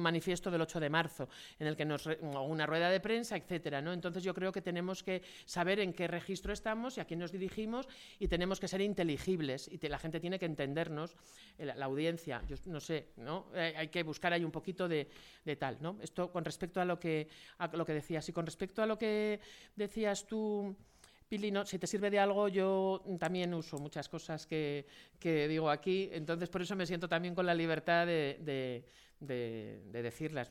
manifiesto 0.00 0.50
del 0.50 0.60
8 0.62 0.80
de 0.80 0.90
marzo, 0.90 1.28
en 1.58 1.68
el 1.68 1.76
que 1.76 1.84
nos 1.84 2.06
o 2.06 2.42
una 2.42 2.66
rueda 2.66 2.90
de 2.90 2.98
prensa, 2.98 3.36
etcétera. 3.36 3.80
¿no? 3.80 3.92
Entonces 3.92 4.24
yo 4.24 4.34
creo 4.34 4.50
que 4.50 4.60
tenemos 4.60 5.04
que 5.04 5.22
saber 5.44 5.78
en 5.78 5.92
qué 5.92 6.08
registro 6.08 6.52
estamos 6.52 6.98
y 6.98 7.00
a 7.00 7.04
quién 7.04 7.20
nos 7.20 7.30
dirigimos 7.30 7.88
y 8.18 8.26
tenemos 8.26 8.58
que 8.58 8.66
ser 8.66 8.80
inteligibles 8.80 9.68
y 9.68 9.78
la 9.88 9.98
gente 9.98 10.18
tiene 10.18 10.38
que 10.38 10.46
entendernos, 10.46 11.16
la, 11.58 11.84
audiencia. 11.84 12.42
Yo 12.48 12.56
no 12.66 12.80
sé, 12.80 13.12
¿no? 13.16 13.46
hay 13.54 13.88
que 13.88 14.02
buscar 14.02 14.32
ahí 14.32 14.44
un 14.44 14.50
poquito 14.50 14.88
de, 14.88 15.08
tal. 15.58 15.78
¿no? 15.80 15.96
Esto 16.02 16.32
con 16.32 16.44
respecto 16.44 16.80
a 16.80 16.84
lo 16.84 16.98
que 16.98 17.28
a 17.58 17.68
lo 17.68 17.86
que 17.86 17.94
decías 17.94 18.28
y 18.28 18.32
con 18.32 18.46
respecto 18.46 18.82
a 18.82 18.86
lo 18.86 18.98
que 18.98 19.40
decías 19.76 20.26
tú. 20.26 20.76
Pili, 21.30 21.52
si 21.64 21.78
te 21.78 21.86
sirve 21.86 22.10
de 22.10 22.18
algo, 22.18 22.48
yo 22.48 23.04
también 23.20 23.54
uso 23.54 23.78
muchas 23.78 24.08
cosas 24.08 24.48
que, 24.48 24.84
digo 25.22 25.70
aquí, 25.70 26.08
entonces 26.10 26.48
por 26.48 26.60
eso 26.60 26.74
me 26.74 26.84
siento 26.84 27.08
también 27.08 27.36
con 27.36 27.46
la 27.46 27.54
libertad 27.54 28.04
de, 28.04 28.84
decirlas. 29.20 30.48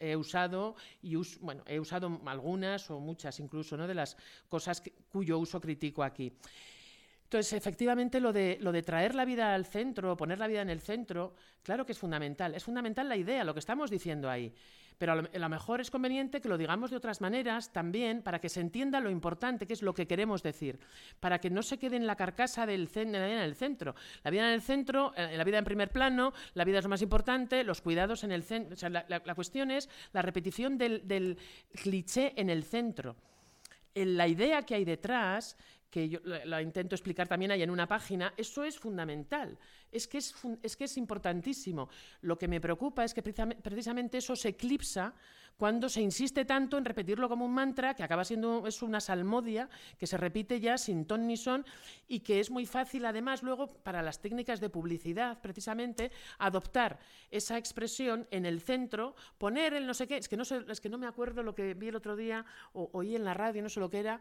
He, 0.00 0.16
usado 0.16 0.76
y 1.02 1.16
bueno, 1.42 1.62
he 1.66 1.78
usado 1.78 2.22
algunas 2.24 2.90
o 2.90 3.00
muchas 3.00 3.38
incluso 3.38 3.76
¿no? 3.76 3.86
de 3.86 3.92
las 3.92 4.16
cosas 4.48 4.82
cuyo 5.10 5.38
uso 5.38 5.60
critico 5.60 6.02
aquí. 6.02 6.32
Entonces, 7.24 7.52
efectivamente, 7.52 8.18
lo 8.18 8.32
de 8.32 8.82
traer 8.82 9.14
la 9.14 9.26
vida 9.26 9.54
al 9.54 9.66
centro, 9.66 10.16
poner 10.16 10.38
la 10.38 10.46
vida 10.46 10.62
en 10.62 10.70
el 10.70 10.80
centro, 10.80 11.34
claro 11.62 11.84
que 11.84 11.92
es 11.92 11.98
fundamental. 11.98 12.54
Es 12.54 12.64
fundamental 12.64 13.10
la 13.10 13.16
idea, 13.18 13.44
lo 13.44 13.52
que 13.52 13.60
estamos 13.60 13.90
diciendo 13.90 14.30
ahí. 14.30 14.54
Pero 14.98 15.12
a 15.12 15.16
lo, 15.16 15.48
mejor 15.48 15.80
es 15.80 15.90
conveniente 15.90 16.40
que 16.40 16.48
lo 16.48 16.56
digamos 16.56 16.90
de 16.90 16.96
otras 16.96 17.20
maneras 17.20 17.72
también 17.72 18.22
para 18.22 18.40
que 18.40 18.48
se 18.48 18.60
entienda 18.60 19.00
lo 19.00 19.10
importante 19.10 19.66
que 19.66 19.72
es 19.72 19.82
lo 19.82 19.94
que 19.94 20.06
queremos 20.06 20.42
decir, 20.42 20.78
para 21.20 21.40
que 21.40 21.50
no 21.50 21.62
se 21.62 21.78
quede 21.78 21.96
en 21.96 22.06
la 22.06 22.16
carcasa 22.16 22.66
del 22.66 22.88
de 22.94 23.04
la 23.18 23.26
vida 23.26 23.38
en 23.38 23.48
el 23.48 23.54
centro. 23.54 23.94
La 24.22 24.30
vida 24.30 24.48
en 24.48 24.54
el 24.54 24.62
centro, 24.62 25.12
eh, 25.16 25.36
la 25.36 25.44
vida 25.44 25.58
en 25.58 25.64
primer 25.64 25.90
plano, 25.90 26.32
la 26.54 26.64
vida 26.64 26.78
es 26.78 26.84
lo 26.84 26.90
más 26.90 27.02
importante, 27.02 27.64
los 27.64 27.80
cuidados 27.80 28.24
en 28.24 28.32
el 28.32 28.42
centro. 28.42 28.88
La, 28.88 29.34
cuestión 29.34 29.70
es 29.70 29.88
la 30.12 30.22
repetición 30.22 30.78
del, 30.78 31.38
cliché 31.82 32.32
en 32.36 32.50
el 32.50 32.64
centro. 32.64 33.16
La 33.94 34.28
idea 34.28 34.62
que 34.62 34.74
hay 34.74 34.84
detrás 34.84 35.56
que 35.90 36.08
yo 36.08 36.18
la, 36.24 36.60
intento 36.60 36.96
explicar 36.96 37.28
también 37.28 37.52
ahí 37.52 37.62
en 37.62 37.70
una 37.70 37.86
página, 37.86 38.34
eso 38.36 38.64
es 38.64 38.76
fundamental, 38.76 39.56
es 39.94 40.08
que 40.08 40.18
es, 40.18 40.34
es 40.62 40.76
que 40.76 40.84
es 40.84 40.96
importantísimo. 40.96 41.88
Lo 42.22 42.36
que 42.36 42.48
me 42.48 42.60
preocupa 42.60 43.04
es 43.04 43.14
que 43.14 43.22
precisamente 43.22 44.18
eso 44.18 44.36
se 44.36 44.48
eclipsa 44.50 45.14
cuando 45.56 45.88
se 45.88 46.00
insiste 46.00 46.44
tanto 46.44 46.78
en 46.78 46.84
repetirlo 46.84 47.28
como 47.28 47.44
un 47.44 47.54
mantra 47.54 47.94
que 47.94 48.02
acaba 48.02 48.24
siendo 48.24 48.66
es 48.66 48.82
una 48.82 49.00
salmodia 49.00 49.68
que 49.98 50.06
se 50.06 50.16
repite 50.16 50.60
ya 50.60 50.78
sin 50.78 51.06
ton 51.06 51.26
ni 51.26 51.36
son 51.36 51.64
y 52.08 52.20
que 52.20 52.40
es 52.40 52.50
muy 52.50 52.66
fácil 52.66 53.04
además 53.04 53.42
luego 53.42 53.68
para 53.68 54.02
las 54.02 54.20
técnicas 54.20 54.60
de 54.60 54.70
publicidad 54.70 55.40
precisamente 55.40 56.10
adoptar 56.38 56.98
esa 57.30 57.58
expresión 57.58 58.26
en 58.30 58.46
el 58.46 58.60
centro, 58.60 59.14
poner 59.38 59.74
el 59.74 59.86
no 59.86 59.94
sé 59.94 60.06
qué, 60.06 60.16
es 60.16 60.28
que 60.28 60.36
no 60.36 60.44
sé, 60.44 60.64
es 60.68 60.80
que 60.80 60.88
no 60.88 60.98
me 60.98 61.06
acuerdo 61.06 61.42
lo 61.42 61.54
que 61.54 61.74
vi 61.74 61.88
el 61.88 61.96
otro 61.96 62.16
día 62.16 62.44
o 62.72 62.90
oí 62.92 63.16
en 63.16 63.24
la 63.24 63.34
radio, 63.34 63.62
no 63.62 63.68
sé 63.68 63.80
lo 63.80 63.90
que 63.90 63.98
era, 63.98 64.20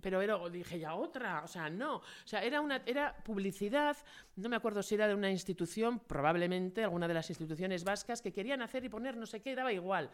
pero 0.00 0.22
era 0.22 0.38
dije 0.48 0.78
ya 0.78 0.94
otra, 0.94 1.42
o 1.44 1.48
sea, 1.48 1.68
no, 1.70 1.96
o 1.96 2.02
sea, 2.24 2.42
era 2.42 2.60
una 2.60 2.82
era 2.86 3.16
publicidad, 3.24 3.96
no 4.36 4.48
me 4.48 4.56
acuerdo 4.56 4.82
si 4.82 4.94
era 4.94 5.08
de 5.08 5.14
una 5.14 5.30
institución, 5.30 6.00
probablemente 6.00 6.82
alguna 6.84 7.08
de 7.08 7.14
las 7.14 7.28
instituciones 7.30 7.84
vascas 7.84 8.22
que 8.22 8.32
querían 8.32 8.62
hacer 8.62 8.84
y 8.84 8.88
poner 8.88 9.16
no 9.16 9.26
sé 9.26 9.40
qué, 9.40 9.54
daba 9.54 9.72
igual 9.72 10.10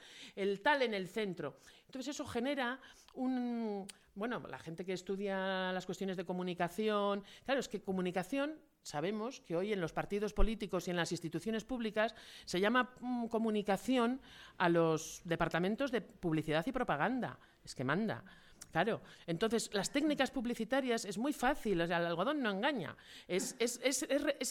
tal 0.61 0.83
en 0.83 0.95
el 0.95 1.09
centro. 1.09 1.59
Entonces 1.87 2.15
eso 2.15 2.27
genera 2.27 2.81
un... 3.15 3.87
Bueno, 4.15 4.41
la 4.49 4.59
gente 4.59 4.85
que 4.85 4.93
estudia 4.93 5.73
las 5.73 5.87
cuestiones 5.87 6.17
de 6.17 6.25
comunicación, 6.25 7.25
claro, 7.45 7.59
es 7.59 7.69
que 7.69 7.83
comunicación 7.83 8.61
sabemos 8.85 9.41
que 9.41 9.57
hoy 9.57 9.73
en 9.73 9.81
los 9.81 9.93
partidos 9.93 10.33
políticos 10.33 10.87
y 10.87 10.91
en 10.91 10.97
las 10.97 11.11
instituciones 11.11 11.65
públicas 11.65 12.15
se 12.45 12.61
llama 12.61 12.95
mm, 13.01 13.27
comunicación 13.27 14.21
a 14.59 14.69
los 14.69 15.23
departamentos 15.25 15.91
de 15.91 16.01
publicidad 16.01 16.65
y 16.67 16.73
propaganda. 16.73 17.39
Es 17.65 17.75
que 17.75 17.83
manda. 17.83 18.23
Claro, 18.71 19.03
entonces 19.27 19.71
las 19.73 19.91
técnicas 19.91 20.33
publicitarias 20.33 21.05
es 21.05 21.17
muy 21.17 21.33
fácil, 21.33 21.81
el 21.81 21.93
algodón 21.93 22.43
no 22.43 22.51
engaña. 22.51 22.97
Es, 23.29 23.55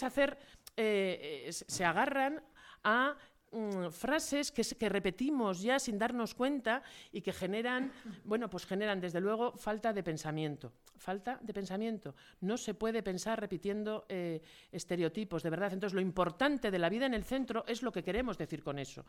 hacer, 0.02 0.38
eh, 0.78 1.50
se 1.52 1.84
agarran 1.84 2.42
a 2.86 3.18
Mm, 3.54 3.92
frases 3.92 4.52
que, 4.52 4.90
repetimos 4.90 5.62
ya 5.62 5.78
sin 5.78 6.00
darnos 6.00 6.34
cuenta 6.34 6.82
y 7.12 7.22
que 7.22 7.32
generan, 7.32 7.92
bueno, 8.26 8.50
pues 8.50 8.66
generan 8.66 9.00
desde 9.00 9.22
luego 9.22 9.54
falta 9.54 9.94
de 9.94 10.02
pensamiento. 10.02 10.74
Falta 10.98 11.38
de 11.40 11.54
pensamiento. 11.54 12.16
No 12.42 12.58
se 12.58 12.74
puede 12.74 13.04
pensar 13.04 13.40
repitiendo 13.40 14.06
eh, 14.10 14.42
estereotipos, 14.72 15.44
de 15.44 15.52
verdad. 15.52 15.72
Entonces, 15.72 15.94
lo 15.94 16.02
importante 16.02 16.72
de 16.72 16.80
la 16.80 16.90
vida 16.90 17.06
en 17.06 17.14
el 17.14 17.24
centro 17.24 17.64
es 17.68 17.84
lo 17.84 17.92
que 17.92 18.04
queremos 18.04 18.40
decir 18.40 18.64
con 18.64 18.80
eso. 18.80 19.06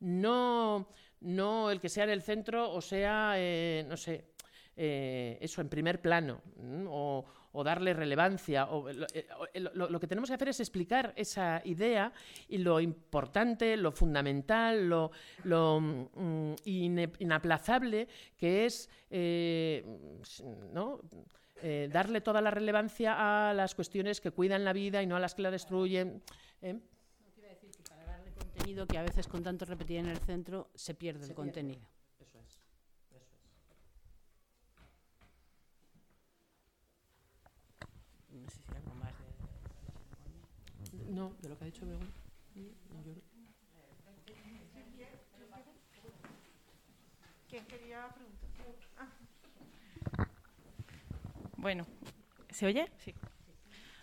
No, 0.00 0.88
no 1.20 1.70
el 1.70 1.80
que 1.80 1.90
sea 1.90 2.04
en 2.04 2.10
el 2.10 2.22
centro 2.22 2.72
o 2.72 2.80
sea, 2.80 3.34
eh, 3.36 3.84
no 3.86 3.96
sé, 3.96 4.24
eh, 4.76 5.38
eso 5.40 5.60
en 5.60 5.68
primer 5.68 6.00
plano 6.00 6.40
o, 6.88 7.24
darle 7.62 7.92
relevancia. 7.92 8.66
O, 8.66 8.88
eh, 8.88 9.26
lo, 9.54 10.00
que 10.00 10.06
tenemos 10.08 10.28
que 10.28 10.34
hacer 10.34 10.48
es 10.48 10.60
explicar 10.60 11.12
esa 11.16 11.62
idea 11.64 12.12
y 12.48 12.58
lo 12.58 12.80
importante, 12.80 13.76
lo 13.76 13.92
fundamental, 13.92 14.88
lo, 14.88 15.10
mm, 15.80 16.54
inaplazable 16.64 18.08
que 18.36 18.66
es 18.66 18.90
eh, 19.10 19.84
darle 21.90 22.20
toda 22.20 22.40
la 22.40 22.50
relevancia 22.50 23.50
a 23.50 23.54
las 23.54 23.74
cuestiones 23.74 24.20
que 24.20 24.32
cuidan 24.32 24.64
la 24.64 24.72
vida 24.72 25.02
y 25.02 25.06
no 25.06 25.16
a 25.16 25.20
las 25.20 25.34
que 25.34 25.42
la 25.42 25.50
destruyen. 25.50 26.22
decir 26.60 27.70
que 27.70 27.82
para 27.88 28.04
darle 28.04 28.32
contenido 28.32 28.86
que 28.86 28.98
a 28.98 29.02
veces 29.02 29.28
con 29.28 29.42
tanto 29.42 29.64
repetir 29.64 29.98
en 29.98 30.08
el 30.08 30.18
centro 30.18 30.70
se 30.74 30.94
pierde 30.94 31.26
el 31.26 31.34
contenido. 31.34 31.93
No, 41.14 41.32
de 41.40 41.48
lo 41.48 41.56
que 41.56 41.62
ha 41.62 41.66
dicho 41.66 41.86
Begoña. 41.86 42.10
¿Quién 47.48 47.64
quería 47.66 48.08
preguntar? 48.08 48.50
Ah. 48.98 50.26
Bueno, 51.56 51.86
¿se 52.50 52.66
oye? 52.66 52.90
Sí. 52.98 53.14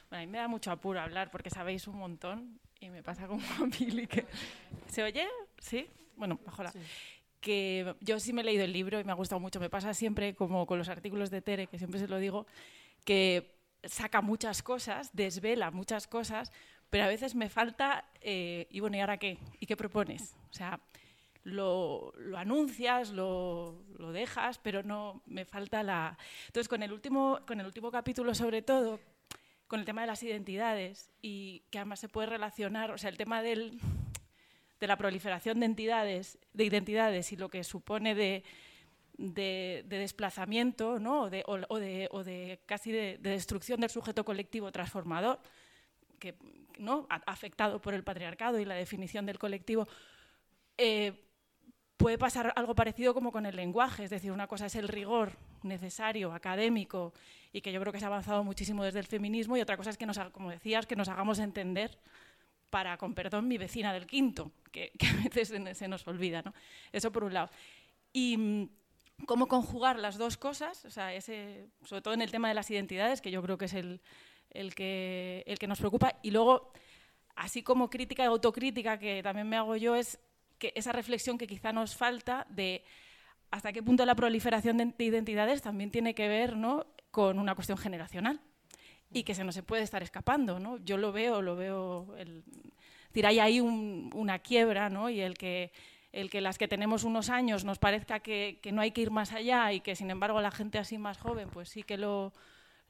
Bueno, 0.10 0.24
a 0.24 0.26
mí 0.26 0.32
me 0.32 0.38
da 0.38 0.48
mucho 0.48 0.72
apuro 0.72 1.02
hablar 1.02 1.32
porque 1.32 1.50
sabéis 1.50 1.86
un 1.88 1.98
montón 1.98 2.62
y 2.80 2.90
me 2.90 3.04
pasa 3.04 3.28
como 3.28 3.42
a 3.42 3.66
Billy 3.66 4.08
que... 4.08 4.26
¿Se 4.88 5.04
oye? 5.04 5.28
¿Sí? 5.60 5.90
Bueno, 6.16 6.40
mejor. 6.46 6.72
Que 7.42 7.94
yo 8.00 8.22
sí 8.22 8.32
me 8.32 8.40
he 8.40 8.46
leído 8.46 8.64
el 8.64 8.72
libro 8.72 9.02
y 9.02 9.04
me 9.04 9.12
ha 9.12 9.16
gustado 9.16 9.42
mucho. 9.42 9.60
Me 9.60 9.70
pasa 9.70 9.94
siempre 9.94 10.34
como 10.34 10.66
con 10.66 10.78
los 10.78 10.88
artículos 10.88 11.30
de 11.30 11.42
Tere, 11.42 11.68
que 11.68 11.78
siempre 11.78 12.00
se 12.00 12.08
lo 12.08 12.20
digo, 12.20 12.48
que 13.04 13.60
saca 13.84 14.22
muchas 14.22 14.64
cosas, 14.64 15.10
desvela 15.14 15.72
muchas 15.72 16.08
cosas, 16.08 16.52
pero 16.92 17.06
a 17.06 17.08
veces 17.08 17.34
me 17.34 17.50
falta, 17.50 18.06
eh, 18.20 18.68
y 18.70 18.82
bueno, 18.82 18.98
¿y 18.98 19.00
ahora 19.00 19.18
qué? 19.18 19.40
¿Y 19.60 19.66
qué 19.66 19.78
propones? 19.78 20.36
O 20.52 20.54
sea, 20.54 20.80
lo, 21.44 22.14
anuncias, 22.36 23.12
lo, 23.12 23.82
dejas, 24.14 24.60
pero 24.60 24.84
no 24.84 25.24
me 25.26 25.46
falta 25.46 25.84
la... 25.84 26.18
Entonces, 26.48 26.68
con 26.68 26.84
el, 26.84 26.92
último, 26.92 27.40
con 27.48 27.62
el 27.62 27.66
último 27.66 27.92
capítulo, 27.92 28.36
sobre 28.36 28.62
todo, 28.62 29.00
con 29.68 29.80
el 29.80 29.86
tema 29.86 30.02
de 30.02 30.08
las 30.08 30.22
identidades, 30.22 31.10
y 31.22 31.64
que 31.72 31.80
además 31.80 32.02
se 32.02 32.10
puede 32.10 32.28
relacionar, 32.28 32.92
o 32.92 32.98
sea, 32.98 33.10
el 33.10 33.18
tema 33.18 33.42
del, 33.42 33.80
de 34.82 34.88
la 34.88 34.98
proliferación 34.98 35.62
de 35.62 35.68
entidades, 35.68 36.40
de 36.54 36.66
identidades 36.66 37.32
y 37.32 37.38
lo 37.38 37.48
que 37.48 37.64
supone 37.64 38.16
de, 38.16 38.44
de, 39.18 39.86
desplazamiento 39.88 41.00
¿no? 41.00 41.22
o, 41.22 41.30
de, 41.30 41.44
o, 41.48 41.58
o 41.58 42.24
de 42.24 42.60
casi 42.66 42.92
de, 42.92 43.18
destrucción 43.18 43.80
del 43.80 43.90
sujeto 43.90 44.26
colectivo 44.26 44.74
transformador, 44.74 45.40
que 46.20 46.36
¿no? 46.82 47.08
afectado 47.10 47.82
por 47.82 47.94
el 47.94 48.04
patriarcado 48.04 48.60
y 48.60 48.66
la 48.66 48.76
definición 48.76 49.26
del 49.26 49.40
colectivo, 49.40 49.88
eh, 50.78 51.14
puede 51.98 52.18
pasar 52.18 52.52
algo 52.56 52.74
parecido 52.74 53.14
como 53.14 53.32
con 53.32 53.46
el 53.46 53.56
lenguaje, 53.56 54.04
es 54.04 54.10
decir, 54.10 54.32
una 54.32 54.48
cosa 54.48 54.66
es 54.66 54.76
el 54.76 54.88
rigor 54.88 55.38
necesario, 55.64 56.34
académico, 56.34 57.14
y 57.54 57.62
que 57.62 57.72
yo 57.72 57.80
creo 57.80 57.94
que 57.94 58.00
se 58.00 58.06
ha 58.06 58.08
avanzado 58.08 58.44
muchísimo 58.44 58.84
desde 58.84 59.00
el 59.00 59.06
feminismo, 59.06 59.56
y 59.56 59.62
otra 59.62 59.78
cosa 59.78 59.92
es 59.92 59.98
que, 59.98 60.06
nos, 60.06 60.18
como 60.32 60.50
decías, 60.50 60.88
que 60.88 60.96
nos 60.96 61.10
hagamos 61.10 61.38
entender 61.40 62.00
para, 62.72 62.98
con 62.98 63.14
perdón, 63.14 63.48
mi 63.48 63.60
vecina 63.60 63.94
del 63.94 64.08
quinto, 64.08 64.52
que, 64.72 64.92
a 65.12 65.24
veces 65.24 65.54
se, 65.78 65.88
nos 65.88 66.08
olvida. 66.08 66.42
¿no? 66.42 66.54
Eso 66.92 67.12
por 67.12 67.24
un 67.24 67.34
lado. 67.34 67.52
Y 68.12 68.38
mm, 68.38 68.70
cómo 69.28 69.48
conjugar 69.48 70.00
las 70.00 70.18
dos 70.18 70.38
cosas, 70.38 70.84
o 70.86 70.90
sea, 70.90 71.14
ese, 71.14 71.70
sobre 71.84 72.02
todo 72.02 72.14
en 72.16 72.22
el 72.22 72.32
tema 72.32 72.48
de 72.48 72.56
las 72.56 72.72
identidades, 72.72 73.22
que 73.22 73.30
yo 73.30 73.44
creo 73.44 73.58
que 73.60 73.66
es 73.66 73.74
el, 73.74 74.02
el 74.52 74.76
que, 74.76 75.44
el 75.48 75.58
que 75.58 75.68
nos 75.68 75.80
preocupa. 75.80 76.16
Y 76.22 76.32
luego, 76.32 76.72
así 77.36 77.64
como 77.64 77.90
crítica 77.90 78.24
y 78.24 78.28
autocrítica 78.28 78.98
que 79.00 79.24
también 79.24 79.50
me 79.50 79.58
hago 79.58 79.76
yo, 79.76 79.96
es 79.96 80.20
que 80.60 80.74
esa 80.76 80.92
reflexión 80.92 81.38
que 81.38 81.48
quizá 81.48 81.74
nos 81.74 81.96
falta 81.96 82.46
de 82.50 82.84
hasta 83.50 83.74
qué 83.74 83.84
punto 83.84 84.06
la 84.06 84.16
proliferación 84.16 84.78
de 84.78 84.94
identidades 85.04 85.62
también 85.62 85.92
tiene 85.92 86.14
que 86.14 86.28
ver 86.28 86.56
¿no? 86.56 86.86
con 87.12 87.40
una 87.40 87.56
cuestión 87.56 87.78
generacional 87.78 88.40
y 89.12 89.24
que 89.24 89.36
se 89.36 89.44
nos 89.44 89.62
puede 89.64 89.84
estar 89.84 90.04
escapando. 90.04 90.60
¿no? 90.60 90.78
Yo 90.78 90.98
lo 90.98 91.12
veo, 91.12 91.42
lo 91.42 91.56
veo, 91.56 92.16
el, 92.18 92.44
hay 93.26 93.40
ahí 93.40 93.60
una 93.60 94.40
quiebra 94.40 94.90
¿no? 94.90 95.10
y 95.10 95.20
el 95.20 95.38
que, 95.38 95.72
el 96.14 96.30
que 96.30 96.40
las 96.40 96.58
que 96.58 96.70
tenemos 96.70 97.04
unos 97.04 97.30
años 97.30 97.66
nos 97.66 97.78
parezca 97.80 98.22
que, 98.22 98.60
que, 98.62 98.72
no 98.72 98.82
hay 98.82 98.92
que 98.92 99.02
ir 99.02 99.12
más 99.12 99.34
allá 99.34 99.74
y 99.74 99.82
que 99.82 99.96
sin 99.96 100.12
embargo 100.12 100.40
la 100.40 100.52
gente 100.52 100.78
así 100.78 100.98
más 100.98 101.18
joven 101.18 101.50
pues 101.50 101.70
sí 101.70 101.84
que 101.84 101.98
lo, 101.98 102.32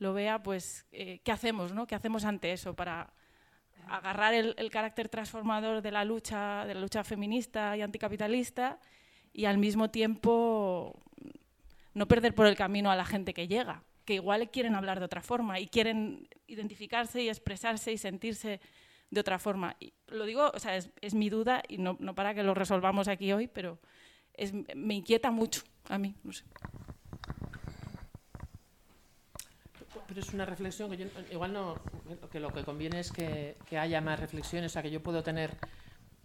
lo 0.01 0.13
vea, 0.13 0.41
pues 0.41 0.87
eh, 0.91 1.19
¿qué 1.23 1.31
hacemos? 1.31 1.73
¿no? 1.73 1.85
¿Qué 1.85 1.93
hacemos 1.93 2.25
ante 2.25 2.51
eso 2.51 2.75
para 2.75 3.13
agarrar 3.87 4.33
el, 4.33 4.71
carácter 4.71 5.09
transformador 5.09 5.83
de 5.83 5.91
la 5.91 6.03
lucha, 6.03 6.65
de 6.65 6.73
la 6.73 6.81
lucha 6.81 7.03
feminista 7.03 7.77
y 7.77 7.83
anticapitalista 7.83 8.79
y 9.31 9.45
al 9.45 9.59
mismo 9.59 9.91
tiempo 9.91 10.99
no 11.93 12.07
perder 12.07 12.33
por 12.33 12.47
el 12.47 12.55
camino 12.55 12.89
a 12.89 12.95
la 12.95 13.05
gente 13.05 13.33
que 13.33 13.47
llega? 13.47 13.83
que 14.03 14.15
igual 14.15 14.49
quieren 14.49 14.73
hablar 14.73 14.97
de 14.97 15.05
otra 15.05 15.21
forma 15.21 15.59
y 15.59 15.67
quieren 15.67 16.27
identificarse 16.47 17.21
y 17.21 17.29
expresarse 17.29 17.91
y 17.91 17.99
sentirse 17.99 18.59
de 19.11 19.21
otra 19.21 19.37
forma. 19.37 19.77
Lo 20.07 20.25
digo, 20.25 20.51
o 20.51 20.59
sea, 20.59 20.75
es, 20.75 21.13
mi 21.13 21.29
duda 21.29 21.61
y 21.67 21.77
no, 21.77 21.95
no, 21.99 22.15
para 22.15 22.33
que 22.33 22.41
lo 22.41 22.55
resolvamos 22.55 23.07
aquí 23.07 23.31
hoy, 23.31 23.47
pero 23.47 23.79
me 24.75 24.95
inquieta 24.95 25.29
mucho 25.29 25.61
a 25.87 25.99
mí. 25.99 26.15
Pero 30.11 30.19
es 30.19 30.33
una 30.33 30.45
reflexión 30.45 30.89
que 30.89 30.97
yo, 30.97 31.05
igual 31.31 31.53
no, 31.53 31.79
que 32.29 32.41
lo 32.41 32.51
que 32.51 32.65
conviene 32.65 32.99
es 32.99 33.13
que, 33.13 33.55
que 33.65 33.77
haya 33.77 34.01
más 34.01 34.19
reflexiones, 34.19 34.69
o 34.69 34.73
sea, 34.73 34.81
que 34.81 34.91
yo 34.91 35.01
puedo 35.01 35.23
tener 35.23 35.55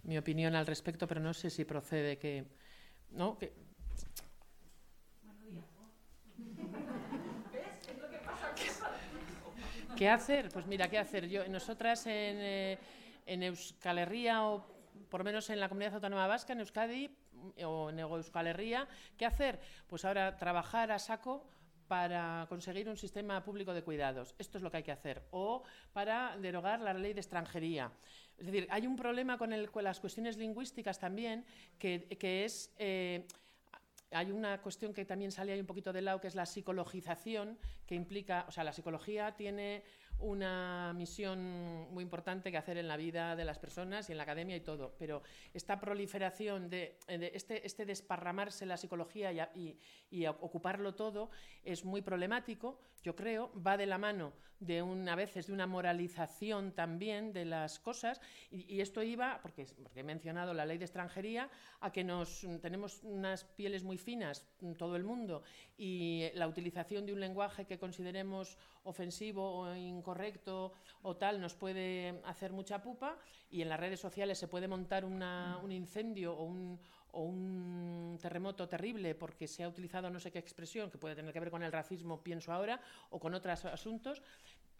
mi 0.03 0.17
opinión 0.17 0.55
al 0.55 0.67
respecto, 0.67 1.07
pero 1.07 1.21
no 1.21 1.33
sé 1.33 1.49
si 1.49 1.63
procede 1.63 2.17
que, 2.17 2.43
¿no? 3.11 3.37
que 3.37 3.53
¿Qué 9.95 10.09
hacer? 10.09 10.49
Pues 10.49 10.67
mira, 10.67 10.89
¿qué 10.89 10.97
hacer? 10.97 11.29
Yo, 11.29 11.47
nosotras 11.47 12.07
en, 12.07 12.41
eh, 12.41 12.77
en 13.25 13.41
Euskal 13.43 13.99
Herria 13.99 14.43
o 14.43 14.67
por 15.09 15.21
lo 15.21 15.23
menos 15.23 15.49
en 15.49 15.61
la 15.61 15.69
comunidad 15.69 15.93
autónoma 15.93 16.27
vasca, 16.27 16.51
en 16.51 16.59
Euskadi 16.59 17.09
o 17.63 17.89
en 17.89 17.99
Euskal 17.99 18.47
Herria, 18.47 18.85
¿qué 19.17 19.25
hacer? 19.25 19.61
Pues 19.87 20.03
ahora 20.03 20.35
trabajar 20.35 20.91
a 20.91 20.99
saco 20.99 21.47
para 21.87 22.45
conseguir 22.49 22.89
un 22.89 22.97
sistema 22.97 23.43
público 23.43 23.73
de 23.73 23.83
cuidados. 23.83 24.35
Esto 24.37 24.57
es 24.57 24.63
lo 24.63 24.71
que 24.71 24.77
hay 24.77 24.83
que 24.83 24.91
hacer. 24.91 25.23
O 25.31 25.63
para 25.93 26.37
derogar 26.37 26.81
la 26.81 26.93
ley 26.93 27.13
de 27.13 27.21
extranjería. 27.21 27.91
Es 28.37 28.45
decir, 28.45 28.67
hay 28.69 28.85
un 28.85 28.95
problema 28.95 29.37
con, 29.37 29.53
el, 29.53 29.71
con 29.71 29.83
las 29.83 29.99
cuestiones 29.99 30.37
lingüísticas 30.37 30.99
también, 30.99 31.45
que, 31.79 32.07
que 32.19 32.45
es... 32.45 32.73
Eh, 32.77 33.25
hay 34.11 34.31
una 34.31 34.61
cuestión 34.61 34.93
que 34.93 35.03
también 35.03 35.31
sale 35.31 35.51
ahí 35.51 35.59
un 35.59 35.65
poquito 35.65 35.91
de 35.91 36.01
lado, 36.01 36.21
que 36.21 36.27
es 36.27 36.35
la 36.35 36.45
psicologización, 36.45 37.57
que 37.85 37.95
implica, 37.95 38.45
o 38.47 38.51
sea, 38.51 38.63
la 38.63 38.71
psicología 38.71 39.35
tiene 39.35 39.83
una 40.19 40.93
misión 40.95 41.91
muy 41.91 42.03
importante 42.03 42.51
que 42.51 42.57
hacer 42.57 42.77
en 42.77 42.87
la 42.87 42.97
vida 42.97 43.35
de 43.35 43.45
las 43.45 43.59
personas 43.59 44.09
y 44.09 44.13
en 44.13 44.17
la 44.17 44.23
academia 44.23 44.55
y 44.55 44.61
todo, 44.61 44.95
pero 44.97 45.21
esta 45.53 45.79
proliferación 45.79 46.69
de, 46.69 46.97
este, 47.07 47.65
este, 47.65 47.85
desparramarse 47.85 48.65
la 48.65 48.77
psicología 48.77 49.31
y, 49.53 49.77
y, 50.09 50.25
ocuparlo 50.25 50.95
todo 50.95 51.29
es 51.63 51.85
muy 51.85 52.01
problemático, 52.01 52.79
yo 53.03 53.15
creo, 53.15 53.51
va 53.61 53.77
de 53.77 53.85
la 53.85 53.97
mano 53.97 54.33
de 54.59 54.81
una, 54.81 55.13
a 55.13 55.15
veces 55.15 55.47
de 55.47 55.53
una 55.53 55.67
moralización 55.67 56.71
también 56.71 57.31
de 57.31 57.45
las 57.45 57.79
cosas. 57.79 58.19
Y, 58.51 58.81
esto 58.81 59.03
iba, 59.03 59.39
porque, 59.41 59.67
he 59.95 60.03
mencionado 60.03 60.53
la 60.53 60.65
ley 60.65 60.77
de 60.77 60.85
extranjería, 60.85 61.49
a 61.79 61.91
que 61.91 62.03
nos 62.03 62.45
tenemos 62.61 63.03
unas 63.03 63.43
pieles 63.43 63.83
muy 63.83 63.97
finas 63.97 64.45
todo 64.77 64.95
el 64.95 65.03
mundo 65.03 65.43
y 65.77 66.29
la 66.33 66.47
utilización 66.47 67.05
de 67.05 67.13
un 67.13 67.19
lenguaje 67.19 67.65
que 67.65 67.77
consideremos 67.77 68.57
ofensivo 68.83 69.59
o 69.59 69.75
incorrecto 69.75 70.73
o 71.03 71.15
tal 71.15 71.39
nos 71.39 71.53
puede 71.53 72.21
hacer 72.25 72.51
mucha 72.51 72.81
pupa 72.81 73.17
y 73.49 73.61
en 73.61 73.69
las 73.69 73.79
redes 73.79 73.99
sociales 73.99 74.37
se 74.37 74.47
puede 74.47 74.67
montar 74.67 75.05
un 75.05 75.71
incendio 75.71 76.33
o 76.33 76.45
un, 76.45 76.79
o 77.17 77.21
un 77.23 78.19
terremoto 78.21 78.69
terrible 78.69 79.15
porque 79.15 79.47
se 79.47 79.63
ha 79.63 79.67
utilizado 79.67 80.09
no 80.09 80.19
sé 80.19 80.31
qué 80.31 80.37
expresión 80.37 80.91
que 80.91 80.99
puede 80.99 81.15
tener 81.15 81.33
que 81.33 81.39
ver 81.39 81.49
con 81.49 81.63
el 81.63 81.71
racismo, 81.71 82.21
pienso 82.21 82.53
ahora, 82.53 82.79
o 83.09 83.19
con 83.19 83.33
otros 83.33 83.65
asuntos. 83.65 84.21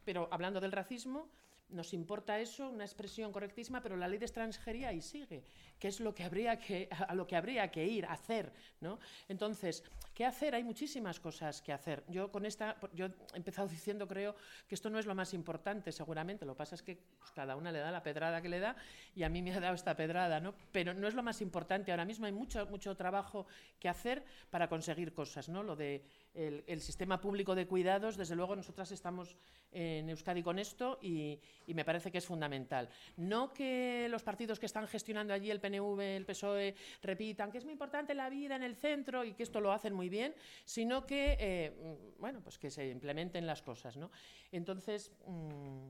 Pero 0.06 0.30
hablando 0.32 0.62
del 0.62 0.72
racismo, 0.72 1.30
nos 1.70 1.94
importa 1.94 2.40
eso, 2.40 2.70
una 2.70 2.86
expresión 2.86 3.32
correctísima, 3.32 3.82
pero 3.82 3.98
la 3.98 4.08
ley 4.08 4.18
de 4.18 4.26
extranjería 4.26 4.90
ahí 4.90 5.02
sigue, 5.02 5.44
que 5.78 5.90
es 5.90 6.00
lo 6.00 6.14
que 6.16 6.24
habría 6.24 6.58
que, 6.58 6.88
a 6.92 7.14
lo 7.14 7.28
que 7.28 7.36
habría 7.36 7.70
que 7.70 7.86
ir, 7.86 8.06
hacer. 8.06 8.54
¿no? 8.80 9.00
Entonces, 9.28 9.84
¿qué 10.14 10.26
hacer? 10.26 10.56
Hay 10.56 10.64
muchísimas 10.64 11.20
cosas 11.20 11.62
que 11.62 11.74
hacer. 11.74 12.04
Yo 12.08 12.32
con 12.32 12.46
esta, 12.46 12.78
yo 12.94 13.08
he 13.08 13.38
empezado 13.38 13.68
diciendo, 13.68 14.08
creo, 14.08 14.36
que 14.68 14.76
esto 14.76 14.90
no 14.90 14.98
es 14.98 15.06
lo 15.06 15.16
más 15.16 15.34
importante, 15.34 15.92
seguramente. 15.92 16.46
Lo 16.46 16.54
que 16.54 16.60
pasa 16.60 16.76
es 16.76 16.82
que 16.82 16.98
pues, 17.20 17.32
cada 17.32 17.56
una 17.56 17.72
le 17.72 17.80
da 17.80 17.92
la 17.92 18.04
pedrada 18.04 18.42
que 18.42 18.50
le 18.50 18.60
da 18.60 18.76
y 19.16 19.24
a 19.24 19.30
mí 19.30 19.42
me 19.42 19.54
ha 19.54 19.60
dado 19.60 19.76
esta 19.76 19.96
pedrada, 19.96 20.40
¿no? 20.40 20.54
Pero 20.72 20.94
no 20.94 21.08
es 21.08 21.14
lo 21.14 21.24
más 21.24 21.42
importante. 21.42 21.92
Ahora 21.92 22.06
mismo 22.06 22.26
hay 22.26 22.32
mucho, 22.32 22.66
mucho 22.68 22.96
trabajo 22.96 23.46
que 23.80 23.90
hacer 23.90 24.24
para 24.50 24.70
conseguir 24.70 25.14
cosas, 25.14 25.50
¿no? 25.50 25.64
Lo 25.64 25.76
de 25.76 26.06
el, 26.34 26.82
sistema 26.82 27.20
público 27.20 27.56
de 27.56 27.68
cuidados, 27.68 28.18
desde 28.18 28.36
luego 28.36 28.56
nosotras 28.56 28.92
estamos 28.92 29.36
en 29.72 30.10
Euskadi 30.10 30.44
con 30.44 30.60
esto 30.60 31.00
y, 31.02 31.40
me 31.68 31.84
parece 31.84 32.12
que 32.12 32.20
es 32.20 32.26
fundamental. 32.26 32.90
No 33.18 33.54
que 33.54 34.08
los 34.10 34.24
partidos 34.24 34.60
que 34.60 34.66
están 34.66 34.88
gestionando 34.88 35.34
allí, 35.34 35.52
el 35.52 35.60
PNV, 35.60 36.00
el 36.00 36.26
PSOE, 36.26 36.76
repitan 37.02 37.52
que 37.52 37.58
es 37.58 37.64
muy 37.64 37.74
importante 37.74 38.14
la 38.14 38.30
vida 38.30 38.56
en 38.56 38.64
el 38.64 38.76
centro 38.76 39.24
y 39.24 39.34
que 39.34 39.44
esto 39.44 39.60
lo 39.60 39.72
hacen 39.72 39.94
muy 39.94 40.10
bien, 40.10 40.36
sino 40.66 41.06
que, 41.06 41.38
eh, 41.40 42.14
bueno, 42.20 42.42
pues 42.42 42.58
que 42.58 42.70
se 42.70 42.90
implementen 42.90 43.46
las 43.46 43.62
cosas, 43.62 43.98
¿no? 43.98 44.12
Entonces, 44.52 45.12
mm, 45.26 45.90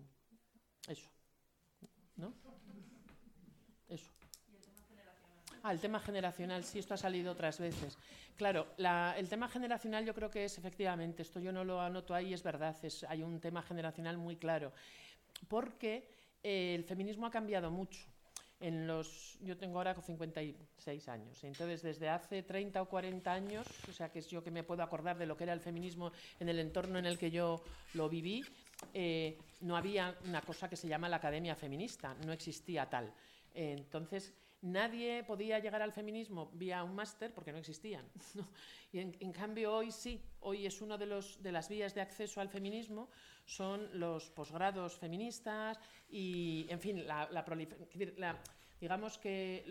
eso, 0.90 1.10
¿no? 2.16 2.34
Eso. 3.90 4.17
Ah, 5.68 5.74
el 5.74 5.82
tema 5.82 6.00
generacional, 6.00 6.64
sí, 6.64 6.80
esto 6.80 6.94
ha 6.94 6.98
salido 6.98 7.34
otras 7.34 7.60
veces. 7.60 7.98
Claro, 8.38 8.68
el 9.18 9.28
tema 9.28 9.50
generacional 9.50 10.06
yo 10.06 10.14
creo 10.14 10.32
que 10.32 10.46
es 10.46 10.58
efectivamente, 10.58 11.24
esto 11.24 11.42
yo 11.42 11.52
no 11.52 11.66
lo 11.66 11.82
anoto 11.82 12.16
ahí, 12.16 12.34
es 12.34 12.42
verdad, 12.42 12.74
es, 12.84 13.04
hay 13.04 13.22
un 13.22 13.42
tema 13.42 13.62
generacional 13.62 14.18
muy 14.18 14.38
claro, 14.38 14.72
porque 15.50 16.08
eh, 16.42 16.74
el 16.74 16.86
feminismo 16.86 17.26
ha 17.26 17.32
cambiado 17.32 17.70
mucho. 17.70 18.00
Yo 19.42 19.58
tengo 19.58 19.78
ahora 19.78 19.94
56 19.94 21.10
años, 21.10 21.44
entonces 21.44 21.82
desde 21.82 22.08
hace 22.08 22.44
30 22.44 22.82
o 22.82 22.88
40 22.88 23.30
años, 23.30 23.68
o 23.90 23.92
sea 23.92 24.10
que 24.10 24.20
es 24.20 24.30
yo 24.30 24.42
que 24.42 24.52
me 24.52 24.64
puedo 24.64 24.84
acordar 24.84 25.18
de 25.18 25.26
lo 25.26 25.36
que 25.36 25.44
era 25.44 25.52
el 25.52 25.60
feminismo 25.60 26.14
en 26.40 26.48
el 26.48 26.60
entorno 26.60 26.98
en 26.98 27.06
el 27.06 27.18
que 27.18 27.30
yo 27.30 27.62
lo 27.94 28.08
viví, 28.08 28.42
eh, 28.94 29.38
no 29.60 29.76
había 29.76 30.18
una 30.24 30.42
cosa 30.42 30.70
que 30.70 30.78
se 30.78 30.88
llama 30.88 31.10
la 31.10 31.18
academia 31.18 31.58
feminista, 31.58 32.16
no 32.26 32.32
existía 32.32 32.90
tal. 32.90 33.14
entonces, 33.54 34.34
Nadie 34.62 35.24
podía 35.24 35.60
llegar 35.60 35.82
al 35.82 35.92
feminismo 35.92 36.50
vía 36.54 36.84
un 36.84 36.96
máster 36.96 37.34
porque 37.34 37.52
no 37.52 37.58
existían. 37.58 38.06
Y 38.90 39.00
en, 39.00 39.34
cambio 39.34 39.74
hoy 39.74 39.92
sí, 39.92 40.24
hoy 40.40 40.66
es 40.66 40.82
una 40.82 40.98
de, 40.98 41.06
los, 41.06 41.44
de 41.44 41.52
las 41.52 41.68
vías 41.68 41.94
de 41.94 42.00
acceso 42.00 42.40
al 42.40 42.48
feminismo, 42.48 43.10
son 43.44 43.90
los 44.00 44.30
posgrados 44.30 44.98
feministas 44.98 45.78
y, 46.10 46.66
en 46.70 46.80
fin, 46.80 47.06
la, 47.06 47.30
la, 47.30 47.44
Digamos 48.80 49.18
que 49.18 49.66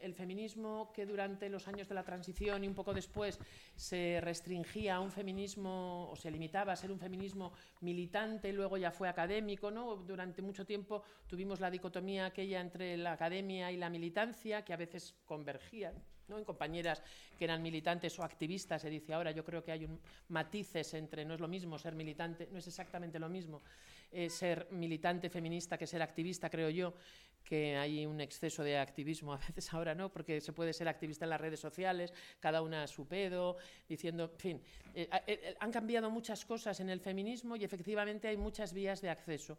el 0.00 0.14
feminismo 0.14 0.92
que 0.92 1.06
durante 1.06 1.48
los 1.48 1.68
años 1.68 1.88
de 1.88 1.94
la 1.94 2.02
transición 2.02 2.64
y 2.64 2.68
un 2.68 2.74
poco 2.74 2.92
después 2.92 3.38
se 3.76 4.20
restringía 4.20 4.96
a 4.96 5.00
un 5.00 5.12
feminismo 5.12 6.10
o 6.10 6.16
se 6.16 6.30
limitaba 6.30 6.72
a 6.72 6.76
ser 6.76 6.90
un 6.90 6.98
feminismo 6.98 7.52
militante, 7.80 8.52
luego 8.52 8.76
ya 8.76 8.90
fue 8.90 9.08
académico, 9.08 9.70
¿no? 9.70 9.96
Durante 9.96 10.42
mucho 10.42 10.66
tiempo 10.66 11.02
tuvimos 11.28 11.60
la 11.60 11.70
dicotomía 11.70 12.26
aquella 12.26 12.60
entre 12.60 12.96
la 12.96 13.12
academia 13.12 13.70
y 13.70 13.76
la 13.76 13.90
militancia, 13.90 14.64
que 14.64 14.72
a 14.72 14.76
veces 14.76 15.14
convergían. 15.24 15.94
¿no? 16.28 16.36
en 16.36 16.44
compañeras 16.44 17.02
que 17.38 17.44
eran 17.44 17.62
militantes 17.62 18.18
o 18.18 18.22
activistas, 18.22 18.82
se 18.82 18.90
dice 18.90 19.14
ahora, 19.14 19.30
yo 19.30 19.44
creo 19.44 19.64
que 19.64 19.72
hay 19.72 19.84
un, 19.84 19.98
matices 20.28 20.92
entre, 20.94 21.24
no 21.24 21.34
es 21.34 21.40
lo 21.40 21.48
mismo 21.48 21.78
ser 21.78 21.94
militante, 21.94 22.48
no 22.52 22.58
es 22.58 22.66
exactamente 22.66 23.18
lo 23.18 23.28
mismo 23.28 23.62
eh, 24.10 24.30
ser 24.30 24.68
militante 24.70 25.30
feminista 25.30 25.76
que 25.76 25.86
ser 25.86 26.02
activista, 26.02 26.50
creo 26.50 26.70
yo, 26.70 26.94
que 27.48 27.78
hay 27.78 28.04
un 28.04 28.20
exceso 28.20 28.62
de 28.62 28.76
activismo 28.76 29.32
a 29.34 29.38
veces 29.38 29.72
ahora, 29.72 29.94
¿no? 29.94 30.10
Porque 30.10 30.40
se 30.42 30.52
puede 30.52 30.74
ser 30.74 30.86
activista 30.86 31.24
en 31.24 31.30
las 31.30 31.40
redes 31.40 31.58
sociales, 31.58 32.12
cada 32.40 32.60
una 32.60 32.82
a 32.82 32.86
su 32.86 33.06
pedo, 33.06 33.56
diciendo, 33.88 34.24
en 34.24 34.38
fin, 34.38 34.62
eh, 34.94 35.08
eh, 35.26 35.56
han 35.58 35.72
cambiado 35.72 36.10
muchas 36.10 36.44
cosas 36.44 36.78
en 36.80 36.90
el 36.90 37.00
feminismo 37.00 37.56
y 37.56 37.64
efectivamente 37.64 38.28
hay 38.28 38.36
muchas 38.36 38.74
vías 38.74 39.00
de 39.00 39.08
acceso. 39.08 39.56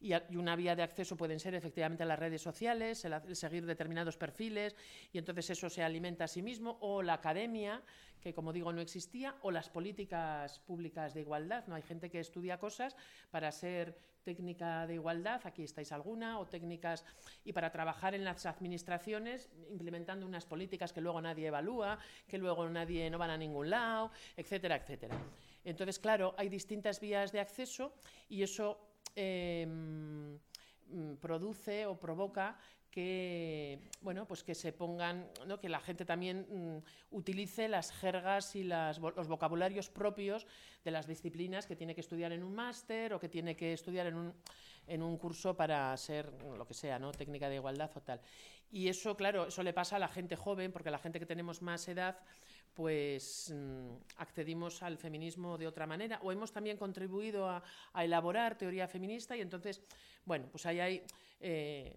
Y, 0.00 0.12
una 0.36 0.54
vía 0.54 0.76
de 0.76 0.82
acceso 0.82 1.16
pueden 1.16 1.40
ser 1.40 1.54
efectivamente 1.54 2.04
las 2.04 2.18
redes 2.18 2.40
sociales, 2.40 3.04
el, 3.04 3.36
seguir 3.36 3.66
determinados 3.66 4.16
perfiles 4.16 4.76
y 5.12 5.18
entonces 5.18 5.50
eso 5.50 5.68
se 5.68 5.82
alimenta 5.82 6.24
a 6.24 6.28
sí 6.28 6.42
mismo, 6.42 6.78
o 6.80 7.02
la 7.02 7.14
academia, 7.14 7.82
que 8.20 8.32
como 8.32 8.52
digo 8.52 8.72
no 8.72 8.80
existía, 8.80 9.36
o 9.42 9.50
las 9.50 9.68
políticas 9.68 10.60
públicas 10.60 11.14
de 11.14 11.20
igualdad. 11.20 11.66
No 11.66 11.74
hay 11.74 11.82
gente 11.82 12.10
que 12.10 12.20
estudia 12.20 12.58
cosas 12.58 12.96
para 13.30 13.50
ser 13.50 13.98
técnica 14.22 14.86
de 14.86 14.94
igualdad, 14.94 15.40
aquí 15.44 15.62
estáis 15.62 15.90
alguna, 15.90 16.38
o 16.38 16.46
técnicas, 16.46 17.04
y 17.44 17.52
para 17.52 17.70
trabajar 17.70 18.14
en 18.14 18.24
las 18.24 18.44
administraciones, 18.44 19.48
implementando 19.70 20.26
unas 20.26 20.44
políticas 20.44 20.92
que 20.92 21.00
luego 21.00 21.20
nadie 21.20 21.46
evalúa, 21.46 21.98
que 22.26 22.36
luego 22.36 22.68
nadie 22.68 23.08
no 23.08 23.16
van 23.16 23.30
a 23.30 23.38
ningún 23.38 23.70
lado, 23.70 24.10
etcétera, 24.36 24.76
etcétera. 24.76 25.16
Entonces, 25.64 25.98
claro, 25.98 26.34
hay 26.36 26.48
distintas 26.48 27.00
vías 27.00 27.32
de 27.32 27.40
acceso 27.40 27.94
y 28.28 28.42
eso 28.42 28.97
em, 29.18 30.38
mm, 30.90 31.16
produce 31.20 31.86
o 31.86 31.98
provoca 31.98 32.56
que 32.90 33.78
bueno 34.00 34.26
pues 34.26 34.42
que 34.42 34.54
se 34.54 34.72
pongan 34.72 35.28
¿no? 35.46 35.60
que 35.60 35.68
la 35.68 35.80
gente 35.80 36.04
también 36.04 36.46
mm, 36.48 37.16
utilice 37.16 37.68
las 37.68 37.92
jergas 37.92 38.56
y 38.56 38.64
los 38.64 39.28
vocabularios 39.28 39.90
propios 39.90 40.46
de 40.84 40.90
las 40.90 41.06
disciplinas 41.06 41.66
que 41.66 41.76
tiene 41.76 41.94
que 41.94 42.00
estudiar 42.00 42.32
en 42.32 42.42
un 42.42 42.54
máster 42.54 43.12
o 43.12 43.20
que 43.20 43.28
tiene 43.28 43.56
que 43.56 43.74
estudiar 43.74 44.06
en 44.06 44.14
un, 44.14 44.34
en 44.86 45.02
un 45.02 45.18
curso 45.18 45.54
para 45.54 45.94
ser 45.96 46.32
lo 46.56 46.66
que 46.66 46.74
sea 46.74 46.98
no 46.98 47.12
técnica 47.12 47.48
de 47.48 47.56
igualdad 47.56 47.90
o 47.94 48.00
tal 48.00 48.20
y 48.70 48.88
eso 48.88 49.16
claro 49.16 49.48
eso 49.48 49.62
le 49.62 49.74
pasa 49.74 49.96
a 49.96 49.98
la 49.98 50.08
gente 50.08 50.36
joven 50.36 50.72
porque 50.72 50.90
la 50.90 50.98
gente 50.98 51.18
que 51.18 51.26
tenemos 51.26 51.60
más 51.60 51.86
edad 51.88 52.16
pues 52.78 53.52
mm, 53.52 53.88
accedimos 54.18 54.84
al 54.84 54.98
feminismo 54.98 55.58
de 55.58 55.66
otra 55.66 55.84
manera 55.84 56.20
o 56.22 56.30
hemos 56.30 56.52
también 56.52 56.76
contribuido 56.76 57.50
a, 57.50 57.60
elaborar 57.96 58.56
teoría 58.56 58.86
feminista 58.86 59.36
y 59.36 59.40
entonces 59.40 59.82
bueno 60.24 60.46
pues 60.48 60.64
ahí 60.64 60.78
hay 60.78 61.02
eh, 61.40 61.96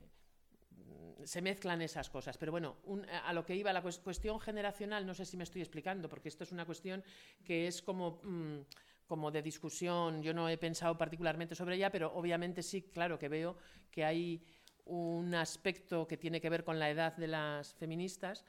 se 1.23 1.39
mezclan 1.39 1.83
esas 1.83 2.09
cosas. 2.09 2.35
Pero 2.39 2.51
bueno, 2.51 2.77
a 3.25 3.31
lo 3.31 3.45
que 3.45 3.55
iba 3.55 3.71
la 3.71 3.83
cuestión 3.83 4.39
generacional, 4.39 5.05
no 5.05 5.13
sé 5.13 5.23
si 5.23 5.37
me 5.37 5.43
estoy 5.43 5.61
explicando, 5.61 6.09
porque 6.09 6.29
esto 6.29 6.45
es 6.45 6.51
una 6.51 6.65
cuestión 6.65 7.03
que 7.43 7.67
es 7.67 7.83
como, 7.83 8.19
mm, 8.23 8.61
como 9.05 9.29
de 9.29 9.43
discusión. 9.43 10.23
Yo 10.23 10.33
no 10.33 10.49
he 10.49 10.57
pensado 10.57 10.97
particularmente 10.97 11.53
sobre 11.53 11.75
ella, 11.75 11.91
pero 11.91 12.11
obviamente 12.15 12.63
sí, 12.63 12.81
claro 12.81 13.19
que 13.19 13.29
veo 13.29 13.55
que 13.91 14.03
hay 14.03 14.43
un 14.85 15.33
aspecto 15.35 16.07
que 16.07 16.17
tiene 16.17 16.41
que 16.41 16.49
ver 16.49 16.63
con 16.63 16.79
la 16.79 16.89
edad 16.89 17.15
de 17.15 17.27
las 17.27 17.73
feministas 17.75 18.43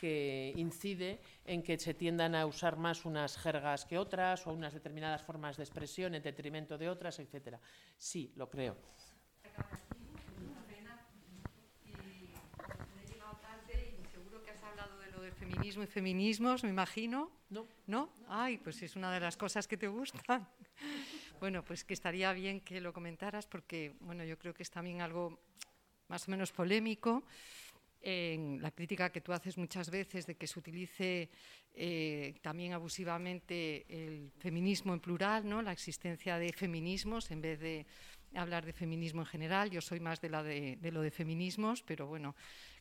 que 0.00 0.52
incide 0.56 1.20
en 1.44 1.62
que 1.62 1.78
se 1.78 1.94
tiendan 1.94 2.34
a 2.34 2.46
usar 2.46 2.76
más 2.76 3.04
unas 3.04 3.36
jergas 3.36 3.84
que 3.84 3.98
otras 3.98 4.46
o 4.46 4.52
unas 4.52 4.72
determinadas 4.72 5.22
formas 5.22 5.56
de 5.56 5.62
expresión 5.62 6.14
en 6.14 6.22
detrimento 6.22 6.78
de 6.78 6.88
otras, 6.88 7.18
etcétera. 7.18 7.60
Sí, 7.96 8.32
lo 8.36 8.48
creo. 8.48 8.76
feminismo 15.64 15.82
y 15.82 15.86
feminismos, 15.86 16.62
me 16.62 16.70
imagino. 16.70 17.30
No. 17.50 17.66
¿No? 17.86 18.12
Ay, 18.28 18.58
pues 18.58 18.82
es 18.82 18.96
una 18.96 19.12
de 19.12 19.20
las 19.20 19.36
cosas 19.36 19.66
que 19.66 19.76
te 19.76 19.88
gustan. 19.88 20.48
Bueno, 21.40 21.62
pues 21.62 21.84
que 21.84 21.92
estaría 21.92 22.32
bien 22.32 22.60
que 22.60 22.80
lo 22.80 22.92
comentaras 22.94 23.46
porque, 23.46 23.96
bueno, 24.00 24.24
yo 24.24 24.38
creo 24.38 24.54
que 24.54 24.62
es 24.62 24.70
también 24.70 25.02
algo 25.02 25.40
más 26.08 26.28
o 26.28 26.30
menos 26.30 26.52
polémico 26.52 27.24
en 28.04 28.60
la 28.60 28.70
crítica 28.70 29.10
que 29.10 29.22
tú 29.22 29.32
haces 29.32 29.56
muchas 29.56 29.90
veces 29.90 30.26
de 30.26 30.34
que 30.34 30.46
se 30.46 30.58
utilice 30.58 31.30
eh, 31.74 32.34
también 32.42 32.74
abusivamente 32.74 33.86
el 33.88 34.30
feminismo 34.38 34.92
en 34.92 35.00
plural, 35.00 35.48
¿no? 35.48 35.62
la 35.62 35.72
existencia 35.72 36.38
de 36.38 36.52
feminismos 36.52 37.30
en 37.30 37.40
vez 37.40 37.58
de 37.60 37.86
hablar 38.34 38.66
de 38.66 38.74
feminismo 38.74 39.22
en 39.22 39.26
general. 39.26 39.70
Yo 39.70 39.80
soy 39.80 40.00
más 40.00 40.20
de, 40.20 40.76
de 40.80 40.92
lo 40.92 41.00
de 41.00 41.10
feminismos, 41.10 41.82
pero 41.82 42.06
bueno, 42.06 42.36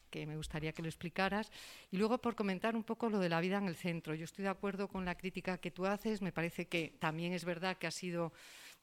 que 0.09 0.27
me 0.27 0.35
gustaría 0.35 0.73
que 0.73 0.81
lo 0.81 0.89
explicaras. 0.89 1.51
Y 1.89 1.97
luego 1.97 2.17
por 2.19 2.35
comentar 2.35 2.75
un 2.75 2.83
poco 2.83 3.09
lo 3.09 3.19
de 3.19 3.29
la 3.29 3.39
vida 3.39 3.57
en 3.57 3.67
el 3.67 3.75
centro. 3.75 4.13
Yo 4.13 4.25
estoy 4.25 4.43
de 4.43 4.49
acuerdo 4.49 4.89
con 4.89 5.05
la 5.05 5.15
crítica 5.15 5.57
que 5.57 5.71
tú 5.71 5.85
haces, 5.85 6.21
me 6.21 6.33
parece 6.33 6.67
que 6.67 6.95
también 6.99 7.33
es 7.33 7.45
verdad 7.45 7.77
que 7.77 7.87
ha 7.87 7.91
sido 7.91 8.33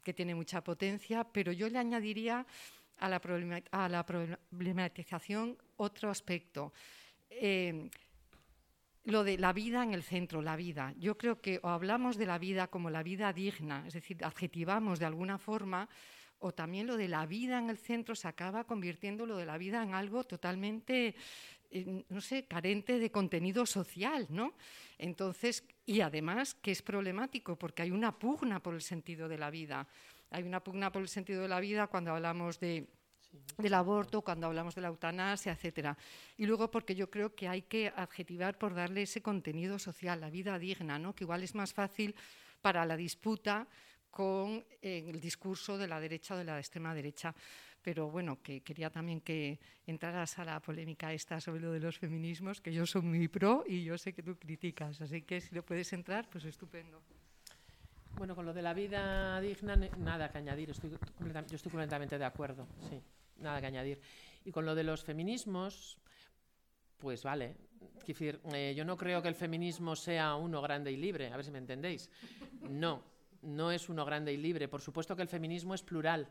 que 0.03 0.15
tiene 0.15 0.35
mucha 0.35 0.65
potencia, 0.65 1.25
pero 1.25 1.53
yo 1.53 1.69
le 1.69 1.79
añadiría 1.79 2.47
a 3.01 3.09
la, 3.89 4.05
problematización 4.05 5.56
otro 5.77 6.10
aspecto. 6.10 6.72
Eh, 7.31 7.90
lo 9.05 9.24
de 9.24 9.39
la 9.39 9.52
vida 9.52 9.82
en 9.82 9.94
el 9.94 10.02
centro, 10.02 10.43
la 10.43 10.56
vida. 10.56 10.94
Yo 10.98 11.16
creo 11.16 11.40
que 11.40 11.59
o 11.62 11.68
hablamos 11.68 12.16
de 12.16 12.27
la 12.27 12.39
vida 12.39 12.68
como 12.68 12.90
la 12.90 13.02
vida 13.02 13.32
digna, 13.32 13.85
es 13.86 13.94
decir, 13.94 14.24
adjetivamos 14.24 14.98
de 14.98 15.06
alguna 15.06 15.39
forma 15.39 15.89
o 16.40 16.52
también 16.52 16.86
lo 16.86 16.97
de 16.97 17.09
la 17.09 17.27
vida 17.27 17.59
en 17.59 17.70
el 17.70 17.78
centro 17.78 18.14
se 18.14 18.28
acaba 18.28 18.64
convirtiendo 18.64 19.27
lo 19.27 19.36
de 19.36 19.47
la 19.47 19.59
vida 19.59 19.82
en 19.82 19.94
algo 19.94 20.24
totalmente, 20.24 21.14
eh, 21.70 22.05
no 22.09 22.20
sé, 22.20 22.47
carente 22.47 22.98
de 22.98 23.10
contenido 23.10 23.66
social, 23.66 24.27
¿no? 24.31 24.55
Entonces, 24.98 25.64
y 25.85 26.01
además 26.01 26.55
que 26.55 26.72
es 26.72 26.82
problemático 26.82 27.56
porque 27.56 27.82
hay 27.82 27.90
una 27.90 28.18
pugna 28.18 28.62
por 28.62 28.74
el 28.74 28.82
sentido 28.82 29.28
de 29.28 29.39
la 29.39 29.51
vida. 29.51 29.86
Hay 30.31 30.44
una 30.44 30.62
pugna 30.62 30.90
por 30.90 31.02
el 31.02 31.09
sentido 31.09 31.43
de 31.43 31.48
la 31.48 31.61
vida 31.61 31.86
cuando 31.86 32.12
hablamos 32.12 32.59
de 32.61 32.86
del 33.59 33.74
aborto, 33.74 34.23
cuando 34.23 34.47
hablamos 34.47 34.74
de 34.74 34.81
la 34.81 34.89
eutanasia, 34.89 35.52
etcétera. 35.52 35.97
Y 36.36 36.47
luego 36.47 36.70
porque 36.70 36.94
yo 36.94 37.11
creo 37.11 37.35
que 37.35 37.48
hay 37.48 37.62
que 37.62 37.93
adjetivar 37.94 38.59
por 38.59 38.74
darle 38.74 39.02
ese 39.02 39.23
contenido 39.23 39.78
social, 39.78 40.20
la 40.20 40.31
vida 40.31 40.59
digna, 40.59 40.98
¿no? 40.98 41.15
que 41.15 41.24
igual 41.24 41.43
es 41.43 41.55
más 41.55 41.73
fácil 41.73 42.15
para 42.61 42.85
la 42.85 42.97
disputa 42.97 43.69
con 44.11 44.65
eh, 44.82 45.05
el 45.07 45.20
discurso 45.20 45.78
de 45.78 45.86
la 45.86 46.01
derecha 46.01 46.35
o 46.35 46.39
de 46.39 46.44
la 46.44 46.59
extrema 46.59 46.94
derecha. 46.94 47.35
Pero 47.82 48.11
bueno, 48.11 48.43
que 48.43 48.61
quería 48.61 48.90
también 48.90 49.20
que 49.20 49.59
entraras 49.86 50.39
a 50.39 50.44
la 50.44 50.61
polémica 50.61 51.12
esta 51.12 51.40
sobre 51.40 51.61
lo 51.61 51.73
de 51.73 51.81
los 51.81 51.98
feminismos, 51.98 52.61
que 52.61 52.73
yo 52.73 52.85
soy 52.85 53.02
muy 53.02 53.28
pro 53.28 53.65
y 53.66 53.85
yo 53.85 53.97
sé 53.97 54.12
que 54.12 54.23
tú 54.23 54.36
criticas, 54.36 55.01
así 55.01 55.23
que 55.23 55.40
si 55.40 55.55
lo 55.55 55.65
puedes 55.65 55.90
entrar, 55.93 56.28
pues 56.28 56.44
estupendo. 56.44 57.01
Bueno, 58.16 58.35
con 58.35 58.45
lo 58.45 58.53
de 58.53 58.62
la 58.62 58.74
vida 58.74 59.41
digna, 59.41 59.77
nada 59.99 60.31
que 60.31 60.39
añadir, 60.39 60.70
estoy 60.70 60.91
yo 60.91 60.99
estoy 61.57 61.70
completamente 61.70 62.19
de 62.19 62.24
acuerdo, 62.24 62.66
sí, 62.89 63.01
nada 63.39 63.61
que 63.61 63.66
añadir. 63.66 64.01
Y 64.45 64.51
con 64.51 64.65
lo 64.66 64.74
de 64.74 64.85
los 64.85 65.03
feminismos, 65.03 65.99
pues 66.99 67.23
vale. 67.23 67.57
Decir, 68.07 68.41
eh, 68.53 68.74
yo 68.77 68.85
no 68.85 68.97
creo 68.97 69.23
que 69.23 69.28
el 69.28 69.35
feminismo 69.35 69.95
sea 69.95 70.35
uno 70.35 70.61
grande 70.61 70.91
y 70.91 70.97
libre, 70.97 71.32
a 71.32 71.37
ver 71.37 71.45
si 71.45 71.51
me 71.51 71.59
entendéis. 71.59 72.11
No, 72.69 73.03
no 73.43 73.70
es 73.70 73.89
uno 73.89 74.05
grande 74.05 74.32
y 74.32 74.37
libre. 74.37 74.66
Por 74.69 74.81
supuesto 74.81 75.15
que 75.15 75.23
el 75.23 75.28
feminismo 75.28 75.74
es 75.74 75.82
plural. 75.82 76.28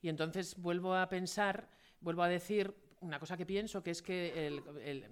Y 0.00 0.08
entonces 0.08 0.56
vuelvo 0.56 0.94
a 0.94 1.08
pensar, 1.08 1.68
vuelvo 2.00 2.22
a 2.22 2.28
decir 2.28 2.72
una 3.00 3.18
cosa 3.18 3.36
que 3.36 3.46
pienso, 3.46 3.82
que 3.82 3.90
es 3.90 4.02
que 4.02 4.46
el, 4.46 5.04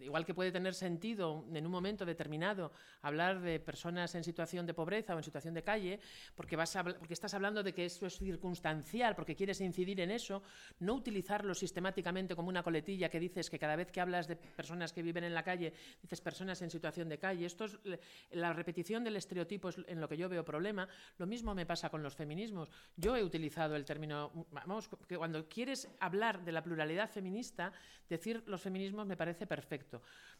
igual 0.00 0.24
que 0.24 0.34
puede 0.34 0.52
tener 0.52 0.74
sentido 0.74 1.44
en 1.52 1.66
un 1.66 1.72
momento 1.72 2.04
determinado 2.04 2.72
hablar 3.02 3.40
de 3.40 3.60
personas 3.60 4.14
en 4.14 4.24
situación 4.24 4.66
de 4.66 4.74
pobreza 4.74 5.14
o 5.14 5.18
en 5.18 5.24
situación 5.24 5.54
de 5.54 5.62
calle, 5.62 6.00
porque, 6.34 6.56
vas 6.56 6.76
porque 6.98 7.14
estás 7.14 7.34
hablando 7.34 7.62
de 7.62 7.72
que 7.72 7.84
eso 7.84 8.06
es 8.06 8.18
circunstancial, 8.18 9.14
porque 9.14 9.36
quieres 9.36 9.60
incidir 9.60 10.00
en 10.00 10.10
eso, 10.10 10.42
no 10.80 10.94
utilizarlo 10.94 11.54
sistemáticamente 11.54 12.36
como 12.36 12.48
una 12.48 12.62
coletilla 12.62 13.08
que 13.08 13.20
dices 13.20 13.50
que 13.50 13.58
cada 13.58 13.76
vez 13.76 13.90
que 13.90 14.00
hablas 14.00 14.28
de 14.28 14.36
personas 14.36 14.92
que 14.92 15.02
viven 15.02 15.24
en 15.24 15.34
la 15.34 15.42
calle, 15.42 15.72
dices 16.02 16.20
personas 16.20 16.62
en 16.62 16.70
situación 16.70 17.08
de 17.08 17.18
calle. 17.18 17.46
Esto 17.46 17.64
es 17.64 17.78
la 18.32 18.52
repetición 18.52 19.04
del 19.04 19.16
estereotipo 19.16 19.68
es 19.68 19.76
en 19.86 20.00
lo 20.00 20.08
que 20.08 20.16
yo 20.16 20.28
veo 20.28 20.44
problema. 20.44 20.88
Lo 21.18 21.26
mismo 21.26 21.54
me 21.54 21.66
pasa 21.66 21.90
con 21.90 22.02
los 22.02 22.14
feminismos. 22.14 22.70
Yo 22.96 23.16
he 23.16 23.24
utilizado 23.24 23.76
el 23.76 23.84
término, 23.84 24.46
vamos, 24.50 24.88
cuando 25.16 25.48
quieres 25.48 25.88
hablar 26.00 26.44
de 26.44 26.52
la 26.52 26.62
pluralidad 26.62 27.10
feminista, 27.10 27.72
decir 28.08 28.42
los 28.46 28.60
feminismos 28.60 29.06
me 29.06 29.16
parece 29.16 29.46
perfecto. 29.46 29.89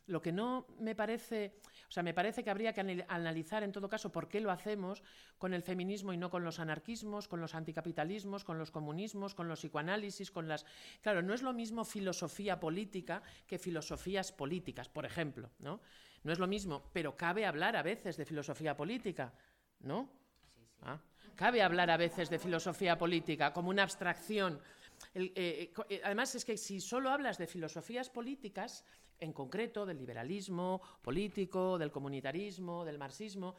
Lo 0.07 0.21
que 0.21 0.33
no 0.33 0.67
me 0.79 0.95
parece, 0.95 1.61
o 1.89 1.91
sea, 1.93 2.03
me 2.03 2.15
parece 2.15 2.43
que 2.43 2.51
habría 2.51 2.73
que 2.73 3.05
analizar 3.09 3.63
en 3.63 3.73
todo 3.73 3.89
caso 3.89 4.11
por 4.11 4.29
qué 4.29 4.41
lo 4.41 4.51
hacemos 4.51 5.03
con 5.39 5.55
el 5.55 5.63
feminismo 5.63 6.13
y 6.13 6.17
no 6.17 6.31
con 6.31 6.43
los 6.43 6.59
anarquismos, 6.59 7.29
con 7.29 7.41
los 7.41 7.55
anticapitalismos, 7.55 8.45
con 8.45 8.59
los 8.59 8.71
comunismos, 8.71 9.35
con 9.35 9.49
los 9.49 9.61
psicoanálisis, 9.61 10.31
con 10.31 10.49
las... 10.49 10.67
Claro, 11.01 11.23
no 11.23 11.35
es 11.35 11.43
lo 11.43 11.53
mismo 11.53 11.85
filosofía 11.85 12.59
política 12.59 13.23
que 13.47 13.59
filosofías 13.59 14.33
políticas, 14.33 14.89
por 14.89 15.05
ejemplo, 15.05 15.51
¿no? 15.59 15.81
No 16.23 16.33
es 16.33 16.39
lo 16.39 16.47
mismo, 16.47 16.91
pero 16.93 17.17
cabe 17.17 17.47
hablar 17.47 17.77
a 17.77 17.83
veces 17.83 18.17
de 18.17 18.27
filosofía 18.27 18.77
política, 18.77 19.33
¿no? 19.81 20.11
Ah, 20.83 21.01
cabe 21.35 21.63
hablar 21.63 21.91
a 21.91 21.97
veces 21.97 22.29
de 22.29 22.39
filosofía 22.39 22.99
política 22.99 23.53
como 23.53 23.71
una 23.71 23.83
abstracción. 23.83 24.61
Eh, 25.15 25.73
eh, 25.89 26.01
además, 26.05 26.35
es 26.35 26.45
que 26.45 26.57
si 26.57 26.81
solo 26.81 27.11
hablas 27.11 27.39
de 27.39 27.47
filosofías 27.47 28.11
políticas, 28.11 28.85
en 29.21 29.33
concreto 29.33 29.87
del 29.87 29.99
liberalismo 29.99 30.81
político, 31.03 31.79
del 31.79 31.91
comunitarismo, 31.91 32.85
del 32.85 32.99
marxismo, 32.99 33.55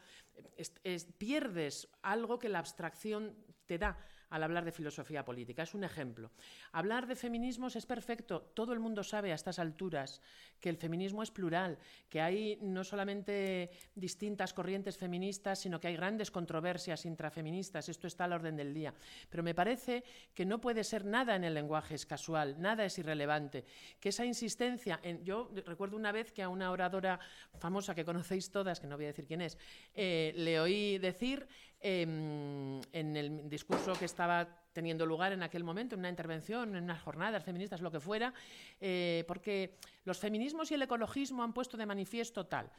pierdes 1.18 1.88
algo 2.02 2.38
que 2.38 2.48
la 2.48 2.58
abstracción 2.58 3.36
te 3.66 3.78
da 3.78 3.96
al 4.32 4.42
hablar 4.42 4.64
de 4.64 4.72
filosofía 4.72 5.24
política. 5.24 5.62
Es 5.62 5.74
un 5.74 5.84
ejemplo. 5.84 6.30
Hablar 6.72 7.06
de 7.06 7.14
feminismos 7.16 7.76
es 7.76 7.84
perfecto. 7.84 8.40
Todo 8.54 8.72
el 8.72 8.80
mundo 8.80 9.04
sabe 9.04 9.30
a 9.30 9.34
estas 9.34 9.58
alturas 9.58 10.22
que 10.58 10.70
el 10.70 10.78
feminismo 10.78 11.22
es 11.22 11.30
plural, 11.30 11.78
que 12.08 12.22
hay 12.22 12.58
no 12.62 12.82
solamente 12.82 13.70
distintas 13.94 14.54
corrientes 14.54 14.96
feministas, 14.96 15.58
sino 15.58 15.78
que 15.78 15.88
hay 15.88 15.96
grandes 15.96 16.30
controversias 16.30 17.04
intrafeministas. 17.04 17.90
Esto 17.90 18.06
está 18.06 18.24
al 18.24 18.32
orden 18.32 18.56
del 18.56 18.72
día. 18.72 18.94
Pero 19.28 19.42
me 19.42 19.54
parece 19.54 20.02
que 20.32 20.46
no 20.46 20.62
puede 20.62 20.82
ser 20.82 21.04
nada 21.04 21.36
en 21.36 21.44
el 21.44 21.52
lenguaje 21.52 21.94
es 21.94 22.06
casual, 22.06 22.56
nada 22.58 22.86
es 22.86 22.96
irrelevante. 22.96 23.66
Que 24.00 24.08
esa 24.08 24.24
insistencia, 24.24 24.98
en, 25.02 25.22
yo 25.26 25.50
recuerdo 25.66 25.96
una 25.96 26.10
vez 26.10 26.32
que 26.32 26.42
a 26.42 26.48
una 26.48 26.70
oradora 26.70 27.20
famosa 27.58 27.94
que 27.94 28.06
conocéis 28.06 28.50
todas, 28.50 28.80
que 28.80 28.86
no 28.86 28.96
voy 28.96 29.04
a 29.04 29.08
decir 29.08 29.26
quién 29.26 29.42
es, 29.42 29.58
eh, 29.92 30.32
le 30.36 30.58
oí 30.58 30.96
decir 30.96 31.46
Em, 31.84 32.80
en 32.92 33.16
el 33.16 33.48
discurso 33.50 33.94
que 33.94 34.04
estaba 34.04 34.46
teniendo 34.72 35.04
lugar 35.04 35.32
en 35.32 35.42
aquel 35.42 35.64
momento, 35.64 35.96
en 35.96 35.98
una 35.98 36.10
intervención, 36.10 36.76
en 36.76 36.84
unas 36.84 37.02
jornadas 37.02 37.42
feministas, 37.42 37.80
lo 37.80 37.90
que 37.90 37.98
fuera, 37.98 38.32
eh, 38.80 39.24
porque 39.26 39.78
los 40.04 40.16
feminismos 40.20 40.70
y 40.70 40.74
el 40.74 40.82
ecologismo 40.82 41.42
han 41.42 41.52
puesto 41.52 41.76
de 41.76 41.84
manifiesto 41.84 42.46
tal. 42.46 42.70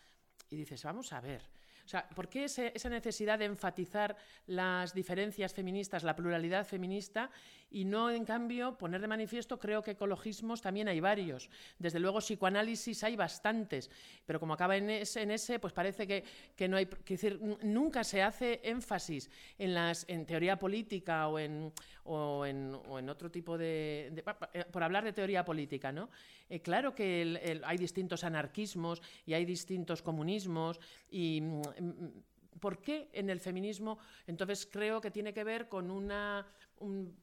Y 0.49 0.55
dices, 0.55 0.81
vamos 0.85 1.11
a 1.11 1.19
ver, 1.19 1.41
O 1.85 1.88
sea, 1.89 2.07
¿por 2.07 2.30
qué 2.30 2.45
esa 2.45 2.89
necesidad 2.89 3.38
de 3.38 3.45
enfatizar 3.45 4.15
las 4.47 4.93
diferencias 4.93 5.53
feministas, 5.53 6.03
la 6.03 6.15
pluralidad 6.15 6.65
feminista 6.65 7.30
y 7.74 7.86
no, 7.86 8.12
en 8.12 8.24
cambio, 8.24 8.78
poner 8.78 9.02
de 9.02 9.08
manifiesto, 9.08 9.60
creo 9.60 9.82
que 9.82 9.91
ecologismos 9.91 10.62
también 10.62 10.88
hay 10.88 11.00
varios. 11.00 11.50
Desde 11.80 12.00
luego, 12.00 12.20
psicoanálisis 12.20 13.04
hay 13.04 13.16
bastantes, 13.16 13.90
pero 14.28 14.40
como 14.40 14.54
acaba 14.54 14.78
en 14.78 14.91
ese, 14.91 15.60
pues 15.60 15.74
parece 15.74 16.06
que, 16.06 16.68
no 16.70 16.78
hay. 16.78 16.88
decir, 17.08 17.40
nunca 17.64 18.04
se 18.04 18.22
hace 18.22 18.62
énfasis 18.64 19.30
en, 19.58 19.74
las, 19.74 20.06
en 20.08 20.26
teoría 20.28 20.58
política 20.60 21.28
o 21.28 21.40
en, 21.40 21.74
o 22.04 22.45
en, 22.45 22.76
o 22.88 23.00
en 23.00 23.10
otro 23.10 23.32
tipo 23.32 23.58
de, 23.58 24.24
eh, 24.54 24.66
por 24.72 24.84
hablar 24.84 25.04
de 25.04 25.12
teoría 25.12 25.44
política, 25.44 25.91
¿no? 25.91 26.12
Eh, 26.50 26.62
claro 26.62 26.94
que 26.94 27.60
hay 27.66 27.78
distintos 27.78 28.24
anarquismos 28.24 29.02
y 29.26 29.34
hay 29.34 29.45
distintos 29.45 30.04
comunismos 30.04 30.80
y. 31.10 31.41
Mm, 31.41 31.62
mm, 31.80 32.24
¿Por 32.60 32.82
qué 32.82 33.10
en 33.12 33.30
el 33.30 33.41
feminismo? 33.41 33.98
Entonces 34.26 34.70
creo 34.72 35.02
que 35.02 35.12
tiene 35.12 35.34
que 35.34 35.44
ver 35.44 35.68
con 35.68 35.91
una 35.91 36.48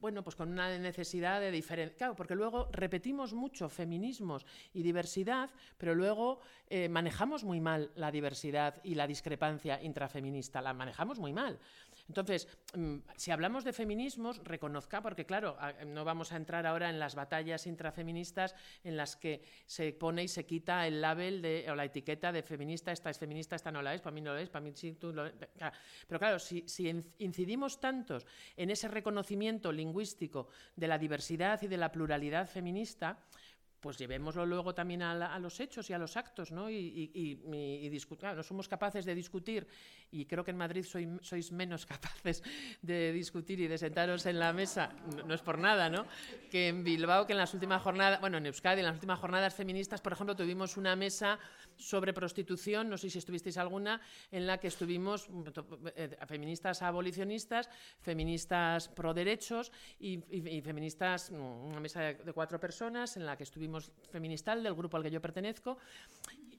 bueno, 0.00 0.22
pues 0.22 0.36
con 0.36 0.50
una 0.50 0.76
necesidad 0.78 1.40
de 1.40 1.50
diferencia. 1.50 1.96
Claro, 1.96 2.16
porque 2.16 2.34
luego 2.34 2.68
repetimos 2.72 3.32
mucho 3.34 3.68
feminismos 3.68 4.46
y 4.72 4.82
diversidad, 4.82 5.50
pero 5.78 5.94
luego 5.94 6.40
eh, 6.68 6.88
manejamos 6.88 7.44
muy 7.44 7.60
mal 7.60 7.90
la 7.96 8.10
diversidad 8.10 8.80
y 8.82 8.94
la 8.94 9.06
discrepancia 9.06 9.82
intrafeminista, 9.82 10.60
la 10.60 10.72
manejamos 10.72 11.18
muy 11.18 11.32
mal. 11.32 11.58
Entonces, 12.10 12.48
mm, 12.74 12.96
si 13.14 13.30
hablamos 13.30 13.62
de 13.62 13.72
feminismos, 13.72 14.42
reconozca, 14.42 15.00
porque 15.00 15.24
claro, 15.24 15.56
no 15.86 16.04
vamos 16.04 16.32
a 16.32 16.36
entrar 16.36 16.66
ahora 16.66 16.90
en 16.90 16.98
las 16.98 17.14
batallas 17.14 17.68
intrafeministas 17.68 18.56
en 18.82 18.96
las 18.96 19.14
que 19.14 19.44
se 19.64 19.92
pone 19.92 20.24
y 20.24 20.28
se 20.28 20.44
quita 20.44 20.88
el 20.88 21.00
label 21.00 21.40
de, 21.40 21.70
o 21.70 21.76
la 21.76 21.84
etiqueta 21.84 22.32
de 22.32 22.42
feminista, 22.42 22.90
esta 22.90 23.10
es 23.10 23.18
feminista, 23.18 23.54
esta 23.54 23.70
no 23.70 23.80
la 23.80 23.94
es, 23.94 24.00
para 24.00 24.12
mí 24.12 24.20
no 24.20 24.32
lo 24.32 24.40
es, 24.40 24.50
para 24.50 24.64
mí 24.64 24.72
sí, 24.74 24.94
tú 24.94 25.12
lo 25.12 25.30
Pero 26.08 26.18
claro, 26.18 26.40
si, 26.40 26.64
si 26.66 26.92
incidimos 27.18 27.78
tantos 27.78 28.26
en 28.56 28.70
ese 28.70 28.88
reconocimiento 28.88 29.70
lingüístico 29.70 30.48
de 30.74 30.88
la 30.88 30.98
diversidad 30.98 31.62
y 31.62 31.68
de 31.68 31.76
la 31.76 31.92
pluralidad 31.92 32.48
feminista, 32.48 33.20
pues 33.80 33.96
llevémoslo 33.96 34.44
luego 34.44 34.74
también 34.74 35.02
a, 35.02 35.38
los 35.38 35.58
hechos 35.60 35.88
y 35.90 35.92
a 35.92 35.98
los 35.98 36.16
actos, 36.16 36.52
¿no? 36.52 36.70
Y, 36.70 37.10
y, 37.14 38.00
no 38.20 38.42
somos 38.42 38.68
capaces 38.68 39.04
de 39.04 39.14
discutir, 39.14 39.66
y 40.10 40.26
creo 40.26 40.44
que 40.44 40.50
en 40.50 40.56
Madrid 40.56 40.84
sois 40.84 41.52
menos 41.52 41.86
capaces 41.86 42.42
de 42.82 43.12
discutir 43.12 43.60
y 43.60 43.66
de 43.66 43.78
sentaros 43.78 44.26
en 44.26 44.38
la 44.38 44.52
mesa, 44.52 44.90
no, 45.26 45.34
es 45.34 45.40
por 45.40 45.58
nada, 45.58 45.88
¿no? 45.88 46.06
Que 46.50 46.68
en 46.68 46.84
Bilbao, 46.84 47.26
que 47.26 47.32
en 47.32 47.38
las 47.38 47.54
últimas 47.54 47.82
jornadas, 47.82 48.20
bueno, 48.20 48.38
en 48.38 48.46
Euskadi, 48.46 48.80
en 48.80 48.86
las 48.86 48.94
últimas 48.94 49.18
jornadas 49.18 49.54
feministas, 49.54 50.00
por 50.00 50.12
ejemplo, 50.12 50.36
tuvimos 50.36 50.76
una 50.76 50.94
mesa 50.96 51.38
sobre 51.76 52.12
prostitución, 52.12 52.88
no 52.88 52.98
sé 52.98 53.08
si 53.08 53.18
estuvisteis 53.18 53.56
alguna, 53.56 54.00
en 54.30 54.46
la 54.46 54.58
que 54.58 54.68
estuvimos 54.68 55.28
eh, 55.96 56.16
feministas 56.26 56.82
abolicionistas, 56.82 57.68
feministas 58.00 58.88
pro 58.88 59.14
derechos 59.14 59.72
y, 59.98 60.18
feministas, 60.62 61.30
una 61.30 61.80
mesa 61.80 62.00
de 62.00 62.32
cuatro 62.32 62.60
personas 62.60 63.16
en 63.16 63.24
la 63.24 63.36
que 63.36 63.44
estuvimos 63.44 63.69
feministal, 64.10 64.62
del 64.62 64.74
grupo 64.74 64.96
al 64.96 65.02
que 65.02 65.10
yo 65.10 65.20
pertenezco. 65.20 65.78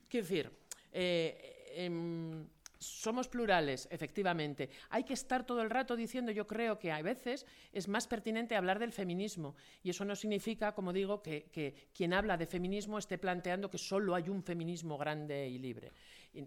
Quiero 0.08 0.28
decir, 0.28 0.52
eh, 0.92 1.74
em, 1.76 2.46
somos 2.78 3.28
plurales, 3.28 3.88
efectivamente. 3.92 4.70
Hay 4.90 5.04
que 5.04 5.14
estar 5.14 5.46
todo 5.46 5.62
el 5.62 5.70
rato 5.70 5.96
diciendo, 5.96 6.32
yo 6.32 6.48
creo 6.48 6.80
que 6.80 6.92
a 6.92 7.02
veces 7.02 7.46
es 7.72 7.88
más 7.88 8.08
pertinente 8.08 8.56
hablar 8.56 8.80
del 8.80 8.92
feminismo. 8.92 9.56
Y 9.84 9.92
eso 9.92 10.04
no 10.04 10.16
significa, 10.16 10.74
como 10.74 10.92
digo, 10.92 11.22
que, 11.22 11.90
quien 11.94 12.14
habla 12.14 12.38
de 12.38 12.48
feminismo 12.48 12.98
esté 12.98 13.18
planteando 13.18 13.70
que 13.70 13.78
solo 13.78 14.16
hay 14.16 14.30
un 14.30 14.42
feminismo 14.42 14.98
grande 14.98 15.48
y 15.48 15.60
libre. 15.60 15.92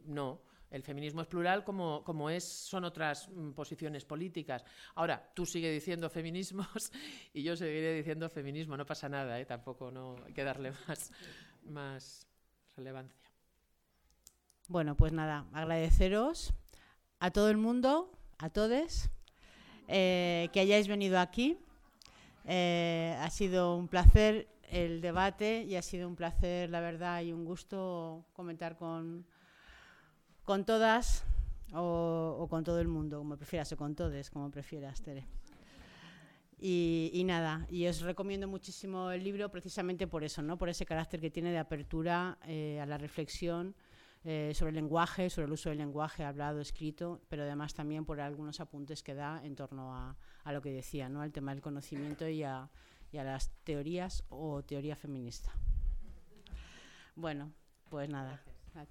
no. 0.06 0.40
El 0.70 0.82
feminismo 0.82 1.20
es 1.20 1.28
plural 1.28 1.64
como, 1.64 2.02
como 2.04 2.30
es, 2.30 2.44
son 2.44 2.84
otras 2.84 3.28
mm, 3.28 3.52
posiciones 3.52 4.04
políticas. 4.04 4.64
Ahora, 4.94 5.30
tú 5.34 5.46
sigue 5.46 5.70
diciendo 5.70 6.10
feminismos 6.10 6.92
y 7.32 7.42
yo 7.42 7.56
seguiré 7.56 7.94
diciendo 7.94 8.28
feminismo, 8.28 8.76
no 8.76 8.84
pasa 8.86 9.08
nada, 9.08 9.38
¿eh? 9.40 9.46
tampoco 9.46 9.90
no 9.90 10.16
hay 10.26 10.32
que 10.32 10.44
darle 10.44 10.72
más, 10.88 11.12
más 11.64 12.26
relevancia. 12.76 13.24
Bueno, 14.68 14.96
pues 14.96 15.12
nada, 15.12 15.46
agradeceros 15.52 16.54
a 17.20 17.30
todo 17.30 17.50
el 17.50 17.58
mundo, 17.58 18.10
a 18.38 18.50
todos, 18.50 19.10
eh, 19.88 20.48
que 20.52 20.60
hayáis 20.60 20.88
venido 20.88 21.18
aquí. 21.18 21.58
Eh, 22.46 23.16
ha 23.20 23.30
sido 23.30 23.76
un 23.76 23.88
placer 23.88 24.48
el 24.70 25.00
debate 25.00 25.64
y 25.64 25.76
ha 25.76 25.82
sido 25.82 26.08
un 26.08 26.16
placer, 26.16 26.70
la 26.70 26.80
verdad, 26.80 27.22
y 27.22 27.32
un 27.32 27.44
gusto 27.44 28.26
comentar 28.32 28.76
con, 28.76 29.26
con 30.44 30.64
todas 30.64 31.24
o, 31.72 32.46
con 32.48 32.62
todo 32.64 32.80
el 32.80 32.88
mundo, 32.88 33.18
como 33.18 33.36
prefieras, 33.36 33.72
o 33.72 33.76
con 33.76 33.94
todos, 33.94 34.30
como 34.30 34.50
prefieras, 34.50 35.02
Tere. 35.02 35.26
Y, 36.60 37.22
nada, 37.26 37.66
y 37.68 37.86
os 37.86 38.00
recomiendo 38.00 38.48
muchísimo 38.48 39.10
el 39.10 39.22
libro 39.22 39.50
precisamente 39.50 40.06
por 40.06 40.24
eso, 40.24 40.40
¿no? 40.40 40.56
por 40.56 40.70
ese 40.70 40.86
carácter 40.86 41.20
que 41.20 41.30
tiene 41.30 41.50
de 41.50 41.58
apertura 41.58 42.38
eh, 42.46 42.80
a 42.80 42.86
la 42.86 42.96
reflexión 42.96 43.74
eh, 44.24 44.52
sobre 44.54 44.70
el 44.70 44.76
lenguaje, 44.76 45.28
sobre 45.28 45.46
el 45.46 45.52
uso 45.52 45.68
del 45.68 45.78
lenguaje 45.78 46.24
hablado, 46.24 46.60
escrito, 46.60 47.20
pero 47.28 47.42
además 47.42 47.74
también 47.74 48.06
por 48.06 48.18
algunos 48.18 48.60
apuntes 48.60 49.02
que 49.02 49.14
da 49.14 49.44
en 49.44 49.56
torno 49.56 49.94
a, 49.94 50.16
lo 50.52 50.62
que 50.62 50.70
decía, 50.70 51.10
¿no? 51.10 51.20
al 51.20 51.32
tema 51.32 51.52
del 51.52 51.60
conocimiento 51.60 52.26
y 52.26 52.44
a, 52.44 52.70
a 53.12 53.24
las 53.24 53.50
teorías 53.64 54.24
o 54.30 54.62
teoría 54.62 54.96
feminista. 54.96 55.52
Bueno, 57.14 57.52
pues 57.90 58.08
nada. 58.08 58.42
Luego. 58.74 58.90